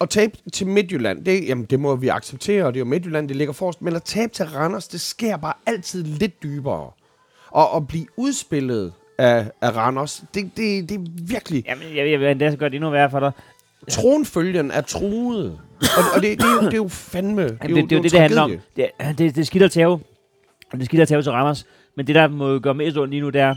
at 0.00 0.10
tabe 0.10 0.36
til 0.52 0.66
Midtjylland, 0.66 1.24
det, 1.24 1.48
jamen, 1.48 1.64
det 1.64 1.80
må 1.80 1.96
vi 1.96 2.08
acceptere, 2.08 2.64
og 2.64 2.74
det 2.74 2.78
er 2.78 2.80
jo 2.80 2.84
Midtjylland, 2.90 3.28
det 3.28 3.36
ligger 3.36 3.52
forrest. 3.52 3.82
Men 3.82 3.96
at 3.96 4.02
tabe 4.02 4.32
til 4.32 4.44
Randers, 4.46 4.88
det 4.88 5.00
sker 5.00 5.36
bare 5.36 5.52
altid 5.66 6.04
lidt 6.04 6.42
dybere. 6.42 6.90
Og 7.50 7.76
at 7.76 7.86
blive 7.86 8.06
udspillet 8.16 8.92
af, 9.18 9.50
af 9.60 9.76
Randers, 9.76 10.24
det, 10.34 10.50
det, 10.56 10.88
det 10.88 10.94
er 10.94 11.04
virkelig... 11.28 11.64
Jamen, 11.66 11.96
jeg, 11.96 12.10
jeg 12.10 12.20
vil 12.20 12.28
endda 12.28 12.54
gøre 12.54 12.68
det 12.68 12.74
endnu 12.76 12.90
værre 12.90 13.10
for 13.10 13.20
dig. 13.20 13.32
Tronfølgen 13.90 14.70
er 14.70 14.80
truet. 14.80 15.58
Og, 15.80 16.04
og 16.16 16.22
det, 16.22 16.38
det, 16.38 16.46
er 16.46 16.54
jo, 16.54 16.66
det 16.66 16.72
er 16.72 16.76
jo 16.76 16.88
fandme... 16.88 17.42
Det 17.42 17.50
er 17.50 17.56
Jamen, 17.68 17.76
det, 17.76 17.90
det, 17.90 17.92
er 17.92 17.98
jo 17.98 18.02
det, 18.02 18.12
det 18.12 18.20
handler 18.20 18.42
om. 18.42 18.50
Det, 18.76 18.90
er- 18.98 19.12
det, 19.12 19.34
det 19.34 19.38
er 19.40 19.44
skidt 19.44 19.62
at. 19.62 19.76
Og 19.86 20.00
det 20.72 20.80
er 20.80 20.84
skidt 20.84 21.02
at 21.02 21.08
tæve 21.08 21.22
til 21.22 21.32
Randers. 21.32 21.66
Men 21.96 22.06
det, 22.06 22.14
der 22.14 22.28
må 22.28 22.58
gøre 22.58 22.74
mest 22.74 22.96
ondt 22.96 23.10
lige 23.10 23.20
nu, 23.20 23.28
det 23.28 23.40
er, 23.40 23.54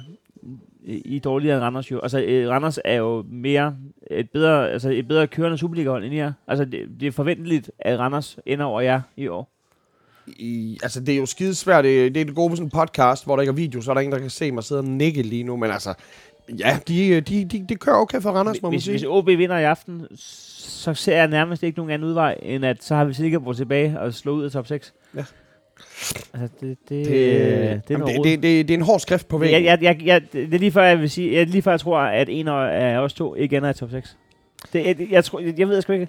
I 0.83 1.15
er 1.15 1.19
dårligere 1.19 1.55
end 1.57 1.63
Randers 1.63 1.91
jo. 1.91 1.99
Altså, 1.99 2.21
øh, 2.21 2.49
Randers 2.49 2.79
er 2.85 2.95
jo 2.95 3.25
mere 3.29 3.75
et 4.11 4.29
bedre, 4.29 4.69
altså 4.71 4.89
et 4.89 5.07
bedre 5.07 5.27
kørende 5.27 5.57
Superliga-hold 5.57 6.03
end 6.05 6.13
I 6.13 6.17
er. 6.17 6.33
Altså, 6.47 6.65
det, 6.65 6.79
det 6.99 7.07
er 7.07 7.11
forventeligt, 7.11 7.71
at 7.79 7.99
Randers 7.99 8.37
ender 8.45 8.65
over 8.65 8.81
jer 8.81 9.01
i 9.17 9.27
år. 9.27 9.51
I, 10.37 10.79
altså 10.83 10.99
det 10.99 11.13
er 11.13 11.17
jo 11.17 11.25
skidesvært. 11.25 11.83
Det, 11.83 12.15
det 12.15 12.21
er 12.21 12.25
det 12.25 12.35
gode 12.35 12.49
på 12.49 12.55
sådan 12.55 12.67
en 12.67 12.71
podcast, 12.71 13.25
hvor 13.25 13.35
der 13.35 13.41
ikke 13.41 13.51
er 13.51 13.55
video, 13.55 13.81
så 13.81 13.91
er 13.91 13.93
der 13.93 14.01
ingen, 14.01 14.13
der 14.13 14.19
kan 14.19 14.29
se 14.29 14.51
mig 14.51 14.63
sidde 14.63 14.79
og 14.79 14.85
nikke 14.85 15.21
lige 15.21 15.43
nu. 15.43 15.57
Men 15.57 15.71
altså, 15.71 15.93
ja, 16.59 16.79
de, 16.87 17.21
de, 17.21 17.45
de, 17.45 17.65
de 17.69 17.75
kører 17.75 17.95
okay 17.95 18.21
for 18.21 18.29
Randers, 18.31 18.61
må 18.61 18.69
man 18.69 18.73
Hvis, 18.73 18.83
sige. 18.83 18.93
hvis 18.93 19.03
OB 19.03 19.27
vinder 19.27 19.57
i 19.57 19.63
aften, 19.63 20.07
så 20.15 20.93
ser 20.93 21.17
jeg 21.17 21.27
nærmest 21.27 21.63
ikke 21.63 21.77
nogen 21.77 21.91
anden 21.91 22.09
udvej, 22.09 22.37
end 22.41 22.65
at 22.65 22.83
så 22.83 22.95
har 22.95 23.05
vi 23.05 23.13
Silkeborg 23.13 23.55
tilbage 23.55 23.99
og 23.99 24.13
slå 24.13 24.31
ud 24.31 24.43
af 24.43 24.51
top 24.51 24.67
6. 24.67 24.93
Ja. 25.15 25.23
Altså, 26.33 26.49
det, 26.61 26.77
det, 26.89 26.89
det, 26.89 27.07
det, 27.07 27.71
er 27.71 28.05
det, 28.05 28.23
det, 28.23 28.43
det, 28.43 28.67
det 28.67 28.73
er 28.73 28.77
en 28.77 28.81
hård 28.83 28.99
skrift 28.99 29.27
på 29.27 29.37
væggen. 29.37 29.63
Jeg, 29.63 29.81
jeg, 29.81 29.97
jeg, 30.01 30.05
jeg, 30.05 30.21
det 30.33 30.53
er 30.53 30.59
lige 30.59 30.71
før, 30.71 30.83
jeg 30.83 30.99
vil 30.99 31.09
sige, 31.09 31.33
jeg, 31.33 31.47
lige 31.47 31.61
før 31.61 31.71
jeg 31.71 31.79
tror, 31.79 31.99
at 31.99 32.29
en 32.29 32.47
af 32.47 32.97
os 32.97 33.13
to 33.13 33.35
ikke 33.35 33.57
ender 33.57 33.69
i 33.69 33.73
top 33.73 33.91
6. 33.91 34.17
Det, 34.73 34.85
jeg, 34.85 35.11
jeg, 35.11 35.25
tror, 35.25 35.39
jeg, 35.39 35.59
jeg 35.59 35.67
ved 35.67 35.81
sgu 35.81 35.93
ikke. 35.93 36.07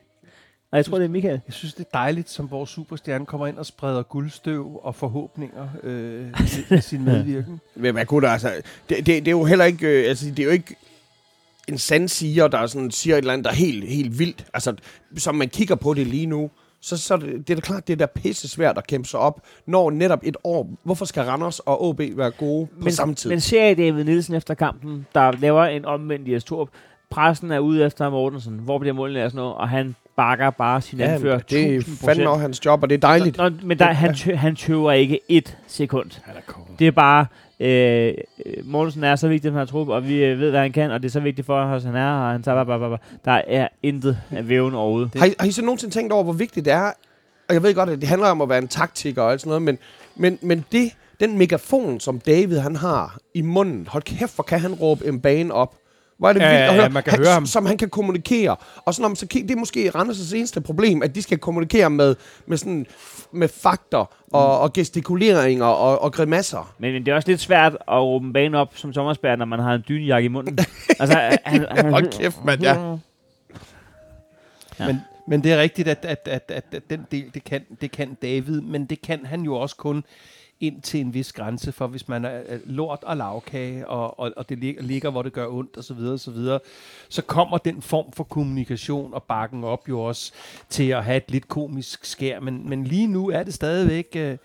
Nej, 0.73 0.77
jeg 0.79 0.85
tror, 0.85 0.99
det 0.99 1.05
er 1.05 1.09
Michael. 1.09 1.41
Jeg 1.47 1.55
synes, 1.55 1.75
det 1.75 1.85
er 1.85 1.99
dejligt, 1.99 2.31
som 2.31 2.51
vores 2.51 2.71
superstjerne 2.71 3.27
kommer 3.27 3.47
ind 3.47 3.59
og 3.59 3.67
spreder 3.67 4.03
guldstøv 4.03 4.81
og 4.83 4.95
forhåbninger 4.95 5.69
øh, 5.83 6.25
med, 6.25 6.71
med 6.71 6.81
sin 6.91 7.05
medvirken. 7.05 7.61
Men 7.75 7.93
hvad 7.93 8.07
kunne 8.07 8.27
der, 8.27 8.33
altså, 8.33 8.53
det, 8.89 8.97
det, 8.97 9.07
det, 9.07 9.29
er 9.29 9.31
jo 9.31 9.45
heller 9.45 9.65
ikke, 9.65 9.87
øh, 9.87 10.09
altså, 10.09 10.27
det 10.27 10.39
er 10.39 10.45
jo 10.45 10.51
ikke 10.51 10.77
en 11.69 11.79
sand 11.79 12.09
siger, 12.09 12.49
der 12.49 12.67
sådan 12.67 12.91
siger 12.91 13.15
et 13.15 13.19
eller 13.19 13.33
andet, 13.33 13.45
der 13.45 13.51
er 13.51 13.55
helt, 13.55 13.89
helt 13.89 14.19
vildt. 14.19 14.47
Altså, 14.55 14.75
som 15.17 15.35
man 15.35 15.49
kigger 15.49 15.75
på 15.75 15.95
det 15.95 16.07
lige 16.07 16.27
nu, 16.27 16.51
så, 16.81 16.97
så 16.97 17.15
er 17.15 17.19
det, 17.19 17.49
det 17.49 17.51
er 17.51 17.55
da 17.55 17.61
klart, 17.61 17.87
det 17.87 17.93
er 17.93 17.97
da 17.97 18.07
pisse 18.07 18.49
svært 18.49 18.79
at 18.79 18.87
kæmpe 18.87 19.09
sig 19.09 19.21
op, 19.21 19.41
når 19.67 19.91
netop 19.91 20.21
et 20.23 20.37
år, 20.45 20.71
hvorfor 20.83 21.05
skal 21.05 21.23
Randers 21.23 21.59
og 21.59 21.85
OB 21.85 22.01
være 22.15 22.31
gode 22.31 22.67
på 22.67 22.73
men, 22.77 22.93
samme 22.93 23.15
tid? 23.15 23.31
Men 23.31 23.41
ser 23.41 23.67
I 23.67 23.75
David 23.75 24.05
Nielsen 24.05 24.35
efter 24.35 24.55
kampen, 24.55 25.07
der 25.15 25.33
laver 25.33 25.65
en 25.65 25.85
omvendt 25.85 26.29
Jes 26.29 26.45
Torp. 26.45 26.69
Pressen 27.11 27.51
er 27.51 27.59
ude 27.59 27.85
efter 27.85 28.11
Mortensen. 28.11 28.59
Hvor 28.59 28.79
bliver 28.79 28.93
målene 28.93 29.25
og 29.25 29.31
sådan 29.31 29.43
noget? 29.43 29.55
Og 29.55 29.69
han 29.69 29.95
bakker 30.17 30.51
bare 30.51 30.81
sin 30.81 30.99
ja, 30.99 31.15
anfører 31.15 31.39
det 31.39 31.75
er 31.75 31.81
1000%. 31.81 32.07
fandme 32.07 32.31
også 32.31 32.41
hans 32.41 32.65
job, 32.65 32.83
og 32.83 32.89
det 32.89 32.95
er 32.95 33.01
dejligt. 33.01 33.37
Nå, 33.37 33.51
men 33.63 33.79
der, 33.79 33.87
han, 33.87 34.15
tø, 34.15 34.35
han 34.35 34.57
tøver 34.57 34.93
ikke 34.93 35.21
et 35.29 35.59
sekund. 35.67 36.11
Det 36.79 36.87
er 36.87 36.91
bare, 36.91 37.27
øh, 37.61 38.15
Mortensen 38.65 39.05
er 39.05 39.17
så 39.17 39.29
vigtig 39.29 39.49
for 39.49 39.59
den 39.59 39.59
her 39.59 39.73
trup, 39.73 39.89
og 39.89 40.09
vi 40.09 40.25
øh, 40.25 40.41
ved, 40.41 40.51
hvad 40.51 40.61
han 40.61 40.73
kan, 40.73 40.91
og 40.91 41.03
det 41.03 41.09
er 41.09 41.13
så 41.13 41.21
vigtigt 41.21 41.47
for 41.47 41.61
os, 41.61 41.85
han 41.85 41.97
er, 41.97 42.13
og 42.13 42.31
han 42.31 42.43
tager 42.43 42.65
bare, 42.65 42.79
bare, 42.79 42.91
bare. 42.91 42.99
Der 43.25 43.43
er 43.47 43.69
intet 43.83 44.19
af 44.31 44.49
væven 44.49 44.75
overhovedet. 44.75 45.15
Har 45.15 45.27
I, 45.27 45.35
har 45.41 45.47
I 45.47 45.51
så 45.51 45.63
nogensinde 45.63 45.95
tænkt 45.95 46.13
over, 46.13 46.25
hvor 46.25 46.33
vigtigt 46.33 46.65
det 46.65 46.73
er? 46.73 46.93
Og 47.49 47.55
jeg 47.55 47.63
ved 47.63 47.75
godt, 47.75 47.91
at 47.91 48.01
det 48.01 48.09
handler 48.09 48.29
om 48.29 48.41
at 48.41 48.49
være 48.49 48.59
en 48.59 48.69
taktiker 48.69 49.23
og 49.23 49.33
alt 49.33 49.41
sådan 49.41 49.49
noget, 49.49 49.63
men, 49.63 49.79
men, 50.17 50.39
men 50.43 50.65
det, 50.73 50.93
den 51.21 51.39
megafon, 51.39 52.01
som 52.01 52.21
David 52.21 52.59
han 52.59 52.77
har 52.77 53.19
i 53.35 53.43
munden, 53.43 53.89
hold 53.89 54.03
kæft, 54.03 54.35
hvor 54.35 54.45
kan 54.45 54.61
han 54.61 54.75
råbe 54.75 55.07
en 55.07 55.21
bane 55.21 55.55
op. 55.55 55.75
Hvor 56.23 56.29
er 56.29 56.33
det 56.33 56.41
Ja, 56.41 56.49
vildt 56.49 56.61
ja, 56.61 56.67
at 56.67 56.75
ja, 56.75 56.81
høre, 56.81 56.91
man 56.91 57.03
kan 57.03 57.11
han, 57.11 57.21
høre 57.21 57.33
ham. 57.33 57.47
Som 57.47 57.67
han 57.67 57.79
kan 57.79 57.91
kommunikere. 57.91 58.57
Og 58.85 58.95
sådan, 58.95 59.05
om, 59.05 59.17
så, 59.17 59.27
det 59.27 59.51
er 59.51 59.57
måske 59.57 59.89
Randers' 59.95 60.37
eneste 60.37 60.61
problem, 60.61 61.03
at 61.03 61.15
de 61.15 61.23
skal 61.23 61.39
kommunikere 61.39 61.91
med, 61.91 62.15
med, 62.47 62.57
sådan, 62.57 62.87
med 63.33 63.49
fakter 63.49 64.11
og, 64.33 64.61
og 64.61 64.73
gestikuleringer 64.73 65.65
og, 65.65 66.03
og 66.03 66.13
grimasser. 66.13 66.75
Men, 66.79 66.93
men 66.93 67.07
det 67.07 67.13
er 67.13 67.17
også 67.17 67.29
lidt 67.29 67.41
svært 67.41 67.73
at 67.73 68.03
råbe 68.03 68.27
en 68.27 68.33
bane 68.33 68.59
op 68.59 68.73
som 68.75 68.93
sommerspær, 68.93 69.37
når 69.37 69.45
man 69.45 69.59
har 69.59 69.75
en 69.75 69.85
dynejakke 69.89 70.27
i 70.27 70.29
munden. 70.29 70.59
altså, 71.01 71.19
han, 71.45 71.67
han, 71.71 71.91
Hold 71.93 72.19
kæft, 72.19 72.45
mand, 72.45 72.63
ja. 72.63 72.97
Ja. 74.79 74.87
Men, 74.87 75.01
men 75.29 75.45
det 75.45 75.53
er 75.53 75.61
rigtigt, 75.61 75.89
at, 75.89 76.05
at, 76.05 76.29
at, 76.31 76.43
at, 76.49 76.65
at 76.73 76.83
den 76.91 77.07
del, 77.11 77.31
det 77.35 77.45
kan, 77.45 77.63
det 77.81 77.91
kan 77.91 78.17
David, 78.23 78.61
men 78.61 78.87
det 78.87 79.03
kan 79.03 79.27
han 79.27 79.43
jo 79.43 79.55
også 79.55 79.77
kun 79.77 80.05
ind 80.63 80.83
til 80.83 81.01
en 81.01 81.15
vis 81.15 81.33
grænse, 81.33 81.73
for 81.73 81.87
hvis 81.87 82.09
man 82.09 82.25
er 82.25 82.59
lort 82.65 82.99
og 83.03 83.17
lavkage, 83.17 83.89
og, 83.89 84.21
og, 84.21 84.33
og 84.37 84.49
det 84.49 84.59
ligger, 84.81 85.11
hvor 85.11 85.23
det 85.23 85.33
gør 85.33 85.47
ondt, 85.47 85.77
og 85.77 85.85
så 85.85 85.95
videre, 85.95 86.13
og 86.13 86.21
så 86.21 86.31
videre, 86.31 86.61
så 87.09 87.23
kommer 87.23 87.59
den 87.59 87.83
form 87.83 88.13
for 88.13 88.25
kommunikation 88.25 89.15
og 89.15 89.23
bakken 89.23 89.65
op 89.65 89.89
jo 89.89 90.01
også 90.01 90.33
til 90.69 90.89
at 90.89 91.05
have 91.05 91.17
et 91.17 91.31
lidt 91.31 91.49
komisk 91.49 92.05
skær, 92.05 92.41
men, 92.41 92.69
men 92.69 92.85
lige 92.85 93.07
nu 93.07 93.31
er 93.31 93.43
det 93.43 93.55
stadigvæk, 93.55 94.07
øh, 94.17 94.37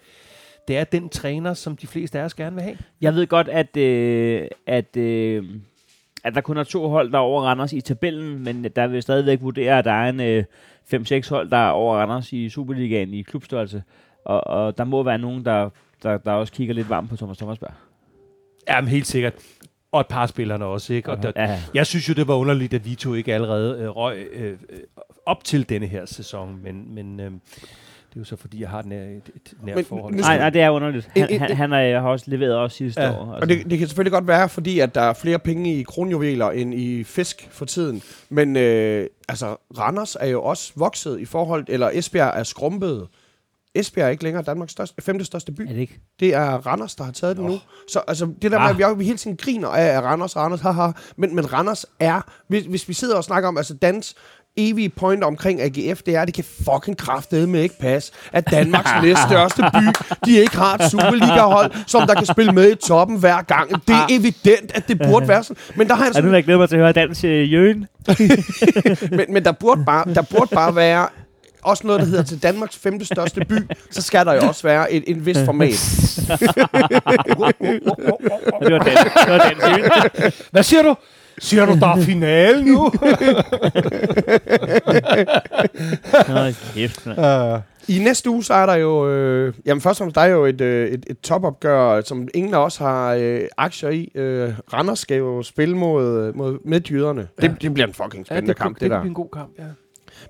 det 0.68 0.78
er 0.78 0.84
den 0.84 1.10
træner, 1.10 1.54
som 1.54 1.78
de 1.78 1.88
fleste 1.88 2.20
af 2.20 2.24
os 2.24 2.34
gerne 2.34 2.56
vil 2.56 2.64
have. 2.64 2.78
Jeg 3.02 3.16
ved 3.16 3.28
godt, 3.28 3.48
at, 3.48 3.78
øh, 3.78 4.48
at, 4.66 4.98
øh, 4.98 5.44
at 6.24 6.36
der 6.36 6.42
kun 6.42 6.58
er 6.58 6.64
to 6.64 6.90
hold, 6.90 7.12
der 7.12 7.18
er 7.18 7.22
over 7.22 7.44
Randers 7.44 7.74
i 7.74 7.82
tabellen, 7.82 8.44
men 8.44 8.64
der 8.64 8.88
vil 8.88 9.02
stadigvæk 9.02 9.42
vurdere, 9.42 9.78
at 9.78 9.86
der 9.86 9.92
er 9.92 10.10
en 10.10 10.20
øh, 10.20 10.44
5-6 10.94 11.30
hold, 11.30 11.50
der 11.50 11.58
er 11.58 11.70
over 11.70 11.98
Randers 11.98 12.34
i 12.34 12.50
Superligaen 12.50 13.14
i 13.14 13.22
klubstørrelse. 13.22 13.84
Og, 14.26 14.48
og 14.48 14.78
der 14.78 14.84
må 14.84 15.04
være 15.04 15.18
nogen, 15.18 15.46
der, 15.46 15.70
der, 16.04 16.18
der 16.18 16.32
også 16.32 16.54
kigger 16.54 16.74
lidt 16.74 16.90
varmt 16.90 17.10
på 17.10 17.16
Thomas 17.16 17.38
Thomasberg. 17.38 17.72
Ja, 18.68 18.82
men 18.82 18.88
helt 18.88 19.08
sikkert. 19.08 19.34
Og 19.92 20.02
et 20.02 20.08
par 20.08 20.22
af 20.22 20.30
spillerne 20.30 20.66
også, 20.66 20.94
ikke? 20.94 21.12
Og 21.12 21.24
der, 21.24 21.32
Ja. 21.36 21.60
Jeg 21.74 21.86
synes 21.86 22.10
jo, 22.10 22.14
det 22.14 22.28
var 22.28 22.34
underligt, 22.34 22.74
at 22.74 22.86
Vito 22.86 23.14
ikke 23.14 23.34
allerede 23.34 23.78
øh, 23.82 23.90
røg 23.90 24.18
øh, 24.34 24.52
øh, 24.52 24.58
op 25.26 25.44
til 25.44 25.70
denne 25.70 25.88
her 25.88 26.06
sæson, 26.06 26.60
men, 26.64 26.96
men 26.96 27.20
øh, 27.20 27.26
det 27.32 28.16
er 28.16 28.20
jo 28.20 28.24
så 28.24 28.36
fordi, 28.36 28.62
jeg 28.62 28.70
har 28.70 28.80
et, 28.80 28.86
nær, 28.86 28.98
et, 29.04 29.22
et 29.36 29.54
nært 29.64 29.76
Men 29.76 29.86
forhold. 29.86 30.16
Nej, 30.16 30.38
nej, 30.38 30.50
det 30.50 30.62
er 30.62 30.70
underligt. 30.70 31.10
Han, 31.16 31.24
En- 31.24 31.34
en- 31.34 31.40
han, 31.40 31.56
han 31.56 31.74
er, 31.74 32.00
har 32.02 32.10
også 32.10 32.26
leveret 32.28 32.56
også 32.56 32.78
sidste 32.78 33.02
Ja, 33.02 33.12
år. 33.12 33.34
Altså. 33.34 33.42
Og 33.42 33.50
det, 33.50 33.70
det 33.70 33.80
kan 33.80 33.88
selvfølgelig 33.88 34.12
godt 34.12 34.28
være, 34.28 34.50
fordi 34.50 34.80
at 34.80 34.96
der 34.96 35.02
er 35.02 35.14
flere 35.14 35.40
penge 35.40 35.76
i 35.80 35.84
kronjuveler 35.84 36.50
end 36.52 36.74
i 36.74 37.04
fisk 37.04 37.48
for 37.52 37.66
tiden. 37.66 38.02
Men 38.30 38.56
øh, 38.56 39.08
altså, 39.30 39.56
Randers 39.78 40.18
er 40.20 40.28
jo 40.28 40.44
også 40.44 40.72
vokset 40.76 41.20
i 41.20 41.26
forhold, 41.26 41.66
eller 41.68 41.90
Esbjerg 41.94 42.40
er 42.40 42.44
skrumpet. 42.44 43.08
Esbjerg 43.80 44.06
er 44.06 44.10
ikke 44.12 44.24
længere 44.24 44.44
Danmarks 44.44 44.72
største, 44.72 45.02
femte 45.02 45.26
største 45.26 45.52
by. 45.52 45.62
er 45.62 45.74
det 45.74 45.82
ikke? 45.82 46.00
Det 46.20 46.34
er 46.36 46.46
Randers, 46.68 46.96
der 46.96 47.04
har 47.04 47.12
taget 47.12 47.38
den 47.38 47.46
nu. 47.46 47.60
Så 47.92 48.02
altså, 48.08 48.26
det 48.42 48.52
der 48.52 48.58
med, 48.60 48.66
Ah. 48.66 48.70
at 48.70 48.78
vi, 48.78 48.84
vi 48.98 49.06
hele 49.06 49.18
tiden 49.18 49.38
griner 49.38 49.68
af, 49.68 49.86
at 49.98 50.04
Randers, 50.04 50.36
Randers, 50.36 50.62
haha. 50.62 50.88
Men, 51.18 51.36
men 51.36 51.54
Randers 51.54 51.86
er, 52.00 52.22
hvis, 52.48 52.64
hvis 52.66 52.88
vi 52.90 52.94
sidder 52.94 53.16
og 53.16 53.24
snakker 53.24 53.50
om, 53.50 53.58
altså 53.58 53.74
dans 53.74 54.16
evige 54.60 54.90
point 54.90 55.24
omkring 55.24 55.62
AGF, 55.62 56.02
det 56.02 56.16
er, 56.16 56.22
at 56.22 56.28
det 56.28 56.36
kan 56.36 56.44
fucking 56.44 56.98
kraftedeme 56.98 57.62
ikke 57.62 57.80
passe, 57.80 58.12
at 58.34 58.52
Danmarks 58.52 58.90
næststørste 59.04 59.62
by, 59.74 59.86
de 60.26 60.38
ikke 60.40 60.58
har 60.58 60.76
et 60.78 60.92
Superliga-hold, 60.92 61.72
som 61.88 62.08
der 62.08 62.14
kan 62.14 62.26
spille 62.26 62.52
med 62.52 62.72
i 62.72 62.76
toppen 62.76 63.20
hver 63.20 63.42
gang. 63.42 63.70
Det 63.88 63.96
er 63.96 64.08
evident, 64.10 64.72
at 64.76 64.88
det 64.88 65.02
burde 65.10 65.28
være 65.28 65.44
sådan. 65.44 65.62
Men 65.76 65.88
der 65.88 65.96
har 65.96 66.04
jeg 66.04 66.10
Og 66.10 66.14
nu 66.14 66.14
sådan, 66.16 66.30
vil 66.30 66.36
jeg 66.38 66.44
glæde 66.44 66.58
mig 66.60 66.70
til 66.70 66.76
at 66.76 66.82
høre 66.82 66.92
dans 66.94 67.24
øh, 67.24 67.54
Jøen. 67.54 67.86
men, 69.18 69.26
men 69.34 69.46
der, 69.46 69.52
burde 69.52 69.86
bare, 69.86 70.14
der 70.14 70.22
burde 70.22 70.56
bare 70.56 70.76
være 70.76 71.08
også 71.68 71.88
noget, 71.88 72.02
der 72.02 72.08
hedder 72.08 72.24
til 72.24 72.44
Danmarks 72.44 72.78
femte 72.78 73.06
største 73.06 73.46
by, 73.46 73.54
så 73.92 74.02
skal 74.02 74.26
der 74.26 74.34
jo 74.34 74.42
også 74.42 74.64
være 74.64 74.92
et, 74.92 75.04
et 75.08 75.26
vist 75.26 75.40
format. 75.46 75.70
Det 77.28 78.74
var 78.74 78.82
det 79.38 79.58
Jøen. 79.70 80.32
Hvad 80.52 80.64
siger 80.64 80.84
du? 80.84 80.96
Siger 81.40 81.66
du, 81.66 81.76
der 81.80 81.88
er 81.88 82.02
finale 82.02 82.66
nu? 82.66 82.92
Nå, 86.28 86.52
kæft, 86.74 87.06
mand. 87.06 87.62
I 87.88 88.00
næste 88.00 88.30
uge, 88.30 88.44
så 88.44 88.54
er 88.54 88.66
der 88.66 88.76
jo... 88.76 89.10
Øh, 89.10 89.54
jamen 89.66 89.82
først 89.82 90.02
og 90.02 90.04
fremmest, 90.04 90.16
der 90.16 90.22
er 90.22 90.26
jo 90.26 90.46
et, 90.46 90.62
øh, 90.62 90.90
et, 90.90 91.06
et 91.10 91.20
topopgør, 91.20 92.02
som 92.02 92.28
ingen 92.34 92.54
af 92.54 92.58
os 92.58 92.78
har 92.78 93.14
øh, 93.14 93.42
aktier 93.58 93.90
i. 93.90 94.12
Øh, 94.16 94.54
Randers 94.74 95.00
skal 95.00 95.18
jo 95.18 95.44
spille 95.44 95.78
mod, 95.78 96.34
mod 96.34 96.60
midtjyderne. 96.66 97.28
Ja. 97.42 97.48
Det, 97.48 97.62
det 97.62 97.74
bliver 97.74 97.88
en 97.88 97.94
fucking 97.94 98.26
spændende 98.26 98.48
det, 98.48 98.58
kamp, 98.62 98.76
det, 98.76 98.82
det, 98.82 98.92
der. 98.92 99.00
bliver 99.00 99.10
en 99.10 99.16
god 99.16 99.30
kamp, 99.34 99.50
ja. 99.60 99.64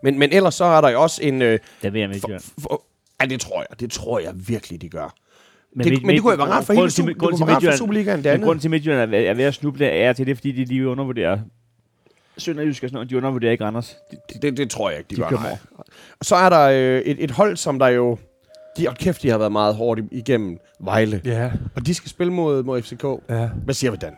Men, 0.03 0.19
men 0.19 0.31
ellers 0.33 0.55
så 0.55 0.65
er 0.65 0.81
der 0.81 0.89
jo 0.89 1.01
også 1.01 1.23
en... 1.23 1.41
Øh, 1.41 1.59
Det 1.83 1.93
vil 1.93 2.01
jeg 2.01 2.29
Jøen. 2.29 2.39
for, 2.59 2.83
ja, 3.21 3.25
det 3.25 3.41
tror 3.41 3.65
jeg. 3.69 3.79
Det 3.79 3.91
tror 3.91 4.19
jeg 4.19 4.31
virkelig, 4.47 4.81
de 4.81 4.89
gør. 4.89 5.15
Men, 5.75 5.83
det, 5.85 5.91
Midt- 5.93 6.05
men 6.05 6.15
det 6.15 6.21
kunne 6.21 6.31
jo 6.31 6.37
være 6.37 6.47
rart 6.53 6.65
for 6.65 6.73
hele 6.73 6.89
til- 6.89 7.15
kunne 7.15 7.39
være 7.39 7.55
rart 7.55 7.63
for 7.63 7.67
Midtjylland- 7.69 7.77
Superligaen, 7.77 8.23
det 8.23 8.29
andet. 8.29 8.45
grunden 8.45 8.61
til, 8.61 8.67
at 8.67 8.71
Midtjylland 8.71 9.15
er, 9.15 9.19
er 9.19 9.33
ved 9.33 9.43
at 9.43 9.53
snuble 9.53 9.85
er 9.85 10.13
til 10.13 10.27
det, 10.27 10.37
fordi 10.37 10.51
de 10.51 10.65
lige 10.65 10.87
undervurderer 10.87 11.39
Sønderjysk 12.37 12.83
og 12.83 12.89
sådan 12.89 12.95
noget, 12.95 13.09
de 13.09 13.17
undervurderer 13.17 13.51
ikke 13.51 13.63
Randers. 13.63 13.95
De, 14.11 14.17
Det, 14.33 14.41
det, 14.41 14.57
det 14.57 14.69
tror 14.69 14.89
jeg 14.89 14.97
ikke, 14.99 15.09
de, 15.09 15.15
De 15.15 15.21
gør. 15.21 15.29
Nej. 15.39 15.57
Så 16.21 16.35
er 16.35 16.49
der 16.49 16.61
øh, 16.61 17.01
et, 17.01 17.23
et 17.23 17.31
hold, 17.31 17.57
som 17.57 17.79
der 17.79 17.87
jo... 17.87 18.17
De, 18.77 18.87
og 18.89 18.95
kæft, 18.95 19.21
de 19.23 19.29
har 19.29 19.37
været 19.37 19.51
meget 19.51 19.75
hårdt 19.75 20.01
igennem 20.11 20.57
Vejle. 20.79 21.21
Ja, 21.25 21.51
Og 21.75 21.85
de 21.85 21.93
skal 21.93 22.09
spille 22.09 22.33
mod, 22.33 22.63
mod 22.63 22.81
FCK. 22.81 23.03
ja. 23.29 23.49
Hvad 23.65 23.73
siger 23.73 23.91
vi, 23.91 23.97
Dan? 23.97 24.13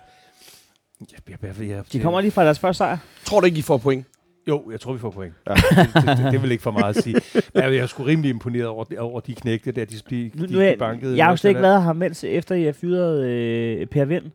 Jeg, 1.02 1.08
jeg, 1.30 1.38
jeg, 1.60 1.70
jeg, 1.70 1.84
de 1.94 2.00
kommer 2.00 2.22
lige 2.22 2.32
fra 2.32 2.46
deres 2.46 2.60
første 2.60 2.78
sejr. 2.78 2.98
Tror 3.26 3.40
du 3.40 3.46
ikke, 3.46 3.58
I 3.58 3.62
får 3.62 3.78
point? 3.78 4.06
Jo, 4.48 4.72
jeg 4.72 4.80
tror, 4.80 4.94
vi 4.94 5.00
får 5.00 5.10
point. 5.10 5.34
Ja. 5.48 5.54
Det, 5.84 5.94
det, 5.94 6.18
det, 6.18 6.32
det, 6.32 6.42
vil 6.42 6.52
ikke 6.52 6.64
for 6.64 6.72
meget 6.72 6.98
at 6.98 7.04
sige. 7.04 7.22
Men 7.54 7.64
jeg 7.64 7.76
er 7.76 7.86
sgu 7.86 8.04
rimelig 8.04 8.30
imponeret 8.30 8.68
over, 8.68 8.86
over 8.98 9.20
de 9.20 9.36
knægte 9.36 9.72
der, 9.72 9.86
de, 9.86 9.96
de, 10.10 10.30
de, 10.30 10.54
nu 10.54 10.60
er, 10.60 10.72
de 10.72 10.78
bankede. 10.78 11.18
jeg 11.18 11.26
har 11.26 11.32
jo 11.32 11.38
slet 11.38 11.50
ikke 11.50 11.62
været 11.62 11.84
her, 11.84 11.94
mens 11.94 12.24
efter 12.24 12.66
har 12.66 12.72
fyret 12.72 13.26
øh, 13.26 13.88
Per 13.88 14.06
Vind. 14.06 14.26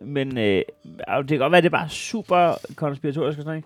Men 0.00 0.38
øh, 0.38 0.44
det 0.44 1.28
kan 1.28 1.38
godt 1.38 1.52
være, 1.52 1.56
at 1.56 1.62
det 1.62 1.68
er 1.68 1.78
bare 1.78 1.88
super 1.88 2.54
konspiratorisk 2.76 3.38
og 3.38 3.44
sådan 3.44 3.62
noget. 3.62 3.64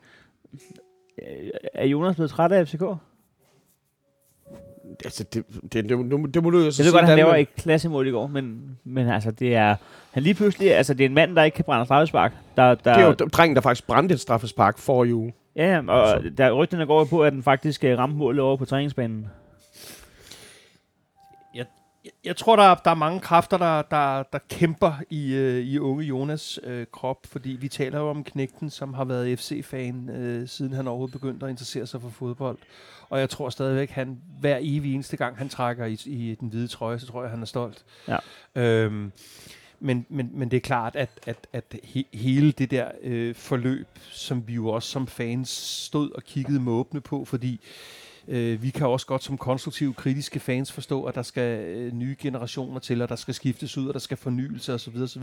Er 1.75 1.87
Jonas 1.87 2.15
blevet 2.15 2.31
træt 2.31 2.53
af 2.53 2.69
FCK? 2.69 2.83
Altså, 5.05 5.25
det, 5.25 5.45
det, 5.63 5.73
det, 5.73 5.89
det, 5.89 6.35
det 6.35 6.43
må 6.43 6.51
du 6.51 6.59
jo 6.59 6.71
så 6.71 6.83
Jeg 6.83 6.87
ved 6.87 6.93
godt, 6.93 7.03
at 7.03 7.09
han 7.09 7.19
laver 7.19 7.35
et 7.35 7.55
klassemål 7.55 8.07
i 8.07 8.11
går, 8.11 8.27
men, 8.27 8.77
men 8.85 9.09
altså, 9.09 9.31
det 9.31 9.55
er... 9.55 9.77
Han 10.11 10.23
lige 10.23 10.35
pludselig... 10.35 10.75
Altså, 10.75 10.95
det 10.95 11.05
er 11.05 11.09
en 11.09 11.15
mand, 11.15 11.37
der 11.37 11.43
ikke 11.43 11.55
kan 11.55 11.65
brænde 11.65 11.85
straffespark. 11.85 12.33
Der, 12.57 12.75
der, 12.75 12.95
Det 12.95 13.03
er 13.03 13.07
jo 13.07 13.13
drengen, 13.13 13.57
der 13.57 13.63
faktisk 13.63 13.87
brændte 13.87 14.13
et 14.15 14.21
straffespark 14.21 14.79
for 14.79 15.05
i 15.05 15.13
uge. 15.13 15.33
Ja, 15.57 15.83
og 15.89 16.23
der 16.39 16.53
rygterne 16.53 16.87
går 16.87 16.99
jo 16.99 17.05
på, 17.05 17.23
at 17.23 17.33
den 17.33 17.43
faktisk 17.43 17.85
øh, 17.85 17.99
ramte 17.99 18.17
målet 18.17 18.41
over 18.41 18.57
på 18.57 18.65
træningsbanen. 18.65 19.29
Jeg, 21.55 21.67
jeg 22.25 22.37
tror, 22.37 22.57
der 22.57 22.63
er, 22.63 22.75
der 22.75 22.91
er 22.91 22.95
mange 22.95 23.21
kræfter, 23.21 23.59
der, 23.59 23.83
der, 23.83 24.23
der 24.23 24.39
kæmper 24.49 24.93
i, 25.11 25.35
øh, 25.35 25.65
i 25.65 25.79
unge 25.79 26.05
Jonas 26.05 26.61
øh, 26.63 26.87
krop, 26.93 27.27
fordi 27.27 27.51
vi 27.51 27.69
taler 27.69 27.99
jo 27.99 28.11
om 28.11 28.25
knægten, 28.25 28.71
som 28.71 28.95
har 28.95 29.05
været 29.05 29.39
FC-fan, 29.39 30.11
øh, 30.11 30.49
siden 30.49 30.73
han 30.73 30.89
overhovedet 30.89 31.13
begyndte 31.13 31.47
at 31.47 31.51
interessere 31.51 31.87
sig 31.87 32.01
for 32.01 32.09
fodbold. 32.09 32.59
Og 33.09 33.21
jeg 33.21 33.31
tror 33.31 33.49
stadigvæk, 33.49 33.91
han 33.91 34.21
hver 34.41 34.59
evig 34.61 34.95
eneste 34.95 35.17
gang, 35.17 35.39
han 35.39 35.49
trækker 35.49 35.85
i, 35.85 35.99
i 36.07 36.37
den 36.41 36.49
hvide 36.49 36.69
trøje, 36.69 36.99
så 36.99 37.07
tror 37.07 37.23
jeg, 37.23 37.31
han 37.31 37.43
er 37.43 37.47
stolt. 37.47 37.85
Ja. 38.09 38.17
Øhm, 38.55 39.13
men, 39.81 40.07
men, 40.09 40.31
men 40.33 40.51
det 40.51 40.57
er 40.57 40.61
klart, 40.61 40.97
at, 40.97 41.11
at, 41.27 41.47
at 41.53 41.77
he, 41.85 42.05
hele 42.15 42.53
det 42.53 42.71
der 42.71 42.91
øh, 43.03 43.35
forløb, 43.35 43.87
som 44.11 44.49
vi 44.49 44.55
jo 44.55 44.69
også 44.69 44.89
som 44.89 45.07
fans 45.07 45.49
stod 45.49 46.11
og 46.11 46.23
kiggede 46.23 46.61
måbne 46.61 47.01
på, 47.01 47.25
fordi 47.25 47.53
Øh, 47.53 48.06
vi 48.63 48.71
kan 48.71 48.87
også 48.87 49.07
godt 49.07 49.25
som 49.25 49.39
konstruktive, 49.39 49.95
kritiske 49.95 50.41
fans 50.41 50.73
forstå, 50.73 51.05
at 51.05 51.15
der 51.15 51.23
skal 51.23 51.61
øh, 51.61 51.93
nye 51.93 52.17
generationer 52.19 52.79
til, 52.79 53.03
og 53.03 53.09
der 53.09 53.17
skal 53.17 53.35
skiftes 53.35 53.79
ud, 53.79 53.89
og 53.89 53.95
der 53.95 54.01
skal 54.01 54.17
fornyelse 54.17 54.75
osv. 54.75 54.97
osv. 55.03 55.23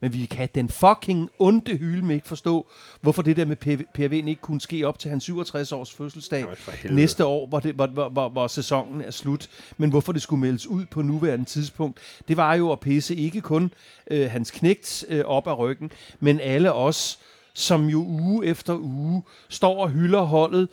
Men 0.00 0.12
vi 0.12 0.26
kan 0.26 0.48
den 0.54 0.68
fucking 0.68 1.30
onde 1.38 1.76
hylde 1.76 2.06
med 2.06 2.14
ikke 2.14 2.28
forstå, 2.28 2.66
hvorfor 3.00 3.22
det 3.22 3.36
der 3.36 3.44
med 3.44 3.56
PV, 3.94 4.12
ikke 4.12 4.40
kunne 4.40 4.60
ske 4.60 4.84
op 4.84 4.98
til 4.98 5.10
hans 5.10 5.24
67 5.24 5.72
års 5.72 5.92
fødselsdag 5.92 6.46
Jamen, 6.84 6.96
næste 6.96 7.24
år, 7.24 7.46
hvor, 7.46 7.60
det, 7.60 7.74
hvor, 7.74 7.86
hvor, 7.86 8.08
hvor, 8.08 8.28
hvor 8.28 8.46
sæsonen 8.46 9.00
er 9.00 9.10
slut. 9.10 9.48
Men 9.76 9.90
hvorfor 9.90 10.12
det 10.12 10.22
skulle 10.22 10.40
meldes 10.40 10.66
ud 10.66 10.86
på 10.86 11.02
nuværende 11.02 11.44
tidspunkt, 11.44 12.00
det 12.28 12.36
var 12.36 12.54
jo 12.54 12.72
at 12.72 12.80
pisse 12.80 13.16
ikke 13.16 13.40
kun 13.40 13.72
øh, 14.10 14.30
hans 14.30 14.50
knægt 14.50 15.04
øh, 15.08 15.24
op 15.24 15.46
af 15.46 15.58
ryggen, 15.58 15.90
men 16.20 16.40
alle 16.40 16.72
os, 16.72 17.18
som 17.54 17.86
jo 17.86 17.98
uge 17.98 18.46
efter 18.46 18.74
uge 18.74 19.22
står 19.48 19.82
og 19.82 19.90
hylder 19.90 20.22
holdet, 20.22 20.68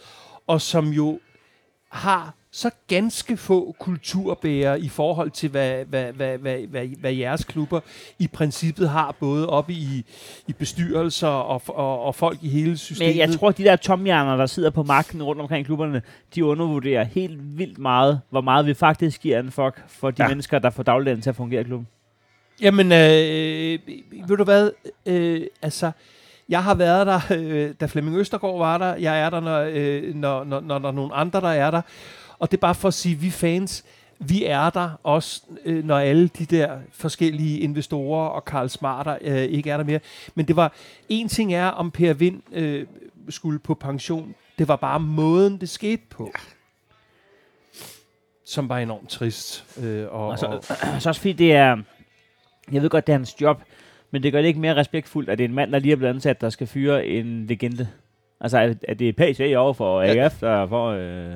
og 0.48 0.62
som 0.62 0.88
jo 0.88 1.20
har 1.98 2.34
så 2.52 2.70
ganske 2.88 3.38
få 3.38 3.76
kulturbærere 3.80 4.80
i 4.80 4.90
forhold 4.90 5.32
til, 5.32 5.50
hvad, 5.50 5.86
hvad, 5.86 6.14
hvad, 6.14 6.38
hvad, 6.38 6.58
hvad, 6.60 6.88
hvad 7.00 7.14
jeres 7.14 7.44
klubber 7.44 7.80
i 8.20 8.28
princippet 8.28 8.90
har, 8.90 9.16
både 9.20 9.50
oppe 9.50 9.74
i, 9.74 10.06
i 10.48 10.54
bestyrelser 10.54 11.28
og, 11.28 11.62
og, 11.68 12.02
og 12.04 12.16
folk 12.16 12.38
i 12.42 12.50
hele 12.50 12.78
systemet. 12.78 13.16
Men 13.16 13.18
jeg 13.30 13.40
tror, 13.40 13.50
at 13.50 13.58
de 13.58 13.64
der 13.64 13.76
tomhjerner, 13.76 14.38
der 14.38 14.46
sidder 14.46 14.70
på 14.70 14.84
magten 14.84 15.24
rundt 15.24 15.42
omkring 15.42 15.66
klubberne, 15.66 16.02
de 16.36 16.46
undervurderer 16.46 17.04
helt 17.04 17.58
vildt 17.58 17.78
meget, 17.78 18.22
hvor 18.30 18.42
meget 18.42 18.66
vi 18.66 18.74
faktisk 18.74 19.22
giver 19.22 19.40
en 19.40 19.52
fuck 19.52 19.84
for 19.88 20.12
de 20.12 20.24
Ja. 20.24 20.28
mennesker, 20.28 20.60
der 20.60 20.70
får 20.70 20.84
dagligdagen 20.84 21.22
til 21.22 21.30
at 21.30 21.36
fungere 21.36 21.62
i 21.62 21.64
klubben. 21.64 21.88
Jamen, 22.62 22.92
øh, 22.92 23.80
ved 24.28 24.38
du 24.38 24.44
hvad? 24.44 24.72
Øh, 25.06 25.42
altså, 25.62 25.92
jeg 26.50 26.64
har 26.64 26.76
været 26.76 27.08
der, 27.08 27.20
øh, 27.32 27.74
da 27.80 27.86
Flemming 27.86 28.18
Østergaard 28.18 28.58
var 28.58 28.78
der. 28.78 28.96
Jeg 28.96 29.22
er 29.22 29.30
der, 29.30 29.40
når, 29.40 29.70
øh, 29.72 30.16
når, 30.16 30.44
når, 30.44 30.60
når 30.60 30.80
der 30.80 30.88
er 30.88 30.92
nogle 30.92 31.14
andre, 31.14 31.42
der 31.42 31.50
er 31.50 31.72
der. 31.72 31.82
Og 32.40 32.52
det 32.52 32.58
er 32.58 32.62
bare 32.62 32.76
for 32.76 32.88
at 32.88 32.94
sige, 32.94 33.16
vi 33.16 33.30
fans, 33.30 33.86
vi 34.20 34.46
er 34.46 34.70
der 34.70 34.90
også, 35.04 35.42
øh, 35.66 35.86
når 35.86 35.98
alle 35.98 36.28
de 36.28 36.46
der 36.46 36.78
forskellige 36.92 37.60
investorer 37.60 38.28
og 38.28 38.46
Karl 38.46 38.70
Smarter 38.70 39.18
øh, 39.22 39.38
ikke 39.38 39.70
er 39.70 39.78
der 39.78 39.84
mere. 39.84 40.00
Men 40.36 40.48
det 40.48 40.56
var, 40.56 40.74
en 41.10 41.30
ting 41.30 41.54
er, 41.54 41.68
om 41.68 41.92
Per 41.92 42.14
Vind 42.14 42.42
øh, 42.52 42.88
skulle 43.30 43.60
på 43.60 43.74
pension. 43.74 44.36
Det 44.58 44.68
var 44.68 44.76
bare 44.76 45.00
måden, 45.00 45.62
det 45.62 45.70
skete 45.70 46.04
på. 46.10 46.32
Som 48.46 48.70
var 48.70 48.78
enormt 48.78 49.10
trist. 49.10 49.66
Øh, 49.84 50.08
og, 50.12 50.28
Og 50.28 50.40
så, 50.40 50.46
og, 50.46 50.64
så 51.02 51.10
også 51.10 51.22
fordi 51.22 51.34
det 51.34 51.54
er... 51.54 51.78
Jeg 52.72 52.82
ved 52.82 52.90
godt, 52.90 53.08
det 53.08 53.14
er 53.14 53.18
hans 53.18 53.42
job, 53.42 53.62
men 54.12 54.24
det 54.24 54.32
gør 54.32 54.42
det 54.42 54.48
ikke 54.48 54.60
mere 54.60 54.76
respektfuldt, 54.76 55.30
at 55.30 55.38
det 55.38 55.44
er 55.44 55.48
en 55.48 55.56
mand, 55.56 55.72
der 55.72 55.80
lige 55.80 55.92
er 55.92 55.96
blevet 55.96 56.14
ansat, 56.14 56.42
der 56.42 56.50
skal 56.50 56.68
fyre 56.68 57.06
en 57.06 57.46
legende. 57.46 57.88
Altså, 58.42 58.58
at, 58.58 58.78
at 58.88 59.00
det 59.00 59.10
er 59.10 59.14
PC 59.14 59.54
over 59.58 59.74
for 59.74 60.02
AGF, 60.02 60.40
der 60.40 60.68
får... 60.68 60.90
Øh, 60.90 61.34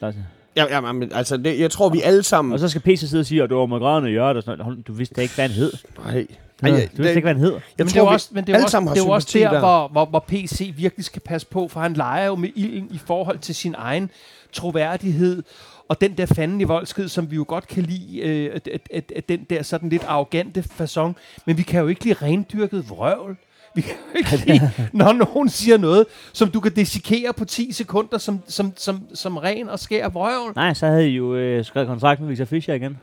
der, 0.00 0.12
Ja, 0.56 0.64
ja, 0.70 0.92
men, 0.92 1.12
altså, 1.14 1.36
det, 1.36 1.60
jeg 1.60 1.70
tror, 1.70 1.88
vi 1.88 2.00
alle 2.00 2.22
sammen... 2.22 2.52
og 2.52 2.58
så 2.58 2.68
skal 2.68 2.80
PC 2.80 3.00
sidde 3.00 3.20
og 3.20 3.26
sige, 3.26 3.42
at 3.42 3.50
du 3.50 3.58
var 3.58 3.66
med 3.66 3.78
grædende 3.78 4.10
hjørte 4.10 4.38
og 4.38 4.42
sådan 4.42 4.58
noget. 4.58 4.86
Du 4.86 4.92
vidste 4.92 5.14
da 5.14 5.20
ikke, 5.20 5.34
hvad 5.34 5.48
han 5.48 5.54
hed. 5.56 5.72
Nej. 6.04 6.14
Ej, 6.14 6.18
Ej, 6.18 6.26
du 6.62 6.66
ja, 6.66 6.76
vidste 6.76 7.08
ikke, 7.08 7.20
hvad 7.20 7.32
han 7.34 7.40
hed. 7.40 7.52
Jeg 7.52 7.60
men 7.78 7.88
tror, 7.88 8.00
det 8.00 8.08
er 8.08 8.12
også, 8.12 8.28
men 8.32 8.46
det 8.46 8.54
er 8.54 8.62
også, 8.62 8.80
det 8.94 9.02
er 9.02 9.10
også 9.10 9.38
der, 9.38 9.50
der. 9.50 9.58
hvor, 9.58 9.88
hvor, 9.88 10.04
hvor 10.04 10.24
PC 10.28 10.72
virkelig 10.76 11.04
skal 11.04 11.22
passe 11.22 11.46
på, 11.46 11.68
for 11.68 11.80
han 11.80 11.92
leger 11.92 12.26
jo 12.26 12.34
med 12.34 12.48
ilden 12.54 12.88
i 12.90 12.98
forhold 13.06 13.38
til 13.38 13.54
sin 13.54 13.74
egen 13.78 14.10
troværdighed, 14.52 15.42
og 15.88 16.00
den 16.00 16.12
der 16.18 16.26
fanden 16.26 16.60
i 16.60 16.64
voldsked, 16.64 17.08
som 17.08 17.30
vi 17.30 17.36
jo 17.36 17.44
godt 17.48 17.68
kan 17.68 17.82
lide, 17.82 18.20
øh, 18.20 18.50
at, 18.54 18.68
at, 18.68 18.80
at, 18.90 19.12
at 19.16 19.28
den 19.28 19.46
der 19.50 19.62
sådan 19.62 19.88
lidt 19.88 20.04
arrogante 20.04 20.64
façon, 20.80 21.12
men 21.46 21.56
vi 21.56 21.62
kan 21.62 21.80
jo 21.80 21.86
ikke 21.86 22.04
lide 22.04 22.14
rendyrket 22.22 22.90
vrøvl. 22.90 23.36
Vi 23.74 23.80
kan 23.80 23.94
jo 24.14 24.18
ikke 24.18 24.46
lide, 24.46 24.70
når 24.92 25.12
nogen 25.12 25.48
siger 25.48 25.78
noget, 25.78 26.06
som 26.32 26.50
du 26.50 26.60
kan 26.60 26.72
dissekere 26.72 27.32
på 27.32 27.44
10 27.44 27.72
sekunder, 27.72 28.18
som, 28.18 28.40
som, 28.46 28.72
som, 28.76 29.00
som 29.14 29.36
ren 29.36 29.68
og 29.68 29.78
skær 29.78 30.08
vrøvl. 30.08 30.52
Nej, 30.56 30.74
så 30.74 30.86
havde 30.86 31.10
I 31.10 31.12
jo 31.12 31.34
øh, 31.34 31.64
skrevet 31.64 31.88
kontrakt 31.88 32.20
med 32.20 32.28
Victor 32.28 32.44
Fischer 32.44 32.74
igen. 32.74 32.98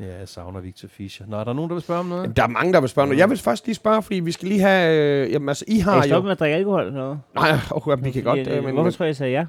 Ja, 0.00 0.18
jeg 0.18 0.28
savner 0.28 0.60
Victor 0.60 0.88
Fischer. 0.88 1.26
Nå, 1.26 1.36
er 1.36 1.44
der 1.44 1.52
nogen, 1.52 1.68
der 1.68 1.74
vil 1.74 1.82
spørge 1.82 2.00
om 2.00 2.06
noget? 2.06 2.22
Jamen, 2.22 2.36
der 2.36 2.42
er 2.42 2.46
mange, 2.46 2.72
der 2.72 2.80
vil 2.80 2.88
spørge 2.88 3.08
noget. 3.08 3.18
Jeg 3.18 3.30
vil 3.30 3.38
først 3.38 3.66
lige 3.66 3.74
spørge, 3.74 4.02
fordi 4.02 4.20
vi 4.20 4.32
skal 4.32 4.48
lige 4.48 4.60
have... 4.60 4.94
Øh, 5.26 5.32
jamen, 5.32 5.48
altså, 5.48 5.64
I 5.68 5.78
Har 5.78 5.90
har 5.90 5.98
I 5.98 6.00
jo... 6.00 6.08
stoppet 6.08 6.24
med 6.24 6.32
at 6.32 6.38
drikke 6.38 6.56
alkohol? 6.56 6.80
Eller 6.80 6.98
noget? 7.00 7.18
Nej, 7.34 7.58
oh, 7.70 7.82
jamen, 7.88 8.04
vi 8.04 8.10
kan 8.10 8.22
godt... 8.22 8.38
Øh, 8.38 8.46
men, 8.46 8.62
Hvorfor 8.62 8.82
men, 8.82 8.92
tror 8.92 9.04
jeg, 9.04 9.08
jeg 9.08 9.16
sagde 9.16 9.32
ja? 9.32 9.44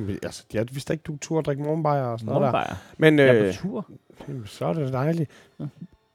Jamen, 0.00 0.18
altså, 0.22 0.44
jeg 0.52 0.66
vidste 0.72 0.92
ikke, 0.92 1.02
du 1.02 1.16
turde 1.16 1.42
drikke 1.44 1.62
morgenbajer 1.62 2.02
og 2.04 2.18
sådan 2.20 2.34
noget 2.34 2.52
der. 2.52 2.74
Men 2.98 3.18
Jeg 3.18 3.28
er 3.28 3.44
øh, 3.44 3.54
på 3.54 3.58
tur. 3.60 3.86
jamen, 4.28 4.46
så 4.46 4.66
er 4.66 4.72
det 4.72 4.92
dejligt. 4.92 5.30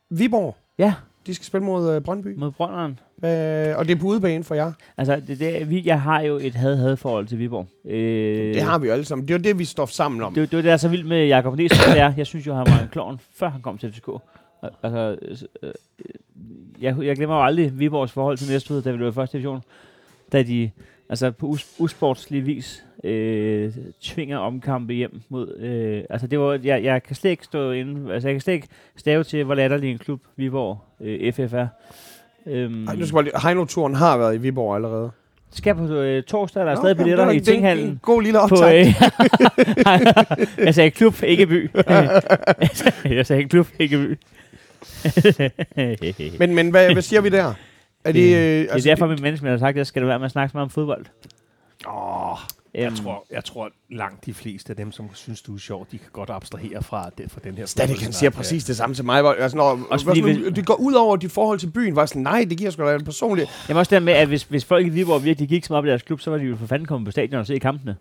Viborg, 0.10 0.56
Ja, 0.78 0.94
de 1.28 1.34
skal 1.36 1.46
spille 1.46 1.66
mod 1.66 1.96
øh, 1.96 2.02
Brøndby. 2.02 2.36
mod 2.38 2.52
Brønderen. 2.52 3.00
Øh, 3.24 3.78
og 3.78 3.86
det 3.88 3.92
er 3.96 4.00
på 4.00 4.08
udebane 4.08 4.44
for 4.44 4.56
jer. 4.56 4.72
Altså, 4.98 5.22
det, 5.28 5.40
det, 5.40 5.70
vi, 5.70 5.82
jeg 5.86 6.02
har 6.02 6.22
jo 6.22 6.36
et 6.42 6.56
had-had 6.56 6.98
forhold 6.98 7.28
til 7.28 7.40
Viborg. 7.40 7.68
Øh, 7.86 8.54
Det 8.54 8.62
har 8.62 8.78
vi 8.78 8.88
jo 8.88 8.94
alle 8.94 9.06
sammen. 9.06 9.28
Det 9.28 9.34
er 9.34 9.38
jo 9.38 9.44
det, 9.44 9.60
vi 9.60 9.66
står 9.66 9.86
sammen 9.86 10.22
om. 10.22 10.34
det, 10.34 10.42
det 10.42 10.52
det, 10.52 10.64
der 10.64 10.74
er 10.74 10.78
så 10.78 10.88
vildt 10.90 11.06
med 11.08 11.26
Jakob 11.28 11.56
Næsgaard, 11.58 11.92
det 11.94 12.00
er, 12.02 12.14
jeg 12.18 12.28
synes 12.28 12.48
jo, 12.48 12.54
han 12.54 12.66
var 12.68 12.80
en 12.84 12.88
klovn, 12.92 13.20
før 13.36 13.50
han 13.50 13.62
kom 13.62 13.78
til 13.78 13.94
FCK. 13.94 14.08
Al- 14.64 14.70
Altså, 14.84 15.18
øh, 15.64 15.72
jeg, 16.82 16.96
jeg 17.02 17.16
glemmer 17.16 17.36
jo 17.36 17.44
aldrig 17.44 17.80
Viborgs 17.80 18.12
forhold 18.12 18.38
til 18.38 18.50
Næstved, 18.52 18.82
da 18.82 18.92
vi 18.92 19.00
var 19.00 19.10
i 19.10 19.12
første 19.12 19.38
division. 19.38 19.62
Da 20.32 20.44
de, 20.44 20.72
altså 21.10 21.32
på 21.32 21.46
us, 21.46 21.68
usportslig 21.80 22.46
vis, 22.46 22.84
øh, 23.04 23.72
tvinger 24.02 24.38
omkampe 24.38 24.94
hjem 24.94 25.22
mod... 25.30 25.58
Øh, 25.58 26.04
altså, 26.10 26.28
det 26.28 26.40
var, 26.40 26.60
jeg, 26.64 26.84
jeg 26.84 27.04
kan 27.04 27.16
slet 27.16 27.32
ikke 27.32 27.44
stå 27.46 27.72
inde... 27.72 28.14
Altså, 28.14 28.28
jeg 28.30 28.34
kan 28.36 28.42
slet 28.42 28.54
ikke 28.54 28.68
stave 28.98 29.24
til, 29.24 29.44
hvor 29.44 29.56
latterlig 29.56 29.92
en 29.92 29.98
klub 29.98 30.22
Viborg 30.36 30.78
øh, 31.02 31.34
FF 31.34 31.54
er. 31.54 31.68
Øhm, 32.46 32.88
Ej, 32.88 32.96
nu 32.96 33.06
skal 33.06 33.14
bare 33.14 33.24
lige- 33.24 33.40
Heino-turen 33.44 33.96
har 33.96 34.18
været 34.18 34.36
i 34.36 34.38
Viborg 34.38 34.76
allerede. 34.76 35.12
skal 35.52 35.76
på 35.76 35.84
øh, 35.88 36.24
torsdag, 36.24 36.64
der 36.66 36.72
er 36.72 36.76
Nå, 36.76 36.82
stadig 36.82 36.94
jamen, 36.96 37.04
billetter 37.04 37.26
det 37.26 37.36
i 37.36 37.40
det 37.40 37.48
er 37.48 37.52
en- 37.52 37.56
Tinghallen. 37.56 37.88
en 37.90 38.00
God 38.02 38.22
lille 38.24 38.40
optag. 38.40 38.80
øh, 38.80 38.94
jeg 40.66 40.76
sagde 40.76 40.92
klub, 40.92 41.16
ikke 41.24 41.48
by. 41.48 41.70
jeg 43.18 43.26
sagde 43.26 43.44
klub, 43.44 43.68
ikke 43.80 43.98
by. 43.98 44.18
Men, 46.40 46.56
men 46.56 46.70
hvad, 46.70 46.94
hvad 46.94 47.02
siger 47.02 47.22
vi 47.22 47.30
der? 47.30 47.54
Er 48.04 48.12
det, 48.12 48.36
øh, 48.36 48.40
det 48.62 48.70
er 48.72 48.80
derfor, 48.82 49.08
min 49.08 49.22
menneske 49.22 49.48
har 49.48 49.58
sagt, 49.58 49.70
at 49.70 49.78
jeg 49.78 49.88
skal 49.88 50.08
være 50.08 50.20
med 50.20 50.26
at 50.26 50.32
snakke 50.32 50.52
så 50.52 50.58
meget 50.58 50.66
om 50.66 50.70
fodbold. 50.70 51.06
Åh, 51.88 52.38
Jeg 52.74 52.86
Øhm, 52.86 52.96
tror, 52.96 53.26
jeg 53.32 53.44
tror 53.44 53.70
langt 53.92 54.26
de 54.26 54.34
fleste 54.34 54.70
af 54.70 54.76
dem, 54.76 54.92
som 54.92 55.10
synes, 55.14 55.42
du 55.42 55.56
er 55.56 55.60
sjov, 55.60 55.88
de 55.92 55.98
kan 55.98 56.08
godt 56.14 56.30
abstrahere 56.30 56.84
fra, 56.84 57.10
det, 57.18 57.32
fra 57.32 57.40
den 57.44 57.58
her 57.58 57.66
Stadig 57.66 57.88
han 57.90 57.96
fodboldsnak 57.96 58.14
siger 58.20 58.30
præcis 58.30 58.64
det 58.64 58.78
samme 58.78 58.96
til 58.96 59.06
mig. 59.06 59.22
Hvor, 59.22 59.32
altså, 59.32 59.58
når, 59.58 59.80
Også 59.90 60.06
fordi 60.06 60.20
sådan, 60.22 60.36
vi- 60.38 60.50
det 60.50 60.66
går 60.66 60.74
ud 60.76 60.94
over 60.94 61.16
dit 61.16 61.32
forhold 61.32 61.60
til 61.60 61.68
byen. 61.72 61.96
Var 61.96 62.06
sådan, 62.06 62.22
nej, 62.22 62.46
det 62.50 62.58
giver 62.58 62.72
sgu 62.72 62.84
da 62.86 62.96
en 62.96 63.04
personlig... 63.06 63.48
Jeg 63.68 63.76
må 63.76 63.80
også 63.80 63.96
der 63.96 64.00
med, 64.02 64.14
at 64.14 64.28
hvis, 64.28 64.44
hvis 64.44 64.66
folk 64.66 64.86
i 64.86 64.90
Viborg 64.90 65.24
virkelig 65.24 65.50
gik 65.50 65.66
så 65.66 65.74
meget 65.74 65.78
op 65.78 65.86
i 65.86 65.90
deres 65.90 66.02
klub, 66.02 66.22
så 66.22 66.30
var 66.32 66.38
de 66.38 66.44
jo 66.44 66.56
for 66.56 66.66
fanden 66.66 66.88
kommet 66.88 67.06
på 67.06 67.12
stadion 67.12 67.40
og 67.40 67.48
se 67.48 67.60
kampene. 67.60 67.96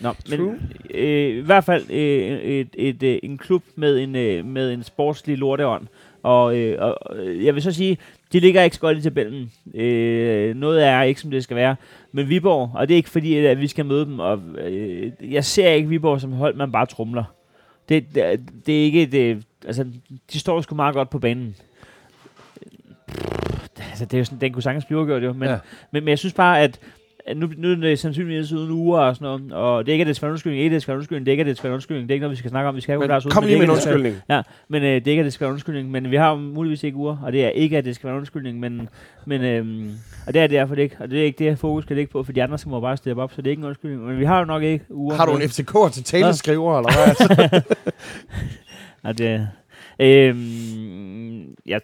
Nå, 0.00 0.12
True. 0.12 0.38
men 0.38 0.58
øh, 0.90 1.36
i 1.36 1.40
hvert 1.40 1.64
fald 1.64 1.90
øh, 1.90 2.38
et, 2.40 2.68
et, 2.74 3.02
øh, 3.02 3.18
en 3.22 3.38
klub 3.38 3.62
med 3.76 3.98
en, 3.98 4.16
øh, 4.16 4.44
med 4.44 4.72
en 4.72 4.82
sportslig 4.82 5.38
lorteånd. 5.38 5.86
Og, 6.22 6.56
øh, 6.58 6.78
og 6.82 7.16
øh, 7.16 7.44
jeg 7.44 7.54
vil 7.54 7.62
så 7.62 7.72
sige, 7.72 7.98
de 8.34 8.40
ligger 8.40 8.62
ikke 8.62 8.76
så 8.76 8.80
godt 8.80 8.98
i 8.98 9.02
tabellen. 9.02 9.52
Øh, 9.74 10.56
noget 10.56 10.86
er 10.86 11.02
ikke, 11.02 11.20
som 11.20 11.30
det 11.30 11.42
skal 11.44 11.56
være. 11.56 11.76
Men 12.12 12.28
Viborg, 12.28 12.70
og 12.74 12.88
det 12.88 12.94
er 12.94 12.96
ikke 12.96 13.10
fordi, 13.10 13.36
at 13.36 13.60
vi 13.60 13.66
skal 13.66 13.86
møde 13.86 14.04
dem, 14.06 14.18
og 14.18 14.40
øh, 14.58 15.12
jeg 15.20 15.44
ser 15.44 15.68
ikke 15.68 15.88
Viborg 15.88 16.20
som 16.20 16.32
hold, 16.32 16.56
man 16.56 16.72
bare 16.72 16.86
trumler. 16.86 17.24
Det, 17.88 18.14
det, 18.14 18.40
det 18.66 18.80
er 18.80 18.84
ikke 18.84 19.06
det, 19.06 19.44
altså, 19.66 19.86
de 20.32 20.38
står 20.38 20.60
sgu 20.60 20.74
meget 20.74 20.94
godt 20.94 21.10
på 21.10 21.18
banen. 21.18 21.56
Altså, 23.90 24.04
det 24.04 24.14
er 24.14 24.18
jo 24.18 24.24
sådan, 24.24 24.40
den 24.40 24.52
kunne 24.52 24.62
sagtens 24.62 24.84
blive 24.84 25.06
gjort 25.06 25.22
jo, 25.24 25.32
men, 25.32 25.48
Ja. 25.48 25.58
men, 25.90 26.04
men 26.04 26.08
jeg 26.08 26.18
synes 26.18 26.34
bare, 26.34 26.60
at 26.60 26.80
nu, 27.36 27.48
nu 27.56 27.70
er 27.70 27.74
det 27.74 27.98
sandsynligvis 27.98 28.52
uden 28.52 28.70
uger 28.70 28.98
og 28.98 29.16
sådan 29.16 29.26
noget, 29.26 29.52
og 29.52 29.86
det 29.86 29.92
er 29.92 29.94
ikke, 29.94 30.02
at 30.02 30.06
det 30.06 30.12
er 30.12 30.18
svært 30.18 30.30
undskyldning, 30.30 30.64
ikke, 30.64 30.70
at 30.70 30.74
det 30.74 30.82
er 30.82 30.84
svært 30.84 30.96
undskyldning, 30.96 31.26
det 31.26 31.30
er 31.30 31.34
ikke, 31.34 31.40
at 31.40 31.46
det 31.46 31.52
er 31.52 31.60
svært 31.60 31.72
undskyldning, 31.72 32.08
det 32.08 32.12
er 32.12 32.14
ikke 32.14 32.22
noget, 32.22 32.30
vi 32.30 32.38
skal 32.38 32.50
snakke 32.50 32.68
om, 32.68 32.76
vi 32.76 32.80
skal 32.80 32.92
have 32.92 33.08
Men, 33.08 33.30
kom 33.30 33.44
lige 33.44 33.54
er 33.54 33.58
med 33.58 33.64
en 33.64 33.70
at 33.70 33.70
er 33.70 33.72
undskyldning. 33.72 34.16
Ja, 34.28 34.42
men 34.68 34.82
øh, 34.82 34.88
det 34.88 35.06
er 35.06 35.10
ikke, 35.10 35.20
at 35.20 35.24
det 35.24 35.42
en 35.42 35.52
undskyldning, 35.52 35.90
men 35.90 36.10
vi 36.10 36.16
har 36.16 36.34
muligvis 36.34 36.82
ikke 36.82 36.96
uger, 36.96 37.16
og 37.22 37.32
det 37.32 37.44
er 37.44 37.48
ikke, 37.48 37.78
at 37.78 37.84
det 37.84 37.94
skal 37.94 38.06
være 38.08 38.16
undskyldning, 38.16 38.60
men, 38.60 38.88
men 39.26 39.44
øhm, 39.44 39.90
og 40.26 40.34
det 40.34 40.42
er 40.42 40.46
derfor 40.46 40.74
det 40.74 40.82
ikke, 40.82 40.96
og 41.00 41.10
det 41.10 41.20
er 41.20 41.24
ikke 41.24 41.44
det, 41.44 41.58
fokus 41.58 41.84
skal 41.84 41.96
ligge 41.96 42.12
på, 42.12 42.22
for 42.22 42.32
de 42.32 42.42
andre 42.42 42.58
skal 42.58 42.70
må 42.70 42.80
bare 42.80 42.96
steppe 42.96 43.22
op, 43.22 43.32
så 43.32 43.42
det 43.42 43.46
er 43.46 43.50
ikke 43.50 43.60
en 43.60 43.66
undskyldning, 43.66 44.02
men 44.02 44.18
vi 44.18 44.24
har 44.24 44.38
jo 44.38 44.44
nok 44.44 44.62
ikke 44.62 44.84
uger. 44.90 45.16
Har 45.16 45.26
du 45.26 45.36
en 45.36 45.48
FCK 45.48 45.92
til 45.92 46.04
taleskriver, 46.04 46.78
eller 46.78 46.92
hvad? 46.92 47.60
Ja, 49.04 49.12
det, 49.12 49.48
øhm, 50.00 51.54
jeg, 51.66 51.80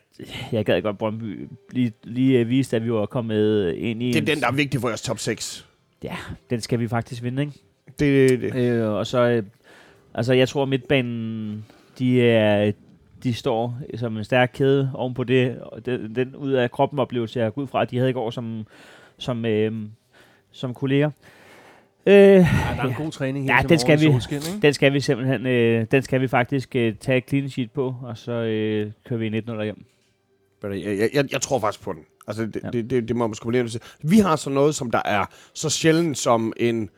jeg 0.53 0.65
gad 0.65 0.83
godt 0.83 0.99
Brøndby 0.99 1.49
lige, 1.73 1.93
lige 2.05 2.39
øh, 2.39 2.49
viste, 2.49 2.77
at 2.77 2.85
vi 2.85 2.93
var 2.93 3.07
kommet 3.07 3.73
ind 3.75 4.03
i... 4.03 4.07
det 4.07 4.17
er 4.17 4.21
en- 4.21 4.27
den, 4.27 4.41
der 4.41 4.47
er 4.49 4.53
vigtig 4.53 4.81
for 4.81 4.89
jeres 4.89 5.03
top 5.03 5.19
6. 5.19 5.67
Den 6.51 6.61
skal 6.61 6.81
vi 6.81 6.89
faktisk 6.89 7.23
vinde, 7.23 7.43
ikke? 7.43 7.55
Det, 7.99 8.31
det, 8.31 8.41
det. 8.41 8.55
Øh, 8.55 8.89
og 8.91 9.07
så, 9.07 9.19
øh, 9.29 9.43
altså 10.15 10.33
jeg 10.33 10.49
tror 10.49 10.65
midtbanen, 10.65 11.65
de 11.99 12.23
er, 12.23 12.73
de 13.23 13.35
står 13.35 13.79
som 13.97 14.17
en 14.17 14.25
stærk 14.25 14.51
kæde 14.55 14.91
oven 14.95 15.15
på 15.15 15.25
det, 15.25 15.59
og 15.59 15.87
den, 15.87 16.15
den 16.15 16.37
ud 16.37 16.53
af 16.53 16.71
kroppen 16.71 16.99
oplevelse, 16.99 17.41
jeg 17.41 17.55
går 17.55 17.63
ud 17.63 17.67
fra, 17.67 17.83
at 17.83 17.91
de 17.91 17.97
havde 17.97 18.11
i 18.11 18.13
går 18.13 18.31
som, 18.31 18.67
som, 19.19 19.45
øh, 19.45 19.73
som 20.51 20.75
kolleger. 20.75 21.11
Øh, 22.07 22.15
Ja, 22.15 22.37
der 22.77 22.83
er 22.83 22.87
en 22.89 22.95
god 22.95 23.11
træning 23.11 23.45
her 23.47 23.55
Ja, 23.57 23.63
den 23.69 23.79
skal 23.79 24.03
i 24.03 24.07
vi. 24.07 24.13
solskin, 24.13 24.37
ikke? 24.37 24.63
den 24.63 24.75
skal 24.75 24.93
vi 24.93 25.01
simpelthen, 25.01 25.47
øh, 25.47 25.87
den 25.91 26.03
skal 26.03 26.21
vi 26.21 26.29
faktisk 26.29 26.77
øh, 26.77 26.95
tage 27.01 27.19
et 27.19 27.25
clean 27.29 27.49
sheet 27.51 27.71
på, 27.71 27.95
og 28.03 28.19
så 28.19 28.33
øh, 28.33 28.93
kører 29.09 29.19
vi 29.19 29.39
1-0 29.39 29.63
hjem. 29.65 29.85
Jeg, 30.63 30.71
jeg, 30.99 31.11
jeg, 31.15 31.33
jeg 31.33 31.41
tror 31.41 31.59
faktisk 31.59 31.85
på 31.85 31.93
den. 31.93 32.01
Altså, 32.29 32.47
det, 32.47 32.57
Ja. 32.65 32.69
det, 32.71 32.91
det, 32.91 33.09
det 33.09 33.17
må 33.17 33.27
man 33.27 33.35
sgu 33.35 33.49
blive 33.49 33.69
til. 33.69 33.81
Vi 34.03 34.19
har 34.19 34.37
så 34.37 34.51
noget, 34.51 34.75
som 34.75 34.91
der 34.91 35.03
er 35.05 35.25
så 35.55 35.71
sjældent 35.71 36.19
som 36.19 36.53
en 36.57 36.89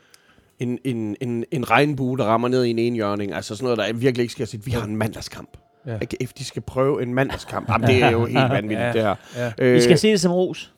en, 0.58 0.78
en, 0.84 1.16
en, 1.20 1.44
en 1.50 1.70
regnbue, 1.70 2.18
der 2.18 2.24
rammer 2.24 2.48
ned 2.48 2.64
i 2.64 2.70
en 2.70 2.78
enhjørning. 2.78 3.32
Altså 3.32 3.56
sådan 3.56 3.64
noget, 3.64 3.78
der 3.78 3.92
virkelig 3.92 4.22
ikke 4.22 4.32
skal 4.32 4.46
sige, 4.46 4.64
vi 4.64 4.70
har 4.70 4.84
en 4.84 4.96
mandagskamp. 4.96 5.56
Ja. 5.86 5.94
AGF, 5.94 6.32
de 6.32 6.44
skal 6.44 6.62
prøve 6.62 7.02
en 7.02 7.14
mandagskamp. 7.14 7.68
Jamen, 7.68 7.88
det 7.90 8.02
er 8.02 8.10
jo 8.10 8.24
helt 8.26 8.50
vanvittigt, 8.50 8.80
Ja. 8.80 8.92
det 8.92 9.02
her. 9.02 9.14
Ja. 9.36 9.52
Øh, 9.58 9.74
Vi 9.74 9.80
skal 9.80 9.98
se 9.98 10.10
det 10.10 10.20
som 10.20 10.32
ros. 10.32 10.72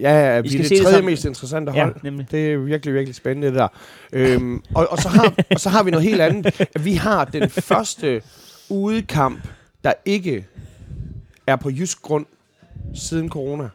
Ja, 0.00 0.34
ja, 0.34 0.40
vi 0.40 0.48
er 0.48 0.52
det 0.62 0.70
det 0.70 0.82
tredje 0.82 0.96
som- 0.96 1.04
mest 1.04 1.24
interessante 1.24 1.72
Ja, 1.74 1.82
hold. 1.84 1.94
nemlig. 2.02 2.26
Det 2.30 2.52
er 2.52 2.56
virkelig, 2.56 2.94
virkelig 2.94 3.14
spændende, 3.14 3.46
det 3.48 3.54
der. 3.56 3.68
Øhm, 4.12 4.62
og, 4.74 4.86
og, 4.90 4.98
så 4.98 5.08
har, 5.08 5.32
og 5.54 5.60
så 5.60 5.68
har 5.68 5.82
vi 5.82 5.90
noget 5.90 6.04
helt 6.06 6.20
andet. 6.20 6.66
Vi 6.80 6.92
har 6.94 7.24
den 7.24 7.50
første 7.50 8.22
udekamp, 8.70 9.48
der 9.84 9.92
ikke 10.04 10.46
er 11.46 11.56
på 11.56 11.70
jysk 11.70 12.02
grund 12.02 12.26
siden 12.94 13.28
corona. 13.28 13.68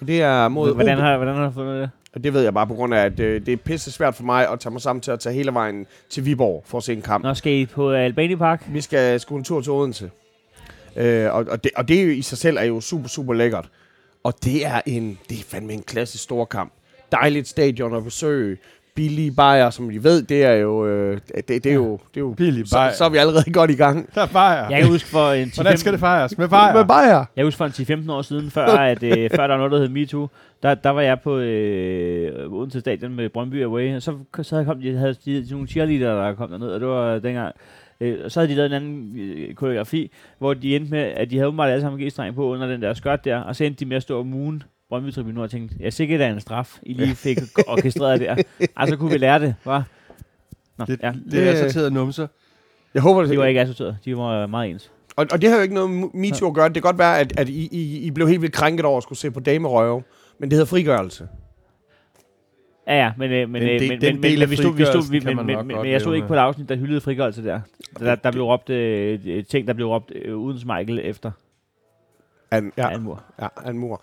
Og 0.00 0.06
det 0.06 0.22
er 0.22 0.48
mod 0.48 0.74
Hvordan 0.74 0.98
har, 0.98 1.16
hvordan 1.16 1.34
har 1.34 1.44
du 1.46 1.50
fundet 1.52 1.80
det? 1.82 1.90
Og 2.14 2.24
det 2.24 2.34
ved 2.34 2.42
jeg 2.42 2.54
bare 2.54 2.66
på 2.66 2.74
grund 2.74 2.94
af, 2.94 3.04
at 3.04 3.20
øh, 3.20 3.46
det 3.46 3.52
er 3.52 3.56
pisse 3.56 3.92
svært 3.92 4.14
for 4.14 4.24
mig 4.24 4.48
at 4.52 4.60
tage 4.60 4.72
mig 4.72 4.80
sammen 4.82 5.00
til 5.00 5.10
at 5.10 5.20
tage 5.20 5.34
hele 5.34 5.54
vejen 5.54 5.86
til 6.10 6.24
Viborg 6.24 6.62
for 6.66 6.78
at 6.78 6.84
se 6.84 6.92
en 6.92 7.02
kamp. 7.02 7.24
Nå, 7.24 7.34
skal 7.34 7.52
I 7.52 7.66
på 7.66 7.92
Albani 7.92 8.36
Park? 8.36 8.64
Vi 8.68 8.80
skal 8.80 9.20
sgu 9.20 9.36
en 9.36 9.44
tur 9.44 9.60
til 9.60 9.72
Odense. 9.72 10.10
Øh, 10.96 11.34
og, 11.34 11.46
og, 11.50 11.64
det, 11.64 11.70
og 11.76 11.88
det 11.88 12.16
i 12.16 12.22
sig 12.22 12.38
selv 12.38 12.56
er 12.56 12.62
jo 12.64 12.80
super, 12.80 13.08
super 13.08 13.34
lækkert. 13.34 13.68
Og 14.26 14.34
det 14.44 14.66
er 14.66 14.80
en, 14.86 15.18
det 15.28 15.38
er 15.38 15.42
fandme 15.48 15.72
en 15.72 15.82
klassisk 15.82 16.24
stor 16.24 16.44
kamp. 16.44 16.72
Dejligt 17.12 17.48
stadion 17.48 17.94
at 17.94 18.04
besøge. 18.04 18.56
Billige 18.94 19.32
bajer, 19.32 19.70
som 19.70 19.88
vi 19.88 20.04
ved, 20.04 20.22
det 20.22 20.44
er 20.44 20.52
jo, 20.52 20.86
øh, 20.86 21.20
det, 21.36 21.48
det 21.48 21.66
er 21.66 21.74
jo, 21.74 21.92
det 21.92 22.16
er 22.16 22.20
jo 22.20 22.34
Billige 22.36 22.66
så, 22.66 22.74
bajer. 22.76 22.92
så 22.92 23.04
er 23.04 23.08
vi 23.08 23.16
allerede 23.16 23.52
godt 23.52 23.70
i 23.70 23.74
gang. 23.74 24.14
Der 24.14 24.26
fejrer. 24.26 24.70
Jeg 24.70 24.80
kan 24.80 24.88
huske 24.90 25.08
for 25.08 25.30
en 25.32 25.50
10 25.50 25.54
Hvordan 25.60 25.78
skal 25.78 25.92
det 25.92 26.00
fejres? 26.00 26.38
Med 26.38 26.48
bajer? 26.48 26.74
Med 26.74 26.84
bajer. 26.84 27.24
Jeg 27.36 27.44
husker 27.44 27.56
for 27.68 27.92
en 27.92 28.04
10-15 28.04 28.12
år 28.12 28.22
siden, 28.22 28.50
før, 28.50 28.66
at, 28.66 29.02
øh, 29.02 29.30
før 29.30 29.46
der 29.46 29.54
var 29.54 29.56
noget, 29.56 29.72
der 29.72 29.78
hed 29.78 29.88
MeToo, 29.88 30.28
der, 30.62 30.74
der 30.74 30.90
var 30.90 31.00
jeg 31.00 31.20
på 31.20 31.38
øh, 31.38 32.52
Odense 32.52 32.80
Stadion 32.80 33.14
med 33.14 33.28
Brøndby 33.28 33.64
Away, 33.64 33.96
og 33.96 34.02
så, 34.02 34.14
så 34.42 34.64
kom 34.64 34.80
de, 34.80 34.96
havde 34.96 35.16
de, 35.24 35.44
de 35.44 35.50
nogle 35.50 35.68
cheerleader, 35.68 36.26
der 36.26 36.34
kom 36.34 36.50
derned, 36.50 36.68
og 36.68 36.80
det 36.80 36.88
var 36.88 37.18
dengang, 37.18 37.54
øh, 38.00 38.18
og 38.24 38.32
så 38.32 38.40
havde 38.40 38.50
de 38.50 38.56
lavet 38.56 38.66
en 38.66 38.72
anden 38.72 39.18
øh, 39.18 39.54
koreografi, 39.54 40.10
hvor 40.38 40.54
de 40.54 40.76
endte 40.76 40.90
med, 40.90 40.98
at 41.00 41.30
de 41.30 41.36
havde 41.36 41.48
åbenbart 41.48 41.70
alle 41.70 41.80
sammen 41.80 42.08
g 42.08 42.34
på 42.34 42.52
under 42.52 42.66
den 42.66 42.82
der 42.82 42.94
skørt 42.94 43.24
der, 43.24 43.38
og 43.38 43.56
så 43.56 43.64
endte 43.64 43.84
de 43.84 43.88
med 43.88 43.96
at 43.96 44.02
stå 44.02 44.18
og 44.18 44.26
moon 44.26 44.62
brøndby 44.88 45.10
tribunen 45.10 45.38
og 45.38 45.50
tænkte, 45.50 45.76
jeg 45.80 45.92
sikkert 45.92 46.20
er 46.20 46.28
en 46.28 46.40
straf, 46.40 46.78
I 46.82 46.92
lige 46.92 47.14
fik 47.26 47.38
orkestreret 47.68 48.20
der. 48.20 48.36
Altså 48.76 48.96
kunne 48.96 49.10
vi 49.10 49.18
lære 49.18 49.40
det, 49.40 49.54
var. 49.64 49.84
Nå, 50.78 50.84
Lidt, 50.88 51.02
ja. 51.02 51.12
lidt 51.26 51.48
assorterede 51.48 51.90
numser. 51.90 52.26
Jeg 52.94 53.02
håber, 53.02 53.20
det 53.20 53.30
De 53.30 53.38
var 53.38 53.44
ikke 53.44 53.60
assorteret, 53.60 53.98
de 54.04 54.16
var 54.16 54.46
meget 54.46 54.70
ens. 54.70 54.90
Og, 55.16 55.26
og 55.32 55.42
det 55.42 55.50
har 55.50 55.56
jo 55.56 55.62
ikke 55.62 55.74
noget 55.74 55.90
med 55.90 56.08
MeToo 56.14 56.48
at 56.48 56.54
gøre. 56.54 56.66
Det 56.66 56.74
kan 56.74 56.82
godt 56.82 56.98
være, 56.98 57.18
at, 57.20 57.38
at 57.40 57.48
I, 57.48 57.68
I, 57.72 57.98
I 58.06 58.10
blev 58.10 58.28
helt 58.28 58.42
vildt 58.42 58.54
krænket 58.54 58.84
over 58.84 58.96
at 58.96 59.02
skulle 59.02 59.18
se 59.18 59.30
på 59.30 59.40
damerøve. 59.40 60.02
Men 60.38 60.50
det 60.50 60.56
hedder 60.56 60.66
frigørelse. 60.66 61.28
Ja, 62.86 62.94
ja, 62.96 63.12
men, 63.18 63.30
øh, 63.30 63.50
men, 63.50 63.62
Den 63.62 63.70
øh, 63.70 63.80
del- 63.80 63.88
men, 63.88 64.00
den 64.00 64.14
men, 64.14 64.22
del 64.22 64.32
men, 64.32 64.40
men, 64.40 64.50
vi 64.50 64.56
stod, 64.56 64.76
vi 64.76 64.84
stod, 64.84 65.34
men, 65.34 65.46
men, 65.46 65.66
men, 65.66 65.90
jeg 65.90 66.00
stod 66.00 66.14
ikke 66.14 66.26
på 66.26 66.34
et 66.34 66.38
afsnit, 66.38 66.68
der 66.68 66.76
hyldede 66.76 67.00
frigørelse 67.00 67.44
der. 67.44 67.60
Der, 67.98 68.14
der 68.14 68.30
blev 68.32 68.44
råbt 68.44 68.70
øh, 68.70 69.44
ting, 69.44 69.66
der 69.66 69.72
blev 69.72 69.86
råbt 69.86 70.12
øh, 70.14 70.36
uden 70.36 70.58
smeichel 70.60 71.00
efter 71.02 71.30
An, 72.50 72.72
ja. 72.76 72.82
ja. 72.86 72.92
Almur. 72.92 73.22
Ja, 73.42 73.70
en 73.70 73.78
mur. 73.78 74.02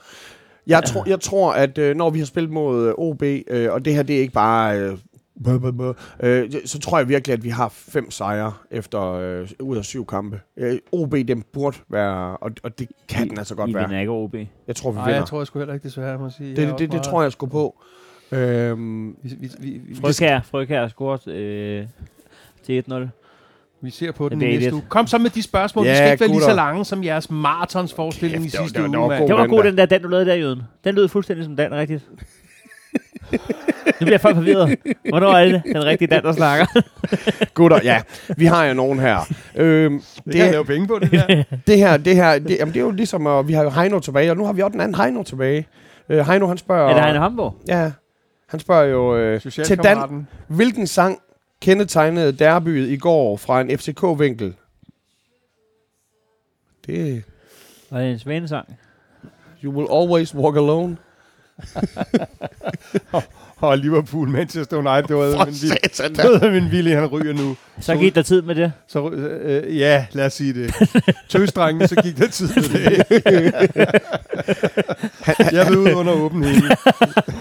Jeg, 0.68 0.84
tror, 0.84 1.04
jeg 1.10 1.20
tror, 1.20 1.52
at 1.52 1.78
øh, 1.78 1.96
når 1.96 2.10
vi 2.10 2.20
har 2.20 2.26
spillet 2.26 2.52
mod 2.52 2.88
øh, 2.88 2.94
OB, 2.98 3.24
øh, 3.24 3.72
og 3.74 3.86
det 3.86 3.94
her 3.96 4.04
det 4.04 4.16
er 4.16 4.22
ikke 4.22 4.34
bare... 4.34 4.80
Øh, 4.80 4.98
bøh, 5.44 5.62
bøh, 5.62 5.74
bøh, 5.74 5.94
øh, 6.24 6.52
så 6.66 6.80
tror 6.80 6.98
jeg 6.98 7.10
virkelig, 7.10 7.34
at 7.34 7.44
vi 7.44 7.50
har 7.50 7.70
fem 7.70 8.12
sejre 8.12 8.54
efter 8.72 9.02
øh, 9.14 9.50
ud 9.60 9.78
af 9.78 9.86
syv 9.86 10.06
kampe. 10.06 10.40
Øh, 10.58 10.78
OB, 10.92 11.12
den 11.28 11.44
burde 11.54 11.78
være... 11.90 12.38
Og, 12.38 12.52
og 12.64 12.80
det 12.80 12.90
kan 13.10 13.30
den 13.30 13.38
altså 13.38 13.56
godt 13.56 13.70
I 13.70 13.74
være. 13.74 13.84
vinder 13.88 14.00
ikke 14.00 14.12
OB. 14.12 14.36
Jeg 14.68 14.76
tror, 14.76 14.92
vi 14.92 14.96
Nej, 14.96 15.06
vinder. 15.06 15.20
jeg 15.20 15.28
tror 15.28 15.40
jeg 15.40 15.48
sgu 15.48 15.60
heller 15.60 15.74
ikke, 15.74 15.84
desværre, 15.84 16.20
må 16.20 16.30
sige. 16.30 16.56
det, 16.56 16.68
det, 16.68 16.80
det, 16.80 16.92
det 16.92 17.04
tror 17.04 17.22
jeg 17.22 17.32
sgu 17.32 17.46
på. 17.46 17.84
Øhm, 18.32 19.08
Vi, 19.24 19.30
vi, 19.40 19.50
vi, 19.60 19.70
vi, 19.88 19.96
Frøkær, 20.02 20.40
Frøkær 20.52 20.80
har 20.82 20.88
scoret 20.88 21.28
øh, 21.28 21.86
til 22.66 22.84
1-0. 22.92 22.94
vi 23.82 23.90
ser 23.90 24.12
på 24.12 24.30
den 24.30 24.42
i 24.42 24.46
næste 24.58 24.74
uge. 24.74 24.84
Kom 24.90 25.08
så 25.08 25.18
med 25.18 25.30
de 25.30 25.42
spørgsmål. 25.44 25.86
Ja, 25.86 25.92
vi 25.92 25.96
skal 25.98 26.12
ikke 26.12 26.20
være 26.22 26.30
lige 26.30 26.42
så 26.42 26.54
lange 26.54 26.86
som 26.86 27.04
jeres 27.04 27.32
marathonsforestilling 27.32 28.44
i 28.46 28.48
Kæft, 28.48 28.52
det 28.54 28.60
var- 28.60 28.66
sidste 28.66 28.82
det 28.84 28.92
var- 28.92 28.98
uge. 29.06 29.14
det 29.14 29.20
var 29.20 29.20
god. 29.20 29.28
Det 29.28 29.36
var 29.36 29.42
den 29.42 29.50
god, 29.50 29.64
der. 29.64 29.70
den 29.70 29.78
der, 29.78 29.86
den 29.86 30.02
du 30.02 30.08
lavede 30.08 30.26
der, 30.26 30.36
Jøden. 30.36 30.62
Den 30.84 30.96
lød 30.96 31.08
fuldstændig 31.08 31.46
som 31.46 31.56
Dan, 31.56 31.72
rigtigt. 31.72 32.04
nu 33.32 34.06
bliver 34.06 34.18
folk 34.18 34.36
forvirret. 34.36 34.78
Hvornår 35.10 35.32
er 35.32 35.46
det 35.46 35.62
den 35.66 35.86
rigtige 35.86 36.08
Dan, 36.08 36.24
der 36.24 36.32
snakker? 36.32 36.66
gutter, 37.54 37.80
ja. 37.84 38.02
Vi 38.38 38.46
har 38.46 38.66
jo 38.66 38.74
nogen 38.74 39.00
her. 39.00 39.18
Øhm, 39.56 40.02
Det 40.26 40.32
kan 40.34 40.36
jeg 40.36 40.46
det, 40.46 40.52
lave 40.52 40.66
penge 40.66 40.88
på, 40.88 41.00
det 41.00 41.12
der. 41.12 41.44
det 41.68 41.78
her, 41.78 41.98
det 41.98 42.16
her, 42.16 42.40
det, 42.40 42.58
jamen, 42.60 42.74
det 42.74 42.80
er 42.80 42.84
jo 42.84 42.92
ligesom, 42.92 43.28
at 43.28 43.48
vi 43.48 43.54
har 43.54 43.64
jo 43.64 43.70
Heino 43.70 44.00
tilbage, 44.00 44.32
og 44.32 44.38
nu 44.38 44.46
har 44.46 44.54
vi 44.54 44.62
også 44.62 44.72
den 44.72 44.82
anden 44.82 44.96
Heino 44.96 45.24
tilbage. 45.24 45.68
Øh, 46.10 46.28
Heino, 46.28 46.48
han 46.48 46.58
spørger... 46.58 46.90
er 46.90 46.94
det 46.94 47.04
Heine 47.04 47.20
Hamburg? 47.20 47.56
Ja, 47.68 47.92
han 48.54 48.60
spørger 48.60 48.86
jo 48.86 49.18
øh, 49.18 49.42
til 49.42 49.78
Dan, 49.78 50.28
hvilken 50.48 50.88
sang 50.88 51.20
kendetegnede 51.62 52.32
derbyet 52.32 52.90
i 52.90 52.98
går 52.98 53.38
fra 53.38 53.62
en 53.62 53.80
FCK-vinkel? 53.80 54.56
Det 56.86 57.24
Var 57.92 58.00
det 58.00 58.12
en 58.12 58.20
svanesang? 58.20 58.78
You 59.64 59.74
will 59.74 59.88
always 59.92 60.36
walk 60.36 60.56
alone. 60.56 60.98
Og 63.64 63.78
Liverpool, 63.78 64.30
Manchester 64.30 64.78
United, 64.78 65.04
det 65.04 65.16
var 65.16 65.32
For 65.38 65.46
min 65.46 65.54
satan 65.54 66.42
Det 66.42 66.52
min 66.54 66.72
vilje, 66.72 66.96
han 66.96 67.06
ryger 67.06 67.34
nu. 67.34 67.56
Så 67.80 67.96
gik 67.96 68.16
der 68.16 68.22
tid 68.22 68.42
med 68.42 68.56
det. 68.56 68.72
Så, 68.88 69.10
øh, 69.10 69.78
ja, 69.78 70.06
lad 70.12 70.26
os 70.26 70.34
sige 70.34 70.54
det. 70.54 70.76
Tøsdrengene, 71.30 71.88
så 71.88 71.96
gik 71.96 72.18
der 72.18 72.28
tid 72.28 72.48
med 72.56 72.64
det. 72.64 73.06
jeg 75.54 75.68
vil 75.70 75.78
ud 75.78 75.94
under 75.94 76.14
åben 76.14 76.44
himmel. 76.44 76.72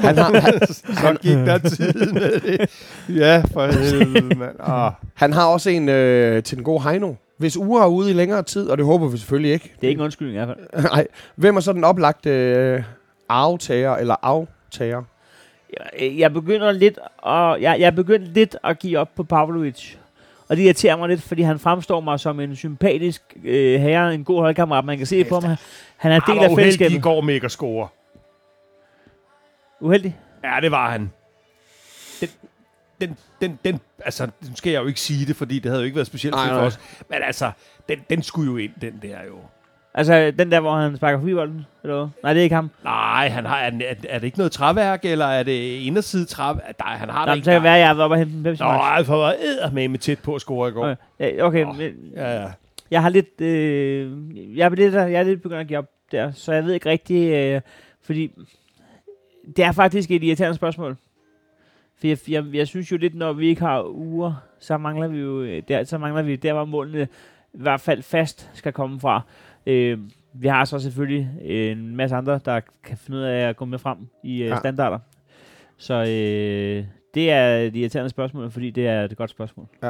Han 0.00 0.18
har, 0.18 0.40
han, 0.40 0.66
Så 0.76 1.16
gik 1.22 1.36
der 1.36 1.58
tid 1.58 2.12
med 2.12 2.40
det. 2.40 2.70
Ja, 3.16 3.42
for 3.52 3.66
helvede, 3.66 4.34
mand. 4.34 4.56
Ah. 4.60 4.92
han 5.14 5.32
har 5.32 5.46
også 5.46 5.70
en 5.70 5.88
øh, 5.88 6.42
til 6.42 6.56
den 6.56 6.64
gode 6.64 6.82
Heino. 6.82 7.14
Hvis 7.38 7.56
uger 7.56 7.82
er 7.82 7.86
ude 7.86 8.10
i 8.10 8.12
længere 8.12 8.42
tid, 8.42 8.68
og 8.68 8.78
det 8.78 8.86
håber 8.86 9.08
vi 9.08 9.18
selvfølgelig 9.18 9.52
ikke. 9.52 9.72
Det 9.80 9.86
er 9.86 9.88
ikke 9.88 10.00
en 10.00 10.04
undskyldning 10.04 10.42
i 10.42 10.44
hvert 10.44 10.56
fald. 10.74 10.84
Nej. 10.84 11.06
Hvem 11.36 11.56
er 11.56 11.60
så 11.60 11.72
den 11.72 11.84
oplagte 11.84 12.30
øh, 12.30 12.82
aftager 13.28 13.96
eller 13.96 14.14
aftager? 14.22 15.02
Jeg, 16.00 16.18
jeg 16.18 16.32
begynder 16.32 16.72
lidt 16.72 16.98
at, 17.26 17.62
jeg, 17.62 17.80
jeg 17.80 17.94
begynder 17.94 18.26
lidt 18.26 18.56
at 18.64 18.78
give 18.78 18.98
op 18.98 19.14
på 19.14 19.24
Pavlovic. 19.24 19.94
Og 20.48 20.56
det 20.56 20.62
irriterer 20.62 20.96
mig 20.96 21.08
lidt, 21.08 21.22
fordi 21.22 21.42
han 21.42 21.58
fremstår 21.58 22.00
mig 22.00 22.20
som 22.20 22.40
en 22.40 22.56
sympatisk 22.56 23.22
øh, 23.44 23.80
herre, 23.80 24.14
en 24.14 24.24
god 24.24 24.40
holdkammerat. 24.40 24.84
Man 24.84 24.98
kan 24.98 25.06
se 25.06 25.24
på 25.24 25.40
ham. 25.40 25.56
Han 25.96 26.12
er 26.12 26.16
en 26.16 26.22
del 26.26 26.44
af 26.44 26.52
i 26.52 26.54
fællesskabet. 26.56 27.02
går 27.02 27.20
med 27.20 27.34
ikke 27.34 27.44
at 27.44 27.50
score. 27.50 27.88
Uheldig. 29.80 30.16
Ja, 30.44 30.58
det 30.62 30.70
var 30.70 30.90
han. 30.90 31.10
Den, 32.20 32.28
den, 33.00 33.16
den, 33.40 33.58
den, 33.64 33.80
altså, 34.04 34.26
nu 34.26 34.56
skal 34.56 34.72
jeg 34.72 34.82
jo 34.82 34.86
ikke 34.86 35.00
sige 35.00 35.26
det, 35.26 35.36
fordi 35.36 35.58
det 35.58 35.70
havde 35.70 35.80
jo 35.80 35.84
ikke 35.84 35.96
været 35.96 36.06
specielt 36.06 36.34
Nej, 36.36 36.48
for 36.48 36.54
nej. 36.54 36.66
os. 36.66 36.80
Men 37.08 37.18
altså, 37.22 37.50
den, 37.88 37.98
den 38.10 38.22
skulle 38.22 38.50
jo 38.50 38.56
ind, 38.56 38.72
den 38.80 38.98
der 39.02 39.18
jo. 39.28 39.38
Altså, 39.94 40.30
den 40.38 40.52
der, 40.52 40.60
hvor 40.60 40.76
han 40.76 40.96
sparker 40.96 41.18
forbi 41.18 41.34
bolden. 41.34 41.66
Eller 41.82 41.96
hvad? 41.96 42.08
Nej, 42.22 42.32
det 42.32 42.40
er 42.40 42.44
ikke 42.44 42.54
ham. 42.54 42.70
Nej, 42.84 43.28
han 43.28 43.46
har, 43.46 43.58
er, 43.58 43.70
er, 43.88 43.94
er 44.08 44.18
det 44.18 44.24
ikke 44.26 44.38
noget 44.38 44.52
træværk, 44.52 45.04
eller 45.04 45.26
er 45.26 45.42
det 45.42 45.52
inderside 45.80 46.24
træ? 46.24 46.52
Nej, 46.54 46.96
han 46.96 47.08
har 47.08 47.26
Nå, 47.26 47.30
det 47.30 47.36
ikke. 47.36 47.44
så 47.44 47.50
kan 47.50 47.62
være, 47.62 47.72
jeg 47.72 47.86
har 47.86 47.94
været 47.94 48.04
oppe 48.04 48.14
og 48.14 48.18
hente 48.18 48.34
en 48.36 48.42
Pepsi 48.42 48.62
Nå, 48.62 48.68
jeg 48.68 49.04
var 49.08 49.70
med 49.70 49.88
med 49.88 49.98
tæt 49.98 50.18
på 50.18 50.34
at 50.34 50.40
score 50.40 50.68
i 50.68 50.72
går. 50.72 50.82
Okay, 50.84 50.96
Ja, 51.20 51.44
okay 51.46 51.64
Nå. 51.64 51.72
men 51.72 51.92
Ja, 52.16 52.40
ja. 52.42 52.48
jeg 52.90 53.02
har 53.02 53.08
lidt, 53.08 53.40
øh, 53.40 54.10
jeg 54.58 54.64
er 54.64 54.70
lidt, 54.74 54.94
jeg 54.94 55.12
er 55.12 55.22
lidt 55.22 55.42
begyndt 55.42 55.60
at 55.60 55.66
give 55.68 55.78
op 55.78 55.88
der, 56.12 56.32
så 56.32 56.52
jeg 56.52 56.64
ved 56.64 56.72
ikke 56.74 56.90
rigtig, 56.90 57.28
øh, 57.32 57.60
fordi 58.02 58.30
det 59.56 59.64
er 59.64 59.72
faktisk 59.72 60.10
et 60.10 60.22
irriterende 60.24 60.56
spørgsmål. 60.56 60.96
For 62.00 62.06
jeg, 62.06 62.18
jeg, 62.28 62.44
jeg 62.52 62.66
synes 62.66 62.92
jo 62.92 62.96
lidt, 62.96 63.14
når 63.14 63.32
vi 63.32 63.46
ikke 63.46 63.60
har 63.62 63.84
uger, 63.88 64.34
så 64.60 64.78
mangler 64.78 65.08
vi 65.08 65.18
jo, 65.18 65.42
øh, 65.42 65.62
der, 65.68 65.84
så 65.84 65.98
mangler 65.98 66.22
vi 66.22 66.36
der, 66.36 66.52
hvor 66.52 66.64
målene 66.64 67.08
i 67.54 67.58
hvert 67.62 67.80
fald 67.80 68.02
fast 68.02 68.50
skal 68.54 68.72
komme 68.72 69.00
fra. 69.00 69.20
Øh, 69.66 69.98
vi 70.34 70.48
har 70.48 70.64
så 70.64 70.78
selvfølgelig 70.78 71.28
en 71.42 71.96
masse 71.96 72.16
andre, 72.16 72.40
der 72.44 72.60
kan 72.84 72.96
finde 72.98 73.18
ud 73.18 73.22
af 73.22 73.48
at 73.48 73.56
gå 73.56 73.64
med 73.64 73.78
frem 73.78 73.98
i 74.24 74.42
øh, 74.42 74.48
Ja. 74.48 74.58
standarder. 74.58 74.98
Så 75.78 75.94
øh, 75.94 76.84
det 77.14 77.30
er 77.30 77.56
et 77.56 77.76
irriterende 77.76 78.10
spørgsmål, 78.10 78.50
fordi 78.50 78.70
det 78.70 78.86
er 78.86 79.02
et 79.04 79.16
godt 79.16 79.30
spørgsmål. 79.30 79.66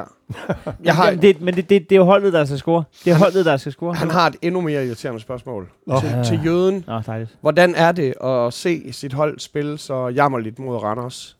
Jeg 0.84 0.94
har, 0.94 1.06
Jamen, 1.06 1.22
det, 1.22 1.40
men 1.40 1.54
det, 1.54 1.70
det, 1.70 1.90
det 1.90 1.96
er 1.96 2.00
jo 2.00 2.04
holdet, 2.04 2.32
der 2.32 2.44
skal 2.44 2.58
score. 2.58 2.84
Det 3.04 3.12
er 3.12 3.16
holdet, 3.18 3.44
der 3.44 3.56
skal 3.56 3.72
score. 3.72 3.94
han 3.94 4.10
har 4.10 4.26
et 4.26 4.36
endnu 4.42 4.60
mere 4.60 4.86
irriterende 4.86 5.20
spørgsmål 5.20 5.68
Nå. 5.86 6.00
til, 6.00 6.08
til 6.24 6.40
jøden. 6.44 6.84
Dejligt. 7.06 7.38
Hvordan 7.40 7.74
er 7.74 7.92
det 7.92 8.14
at 8.24 8.52
se 8.52 8.92
sit 8.92 9.12
hold 9.12 9.38
spille 9.38 9.78
så 9.78 10.08
jammerligt 10.08 10.58
mod 10.58 10.76
Randers? 10.76 11.36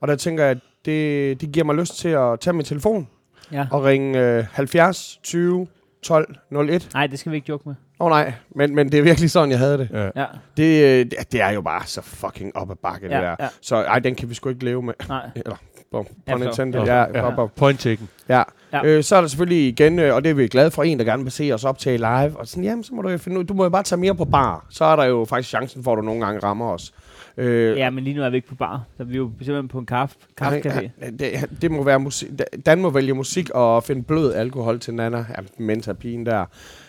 Og 0.00 0.08
der 0.08 0.16
tænker 0.16 0.42
jeg, 0.44 0.50
at 0.50 0.58
det, 0.84 1.40
det 1.40 1.52
giver 1.52 1.64
mig 1.64 1.74
lyst 1.76 1.98
til 1.98 2.08
at 2.08 2.40
tage 2.40 2.54
min 2.54 2.64
telefon 2.64 3.08
Ja. 3.52 3.66
og 3.70 3.84
ringe 3.84 4.20
øh, 4.38 4.44
70 4.52 5.20
20 5.22 5.66
12 6.04 6.34
01. 6.70 6.88
Nej, 6.94 7.06
det 7.06 7.18
skal 7.18 7.32
vi 7.32 7.36
ikke 7.36 7.48
joke 7.48 7.62
med. 7.68 7.74
Åh 8.00 8.06
oh, 8.06 8.10
nej, 8.10 8.32
men, 8.54 8.74
men 8.74 8.92
det 8.92 8.98
er 8.98 9.02
virkelig 9.02 9.30
sådan, 9.30 9.50
jeg 9.50 9.58
havde 9.58 9.78
det. 9.78 9.88
Ja. 9.92 10.04
Ja, 10.22 10.26
Det, 10.56 10.82
øh, 10.84 11.04
det, 11.10 11.32
det 11.32 11.40
er 11.40 11.50
jo 11.50 11.60
bare 11.60 11.82
så 11.86 12.02
fucking 12.02 12.56
op 12.56 12.70
ad 12.70 12.76
bakke, 12.82 13.06
Ja, 13.08 13.14
det 13.16 13.22
der. 13.22 13.36
ja. 13.40 13.48
Så 13.60 13.76
ej, 13.76 13.98
den 13.98 14.14
kan 14.14 14.28
vi 14.30 14.34
sgu 14.34 14.48
ikke 14.48 14.64
leve 14.64 14.82
med. 14.82 14.94
nej. 15.08 15.30
Eller, 15.36 15.56
bom, 15.92 16.06
Ja, 16.28 16.36
intended. 16.36 16.80
Ja, 16.80 16.94
Ja, 16.94 17.06
ja. 17.14 17.24
ja. 17.24 17.34
Bom, 17.34 17.50
Point 17.56 17.80
taken. 17.80 18.08
ja. 18.28 18.42
Ja. 18.72 18.80
Øh, 18.84 19.04
så 19.04 19.16
er 19.16 19.20
der 19.20 19.28
selvfølgelig 19.28 19.68
igen, 19.68 19.98
øh, 19.98 20.14
og 20.14 20.24
det 20.24 20.30
er 20.30 20.34
vi 20.34 20.48
glade 20.48 20.70
for, 20.70 20.82
en, 20.82 20.98
der 20.98 21.04
gerne 21.04 21.22
vil 21.22 21.32
se 21.32 21.50
os 21.52 21.64
optage 21.64 21.96
live. 21.96 22.38
Og 22.38 22.46
sådan, 22.46 22.64
jamen, 22.64 22.84
så 22.84 22.94
må 22.94 23.02
du 23.02 23.08
jo 23.08 23.18
finde 23.18 23.38
ud, 23.38 23.44
du 23.44 23.54
må 23.54 23.62
jo 23.64 23.70
bare 23.70 23.82
tage 23.82 24.00
mere 24.00 24.14
på 24.14 24.24
bar. 24.24 24.66
Så 24.70 24.84
er 24.84 24.96
der 24.96 25.04
jo 25.04 25.24
faktisk 25.24 25.48
chancen 25.48 25.84
for, 25.84 25.92
at 25.92 25.96
du 25.96 26.02
nogle 26.02 26.24
gange 26.26 26.40
rammer 26.42 26.66
os. 26.70 26.92
Øh, 27.36 27.78
Ja, 27.78 27.90
men 27.90 28.04
lige 28.04 28.16
nu 28.16 28.22
er 28.22 28.30
vi 28.30 28.36
ikke 28.36 28.48
på 28.48 28.54
bar. 28.54 28.84
Så 28.96 29.04
vi 29.04 29.14
er 29.14 29.18
jo 29.18 29.30
simpelthen 29.38 29.68
på 29.68 29.78
en 29.78 29.86
kaffe, 29.86 30.16
kaffecafé. 30.42 30.88
Ja, 31.00 31.10
det, 31.10 31.32
det 31.62 31.70
må 31.70 31.82
være 31.82 31.98
musik. 32.00 32.28
Dan 32.66 32.80
må 32.80 32.90
vælge 32.90 33.14
musik 33.14 33.50
og 33.50 33.84
finde 33.84 34.02
blød 34.02 34.34
alkohol 34.34 34.80
til 34.80 34.94
Nana. 34.94 35.16
Ja, 35.18 35.42
Menta 35.58 35.92
pigen 35.92 36.26
der. 36.26 36.44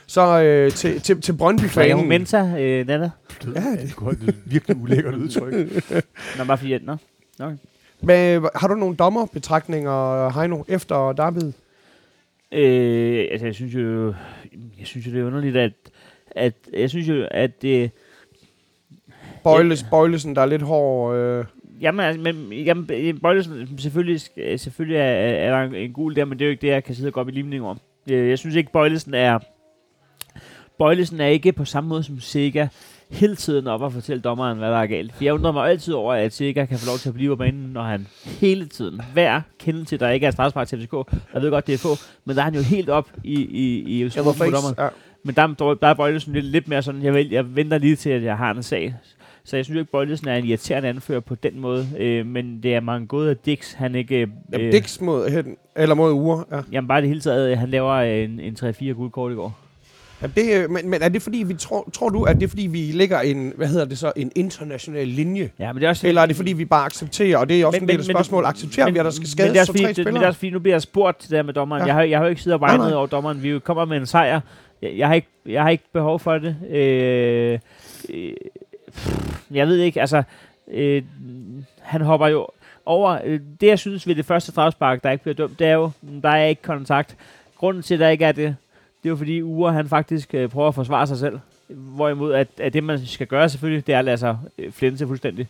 Så 0.08 0.42
øh, 0.42 0.72
til, 0.72 1.02
til, 1.02 1.22
til 1.22 1.34
brøndby 1.34 1.64
Hvad 1.64 1.88
er 1.88 1.94
hun 1.94 2.00
fanen 2.04 2.10
Mensa, 2.10 2.38
øh, 2.38 2.88
Nana? 2.88 3.10
Ja, 3.46 3.50
Det 3.50 3.58
er 3.58 4.10
et 4.12 4.36
virkelig 4.46 4.78
ulækkert 4.78 5.16
udtryk. 5.16 5.54
Nå, 6.38 6.44
bare 6.46 6.58
fordi, 6.58 6.78
nå. 6.78 6.96
Nå. 7.40 7.52
Men, 8.02 8.48
har 8.56 8.68
du 8.68 8.76
nogle 8.76 8.96
dommerbetragtninger, 8.96 10.30
Heino, 10.40 10.64
efter 10.68 11.14
David? 11.14 11.52
Øh, 12.52 13.28
altså, 13.32 13.46
jeg 13.46 13.56
synes 13.56 13.74
jo, 13.74 14.08
jeg 14.80 14.88
synes 14.88 15.08
jo, 15.08 15.12
det 15.12 15.22
er 15.22 15.26
underligt, 15.26 15.58
at, 15.58 15.74
at 16.32 16.54
jeg 16.74 16.90
synes 16.90 17.08
jo, 17.08 17.28
at 17.32 17.62
det, 17.62 17.92
Bøjles, 19.46 19.84
Bøjlesen, 19.90 20.36
der 20.36 20.42
er 20.42 20.46
lidt 20.46 20.62
hård. 20.62 21.16
Øh, 21.16 21.46
Jamen, 21.82 22.06
altså, 22.06 22.22
men, 22.22 22.54
jamen, 22.54 22.90
Bøjlesen, 23.22 23.68
selvfølgelig, 23.78 24.22
skal- 24.22 24.60
selvfølgelig 24.60 24.98
er, 24.98 25.04
er 25.04 25.50
der 25.52 25.64
en, 25.64 25.76
en 25.76 25.94
gul 25.94 26.16
der, 26.16 26.26
men 26.26 26.40
det 26.40 26.46
er 26.46 26.48
jo 26.48 26.52
ikke 26.52 26.62
det, 26.62 26.68
jeg 26.68 26.84
kan 26.84 26.96
sidde 26.96 27.10
og 27.10 27.14
gå 27.14 27.20
op 27.20 27.28
i 27.30 27.32
limning 27.32 27.66
om. 27.66 27.80
Øh, 28.12 28.30
Jeg 28.30 28.40
synes 28.40 28.56
ikke, 28.56 28.72
Bøjlesen 28.72 29.14
er... 29.14 29.40
Bøjlesen 30.78 31.20
er 31.22 31.28
ikke 31.28 31.52
på 31.52 31.66
samme 31.66 31.88
måde 31.88 32.04
som 32.04 32.20
Sega 32.20 32.68
hele 33.10 33.36
tiden 33.36 33.68
op 33.68 33.82
og 33.82 33.94
fortælle 33.94 34.22
dommeren, 34.22 34.58
hvad 34.58 34.70
der 34.72 34.78
er 34.78 34.86
galt. 34.88 35.14
For 35.14 35.24
jeg 35.24 35.34
undrer 35.34 35.52
mig 35.52 35.70
altid 35.70 35.94
over, 35.94 36.14
at 36.14 36.34
Sega 36.34 36.66
kan 36.66 36.78
få 36.80 36.86
lov 36.86 36.98
til 36.98 37.10
at 37.10 37.16
blive 37.16 37.30
på 37.32 37.36
banen, 37.36 37.70
når 37.74 37.84
han 37.84 38.08
hele 38.26 38.66
tiden, 38.66 39.02
hver 39.14 39.42
kendelse, 39.60 39.98
der 39.98 40.10
ikke 40.10 40.26
er 40.28 40.32
strafspark 40.32 40.68
til 40.68 40.80
FCK, 40.82 40.94
jeg 41.34 41.42
ved 41.42 41.50
godt, 41.50 41.68
det 41.68 41.74
er 41.74 41.78
få, 41.78 41.90
men 42.26 42.36
der 42.36 42.42
er 42.42 42.46
han 42.46 42.56
jo 42.56 42.62
helt 42.62 42.90
op 42.90 43.10
i, 43.24 43.34
i, 43.42 43.80
i, 43.80 44.02
jeg 44.04 44.12
på 44.24 44.24
dommeren. 44.56 44.76
ja. 44.80 44.88
Men 45.24 45.36
der, 45.36 45.48
der, 45.48 45.74
der 45.74 45.88
er 45.88 45.94
Bøjlesen 45.94 46.34
lidt, 46.34 46.46
lidt 46.46 46.68
mere 46.68 46.82
sådan, 46.82 47.04
jeg, 47.04 47.14
vil, 47.14 47.30
jeg 47.30 47.56
venter 47.56 47.78
lige 47.78 47.96
til, 47.96 48.10
at 48.10 48.24
jeg 48.24 48.38
har 48.38 48.52
en 48.54 48.64
sag. 48.64 48.96
Så 49.48 49.56
jeg 49.56 49.66
synes 49.66 49.76
jo 49.76 49.80
ikke, 49.80 49.92
Bøjlesen 49.92 50.28
er 50.28 50.36
en 50.36 50.46
irriterende 50.46 50.90
anfører 50.90 51.20
på 51.20 51.36
den 51.36 51.60
måde. 51.60 51.88
Øh, 52.00 52.26
men 52.26 52.60
det 52.64 52.76
er 52.76 52.80
mange 52.80 53.08
gode 53.08 53.30
af 53.30 53.38
Dix, 53.38 53.74
han 53.74 53.96
ikke... 53.96 54.16
Øh, 54.22 54.28
Jamen, 54.54 54.72
Dix 54.72 55.02
mod, 55.02 55.44
eller 55.76 55.96
mod 55.96 56.12
Ure. 56.12 56.44
Ja. 56.52 56.60
Jamen 56.72 56.88
bare 56.88 57.02
det 57.02 57.08
hele 57.10 57.22
taget, 57.22 57.52
øh, 57.52 57.58
han 57.58 57.70
laver 57.70 57.96
en, 57.96 58.40
en 58.40 58.58
3-4 58.60 58.86
gule 58.92 59.10
kort 59.10 59.32
i 59.32 59.36
går. 59.36 59.58
Jamen, 60.22 60.34
det, 60.36 60.64
øh, 60.64 60.70
men, 60.72 60.90
men 60.90 61.02
er 61.02 61.10
det 61.10 61.22
fordi, 61.22 61.44
vi 61.48 61.54
tror, 61.54 61.90
tror 61.94 62.10
du, 62.10 62.24
at 62.24 62.36
det 62.36 62.44
er 62.44 62.48
fordi, 62.48 62.68
vi 62.68 62.92
lægger 62.94 63.20
en, 63.22 63.54
hvad 63.56 63.68
hedder 63.68 63.86
det 63.86 63.98
så, 63.98 64.12
en 64.16 64.32
international 64.36 65.08
linje? 65.08 65.50
Ja, 65.60 65.74
men 65.74 65.80
det 65.82 65.86
er 65.86 65.90
også... 65.90 66.08
Eller 66.08 66.22
er 66.22 66.26
det 66.26 66.36
fordi, 66.36 66.54
vi 66.54 66.66
bare 66.66 66.86
accepterer, 66.86 67.38
og 67.38 67.50
det 67.50 67.62
er 67.62 67.66
også 67.66 67.80
Men- 67.80 67.84
en 67.84 67.88
del 67.90 67.94
af 67.94 67.98
men- 68.00 68.08
men- 68.08 68.14
spørgsmålet, 68.16 68.48
accepterer 68.48 68.92
vi, 68.92 69.00
at 69.00 69.06
der 69.06 69.12
skal 69.12 69.22
men 69.22 69.26
det 69.26 69.32
skades 69.32 69.56
er 69.58 69.62
også 69.62 69.72
fordi, 69.72 69.84
tre 69.84 69.90
det, 69.94 69.98
men 69.98 70.06
det 70.06 70.10
er 70.10 70.12
spillere? 70.12 70.28
også 70.30 70.40
fordi, 70.40 70.50
nu 70.50 70.60
bliver 70.60 70.76
jeg 70.76 70.82
spurgt 70.82 71.22
det 71.22 71.30
der 71.30 71.44
med 71.44 71.54
dommeren. 71.54 71.82
Ja. 71.82 71.86
Jeg, 71.86 71.96
har, 71.96 72.04
jeg 72.04 72.18
har 72.20 72.26
jo 72.26 72.30
ikke 72.30 72.42
siddet 72.42 72.62
og 72.62 72.78
nej. 72.78 72.94
over 72.94 73.08
dommeren. 73.08 73.44
Vi 73.44 73.60
kommer 73.60 73.86
med 73.86 73.98
en 73.98 74.06
sejr. 74.06 74.40
Jeg, 74.82 74.98
jeg, 74.98 75.08
har 75.08 75.14
ikke, 75.14 75.28
jeg 75.46 75.62
har 75.64 75.70
ikke 75.70 75.84
behov 75.94 76.20
for 76.20 76.38
det. 76.38 76.56
Øh, 76.72 77.60
øh, 78.14 78.32
jeg 79.52 79.68
ved 79.68 79.78
ikke, 79.78 80.02
altså... 80.02 80.24
Øh, 80.72 81.04
han 81.82 82.02
hopper 82.02 82.28
jo 82.28 82.48
over... 82.86 83.20
Øh, 83.24 83.40
det, 83.62 83.68
jeg 83.68 83.80
synes 83.80 84.08
ved 84.08 84.16
det 84.16 84.26
første 84.26 84.52
strafspark, 84.52 85.04
der 85.04 85.12
ikke 85.12 85.24
bliver 85.24 85.36
dømt, 85.36 85.60
det 85.60 85.68
er 85.68 85.74
jo, 85.74 85.92
mm, 86.02 86.22
der 86.22 86.30
er 86.30 86.46
ikke 86.46 86.62
kontakt. 86.62 87.16
Grunden 87.58 87.84
til, 87.84 87.94
at 87.94 88.00
der 88.00 88.10
ikke 88.10 88.26
er 88.26 88.32
det, 88.32 88.56
det 89.04 89.10
er 89.10 89.10
jo 89.10 89.16
fordi 89.16 89.42
Ure, 89.42 89.74
han 89.74 89.90
faktisk 89.90 90.34
øh, 90.34 90.50
prøver 90.50 90.68
at 90.68 90.76
forsvare 90.76 91.08
sig 91.08 91.18
selv. 91.18 91.40
Hvorimod, 91.68 92.34
at, 92.34 92.48
at 92.58 92.74
det, 92.74 92.84
man 92.84 93.06
skal 93.06 93.28
gøre 93.28 93.50
selvfølgelig, 93.50 93.88
det 93.88 93.96
er 93.96 94.00
at 94.00 94.06
lade 94.06 94.18
sig 94.18 94.38
øh, 94.58 94.72
flænse 94.72 95.08
fuldstændig. 95.08 95.48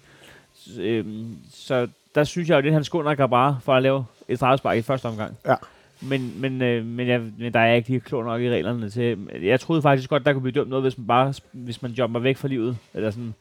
S- 0.58 0.78
øhm, 0.80 1.36
så 1.54 1.88
der 2.16 2.24
synes 2.24 2.50
jeg 2.50 2.56
jo 2.56 2.62
lidt, 2.62 2.74
han 2.74 2.84
skunder 2.84 3.16
Grabara 3.16 3.56
for 3.64 3.74
at 3.74 3.84
lave 3.84 4.06
et 4.28 4.38
strafspark 4.38 4.78
i 4.78 4.82
første 4.82 5.06
omgang. 5.06 5.38
Ja. 5.48 5.56
Men, 6.02 6.34
men, 6.41 6.62
øh, 6.62 6.86
men, 6.86 7.08
jeg, 7.08 7.22
men 7.38 7.54
der 7.54 7.60
er 7.60 7.74
ikke 7.74 7.89
lige 7.89 8.00
klog 8.00 8.24
nok 8.24 8.41
i 8.41 8.50
reglerne 8.50 8.89
til. 8.89 9.18
Jeg 9.41 9.60
troede 9.60 9.82
faktisk 9.82 10.10
godt, 10.10 10.26
der 10.26 10.34
kunne 10.34 10.41
blive 10.41 10.54
dømt 10.54 10.70
noget, 10.70 10.84
hvis 10.84 10.98
man 10.98 11.08
bare 11.08 11.34
hvis 11.52 11.82
man 11.82 11.91
jumper 11.91 12.20
væk 12.20 12.38
fra 12.38 12.48
livet. 12.48 12.78
Eller 12.93 13.12
sådan. 13.12 13.34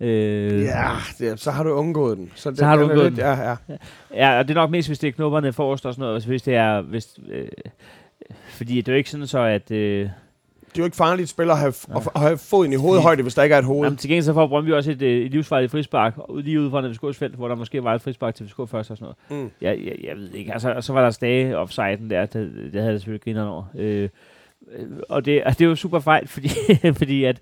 Øh, 0.00 0.62
Ja, 0.62 0.88
det, 1.18 1.40
så 1.40 1.50
har 1.50 1.62
du 1.64 1.70
undgået 1.70 2.16
den. 2.18 2.30
Så, 2.34 2.50
det, 2.50 2.58
Så 2.58 2.64
har 2.64 2.76
du 2.76 2.82
den 2.82 2.90
undgået 2.90 3.12
lidt- 3.12 3.18
Ja, 3.20 3.40
ja. 3.50 3.56
Ja, 4.14 4.38
og 4.38 4.48
det 4.48 4.56
er 4.56 4.60
nok 4.60 4.70
mest, 4.70 4.88
hvis 4.88 4.98
det 4.98 5.08
er 5.08 5.12
knopperne 5.12 5.52
forrest 5.52 5.86
og 5.86 5.94
sådan 5.94 6.02
noget. 6.08 6.24
Hvis 6.24 6.42
det 6.42 6.54
er... 6.54 6.80
Hvis, 6.80 7.18
øh, 7.30 7.48
fordi 8.50 8.76
det 8.76 8.88
er 8.88 8.92
jo 8.92 8.96
ikke 8.96 9.10
sådan 9.10 9.26
så, 9.26 9.38
at... 9.38 9.70
Øh, 9.70 10.00
Det 10.00 10.08
er 10.74 10.78
jo 10.78 10.84
ikke 10.84 10.96
farligt 10.96 11.24
at 11.24 11.28
spille 11.28 11.52
at 11.52 11.58
have, 11.58 11.72
at, 11.96 12.08
at 12.14 12.20
have 12.20 12.38
foden 12.38 12.72
i 12.72 12.76
hovedhøjde, 12.76 13.22
hvis 13.22 13.34
der 13.34 13.42
ikke 13.42 13.54
er 13.54 13.58
et 13.58 13.64
hoved. 13.64 13.82
Jamen, 13.86 13.96
til 13.96 14.08
gengæld 14.10 14.24
så 14.24 14.34
får 14.34 14.46
Brøndby 14.46 14.72
også 14.72 14.90
et, 14.90 15.02
øh, 15.02 15.24
et 15.26 15.30
livsfarligt 15.30 15.70
frispark, 15.72 16.14
lige 16.40 16.60
ude 16.60 16.70
fra 16.70 16.88
FCK's 16.88 17.12
felt, 17.18 17.34
hvor 17.34 17.48
der 17.48 17.54
måske 17.54 17.84
var 17.84 17.94
et 17.94 18.02
frispark 18.02 18.34
til 18.34 18.46
FCK 18.48 18.56
først 18.56 18.90
og 18.90 18.96
sådan 18.96 19.12
noget. 19.30 19.44
Mm. 19.44 19.50
Jeg, 19.60 19.78
jeg, 19.84 19.94
jeg 20.08 20.16
ved 20.16 20.30
ikke, 20.32 20.52
altså, 20.52 20.72
og 20.72 20.84
så 20.84 20.92
var 20.92 21.02
der 21.02 21.10
stage 21.10 21.56
offsiden 21.58 22.10
der, 22.10 22.26
det, 22.26 22.52
det 22.72 22.80
havde 22.80 22.92
jeg 22.92 23.00
selvfølgelig 23.00 23.24
grineren 23.24 23.48
over. 23.48 23.64
Øh, 23.78 24.08
øh, 24.72 24.86
og 25.08 25.24
det, 25.24 25.42
altså, 25.46 25.58
det 25.58 25.64
er 25.64 25.68
jo 25.68 25.74
super 25.76 25.98
fejl, 26.00 26.28
fordi, 26.28 26.48
fordi 27.00 27.24
at, 27.24 27.40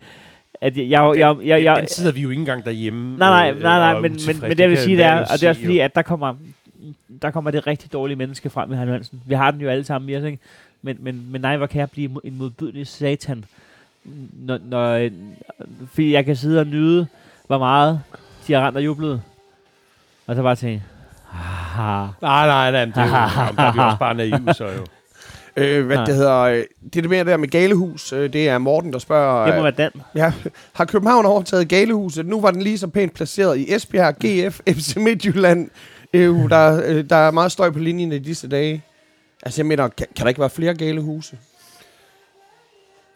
at 0.60 0.76
jeg, 0.76 0.90
jeg, 0.90 1.12
jeg, 1.18 1.36
jeg, 1.44 1.64
jeg, 1.64 1.76
Den 1.76 1.88
sidder 1.88 2.12
vi 2.12 2.20
jo 2.20 2.30
ikke 2.30 2.40
engang 2.40 2.64
derhjemme. 2.64 3.16
Nej, 3.18 3.28
nej, 3.28 3.56
øh, 3.56 3.62
nej, 3.62 3.78
nej 3.78 4.00
men, 4.00 4.18
men, 4.26 4.40
men 4.40 4.50
det 4.50 4.60
jeg 4.60 4.70
vil 4.70 4.78
sige, 4.78 4.96
det 4.96 5.04
er, 5.04 5.20
og 5.20 5.26
det 5.32 5.42
er 5.42 5.48
også 5.48 5.60
fordi, 5.60 5.78
at 5.78 5.94
der 5.94 6.02
kommer, 6.02 6.34
der 7.22 7.30
kommer 7.30 7.50
det 7.50 7.66
rigtig 7.66 7.92
dårlige 7.92 8.16
menneske 8.16 8.50
frem 8.50 8.68
med 8.68 8.76
Heino 8.76 8.92
Hansen. 8.92 9.22
Vi 9.26 9.34
har 9.34 9.50
den 9.50 9.60
jo 9.60 9.68
alle 9.68 9.84
sammen 9.84 10.10
i 10.10 10.16
os, 10.16 10.24
ikke? 10.24 10.38
Men, 10.82 10.96
men, 11.00 11.26
men 11.30 11.40
nej, 11.40 11.56
hvor 11.56 11.66
kan 11.66 11.80
jeg 11.80 11.90
blive 11.90 12.20
en 12.24 12.38
modbydelig 12.38 12.86
satan, 12.86 13.44
når, 14.32 14.58
når, 14.64 14.90
øh, 14.92 15.10
fordi 15.92 16.12
jeg 16.12 16.24
kan 16.24 16.36
sidde 16.36 16.60
og 16.60 16.66
nyde, 16.66 17.06
hvor 17.46 17.58
meget 17.58 18.00
de 18.46 18.52
har 18.52 18.66
rent 18.66 18.76
og 18.76 18.84
jublet. 18.84 19.22
Og 20.26 20.36
så 20.36 20.42
bare 20.42 20.56
tænke, 20.56 20.82
Nej, 21.76 22.06
nej, 22.22 22.46
nej, 22.46 22.70
men 22.86 22.88
det 22.88 22.98
er 22.98 23.04
jo, 23.04 23.10
der 23.56 23.62
er 23.62 23.72
vi 23.72 23.78
også 23.78 23.98
bare 23.98 24.14
naive, 24.14 24.54
så 24.54 24.64
jo. 24.64 24.86
Øh, 25.56 25.86
hvad 25.86 25.96
Nej. 25.96 26.04
det 26.04 26.14
hedder, 26.14 26.36
øh, 26.40 26.64
det 26.84 26.96
er 26.96 27.00
det 27.00 27.10
mere 27.10 27.24
der 27.24 27.36
med 27.36 27.48
Galehus, 27.48 28.12
øh, 28.12 28.32
det 28.32 28.48
er 28.48 28.58
Morten, 28.58 28.92
der 28.92 28.98
spørger, 28.98 29.46
det 29.46 29.54
må 29.54 29.58
øh, 29.58 29.64
være 29.64 29.72
Dan. 29.72 29.90
ja, 30.14 30.32
har 30.72 30.84
København 30.84 31.26
overtaget 31.26 31.68
Galehuset? 31.68 32.26
Nu 32.26 32.40
var 32.40 32.50
den 32.50 32.62
lige 32.62 32.78
så 32.78 32.88
pænt 32.88 33.14
placeret 33.14 33.58
i 33.58 33.74
Esbjerg, 33.74 34.14
GF, 34.14 34.60
FC 34.68 34.96
Midtjylland. 35.06 35.70
Øh, 36.12 36.34
der, 36.50 37.02
der 37.02 37.16
er 37.16 37.30
meget 37.30 37.52
støj 37.52 37.70
på 37.70 37.78
linjen 37.78 38.12
i 38.12 38.18
disse 38.18 38.48
dage. 38.48 38.84
Altså 39.42 39.60
jeg 39.60 39.66
mener, 39.66 39.88
kan, 39.88 40.06
kan 40.16 40.22
der 40.24 40.28
ikke 40.28 40.40
være 40.40 40.50
flere 40.50 40.74
Galehuse? 40.74 41.38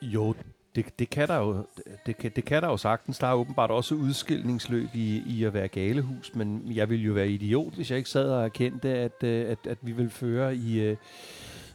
Jo, 0.03 0.34
det, 0.74 0.86
det, 0.99 1.11
kan 1.11 1.28
der 1.28 1.36
jo, 1.36 1.66
det, 2.07 2.18
kan, 2.18 2.32
det 2.36 2.45
kan 2.45 2.62
der 2.62 2.68
jo 2.68 2.76
sagtens. 2.76 3.18
Der 3.18 3.26
er 3.26 3.34
åbenbart 3.34 3.70
også 3.70 3.95
udskilningsløb 3.95 4.88
i, 4.95 5.22
i 5.26 5.45
at 5.45 5.55
være 5.55 5.68
galehus, 5.68 6.34
men 6.34 6.62
jeg 6.74 6.91
ville 6.91 7.05
jo 7.05 7.12
være 7.12 7.28
idiot, 7.28 7.74
hvis 7.74 7.91
jeg 7.91 7.99
ikke 7.99 8.11
sad 8.11 8.28
og 8.28 8.45
erkendte, 8.45 8.88
at, 8.88 9.24
at, 9.24 9.59
at 9.68 9.78
vi 9.82 9.93
vil 9.93 10.11
føre 10.11 10.57
i, 10.57 10.97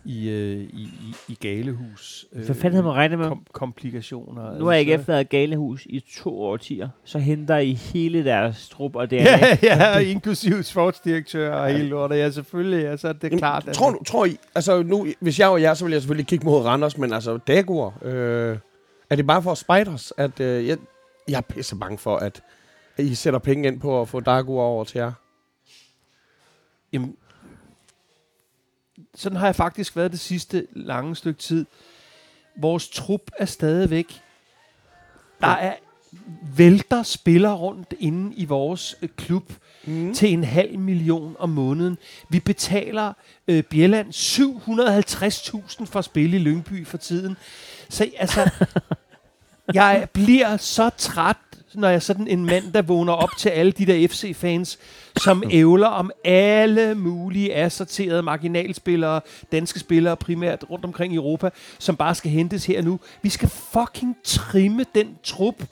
i, 0.06 0.30
øh, 0.30 0.58
i, 0.58 0.82
i, 0.84 1.16
i 1.28 1.36
galehus. 1.42 2.26
øh, 2.34 2.46
Hvad 2.46 2.56
fanden 2.56 2.72
havde 2.74 2.84
man 2.84 2.94
regnet 2.94 3.20
med? 3.20 3.28
kom, 3.28 3.46
komplikationer. 3.54 4.58
Nu 4.60 4.66
har 4.66 4.72
jeg 4.72 4.80
ikke 4.80 4.94
altså. 4.94 5.08
været 5.08 5.30
galehus 5.30 5.86
i 5.86 6.00
to 6.18 6.42
årtier. 6.42 6.90
Så 7.04 7.20
henter 7.20 7.58
I 7.58 7.74
hele 7.74 8.26
deres 8.26 8.70
trup 8.70 8.96
og 8.96 9.10
DNA. 9.10 9.22
Ja, 9.24 9.58
ja, 9.64 9.98
inklusiv 10.00 10.64
sportsdirektør 10.64 11.54
og 11.54 11.70
hele 11.70 11.88
lortet. 11.90 12.18
Ja, 12.18 12.30
selvfølgelig. 12.32 12.88
Altså, 12.88 13.14
det 13.14 13.24
er 13.24 13.28
Jamen, 13.28 13.40
klart. 13.40 13.68
at- 13.68 13.74
Tror, 13.76 13.92
du, 13.92 14.04
tror 14.04 14.26
I, 14.26 14.38
altså 14.56 14.84
nu, 14.84 15.08
hvis 15.20 15.40
jeg 15.40 15.52
var 15.52 15.58
jer, 15.58 15.74
så 15.74 15.86
ville 15.86 15.94
jeg 15.94 16.02
selvfølgelig 16.02 16.28
kigge 16.28 16.46
mod 16.46 16.62
Randers, 16.66 16.98
men 16.98 17.14
altså 17.14 17.38
Dagur, 17.38 17.94
øh, 18.02 18.58
er 19.10 19.16
det 19.16 19.28
bare 19.28 19.42
for 19.44 19.54
spiders, 19.54 20.14
at 20.18 20.40
øh, 20.40 20.68
jeg, 20.68 20.78
jeg 21.28 21.38
er 21.38 21.42
pisse 21.42 21.76
bange 21.76 21.98
for, 21.98 22.18
at 22.18 22.42
I 22.98 23.16
sætter 23.16 23.40
penge 23.40 23.68
ind 23.68 23.80
på 23.80 24.02
at 24.02 24.08
få 24.08 24.20
Dagur 24.20 24.62
over 24.62 24.84
til 24.84 24.98
jer? 25.00 25.12
Jamen, 26.94 27.16
sådan 29.16 29.38
har 29.38 29.46
jeg 29.46 29.56
faktisk 29.56 29.96
været 29.96 30.12
det 30.12 30.20
sidste 30.20 30.68
lange 30.74 31.16
stykke 31.16 31.40
tid. 31.40 31.66
Vores 32.58 32.90
trup 32.90 33.32
er 33.40 33.46
stadigvæk... 33.46 34.22
Der 35.42 35.48
er 35.48 35.76
vælter 36.56 37.04
spiller 37.04 37.54
rundt 37.54 37.94
inde 38.00 38.36
i 38.36 38.46
vores 38.46 38.96
øh, 39.02 39.10
klub 39.18 39.52
Mm. 39.88 40.14
til 40.14 40.34
en 40.34 40.44
halv 40.44 40.80
million 40.80 41.36
om 41.40 41.50
måneden. 41.50 41.98
Vi 42.30 42.40
betaler 42.40 43.14
øh, 43.48 43.64
Bjelland 43.64 44.10
750.000 44.10 45.86
for 45.86 46.00
at 46.00 46.06
spille 46.06 46.38
i 46.38 46.40
Lyngby 46.40 46.88
for 46.88 46.98
tiden. 46.98 47.38
Så 47.90 48.10
altså, 48.18 48.50
jeg 49.74 50.08
bliver 50.14 50.58
så 50.58 50.90
træt, 50.98 51.38
når 51.78 51.88
jeg 51.88 51.96
er 51.96 52.00
sådan 52.00 52.28
en 52.28 52.46
mand, 52.46 52.74
der 52.74 52.82
vågner 52.82 53.14
op 53.14 53.30
til 53.38 53.50
alle 53.50 53.72
de 53.72 53.86
der 53.86 54.08
FC-fans, 54.08 54.80
som 55.24 55.44
ævler 55.52 55.88
om 55.88 56.12
alle 56.24 56.96
mulige 56.96 57.56
assorterede 57.56 58.22
marginalspillere, 58.22 59.22
danske 59.52 59.80
spillere 59.80 60.18
primært 60.18 60.66
rundt 60.70 60.86
omkring 60.86 61.14
i 61.14 61.16
Europa, 61.16 61.50
som 61.80 61.96
bare 61.96 62.16
skal 62.16 62.32
hentes 62.32 62.66
her 62.66 62.82
nu. 62.82 63.00
Vi 63.22 63.30
skal 63.30 63.50
fucking 63.50 64.16
trimme 64.24 64.86
den 64.96 65.18
trup, 65.24 65.64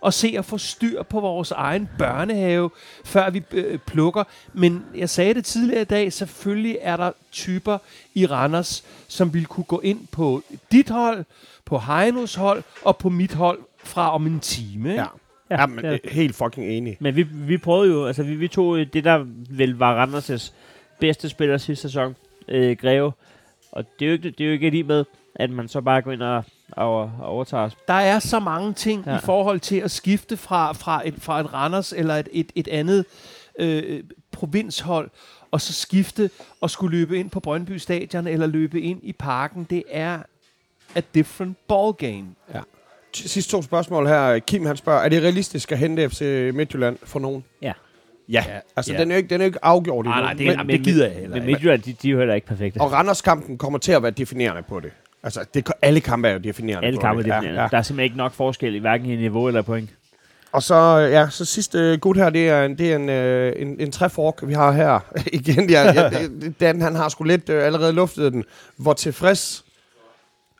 og 0.00 0.14
se 0.14 0.34
at 0.38 0.44
få 0.44 0.58
styr 0.58 1.02
på 1.02 1.20
vores 1.20 1.50
egen 1.50 1.88
børnehave, 1.98 2.70
før 3.04 3.30
vi 3.30 3.42
øh, 3.52 3.78
plukker. 3.78 4.24
Men 4.52 4.84
jeg 4.94 5.10
sagde 5.10 5.34
det 5.34 5.44
tidligere 5.44 5.82
i 5.82 5.84
dag, 5.84 6.12
selvfølgelig 6.12 6.78
er 6.80 6.96
der 6.96 7.12
typer 7.32 7.78
i 8.14 8.26
Randers, 8.26 8.84
som 9.08 9.34
vil 9.34 9.46
kunne 9.46 9.64
gå 9.64 9.80
ind 9.80 10.06
på 10.06 10.42
dit 10.72 10.90
hold, 10.90 11.24
på 11.64 11.78
Heinos 11.78 12.34
hold 12.34 12.62
og 12.84 12.96
på 12.96 13.08
mit 13.08 13.34
hold 13.34 13.58
fra 13.84 14.14
om 14.14 14.26
en 14.26 14.40
time. 14.40 14.88
ikke? 14.88 15.00
Ja. 15.00 15.06
Ja, 15.50 15.66
men 15.66 15.84
ja. 15.84 15.98
helt 16.04 16.34
fucking 16.36 16.66
enig. 16.66 16.96
Men 17.00 17.16
vi, 17.16 17.22
vi 17.22 17.58
prøvede 17.58 17.92
jo, 17.92 18.06
altså 18.06 18.22
vi, 18.22 18.34
vi 18.34 18.48
tog 18.48 18.78
øh, 18.78 18.86
det, 18.92 19.04
der 19.04 19.26
vel 19.50 19.76
var 19.76 20.06
Randers' 20.06 20.52
bedste 21.00 21.28
spiller 21.28 21.58
sidste 21.58 21.82
sæson, 21.82 22.16
øh, 22.48 22.76
Greve. 22.76 23.12
Og 23.72 23.84
det 23.98 24.04
er, 24.04 24.06
jo 24.06 24.12
ikke, 24.12 24.30
det 24.30 24.40
er 24.40 24.46
jo 24.46 24.52
ikke 24.52 24.70
lige 24.70 24.84
med, 24.84 25.04
at 25.34 25.50
man 25.50 25.68
så 25.68 25.80
bare 25.80 26.02
går 26.02 26.12
ind 26.12 26.22
og, 26.22 26.44
og, 26.72 26.96
og 27.00 27.12
overtager 27.20 27.64
os. 27.64 27.76
Der 27.88 27.94
er 27.94 28.18
så 28.18 28.38
mange 28.40 28.72
ting 28.72 29.02
ja. 29.06 29.12
Ja. 29.12 29.18
i 29.18 29.20
forhold 29.24 29.60
til 29.60 29.76
at 29.76 29.90
skifte 29.90 30.36
fra, 30.36 30.72
fra, 30.72 31.08
et, 31.08 31.14
fra 31.18 31.40
et 31.40 31.52
Randers 31.52 31.92
eller 31.92 32.14
et, 32.14 32.28
et, 32.32 32.52
et 32.54 32.68
andet 32.68 33.04
øh, 33.58 34.02
provinshold, 34.32 35.10
og 35.50 35.60
så 35.60 35.72
skifte 35.72 36.30
og 36.60 36.70
skulle 36.70 36.98
løbe 36.98 37.18
ind 37.18 37.30
på 37.30 37.40
Brøndby 37.40 37.76
Stadion 37.76 38.26
eller 38.26 38.46
løbe 38.46 38.80
ind 38.80 39.00
i 39.02 39.12
parken. 39.12 39.66
Det 39.70 39.82
er 39.90 40.18
a 40.94 41.00
different 41.14 41.56
ball 41.68 41.92
game. 41.92 42.26
T- 42.54 42.79
Sidste 43.14 43.50
to 43.52 43.62
spørgsmål 43.62 44.06
her. 44.06 44.38
Kim 44.38 44.66
han 44.66 44.76
spørger, 44.76 45.00
er 45.00 45.08
det 45.08 45.22
realistisk 45.22 45.72
at 45.72 45.78
hente 45.78 46.10
FC 46.10 46.50
Midtjylland 46.54 46.96
for 47.04 47.18
nogen? 47.20 47.44
Ja. 47.62 47.72
Ja, 48.28 48.44
Ja. 48.48 48.58
altså 48.76 48.92
Ja. 48.92 48.98
Den, 49.00 49.10
er 49.10 49.14
jo 49.14 49.16
ikke, 49.16 49.28
den 49.28 49.40
er 49.40 49.44
jo 49.44 49.48
ikke 49.48 49.64
afgjort 49.64 50.04
Nej, 50.06 50.12
endnu. 50.18 50.24
nej, 50.26 50.32
det, 50.34 50.46
Men- 50.58 50.66
men, 50.66 50.76
det 50.76 50.84
gider 50.84 51.06
jeg 51.06 51.14
heller 51.14 51.28
Men 51.28 51.36
ikke. 51.42 51.46
Midtjylland, 51.52 51.82
de, 51.82 51.92
de 51.92 52.08
er 52.08 52.12
jo 52.12 52.18
heller 52.18 52.34
ikke 52.34 52.46
perfekte. 52.46 52.80
Og 52.80 52.92
Randers-kampen 52.92 53.58
kommer 53.58 53.78
til 53.78 53.92
at 53.92 54.02
være 54.02 54.10
definerende 54.12 54.62
på 54.68 54.80
det. 54.80 54.90
Altså, 55.22 55.44
det, 55.54 55.70
alle 55.82 56.00
kampe 56.00 56.28
er 56.28 56.32
jo 56.32 56.38
definerende 56.38 56.86
Alle 56.86 56.96
på 56.96 57.00
kampe 57.00 57.22
det. 57.22 57.30
er 57.30 57.34
definerende. 57.34 57.60
Ja, 57.60 57.62
ja. 57.64 57.68
Der 57.70 57.78
er 57.78 57.82
simpelthen 57.82 58.04
ikke 58.04 58.16
nok 58.16 58.32
forskel 58.32 58.74
i 58.74 58.78
hverken 58.78 59.06
i 59.06 59.16
niveau 59.16 59.48
eller 59.48 59.62
point. 59.62 59.90
Og 60.52 60.62
så, 60.62 60.74
ja, 60.96 61.28
så 61.30 61.44
sidste 61.44 61.78
øh, 61.78 61.98
gut 61.98 62.16
her, 62.16 62.30
det 62.30 62.48
er 62.48 62.64
en, 62.64 62.78
det 62.78 62.92
er 62.92 62.96
en, 62.96 63.08
øh, 63.08 63.52
en, 63.56 63.80
en 63.80 63.92
træfork, 63.92 64.38
vi 64.42 64.52
har 64.52 64.72
her. 64.72 65.00
Igen, 65.32 65.70
ja, 65.70 65.92
ja, 65.92 66.08
det- 66.10 66.60
Dan, 66.60 66.80
han 66.80 66.94
har 66.94 67.08
sgu 67.08 67.24
lidt 67.24 67.48
øh, 67.48 67.66
allerede 67.66 67.92
luftet 67.92 68.32
den. 68.32 68.44
Hvor 68.76 68.92
tilfreds, 68.92 69.64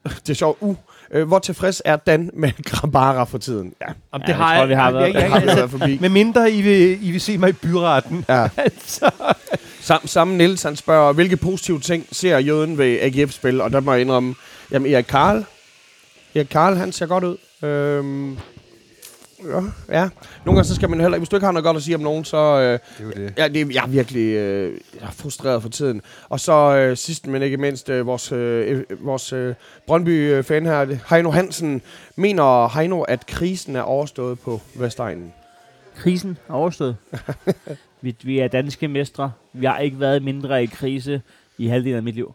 det 0.05 0.31
er 0.31 0.35
sjovt, 0.35 0.59
uh, 0.61 0.77
øh, 1.11 1.29
hvor 1.29 1.39
tilfreds 1.39 1.83
er 1.85 1.97
Dan 1.97 2.31
med 2.35 2.51
Grabara 2.71 3.25
for 3.25 3.39
tiden? 3.39 3.73
Ja, 3.81 3.87
Jamen, 3.87 3.97
Ja, 4.13 4.19
det 4.19 4.27
det 4.27 4.35
har 4.35 4.55
tror 4.55 4.61
jeg, 4.61 4.69
vi 4.69 4.75
har 4.75 4.91
været. 4.93 5.07
jeg, 5.07 5.15
jeg, 5.15 5.23
det 5.23 5.31
har 5.31 5.37
jeg, 5.41 5.43
altså, 5.43 5.57
været 5.57 5.71
forbi. 5.71 5.99
med 6.01 6.09
mindre 6.09 6.53
I 6.53 6.63
vil, 6.63 7.09
I 7.09 7.11
vil 7.11 7.21
se 7.21 7.39
mig 7.39 7.49
i 7.49 7.53
byretten. 7.53 8.25
Ja. 8.29 8.49
altså, 8.57 9.11
Sam, 9.81 10.07
samme 10.07 10.37
Niels, 10.37 10.63
han 10.63 10.77
spørger, 10.77 11.13
hvilke 11.13 11.37
positive 11.37 11.81
ting 11.81 12.07
ser 12.13 12.39
jøden 12.39 12.79
ved 12.79 12.99
AGF-spil? 13.01 13.61
Og 13.61 13.73
der 13.73 13.81
må 13.81 13.93
jeg 13.93 14.01
indrømme, 14.01 14.35
jamen 14.71 14.93
Erik 14.93 15.05
Karl, 15.09 15.45
Erik 16.35 16.47
Karl, 16.51 16.75
han 16.77 16.93
ser 16.93 17.07
godt 17.07 17.25
ud. 17.25 17.37
Øhm, 17.69 18.39
ja, 19.49 19.61
ja. 20.01 20.09
Nogle 20.45 20.57
gange 20.59 20.65
så 20.65 20.75
skal 20.75 20.91
man 20.91 21.01
heller 21.01 21.15
ikke, 21.17 21.21
hvis 21.21 21.29
du 21.29 21.37
ikke 21.37 21.45
har 21.47 21.53
noget 21.53 21.65
godt 21.65 21.77
at 21.77 21.83
sige 21.83 21.95
om 21.95 22.01
nogen, 22.01 22.25
så... 22.25 22.37
Øh, 22.37 22.73
Det 22.73 22.81
er 22.99 23.05
jo 23.05 23.11
det. 23.27 23.35
ja, 23.39 23.49
det, 23.49 23.75
jeg 23.75 23.83
er 23.85 23.89
virkelig 23.89 24.35
øh, 24.35 24.73
jeg 25.01 25.07
er 25.07 25.11
frustreret 25.11 25.63
for 25.63 25.69
tiden. 25.69 26.03
Og 26.29 26.41
så 26.41 26.53
øh, 26.77 26.97
sidst, 26.97 27.27
men 27.27 27.43
ikke 27.43 27.57
mindst, 27.57 27.89
øh, 27.89 28.07
vores, 28.07 28.33
øh, 28.33 28.79
øh, 28.91 29.07
vores 29.07 29.33
øh, 29.33 29.55
Brøndby-fan 29.87 30.67
her, 30.67 30.97
Heino 31.15 31.31
Hansen, 31.31 31.83
mener 32.17 32.69
Heino, 32.79 33.01
at 33.03 33.27
krisen 33.27 33.77
er 33.77 33.83
overstået 33.83 34.41
på 34.41 34.61
Vestegnen? 34.75 35.33
Krisen 35.97 36.39
er 36.49 36.53
overstået. 36.53 36.97
vi, 38.03 38.17
vi 38.23 38.39
er 38.39 38.49
danske 38.49 38.89
mestre. 38.89 39.33
Vi 39.53 39.67
har 39.67 39.79
ikke 39.79 40.01
været 40.01 40.23
mindre 40.23 40.63
i 40.63 40.67
krise 40.67 41.23
i 41.59 41.67
halvdelen 41.67 41.97
af 41.97 42.03
mit 42.03 42.15
liv. 42.15 42.35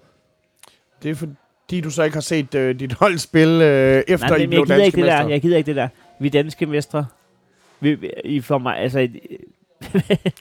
Det 1.03 1.11
er 1.11 1.15
fordi, 1.15 1.81
du 1.81 1.89
så 1.89 2.03
ikke 2.03 2.15
har 2.15 2.21
set 2.21 2.55
øh, 2.55 2.79
dit 2.79 2.93
hold 2.93 3.17
spille 3.17 3.65
øh, 3.65 4.03
efter, 4.07 4.27
Nej, 4.27 4.37
I 4.37 4.39
men 4.39 4.49
blev 4.49 4.59
jeg 4.59 4.65
gider 4.67 4.77
danske 4.77 4.85
ikke 4.85 4.97
det 4.97 5.05
der. 5.05 5.17
mestre. 5.17 5.31
Jeg 5.31 5.41
gider 5.41 5.57
ikke 5.57 5.67
det 5.67 5.75
der. 5.75 5.87
Vi 6.19 6.29
danske 6.29 6.65
mestre. 6.65 7.05
Vi, 7.79 7.97
I 8.25 8.41
får 8.41 8.57
mig, 8.57 8.77
altså... 8.77 8.97
nej. 8.99 9.09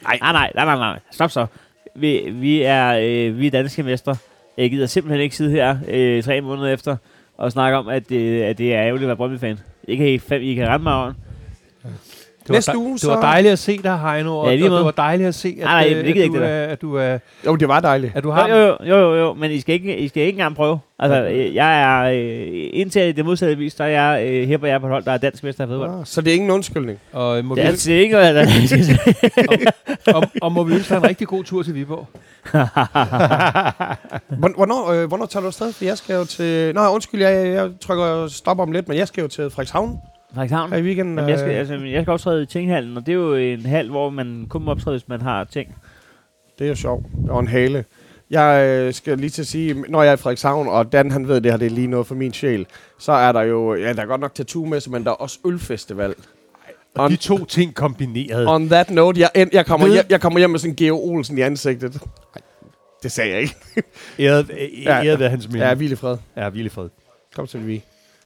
nej, 0.21 0.33
nej, 0.33 0.53
nej, 0.55 0.65
nej, 0.65 0.77
nej. 0.77 0.99
Stop 1.11 1.31
så. 1.31 1.47
Vi, 1.95 2.31
vi, 2.31 2.63
er, 2.63 2.99
øh, 3.03 3.39
vi 3.39 3.47
er 3.47 3.51
danske 3.51 3.83
mestre. 3.83 4.17
Jeg 4.57 4.71
gider 4.71 4.87
simpelthen 4.87 5.21
ikke 5.21 5.37
sidde 5.37 5.51
her 5.51 5.79
øh, 5.89 6.23
tre 6.23 6.41
måneder 6.41 6.73
efter 6.73 6.97
og 7.37 7.53
snakke 7.53 7.79
om, 7.79 7.89
at, 7.89 8.13
øh, 8.13 8.47
at 8.47 8.59
det 8.59 8.75
er 8.75 8.81
ærgerligt 8.81 9.03
at 9.03 9.09
være 9.09 9.17
Brøndby-fan. 9.17 9.59
I 9.89 9.97
kan, 9.97 10.21
fem, 10.21 10.43
I 10.43 10.55
kan 10.55 10.69
rette 10.69 10.83
mig 10.83 10.95
over. 10.95 11.13
Det 12.47 12.49
var, 12.49 12.55
Næste 12.55 12.79
uge, 12.79 12.93
det 12.93 13.01
så- 13.01 13.09
var 13.15 13.21
dejligt 13.21 13.53
at 13.53 13.59
se 13.59 13.79
dig, 13.83 13.99
Heino, 13.99 14.39
og, 14.39 14.47
Ja, 14.59 14.65
og 14.71 14.77
det 14.77 14.85
var 14.85 14.91
dejligt 14.91 15.29
at 15.29 15.35
se, 15.35 15.49
at, 15.49 15.65
Nej, 15.65 15.85
nej, 15.85 15.91
øh, 15.93 16.05
det 16.05 16.11
at, 16.11 16.17
ikke 16.17 16.29
du, 16.29 16.35
det 16.35 16.49
er, 16.51 16.65
at, 16.65 16.83
du 16.83 16.97
er, 16.97 17.19
Jo, 17.47 17.57
det 17.57 17.69
var 17.69 17.81
dejligt. 17.81 18.13
at 18.17 18.23
du 18.25 18.29
Jo, 18.29 18.35
har... 18.35 18.49
jo, 18.49 18.57
jo, 18.57 18.77
jo, 18.85 18.97
jo, 18.97 19.15
jo, 19.15 19.35
men 19.35 19.51
I 19.51 19.61
skal 19.61 19.75
ikke, 19.75 19.99
I 19.99 20.09
skal 20.09 20.23
ikke 20.23 20.33
engang 20.33 20.57
prøve. 20.57 20.79
Altså, 20.99 21.23
øh, 21.25 21.55
jeg 21.55 21.83
er, 21.83 22.03
øh, 22.13 22.49
indtil 22.73 23.17
det 23.17 23.25
modsatte 23.25 23.57
vis, 23.59 23.75
der 23.75 23.85
er 23.85 23.89
jeg, 24.19 24.47
her 24.47 24.59
på 24.59 24.67
jer 24.67 24.79
på 24.79 24.89
hold, 24.89 25.05
der 25.05 25.13
er 25.13 25.17
dansk 25.17 25.45
mester 25.45 25.65
i 25.65 25.67
fodbold. 25.67 25.91
Ah, 26.01 26.07
så 26.07 26.21
det 26.21 26.31
er 26.31 26.35
ingen 26.35 26.51
undskyldning. 26.51 26.99
Og, 27.13 27.45
må 27.45 27.55
vi, 27.55 27.61
Det 27.61 27.65
er 27.67 27.71
altså 27.71 27.93
ikke 27.93 28.13
noget, 28.13 28.35
der 28.35 30.15
og, 30.15 30.25
og 30.43 30.53
må 30.53 30.63
vi 30.65 30.75
ønske 30.75 30.95
dig 30.95 30.97
en 31.01 31.05
rigtig 31.09 31.27
god 31.27 31.45
tur 31.45 31.63
til 31.63 31.75
Viborg. 31.75 32.07
Hvorn- 34.41 34.55
Hvornår, 34.57 34.91
øh, 34.93 35.09
hvornår 35.09 35.27
tager 35.27 35.41
du 35.41 35.47
afsted? 35.47 35.73
For 35.73 35.85
jeg 35.85 35.99
skal 35.99 36.15
jo 36.15 36.25
til... 36.25 36.75
Nå, 36.75 36.89
undskyld, 36.89 37.23
jeg, 37.23 37.47
jeg 37.55 37.71
trykker 37.81 38.29
stop 38.29 38.61
om 38.61 38.73
lidt, 38.73 38.89
men 38.89 38.99
jeg 38.99 39.09
skal 39.09 39.23
jo 39.23 39.29
til 39.29 39.51
Frederikshavn 39.51 39.99
Frederikshavn. 40.35 40.71
her 40.73 40.79
i 40.79 40.83
weekenden. 40.83 41.15
Jamen, 41.19 41.31
jeg, 41.31 41.39
skal, 41.39 41.51
øh, 41.53 41.59
altså, 41.59 41.75
jeg 41.75 42.03
skal 42.03 42.13
optræde 42.13 42.43
i 42.43 42.47
Tinghallen, 42.47 42.97
og 42.97 43.07
det 43.07 43.13
er 43.13 43.17
jo 43.17 43.35
en 43.35 43.67
hal, 43.67 43.91
hvor 43.91 44.11
man 44.11 44.47
kun 44.49 44.63
må 44.65 44.71
optræde, 44.71 44.97
hvis 44.97 45.09
man 45.09 45.21
har 45.21 45.45
ting. 45.45 45.75
Det 46.59 46.65
er 46.65 46.69
jo 46.69 46.75
sjovt. 46.75 47.07
Og 47.29 47.41
en 47.41 47.49
hale. 47.49 47.85
Jeg 48.31 48.67
øh, 48.67 48.95
skal 48.95 49.19
lige 49.19 49.31
til 49.31 49.43
at 49.43 49.47
sige, 49.47 49.85
når 49.89 50.03
jeg 50.03 50.11
er 50.11 50.15
i 50.15 50.17
Frederikshavn, 50.17 50.69
og 50.69 50.93
Dan 50.93 51.11
han 51.11 51.29
ved, 51.29 51.41
det 51.41 51.51
her 51.53 51.59
det 51.59 51.67
er 51.67 51.71
lige 51.71 51.87
noget 51.87 52.07
for 52.07 52.15
min 52.15 52.33
sjæl, 52.33 52.67
så 52.99 53.13
er 53.13 53.33
der 53.33 53.41
jo, 53.43 53.75
ja, 53.75 53.93
der 53.93 54.03
er 54.03 54.07
godt 54.07 54.21
nok 54.21 54.35
tattoo-messe, 54.35 54.91
men 54.91 55.05
der 55.05 55.11
er 55.11 55.15
også 55.15 55.39
ølfestival. 55.47 56.15
Og 56.95 57.05
On, 57.05 57.11
de 57.11 57.17
to 57.17 57.45
ting 57.45 57.75
kombineret. 57.75 58.49
on 58.49 58.69
that 58.69 58.91
note, 58.91 59.21
jeg, 59.21 59.49
jeg, 59.53 59.67
kommer 59.67 59.87
hjem, 59.93 60.05
jeg 60.11 60.21
kommer 60.21 60.39
hjem 60.39 60.51
med 60.51 60.59
sådan 60.59 60.71
en 60.73 60.77
Geo 60.77 60.97
Olsen 60.99 61.39
i 61.39 61.41
ansigtet. 61.41 61.95
Ej, 62.35 62.41
det 63.03 63.13
sagde 63.13 63.31
jeg 63.33 63.41
ikke. 63.41 63.55
Æret, 64.19 64.51
æret, 64.87 65.21
Ja. 65.21 65.29
hans 65.29 65.49
minde. 65.49 65.67
Ja, 65.67 65.75
hvil 65.75 65.93
i 65.93 65.97
fred. 65.97 66.17
Ja, 66.37 66.49
hvil 66.49 66.67
i 66.67 66.69
fred. 66.69 66.89
Kom 67.37 67.47
til 67.47 67.67
vi. 67.67 67.83